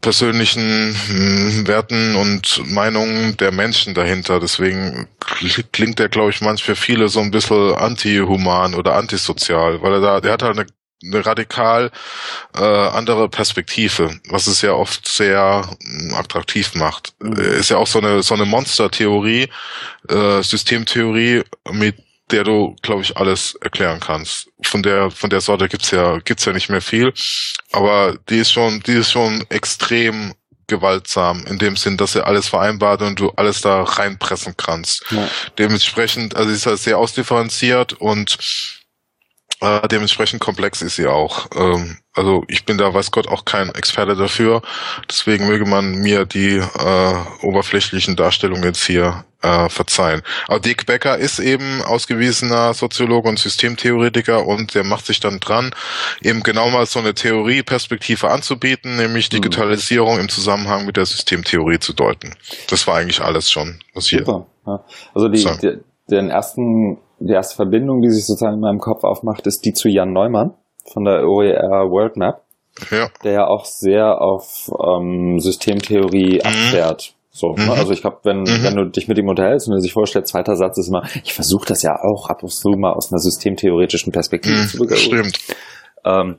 persönlichen 0.00 0.94
hm, 1.06 1.66
Werten 1.66 2.14
und 2.16 2.62
Meinungen 2.70 3.36
der 3.38 3.52
Menschen 3.52 3.94
dahinter. 3.94 4.38
Deswegen 4.38 5.08
kl- 5.20 5.64
klingt 5.72 5.98
der, 5.98 6.08
glaube 6.08 6.30
ich, 6.30 6.40
manch 6.40 6.62
für 6.62 6.76
viele 6.76 7.08
so 7.08 7.20
ein 7.20 7.30
bisschen 7.30 7.74
antihuman 7.74 8.74
oder 8.74 8.94
antisozial, 8.94 9.82
weil 9.82 9.94
er 9.94 10.00
da, 10.00 10.20
der 10.20 10.32
hat 10.32 10.42
halt 10.42 10.58
eine, 10.58 10.66
eine 11.04 11.24
radikal 11.24 11.90
äh, 12.56 12.62
andere 12.62 13.28
Perspektive, 13.28 14.18
was 14.28 14.46
es 14.46 14.62
ja 14.62 14.72
oft 14.72 15.06
sehr 15.08 15.68
mh, 15.80 16.16
attraktiv 16.16 16.74
macht. 16.74 17.14
Mhm. 17.20 17.38
Äh, 17.38 17.58
Ist 17.58 17.70
ja 17.70 17.76
auch 17.78 17.86
so 17.86 17.98
eine 17.98 18.22
so 18.22 18.34
eine 18.34 18.44
Monstertheorie, 18.44 19.48
äh, 20.08 20.42
Systemtheorie, 20.42 21.42
mit 21.70 21.96
der 22.30 22.44
du, 22.44 22.76
glaube 22.82 23.02
ich, 23.02 23.16
alles 23.16 23.56
erklären 23.60 24.00
kannst. 24.00 24.48
Von 24.62 24.82
der 24.82 25.10
von 25.10 25.28
der 25.30 25.40
Sorte 25.40 25.68
gibt's 25.68 25.90
ja 25.90 26.18
gibt's 26.18 26.44
ja 26.44 26.52
nicht 26.52 26.68
mehr 26.70 26.80
viel, 26.80 27.12
aber 27.72 28.16
die 28.28 28.38
ist 28.38 28.52
schon 28.52 28.80
die 28.80 28.94
ist 28.94 29.10
schon 29.12 29.44
extrem 29.50 30.34
gewaltsam 30.68 31.44
in 31.46 31.58
dem 31.58 31.76
Sinn, 31.76 31.98
dass 31.98 32.14
er 32.14 32.26
alles 32.26 32.48
vereinbart 32.48 33.02
und 33.02 33.18
du 33.20 33.30
alles 33.36 33.60
da 33.60 33.82
reinpressen 33.82 34.54
kannst. 34.56 35.04
ja. 35.10 35.28
Dementsprechend, 35.58 36.34
also 36.34 36.48
sie 36.48 36.54
ist 36.56 36.66
halt 36.66 36.78
sehr 36.78 36.96
ausdifferenziert 36.96 37.92
und 37.94 38.38
äh, 39.60 39.86
dementsprechend 39.88 40.40
komplex 40.40 40.82
ist 40.82 40.96
sie 40.96 41.06
auch. 41.06 41.46
Ähm, 41.56 41.98
also 42.14 42.44
ich 42.48 42.64
bin 42.64 42.78
da, 42.78 42.92
weiß 42.92 43.10
Gott, 43.10 43.28
auch 43.28 43.44
kein 43.44 43.70
Experte 43.74 44.16
dafür. 44.16 44.62
Deswegen 45.08 45.46
möge 45.46 45.64
man 45.64 45.92
mir 45.92 46.24
die 46.26 46.56
äh, 46.56 47.14
oberflächlichen 47.42 48.16
Darstellungen 48.16 48.64
jetzt 48.64 48.84
hier 48.84 49.24
äh, 49.42 49.68
verzeihen. 49.68 50.22
Aber 50.46 50.60
Dick 50.60 50.86
Becker 50.86 51.18
ist 51.18 51.38
eben 51.38 51.82
ausgewiesener 51.82 52.74
Soziologe 52.74 53.28
und 53.28 53.38
Systemtheoretiker 53.38 54.46
und 54.46 54.74
der 54.74 54.84
macht 54.84 55.06
sich 55.06 55.20
dann 55.20 55.40
dran, 55.40 55.74
eben 56.22 56.42
genau 56.42 56.70
mal 56.70 56.86
so 56.86 57.00
eine 57.00 57.14
Theorieperspektive 57.14 58.30
anzubieten, 58.30 58.96
nämlich 58.96 59.30
Mhm. 59.30 59.36
Digitalisierung 59.36 60.18
im 60.18 60.28
Zusammenhang 60.28 60.86
mit 60.86 60.96
der 60.96 61.06
Systemtheorie 61.06 61.78
zu 61.78 61.92
deuten. 61.92 62.34
Das 62.68 62.86
war 62.86 62.96
eigentlich 62.96 63.20
alles 63.20 63.50
schon, 63.50 63.80
was 63.94 64.06
hier. 64.06 64.20
Super. 64.24 64.46
Ja. 64.66 64.84
Also 65.14 65.28
die, 65.28 65.44
die, 65.60 65.78
den 66.10 66.30
ersten, 66.30 66.98
die 67.26 67.32
erste 67.32 67.56
Verbindung, 67.56 68.00
die 68.02 68.10
sich 68.10 68.26
sozusagen 68.26 68.54
in 68.54 68.60
meinem 68.60 68.78
Kopf 68.78 69.04
aufmacht, 69.04 69.46
ist 69.46 69.64
die 69.64 69.72
zu 69.72 69.88
Jan 69.88 70.12
Neumann 70.12 70.54
von 70.92 71.04
der 71.04 71.24
OER 71.28 71.90
World 71.90 72.16
Map, 72.16 72.42
Ja. 72.90 73.08
der 73.24 73.32
ja 73.32 73.46
auch 73.46 73.64
sehr 73.64 74.20
auf 74.20 74.70
ähm, 74.84 75.38
Systemtheorie 75.38 76.36
Mhm. 76.40 76.46
abfährt. 76.46 77.14
So, 77.30 77.54
Mhm. 77.56 77.66
ne? 77.66 77.72
Also 77.72 77.92
ich 77.92 78.00
glaube, 78.02 78.18
wenn, 78.24 78.42
Mhm. 78.42 78.62
wenn 78.64 78.76
du 78.76 78.84
dich 78.90 79.08
mit 79.08 79.16
ihm 79.18 79.28
unterhältst 79.28 79.68
und 79.68 79.74
er 79.74 79.80
sich 79.80 79.92
vorstellt, 79.92 80.26
zweiter 80.26 80.56
Satz 80.56 80.76
ist 80.78 80.88
immer, 80.88 81.02
ich 81.24 81.32
versuche 81.32 81.66
das 81.66 81.82
ja 81.82 81.94
auch 82.02 82.28
ab 82.28 82.42
und 82.42 82.50
zu 82.50 82.70
mal 82.70 82.92
aus 82.92 83.12
einer 83.12 83.20
systemtheoretischen 83.20 84.12
Perspektive 84.12 84.66
zu 84.66 84.76
Mhm, 84.76 84.80
betrachten. 84.88 85.02
stimmt. 85.04 85.38
Ähm, 86.04 86.38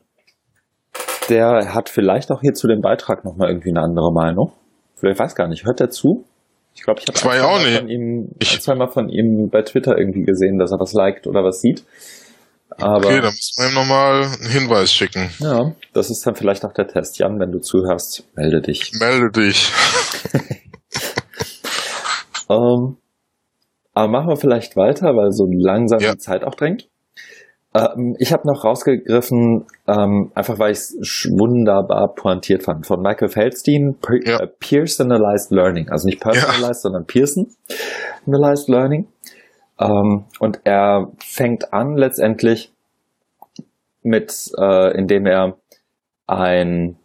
der 1.29 1.73
hat 1.73 1.89
vielleicht 1.89 2.31
auch 2.31 2.41
hier 2.41 2.53
zu 2.53 2.67
dem 2.67 2.81
Beitrag 2.81 3.23
nochmal 3.25 3.49
irgendwie 3.49 3.69
eine 3.69 3.81
andere 3.81 4.11
Meinung. 4.11 4.51
Vielleicht 4.95 5.19
weiß 5.19 5.35
gar 5.35 5.47
nicht. 5.47 5.65
Hört 5.65 5.79
er 5.81 5.89
zu? 5.89 6.25
Ich 6.75 6.81
glaube, 6.83 6.99
ich 7.01 7.07
habe 7.25 7.63
nicht. 7.63 7.79
von 7.79 7.89
ihm, 7.89 8.29
Ich- 8.39 8.59
zweimal 8.61 8.89
von 8.89 9.09
ihm 9.09 9.49
bei 9.49 9.61
Twitter 9.61 9.97
irgendwie 9.97 10.23
gesehen, 10.23 10.57
dass 10.59 10.71
er 10.71 10.79
was 10.79 10.93
liked 10.93 11.27
oder 11.27 11.43
was 11.43 11.61
sieht. 11.61 11.83
Aber 12.71 12.97
Okay, 13.07 13.21
dann 13.21 13.33
müssen 13.33 13.61
wir 13.63 13.69
ihm 13.69 13.75
nochmal 13.75 14.23
einen 14.23 14.49
Hinweis 14.49 14.91
schicken. 14.91 15.29
ja, 15.39 15.73
das 15.93 16.09
ist 16.09 16.25
dann 16.25 16.35
vielleicht 16.35 16.65
auch 16.65 16.73
der 16.73 16.87
Test. 16.87 17.19
Jan, 17.19 17.39
wenn 17.39 17.51
du 17.51 17.59
zuhörst, 17.59 18.23
melde 18.35 18.61
dich. 18.61 18.91
Melde 18.99 19.29
dich. 19.31 19.71
Ähm, 22.49 22.97
aber 23.93 24.07
machen 24.09 24.27
wir 24.27 24.35
vielleicht 24.35 24.75
weiter, 24.75 25.15
weil 25.15 25.31
so 25.31 25.47
langsam 25.49 25.99
Ja. 26.01 26.11
die 26.11 26.17
Zeit 26.17 26.43
auch 26.43 26.55
drängt. 26.55 26.89
Ähm, 27.75 28.15
ich 28.19 28.31
habe 28.31 28.47
noch 28.47 28.63
rausgegriffen, 28.63 29.65
ähm, 29.87 30.31
einfach 30.35 30.59
weil 30.59 30.71
ich 30.71 30.77
es 30.77 31.27
wunderbar 31.31 32.13
pointiert 32.13 32.63
fand, 32.63 32.85
von 32.85 33.01
Michael 33.01 33.29
Feldstein, 33.29 33.95
per 34.01 34.17
Ja. 34.25 34.39
äh, 34.41 34.47
Personalized 34.47 35.51
Learning. 35.51 35.89
Also 35.89 36.07
nicht 36.07 36.21
personalized, 36.21 36.81
sondern 36.81 37.05
Personalized 37.05 38.69
Learning. 38.69 39.07
Ähm, 39.79 40.25
und 40.39 40.59
er 40.63 41.11
fängt 41.17 41.73
an 41.73 41.97
letztendlich 41.97 42.71
mit, 44.03 44.51
äh, 44.59 44.95
indem 44.97 45.25
er 45.25 45.57
ein 46.27 46.97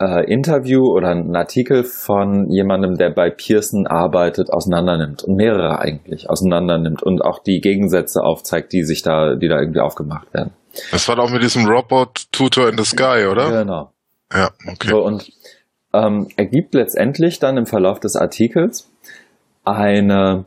äh, 0.00 0.24
Interview 0.32 0.86
oder 0.86 1.10
einen 1.10 1.36
Artikel 1.36 1.84
von 1.84 2.50
jemandem, 2.50 2.96
der 2.96 3.10
bei 3.10 3.30
Pearson 3.30 3.86
arbeitet, 3.86 4.50
auseinandernimmt 4.50 5.22
und 5.24 5.36
mehrere 5.36 5.78
eigentlich 5.78 6.30
auseinandernimmt 6.30 7.02
und 7.02 7.22
auch 7.22 7.42
die 7.42 7.60
Gegensätze 7.60 8.22
aufzeigt, 8.22 8.72
die 8.72 8.82
sich 8.82 9.02
da, 9.02 9.36
die 9.36 9.48
da 9.48 9.60
irgendwie 9.60 9.80
aufgemacht 9.80 10.32
werden. 10.32 10.52
Das 10.90 11.06
war 11.08 11.16
doch 11.16 11.30
mit 11.30 11.42
diesem 11.42 11.66
Robot 11.66 12.32
Tutor 12.32 12.68
in 12.70 12.78
the 12.78 12.84
Sky, 12.84 13.26
oder? 13.30 13.64
Genau. 13.64 13.92
Ja, 14.32 14.50
okay. 14.66 14.88
So, 14.88 15.04
und 15.04 15.30
ähm, 15.92 16.28
er 16.36 16.46
gibt 16.46 16.74
letztendlich 16.74 17.38
dann 17.38 17.58
im 17.58 17.66
Verlauf 17.66 18.00
des 18.00 18.16
Artikels 18.16 18.90
eine 19.64 20.46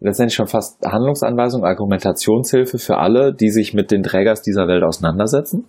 letztendlich 0.00 0.34
schon 0.34 0.46
fast 0.46 0.84
Handlungsanweisung, 0.84 1.62
Argumentationshilfe 1.62 2.78
für 2.78 2.96
alle, 2.96 3.34
die 3.34 3.50
sich 3.50 3.74
mit 3.74 3.90
den 3.90 4.02
Trägers 4.02 4.40
dieser 4.40 4.66
Welt 4.66 4.82
auseinandersetzen 4.82 5.66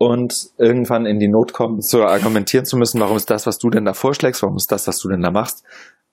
und 0.00 0.48
irgendwann 0.56 1.04
in 1.04 1.20
die 1.20 1.28
Not 1.28 1.52
kommen, 1.52 1.82
zu 1.82 2.02
argumentieren 2.02 2.64
zu 2.64 2.78
müssen, 2.78 3.02
warum 3.02 3.18
ist 3.18 3.28
das, 3.28 3.46
was 3.46 3.58
du 3.58 3.68
denn 3.68 3.84
da 3.84 3.92
vorschlägst, 3.92 4.42
warum 4.42 4.56
ist 4.56 4.72
das, 4.72 4.88
was 4.88 4.98
du 4.98 5.10
denn 5.10 5.20
da 5.20 5.30
machst, 5.30 5.62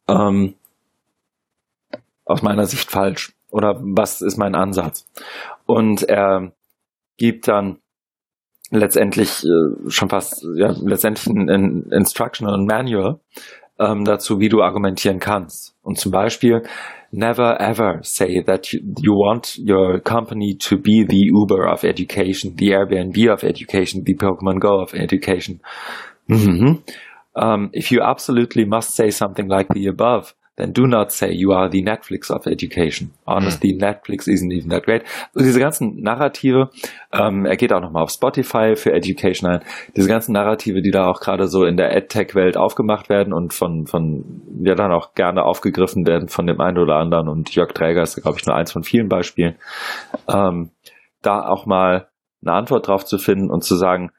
ähm, 0.10 0.56
aus 2.26 2.42
meiner 2.42 2.66
Sicht 2.66 2.92
falsch 2.92 3.34
oder 3.50 3.80
was 3.80 4.22
ist 4.22 4.36
mein 4.36 4.56
Ansatz? 4.56 5.08
Und 5.66 6.04
er 6.04 6.52
gibt 7.16 7.48
dann 7.48 7.78
letztendlich 8.72 9.46
äh, 9.46 9.90
schon 9.90 10.10
fast 10.10 10.46
ja 10.58 10.76
letztendlich 10.84 11.26
ein, 11.28 11.50
ein 11.50 11.84
Instructional 11.90 12.58
Manual 12.58 13.22
ähm, 13.80 14.04
dazu, 14.04 14.42
wie 14.42 14.50
du 14.50 14.64
argumentieren 14.64 15.20
kannst. 15.20 15.78
Und 15.82 15.98
zum 15.98 16.12
Beispiel 16.12 16.64
never 17.12 17.56
ever 17.62 18.00
say 18.04 18.42
that 18.42 18.74
you, 18.74 18.82
you 18.98 19.14
want 19.14 19.58
your 19.58 20.00
company 20.00 20.56
to 20.56 20.78
be 20.78 21.04
the 21.04 21.18
Uber 21.18 21.68
of 21.68 21.84
education, 21.84 22.56
the 22.56 22.70
Airbnb 22.72 23.32
of 23.32 23.44
education, 23.44 24.04
the 24.04 24.16
Pokemon 24.16 24.60
Go 24.60 24.80
of 24.82 24.94
education. 24.94 25.62
Mhm. 26.30 26.84
Um, 27.36 27.70
if 27.74 27.92
you 27.92 28.02
absolutely 28.02 28.66
must 28.66 28.96
say 28.96 29.12
something 29.12 29.48
like 29.48 29.68
the 29.70 29.88
above, 29.88 30.34
then 30.58 30.74
do 30.74 30.88
not 30.88 31.12
say 31.12 31.32
you 31.32 31.54
are 31.54 31.70
the 31.70 31.84
Netflix 31.84 32.30
of 32.32 32.48
education. 32.48 33.12
Honestly, 33.26 33.74
Netflix 33.74 34.28
isn't 34.28 34.52
even 34.52 34.70
that 34.72 34.84
great. 34.84 35.04
Also 35.34 35.46
diese 35.46 35.60
ganzen 35.60 36.02
Narrative, 36.02 36.70
ähm, 37.14 37.46
er 37.46 37.56
geht 37.56 37.72
auch 37.72 37.80
nochmal 37.80 38.04
auf 38.04 38.10
Spotify 38.10 38.76
für 38.76 38.92
Education 38.92 39.50
ein, 39.50 39.60
diese 39.96 40.10
ganzen 40.10 40.34
Narrative, 40.34 40.82
die 40.82 40.92
da 40.92 41.08
auch 41.08 41.20
gerade 41.20 41.48
so 41.48 41.64
in 41.64 41.78
der 41.78 41.96
EdTech-Welt 41.96 42.58
aufgemacht 42.58 43.08
werden 43.08 43.34
und 43.34 43.54
von, 43.54 43.86
von, 43.86 44.42
ja 44.64 44.74
dann 44.74 44.92
auch 44.92 45.14
gerne 45.14 45.44
aufgegriffen 45.44 46.08
werden 46.08 46.28
von 46.28 46.48
dem 46.48 46.60
einen 46.60 46.80
oder 46.80 46.96
anderen 46.96 47.30
und 47.30 47.54
Jörg 47.54 47.72
Träger 47.74 48.02
ist, 48.02 48.22
glaube 48.22 48.38
ich, 48.40 48.46
nur 48.46 48.56
eins 48.56 48.72
von 48.72 48.84
vielen 48.84 49.10
Beispielen, 49.10 49.56
ähm, 50.28 50.72
da 51.22 51.48
auch 51.48 51.68
mal 51.68 52.08
eine 52.42 52.54
Antwort 52.54 52.88
drauf 52.88 53.06
zu 53.06 53.20
finden 53.20 53.52
und 53.52 53.64
zu 53.64 53.76
sagen, 53.76 54.12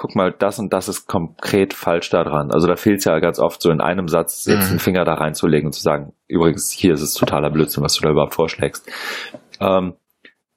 guck 0.00 0.14
mal, 0.14 0.32
das 0.32 0.60
und 0.60 0.72
das 0.72 0.88
ist 0.88 1.08
konkret 1.08 1.74
falsch 1.74 2.08
daran. 2.10 2.52
Also 2.52 2.68
da 2.68 2.76
fehlt 2.76 2.98
es 3.00 3.04
ja 3.04 3.18
ganz 3.18 3.40
oft 3.40 3.60
so 3.60 3.70
in 3.70 3.80
einem 3.80 4.06
Satz 4.06 4.44
jetzt 4.46 4.66
Mhm. 4.66 4.74
den 4.74 4.78
Finger 4.78 5.04
da 5.04 5.14
reinzulegen 5.14 5.66
und 5.66 5.72
zu 5.72 5.82
sagen, 5.82 6.12
übrigens, 6.28 6.70
hier 6.70 6.94
ist 6.94 7.02
es 7.02 7.14
totaler 7.14 7.50
Blödsinn, 7.50 7.82
was 7.82 7.94
du 7.94 8.02
da 8.02 8.10
überhaupt 8.10 8.34
vorschlägst. 8.34 8.88
Ähm, 9.60 9.94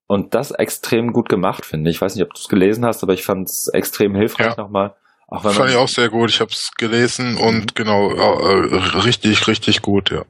und 0.05 0.35
das 0.35 0.51
extrem 0.51 1.11
gut 1.11 1.27
gemacht, 1.27 1.65
finde 1.65 1.89
ich. 1.89 1.95
Ich 1.95 2.01
weiß 2.01 2.13
nicht, 2.15 2.23
ob 2.23 2.33
du 2.35 2.39
es 2.39 2.49
gelesen 2.49 2.85
hast, 2.85 3.01
aber 3.01 3.13
ich 3.13 3.23
fand 3.25 3.49
es 3.49 3.67
extrem 3.73 4.13
hilfreich 4.13 4.55
Ja. 4.57 4.63
nochmal. 4.63 4.93
Auch 5.27 5.43
wenn 5.43 5.51
Fand 5.53 5.71
ich 5.71 5.75
auch 5.77 5.87
sehr 5.87 6.09
gut. 6.09 6.29
Ich 6.29 6.39
habe 6.39 6.51
es 6.51 6.71
gelesen 6.77 7.31
Mhm. 7.33 7.37
und 7.39 7.75
genau, 7.75 8.11
äh, 8.11 8.75
richtig, 9.05 9.47
richtig 9.47 9.81
gut, 9.81 10.11
ja. 10.11 10.23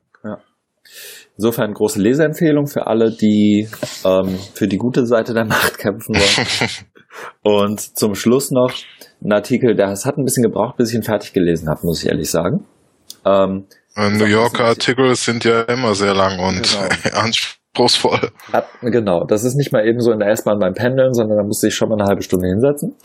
Insofern 1.41 1.73
große 1.73 1.99
Leseempfehlung 1.99 2.67
für 2.67 2.85
alle, 2.85 3.09
die 3.09 3.67
ähm, 4.05 4.37
für 4.53 4.67
die 4.67 4.77
gute 4.77 5.07
Seite 5.07 5.33
der 5.33 5.45
Macht 5.45 5.79
kämpfen 5.79 6.13
wollen. 6.15 6.69
Und 7.43 7.79
zum 7.97 8.13
Schluss 8.13 8.51
noch 8.51 8.71
ein 9.23 9.31
Artikel, 9.31 9.75
der 9.75 9.89
es 9.89 10.05
hat 10.05 10.17
ein 10.17 10.23
bisschen 10.23 10.43
gebraucht, 10.43 10.77
bis 10.77 10.89
ich 10.89 10.95
ihn 10.95 11.03
fertig 11.03 11.33
gelesen 11.33 11.67
habe, 11.67 11.81
muss 11.83 12.03
ich 12.03 12.09
ehrlich 12.09 12.29
sagen. 12.29 12.65
Ähm, 13.25 13.65
Äh, 13.95 14.11
New 14.11 14.25
Yorker 14.25 14.65
Artikel 14.65 15.15
sind 15.15 15.43
ja 15.43 15.61
immer 15.63 15.95
sehr 15.95 16.13
lang 16.13 16.39
und 16.39 16.77
Genau. 17.03 17.17
anspruchsvoll. 17.21 18.29
Hat, 18.53 18.67
genau, 18.83 19.25
das 19.25 19.43
ist 19.43 19.55
nicht 19.55 19.73
mal 19.73 19.85
eben 19.85 19.99
so 19.99 20.11
in 20.11 20.19
der 20.19 20.29
S-Bahn 20.29 20.59
beim 20.59 20.73
Pendeln, 20.75 21.13
sondern 21.13 21.37
da 21.39 21.43
musste 21.43 21.67
ich 21.67 21.75
schon 21.75 21.89
mal 21.89 21.99
eine 21.99 22.07
halbe 22.07 22.21
Stunde 22.21 22.47
hinsetzen. 22.47 22.95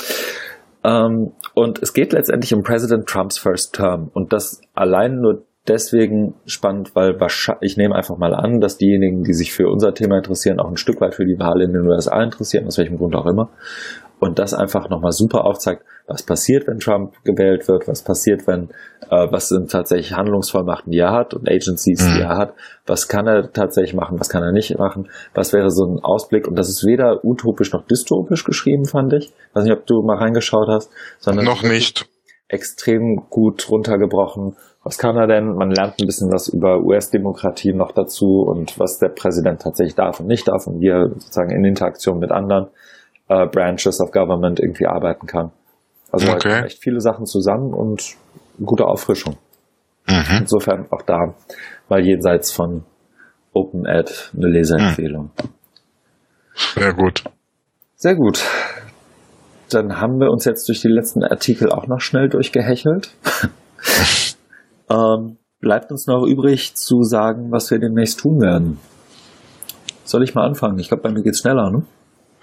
Ähm, 0.84 1.32
und 1.54 1.82
es 1.82 1.94
geht 1.94 2.12
letztendlich 2.12 2.52
um 2.54 2.62
President 2.62 3.06
Trumps 3.08 3.38
First 3.38 3.74
Term. 3.74 4.10
Und 4.12 4.32
das 4.34 4.60
allein 4.74 5.16
nur 5.20 5.46
deswegen 5.68 6.34
spannend, 6.46 6.94
weil 6.94 7.20
wahrscheinlich, 7.20 7.72
ich 7.72 7.76
nehme 7.76 7.94
einfach 7.94 8.16
mal 8.16 8.34
an, 8.34 8.60
dass 8.60 8.78
diejenigen, 8.78 9.24
die 9.24 9.34
sich 9.34 9.52
für 9.52 9.68
unser 9.68 9.94
Thema 9.94 10.18
interessieren, 10.18 10.60
auch 10.60 10.68
ein 10.68 10.76
Stück 10.76 11.00
weit 11.00 11.14
für 11.14 11.24
die 11.24 11.38
Wahl 11.38 11.60
in 11.60 11.72
den 11.72 11.86
USA 11.86 12.22
interessieren, 12.22 12.66
aus 12.66 12.78
welchem 12.78 12.98
Grund 12.98 13.14
auch 13.14 13.26
immer. 13.26 13.50
Und 14.18 14.38
das 14.38 14.54
einfach 14.54 14.88
nochmal 14.88 15.12
super 15.12 15.44
aufzeigt, 15.44 15.82
was 16.06 16.22
passiert, 16.22 16.66
wenn 16.66 16.78
Trump 16.78 17.12
gewählt 17.24 17.68
wird, 17.68 17.86
was 17.86 18.02
passiert, 18.02 18.46
wenn, 18.46 18.70
äh, 19.10 19.26
was 19.30 19.48
sind 19.48 19.70
tatsächlich 19.70 20.14
Handlungsvollmachten, 20.16 20.90
die 20.90 21.00
er 21.00 21.12
hat 21.12 21.34
und 21.34 21.46
Agencies, 21.50 21.98
die 21.98 22.14
Mhm. 22.14 22.20
er 22.22 22.36
hat, 22.38 22.54
was 22.86 23.08
kann 23.08 23.26
er 23.26 23.52
tatsächlich 23.52 23.92
machen, 23.92 24.18
was 24.18 24.30
kann 24.30 24.42
er 24.42 24.52
nicht 24.52 24.78
machen, 24.78 25.08
was 25.34 25.52
wäre 25.52 25.70
so 25.70 25.84
ein 25.84 25.98
Ausblick. 26.02 26.48
Und 26.48 26.56
das 26.58 26.70
ist 26.70 26.86
weder 26.86 27.24
utopisch 27.24 27.72
noch 27.72 27.86
dystopisch 27.86 28.44
geschrieben, 28.44 28.86
fand 28.86 29.12
ich. 29.12 29.34
Weiß 29.52 29.64
nicht, 29.64 29.74
ob 29.74 29.84
du 29.84 30.00
mal 30.02 30.16
reingeschaut 30.16 30.68
hast, 30.68 30.90
sondern 31.18 31.44
Noch 31.44 31.62
nicht. 31.62 32.08
Extrem 32.48 33.26
gut 33.28 33.68
runtergebrochen. 33.70 34.56
Was 34.84 34.98
kann 34.98 35.16
er 35.16 35.26
denn? 35.26 35.54
Man 35.56 35.70
lernt 35.70 36.00
ein 36.00 36.06
bisschen 36.06 36.30
was 36.32 36.48
über 36.48 36.80
US-Demokratie 36.80 37.72
noch 37.72 37.90
dazu 37.92 38.42
und 38.42 38.78
was 38.78 38.98
der 38.98 39.08
Präsident 39.08 39.62
tatsächlich 39.62 39.96
darf 39.96 40.20
und 40.20 40.26
nicht 40.26 40.46
darf 40.46 40.66
und 40.66 40.80
wie 40.80 40.88
er 40.88 41.08
sozusagen 41.08 41.50
in 41.50 41.64
Interaktion 41.64 42.18
mit 42.20 42.30
anderen 42.30 42.68
äh, 43.28 43.46
Branches 43.46 44.00
of 44.00 44.12
Government 44.12 44.60
irgendwie 44.60 44.86
arbeiten 44.86 45.26
kann. 45.26 45.50
Also 46.12 46.26
da 46.26 46.34
Okay. 46.34 46.48
kommen 46.50 46.64
echt 46.64 46.78
viele 46.82 47.00
Sachen 47.00 47.26
zusammen 47.26 47.74
und 47.74 48.14
gute 48.64 48.86
Auffrischung. 48.86 49.36
Mhm. 50.06 50.38
Insofern 50.42 50.86
auch 50.90 51.02
da 51.02 51.34
mal 51.88 52.00
jenseits 52.04 52.52
von 52.52 52.84
Open 53.52 53.86
Ad 53.86 54.12
eine 54.36 54.46
Leseempfehlung. 54.46 55.30
Sehr 56.74 56.94
gut. 56.94 57.24
Sehr 57.96 58.14
gut. 58.14 58.44
Dann 59.70 60.00
haben 60.00 60.20
wir 60.20 60.30
uns 60.30 60.44
jetzt 60.44 60.68
durch 60.68 60.80
die 60.80 60.88
letzten 60.88 61.24
Artikel 61.24 61.70
auch 61.70 61.86
noch 61.86 62.00
schnell 62.00 62.28
durchgehechelt. 62.28 63.10
ähm, 64.90 65.38
bleibt 65.60 65.90
uns 65.90 66.06
noch 66.06 66.24
übrig 66.24 66.74
zu 66.76 67.02
sagen, 67.02 67.50
was 67.50 67.70
wir 67.70 67.78
demnächst 67.78 68.20
tun 68.20 68.40
werden. 68.40 68.78
Soll 70.04 70.22
ich 70.22 70.34
mal 70.34 70.46
anfangen? 70.46 70.78
Ich 70.78 70.88
glaube, 70.88 71.02
bei 71.02 71.10
mir 71.10 71.22
geht's 71.22 71.40
schneller, 71.40 71.70
ne? 71.70 71.82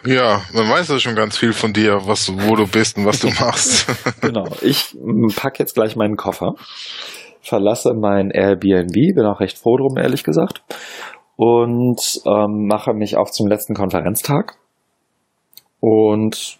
Ja, 0.05 0.41
man 0.53 0.69
weiß 0.69 0.89
ja 0.89 0.99
schon 0.99 1.15
ganz 1.15 1.37
viel 1.37 1.53
von 1.53 1.71
dir, 1.71 2.01
was, 2.05 2.29
wo 2.29 2.55
du 2.55 2.67
bist 2.67 2.97
und 2.97 3.05
was 3.05 3.19
du 3.19 3.27
machst. 3.39 3.87
Genau. 4.19 4.45
Ich 4.61 4.97
pack 5.37 5.59
jetzt 5.59 5.75
gleich 5.75 5.95
meinen 5.95 6.17
Koffer, 6.17 6.55
verlasse 7.41 7.93
mein 7.93 8.29
Airbnb, 8.29 8.93
bin 8.93 9.25
auch 9.25 9.39
recht 9.39 9.57
froh 9.57 9.77
drum, 9.77 9.97
ehrlich 9.97 10.25
gesagt, 10.25 10.61
und 11.37 12.21
ähm, 12.25 12.67
mache 12.67 12.93
mich 12.93 13.15
auf 13.15 13.31
zum 13.31 13.47
letzten 13.47 13.75
Konferenztag 13.75 14.57
und 15.79 16.59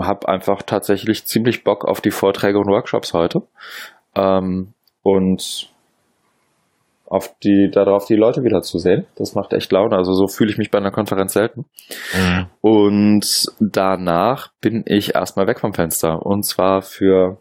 habe 0.00 0.28
einfach 0.28 0.62
tatsächlich 0.62 1.24
ziemlich 1.26 1.64
Bock 1.64 1.84
auf 1.84 2.00
die 2.00 2.10
Vorträge 2.10 2.58
und 2.58 2.68
Workshops 2.68 3.12
heute 3.12 3.42
ähm, 4.14 4.72
und 5.02 5.72
auf 7.12 7.36
die 7.40 7.70
darauf 7.70 8.06
die 8.06 8.16
Leute 8.16 8.42
wiederzusehen. 8.42 9.06
Das 9.16 9.34
macht 9.34 9.52
echt 9.52 9.70
Laune. 9.70 9.96
Also 9.96 10.14
so 10.14 10.28
fühle 10.28 10.50
ich 10.50 10.56
mich 10.56 10.70
bei 10.70 10.78
einer 10.78 10.90
Konferenz 10.90 11.34
selten. 11.34 11.66
Mhm. 12.14 12.46
Und 12.62 13.52
danach 13.60 14.50
bin 14.62 14.82
ich 14.86 15.14
erstmal 15.14 15.46
weg 15.46 15.60
vom 15.60 15.74
Fenster. 15.74 16.24
Und 16.24 16.44
zwar 16.44 16.80
für, 16.80 17.36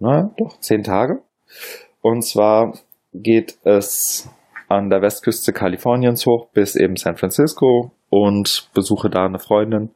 na 0.00 0.32
doch, 0.36 0.58
zehn 0.58 0.82
Tage. 0.82 1.22
Und 2.02 2.22
zwar 2.22 2.72
geht 3.14 3.58
es 3.62 4.28
an 4.68 4.90
der 4.90 5.02
Westküste 5.02 5.52
Kaliforniens 5.52 6.26
hoch 6.26 6.48
bis 6.52 6.74
eben 6.74 6.96
San 6.96 7.16
Francisco 7.16 7.92
und 8.10 8.70
besuche 8.74 9.08
da 9.08 9.24
eine 9.24 9.38
Freundin, 9.38 9.90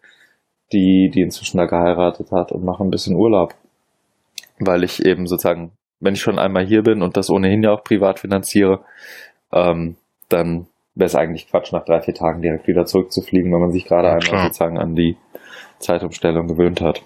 die, 0.73 1.11
die 1.11 1.23
inzwischen 1.23 1.59
da 1.59 1.67
geheiratet 1.67 2.33
hat 2.33 2.53
und 2.53 2.65
mache 2.65 2.83
ein 2.83 2.91
bisschen 2.91 3.17
Urlaub. 3.17 3.55
Weil 4.59 4.85
ich 4.85 5.05
eben 5.05 5.27
sozusagen, 5.27 5.73
wenn 6.01 6.15
ich 6.15 6.21
schon 6.21 6.39
einmal 6.39 6.65
hier 6.65 6.83
bin 6.83 7.03
und 7.03 7.17
das 7.17 7.31
ohnehin 7.31 7.63
ja 7.63 7.73
auch 7.73 7.85
privat 7.85 8.21
finanziere, 8.21 8.81
ähm, 9.53 9.97
dann 10.29 10.67
wäre 10.95 11.07
es 11.07 11.15
eigentlich 11.15 11.49
Quatsch, 11.49 11.73
nach 11.73 11.85
drei, 11.85 12.01
vier 12.01 12.15
Tagen 12.15 12.43
direkt 12.43 12.67
wieder 12.67 12.85
zurückzufliegen, 12.87 13.53
wenn 13.53 13.61
man 13.61 13.73
sich 13.73 13.85
gerade 13.85 14.09
Ja, 14.09 14.15
einmal 14.15 14.29
klar. 14.29 14.43
sozusagen 14.45 14.79
an 14.79 14.95
die 14.95 15.17
Zeitumstellung 15.79 16.49
gewöhnt 16.49 16.81
hat. 16.81 17.03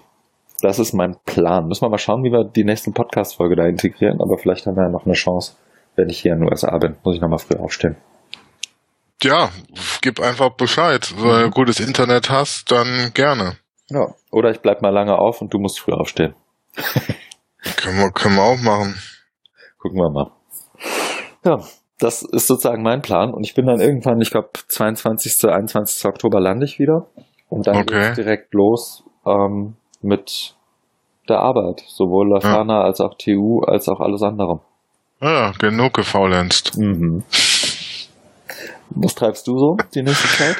Das 0.61 0.79
ist 0.79 0.93
mein 0.93 1.15
Plan. 1.25 1.67
Müssen 1.67 1.83
wir 1.85 1.89
mal 1.89 1.97
schauen, 1.97 2.23
wie 2.23 2.31
wir 2.31 2.43
die 2.43 2.63
nächste 2.63 2.91
Podcast-Folge 2.91 3.55
da 3.55 3.65
integrieren, 3.65 4.21
aber 4.21 4.37
vielleicht 4.37 4.65
haben 4.65 4.75
wir 4.75 4.83
ja 4.83 4.89
noch 4.89 5.05
eine 5.05 5.13
Chance, 5.13 5.55
wenn 5.95 6.09
ich 6.09 6.19
hier 6.19 6.33
in 6.33 6.39
den 6.39 6.49
USA 6.49 6.77
bin, 6.77 6.95
muss 7.03 7.15
ich 7.15 7.21
nochmal 7.21 7.39
früh 7.39 7.55
aufstehen. 7.55 7.95
Ja, 9.23 9.49
gib 10.01 10.19
einfach 10.19 10.51
Bescheid. 10.51 11.13
Wenn 11.17 11.43
du 11.45 11.49
gutes 11.49 11.79
Internet 11.79 12.29
hast, 12.29 12.71
dann 12.71 13.11
gerne. 13.13 13.57
Ja. 13.89 14.13
Oder 14.31 14.51
ich 14.51 14.59
bleib 14.59 14.81
mal 14.81 14.93
lange 14.93 15.17
auf 15.17 15.41
und 15.41 15.53
du 15.53 15.59
musst 15.59 15.79
früh 15.79 15.93
aufstehen. 15.93 16.35
können, 17.77 17.97
wir, 17.97 18.11
können 18.11 18.35
wir 18.35 18.43
auch 18.43 18.61
machen. 18.61 18.95
Gucken 19.79 19.97
wir 19.97 20.09
mal. 20.11 20.31
Ja, 21.43 21.59
das 21.99 22.21
ist 22.21 22.47
sozusagen 22.47 22.83
mein 22.83 23.01
Plan. 23.01 23.33
Und 23.33 23.43
ich 23.43 23.55
bin 23.55 23.65
dann 23.65 23.79
irgendwann, 23.79 24.21
ich 24.21 24.29
glaube, 24.29 24.49
22., 24.67 25.45
21. 25.45 26.05
Oktober 26.05 26.39
lande 26.39 26.65
ich 26.65 26.77
wieder. 26.79 27.07
Und 27.49 27.65
dann 27.67 27.77
Okay. 27.77 27.99
geht's 28.01 28.15
direkt 28.15 28.53
los 28.53 29.03
ähm, 29.25 29.75
mit 30.01 30.55
der 31.29 31.39
Arbeit. 31.39 31.83
Sowohl 31.87 32.29
Lafana 32.29 32.81
als 32.81 32.99
auch 33.01 33.15
TU 33.17 33.61
als 33.61 33.89
auch 33.89 33.99
alles 33.99 34.21
andere. 34.21 34.59
Ja, 35.21 35.51
genug 35.57 35.93
gefaulenzt. 35.93 36.77
Mhm. 36.77 37.23
Was 38.91 39.15
treibst 39.15 39.47
du 39.47 39.57
so 39.57 39.77
die 39.93 40.03
nächste 40.03 40.27
Zeit? 40.37 40.57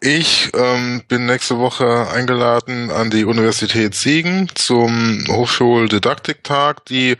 Ich 0.00 0.50
ähm, 0.54 1.02
bin 1.08 1.24
nächste 1.24 1.58
Woche 1.58 2.08
eingeladen 2.10 2.90
an 2.90 3.08
die 3.08 3.24
Universität 3.24 3.94
Siegen 3.94 4.50
zum 4.54 5.24
Hochschuldidaktiktag, 5.28 6.84
die 6.84 7.16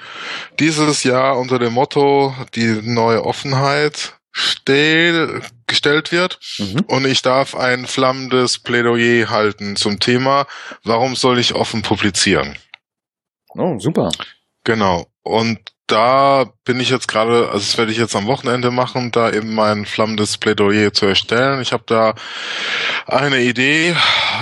dieses 0.61 1.03
Jahr 1.03 1.39
unter 1.39 1.59
dem 1.59 1.73
Motto 1.73 2.35
die 2.55 2.83
neue 2.83 3.25
Offenheit 3.25 4.19
stell, 4.33 5.41
gestellt 5.67 6.13
wird. 6.13 6.39
Mhm. 6.59 6.81
Und 6.89 7.07
ich 7.07 7.23
darf 7.23 7.55
ein 7.55 7.87
flammendes 7.87 8.59
Plädoyer 8.59 9.31
halten 9.31 9.77
zum 9.77 9.99
Thema, 9.99 10.47
warum 10.83 11.17
soll 11.17 11.39
ich 11.39 11.55
offen 11.55 11.81
publizieren? 11.81 12.59
Oh, 13.57 13.79
super. 13.79 14.11
Genau. 14.65 15.07
Und 15.23 15.74
da 15.87 16.47
bin 16.65 16.81
ich 16.81 16.89
jetzt 16.89 17.09
gerade, 17.09 17.49
also 17.49 17.59
das 17.59 17.77
werde 17.77 17.93
ich 17.93 17.99
jetzt 17.99 18.17
am 18.17 18.27
Wochenende 18.27 18.71
machen, 18.71 19.11
da 19.11 19.31
eben 19.31 19.55
mein 19.55 19.85
flammendes 19.85 20.39
Plädoyer 20.39 20.93
zu 20.93 21.07
erstellen. 21.07 21.61
Ich 21.61 21.73
habe 21.73 21.85
da 21.87 22.15
eine 23.07 23.41
Idee. 23.41 23.95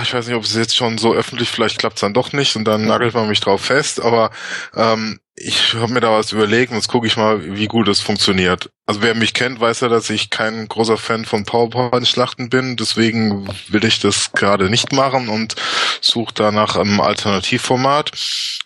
Ich 0.03 0.13
weiß 0.13 0.27
nicht, 0.27 0.35
ob 0.35 0.43
es 0.43 0.55
jetzt 0.55 0.75
schon 0.75 0.97
so 0.97 1.13
öffentlich, 1.13 1.49
vielleicht 1.49 1.79
klappt 1.79 1.97
es 1.97 2.01
dann 2.01 2.13
doch 2.13 2.31
nicht 2.31 2.55
und 2.55 2.65
dann 2.65 2.87
nagelt 2.87 3.13
man 3.13 3.27
mich 3.27 3.41
drauf 3.41 3.61
fest, 3.61 4.01
aber 4.01 4.31
ähm, 4.73 5.19
ich 5.35 5.73
habe 5.73 5.91
mir 5.91 5.99
da 5.99 6.11
was 6.11 6.31
überlegt 6.31 6.71
und 6.71 6.77
jetzt 6.77 6.87
gucke 6.87 7.07
ich 7.07 7.17
mal, 7.17 7.55
wie 7.55 7.67
gut 7.67 7.87
es 7.87 7.99
funktioniert. 7.99 8.69
Also 8.85 9.01
wer 9.01 9.15
mich 9.15 9.33
kennt, 9.33 9.59
weiß 9.59 9.81
ja, 9.81 9.89
dass 9.89 10.09
ich 10.09 10.29
kein 10.29 10.67
großer 10.67 10.97
Fan 10.97 11.25
von 11.25 11.43
PowerPoint-Schlachten 11.43 12.49
bin, 12.49 12.77
deswegen 12.77 13.47
will 13.69 13.83
ich 13.83 13.99
das 13.99 14.31
gerade 14.33 14.69
nicht 14.69 14.93
machen 14.93 15.29
und 15.29 15.55
suche 16.01 16.33
da 16.35 16.51
nach 16.51 16.75
einem 16.75 17.01
Alternativformat. 17.01 18.11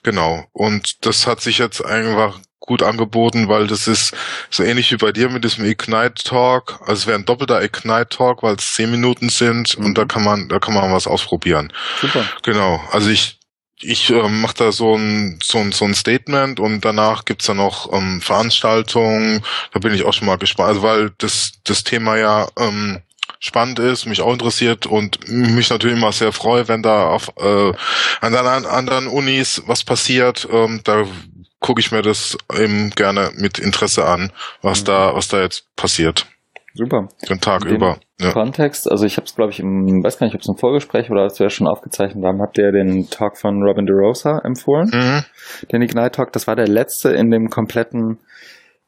Genau. 0.03 0.45
Und 0.51 1.05
das 1.05 1.25
hat 1.25 1.41
sich 1.41 1.57
jetzt 1.57 1.83
einfach 1.83 2.39
gut 2.59 2.83
angeboten, 2.83 3.47
weil 3.47 3.67
das 3.67 3.87
ist 3.87 4.13
so 4.49 4.63
ähnlich 4.63 4.91
wie 4.91 4.97
bei 4.97 5.11
dir 5.11 5.29
mit 5.29 5.43
diesem 5.43 5.65
Ignite 5.65 6.23
Talk. 6.23 6.79
Also 6.81 6.93
es 6.93 7.07
wäre 7.07 7.17
ein 7.17 7.25
doppelter 7.25 7.63
Ignite 7.63 8.09
Talk, 8.09 8.43
weil 8.43 8.55
es 8.55 8.73
zehn 8.73 8.91
Minuten 8.91 9.29
sind 9.29 9.77
Mhm. 9.77 9.85
und 9.85 9.97
da 9.97 10.05
kann 10.05 10.23
man, 10.23 10.49
da 10.49 10.59
kann 10.59 10.73
man 10.73 10.91
was 10.91 11.07
ausprobieren. 11.07 11.71
Super. 12.01 12.25
Genau. 12.43 12.81
Also 12.91 13.09
ich 13.09 13.37
ich 13.79 14.09
äh, 14.09 14.27
mache 14.27 14.55
da 14.57 14.71
so 14.71 14.95
ein, 14.95 15.37
so 15.43 15.59
ein 15.59 15.71
so 15.71 15.85
ein 15.85 15.93
Statement 15.93 16.59
und 16.59 16.83
danach 16.83 17.25
gibt's 17.25 17.45
dann 17.45 17.57
noch 17.57 17.93
ähm, 17.93 18.21
Veranstaltungen. 18.21 19.43
Da 19.71 19.79
bin 19.79 19.93
ich 19.93 20.03
auch 20.03 20.13
schon 20.13 20.25
mal 20.27 20.37
gespannt, 20.39 20.69
also 20.69 20.81
weil 20.81 21.11
das 21.19 21.51
das 21.63 21.83
Thema 21.83 22.17
ja 22.17 22.47
ähm, 22.57 23.01
spannend 23.39 23.77
ist, 23.77 24.07
mich 24.07 24.21
auch 24.21 24.33
interessiert 24.33 24.87
und 24.87 25.27
mich 25.27 25.69
natürlich 25.69 25.95
immer 25.95 26.11
sehr 26.11 26.31
freue, 26.33 26.67
wenn 26.67 26.81
da 26.81 27.07
auf 27.07 27.31
äh, 27.37 27.71
an 28.21 28.33
anderen, 28.35 28.65
anderen 28.65 29.07
Unis 29.07 29.61
was 29.67 29.83
passiert. 29.83 30.47
Ähm, 30.51 30.81
da 30.83 31.05
gucke 31.59 31.79
ich 31.79 31.91
mir 31.91 32.01
das 32.01 32.37
eben 32.55 32.91
gerne 32.91 33.31
mit 33.35 33.59
Interesse 33.59 34.05
an, 34.05 34.31
was 34.61 34.81
Mhm. 34.81 34.85
da 34.85 35.15
was 35.15 35.27
da 35.27 35.41
jetzt 35.41 35.65
passiert, 35.75 36.27
Super. 36.73 37.07
den 37.29 37.39
Tag 37.41 37.63
Den 37.63 37.75
über. 37.75 37.97
Ja. 38.19 38.31
Kontext, 38.31 38.89
also 38.89 39.05
ich 39.05 39.17
habe 39.17 39.25
es, 39.25 39.35
glaube 39.35 39.51
ich, 39.51 39.59
im, 39.59 40.03
weiß 40.03 40.17
gar 40.17 40.25
nicht, 40.25 40.35
ob 40.35 40.41
es 40.41 40.47
im 40.47 40.57
Vorgespräch 40.57 41.11
oder 41.11 41.21
als 41.21 41.39
wir 41.39 41.49
schon 41.51 41.67
aufgezeichnet 41.67 42.23
haben, 42.25 42.41
habt 42.41 42.57
ihr 42.57 42.71
den 42.71 43.07
Talk 43.11 43.37
von 43.37 43.61
Robin 43.61 43.85
DeRosa 43.85 44.39
empfohlen? 44.43 44.89
Mhm. 44.91 45.23
Den 45.71 45.83
Ignite 45.83 46.11
Talk, 46.11 46.31
das 46.33 46.47
war 46.47 46.55
der 46.55 46.67
letzte 46.67 47.09
in 47.11 47.29
dem 47.29 47.49
kompletten, 47.49 48.17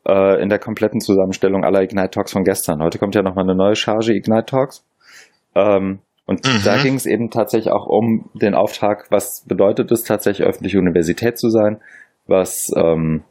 äh, 0.07 0.41
in 0.41 0.49
der 0.49 0.57
kompletten 0.57 0.99
Zusammenstellung 0.99 1.63
aller 1.63 1.83
Ignite 1.83 2.09
Talks 2.09 2.31
von 2.31 2.43
gestern. 2.43 2.81
Heute 2.81 2.97
kommt 2.97 3.13
ja 3.13 3.21
nochmal 3.21 3.43
eine 3.43 3.55
neue 3.55 3.75
Charge 3.75 4.13
Ignite 4.15 4.45
Talks. 4.47 4.83
Ähm, 5.55 5.99
und 6.25 6.45
Mhm. 6.47 6.63
da 6.63 6.81
ging 6.81 6.95
es 6.95 7.05
eben 7.05 7.29
tatsächlich 7.29 7.71
auch 7.71 7.85
um 7.85 8.31
den 8.33 8.55
Auftrag, 8.55 9.05
was 9.11 9.43
bedeutet 9.47 9.91
es 9.91 10.03
tatsächlich 10.03 10.47
öffentliche 10.47 10.79
Universität 10.79 11.37
zu 11.37 11.49
sein, 11.49 11.81
was 12.29 12.71
ähm, 12.75 13.23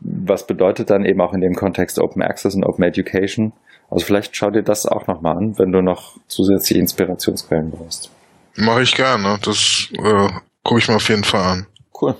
was 0.00 0.46
bedeutet 0.46 0.90
dann 0.90 1.04
eben 1.04 1.20
auch 1.20 1.32
in 1.32 1.40
dem 1.40 1.54
Kontext 1.54 1.98
Open 1.98 2.22
Access 2.22 2.54
und 2.54 2.64
Open 2.64 2.84
Education. 2.84 3.52
Also 3.90 4.04
vielleicht 4.04 4.36
schau 4.36 4.50
dir 4.50 4.62
das 4.62 4.86
auch 4.86 5.06
nochmal 5.06 5.36
an, 5.36 5.58
wenn 5.58 5.72
du 5.72 5.82
noch 5.82 6.16
zusätzliche 6.28 6.80
Inspirationsquellen 6.80 7.70
brauchst. 7.70 8.10
Mache 8.56 8.82
ich 8.82 8.94
gerne. 8.94 9.38
Das 9.42 9.88
äh, 9.92 10.28
gucke 10.62 10.80
ich 10.80 10.88
mir 10.88 10.96
auf 10.96 11.08
jeden 11.08 11.24
Fall 11.24 11.42
an. 11.42 11.66
Cool. 12.00 12.14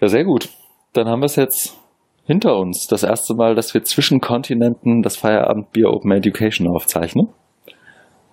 Ja, 0.00 0.08
sehr 0.08 0.24
gut. 0.24 0.48
Dann 0.92 1.08
haben 1.08 1.20
wir 1.20 1.26
es 1.26 1.36
jetzt 1.36 1.76
hinter 2.24 2.56
uns. 2.56 2.86
Das 2.86 3.02
erste 3.02 3.34
Mal, 3.34 3.54
dass 3.54 3.74
wir 3.74 3.84
zwischen 3.84 4.20
Kontinenten 4.20 5.02
das 5.02 5.16
Feierabendbier 5.16 5.90
Open 5.90 6.10
Education 6.12 6.68
aufzeichnen. 6.68 7.28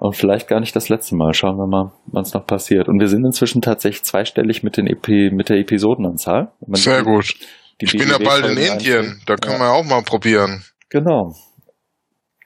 Und 0.03 0.17
vielleicht 0.17 0.49
gar 0.49 0.59
nicht 0.59 0.75
das 0.75 0.89
letzte 0.89 1.15
Mal. 1.15 1.33
Schauen 1.33 1.55
wir 1.55 1.65
mal, 1.65 1.93
was 2.07 2.33
noch 2.33 2.45
passiert. 2.45 2.89
Und 2.89 2.99
wir 2.99 3.07
sind 3.07 3.23
inzwischen 3.23 3.61
tatsächlich 3.61 4.03
zweistellig 4.03 4.61
mit, 4.61 4.75
den 4.75 4.85
Epi 4.85 5.31
mit 5.31 5.47
der 5.47 5.55
Episodenanzahl. 5.59 6.51
Sehr 6.71 7.03
gut. 7.03 7.33
Ich 7.79 7.93
bin 7.93 8.09
ja 8.09 8.17
bald 8.17 8.45
in 8.45 8.57
Indien. 8.57 9.21
Da 9.25 9.37
können 9.37 9.61
Ja. 9.61 9.67
wir 9.67 9.71
auch 9.71 9.85
mal 9.85 10.01
probieren, 10.03 10.65
Genau. 10.89 11.33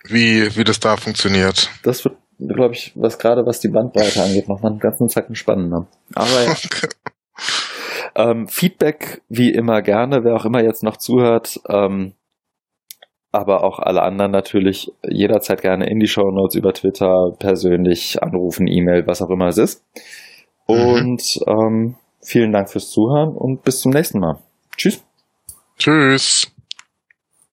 wie, 0.03 0.55
wie 0.55 0.63
das 0.63 0.79
da 0.79 0.97
funktioniert. 0.97 1.71
Das 1.81 2.05
wird, 2.05 2.17
glaube 2.37 2.75
ich, 2.75 2.91
was 2.93 3.17
gerade 3.17 3.43
was 3.43 3.59
die 3.59 3.69
Bandbreite 3.69 4.21
angeht, 4.21 4.47
noch 4.47 4.61
mal 4.61 4.69
einen 4.69 4.79
ganzen 4.79 5.09
Zacken 5.09 5.33
spannender. 5.33 5.87
Aber 6.13 6.43
ja. 6.43 6.55
Ähm, 8.15 8.47
Feedback 8.47 9.21
wie 9.29 9.51
immer 9.51 9.81
gerne, 9.83 10.23
wer 10.23 10.35
auch 10.35 10.45
immer 10.45 10.63
jetzt 10.63 10.81
noch 10.83 10.97
zuhört, 10.97 11.59
ähm, 11.69 12.13
aber 13.31 13.63
auch 13.63 13.79
alle 13.79 14.01
anderen 14.01 14.31
natürlich 14.31 14.91
jederzeit 15.07 15.61
gerne 15.61 15.89
in 15.89 15.99
die 15.99 16.07
Show 16.07 16.31
Notes 16.31 16.55
über 16.55 16.73
Twitter, 16.73 17.31
persönlich 17.39 18.21
anrufen, 18.21 18.67
E-Mail, 18.67 19.05
was 19.05 19.21
auch 19.21 19.29
immer 19.29 19.47
es 19.47 19.57
ist. 19.57 19.83
Mhm. 20.67 20.75
Und 20.75 21.39
ähm, 21.47 21.95
vielen 22.21 22.51
Dank 22.51 22.69
fürs 22.69 22.89
Zuhören 22.89 23.35
und 23.35 23.63
bis 23.63 23.81
zum 23.81 23.91
nächsten 23.91 24.19
Mal. 24.19 24.37
Tschüss. 24.75 25.03
Tschüss. 25.77 26.51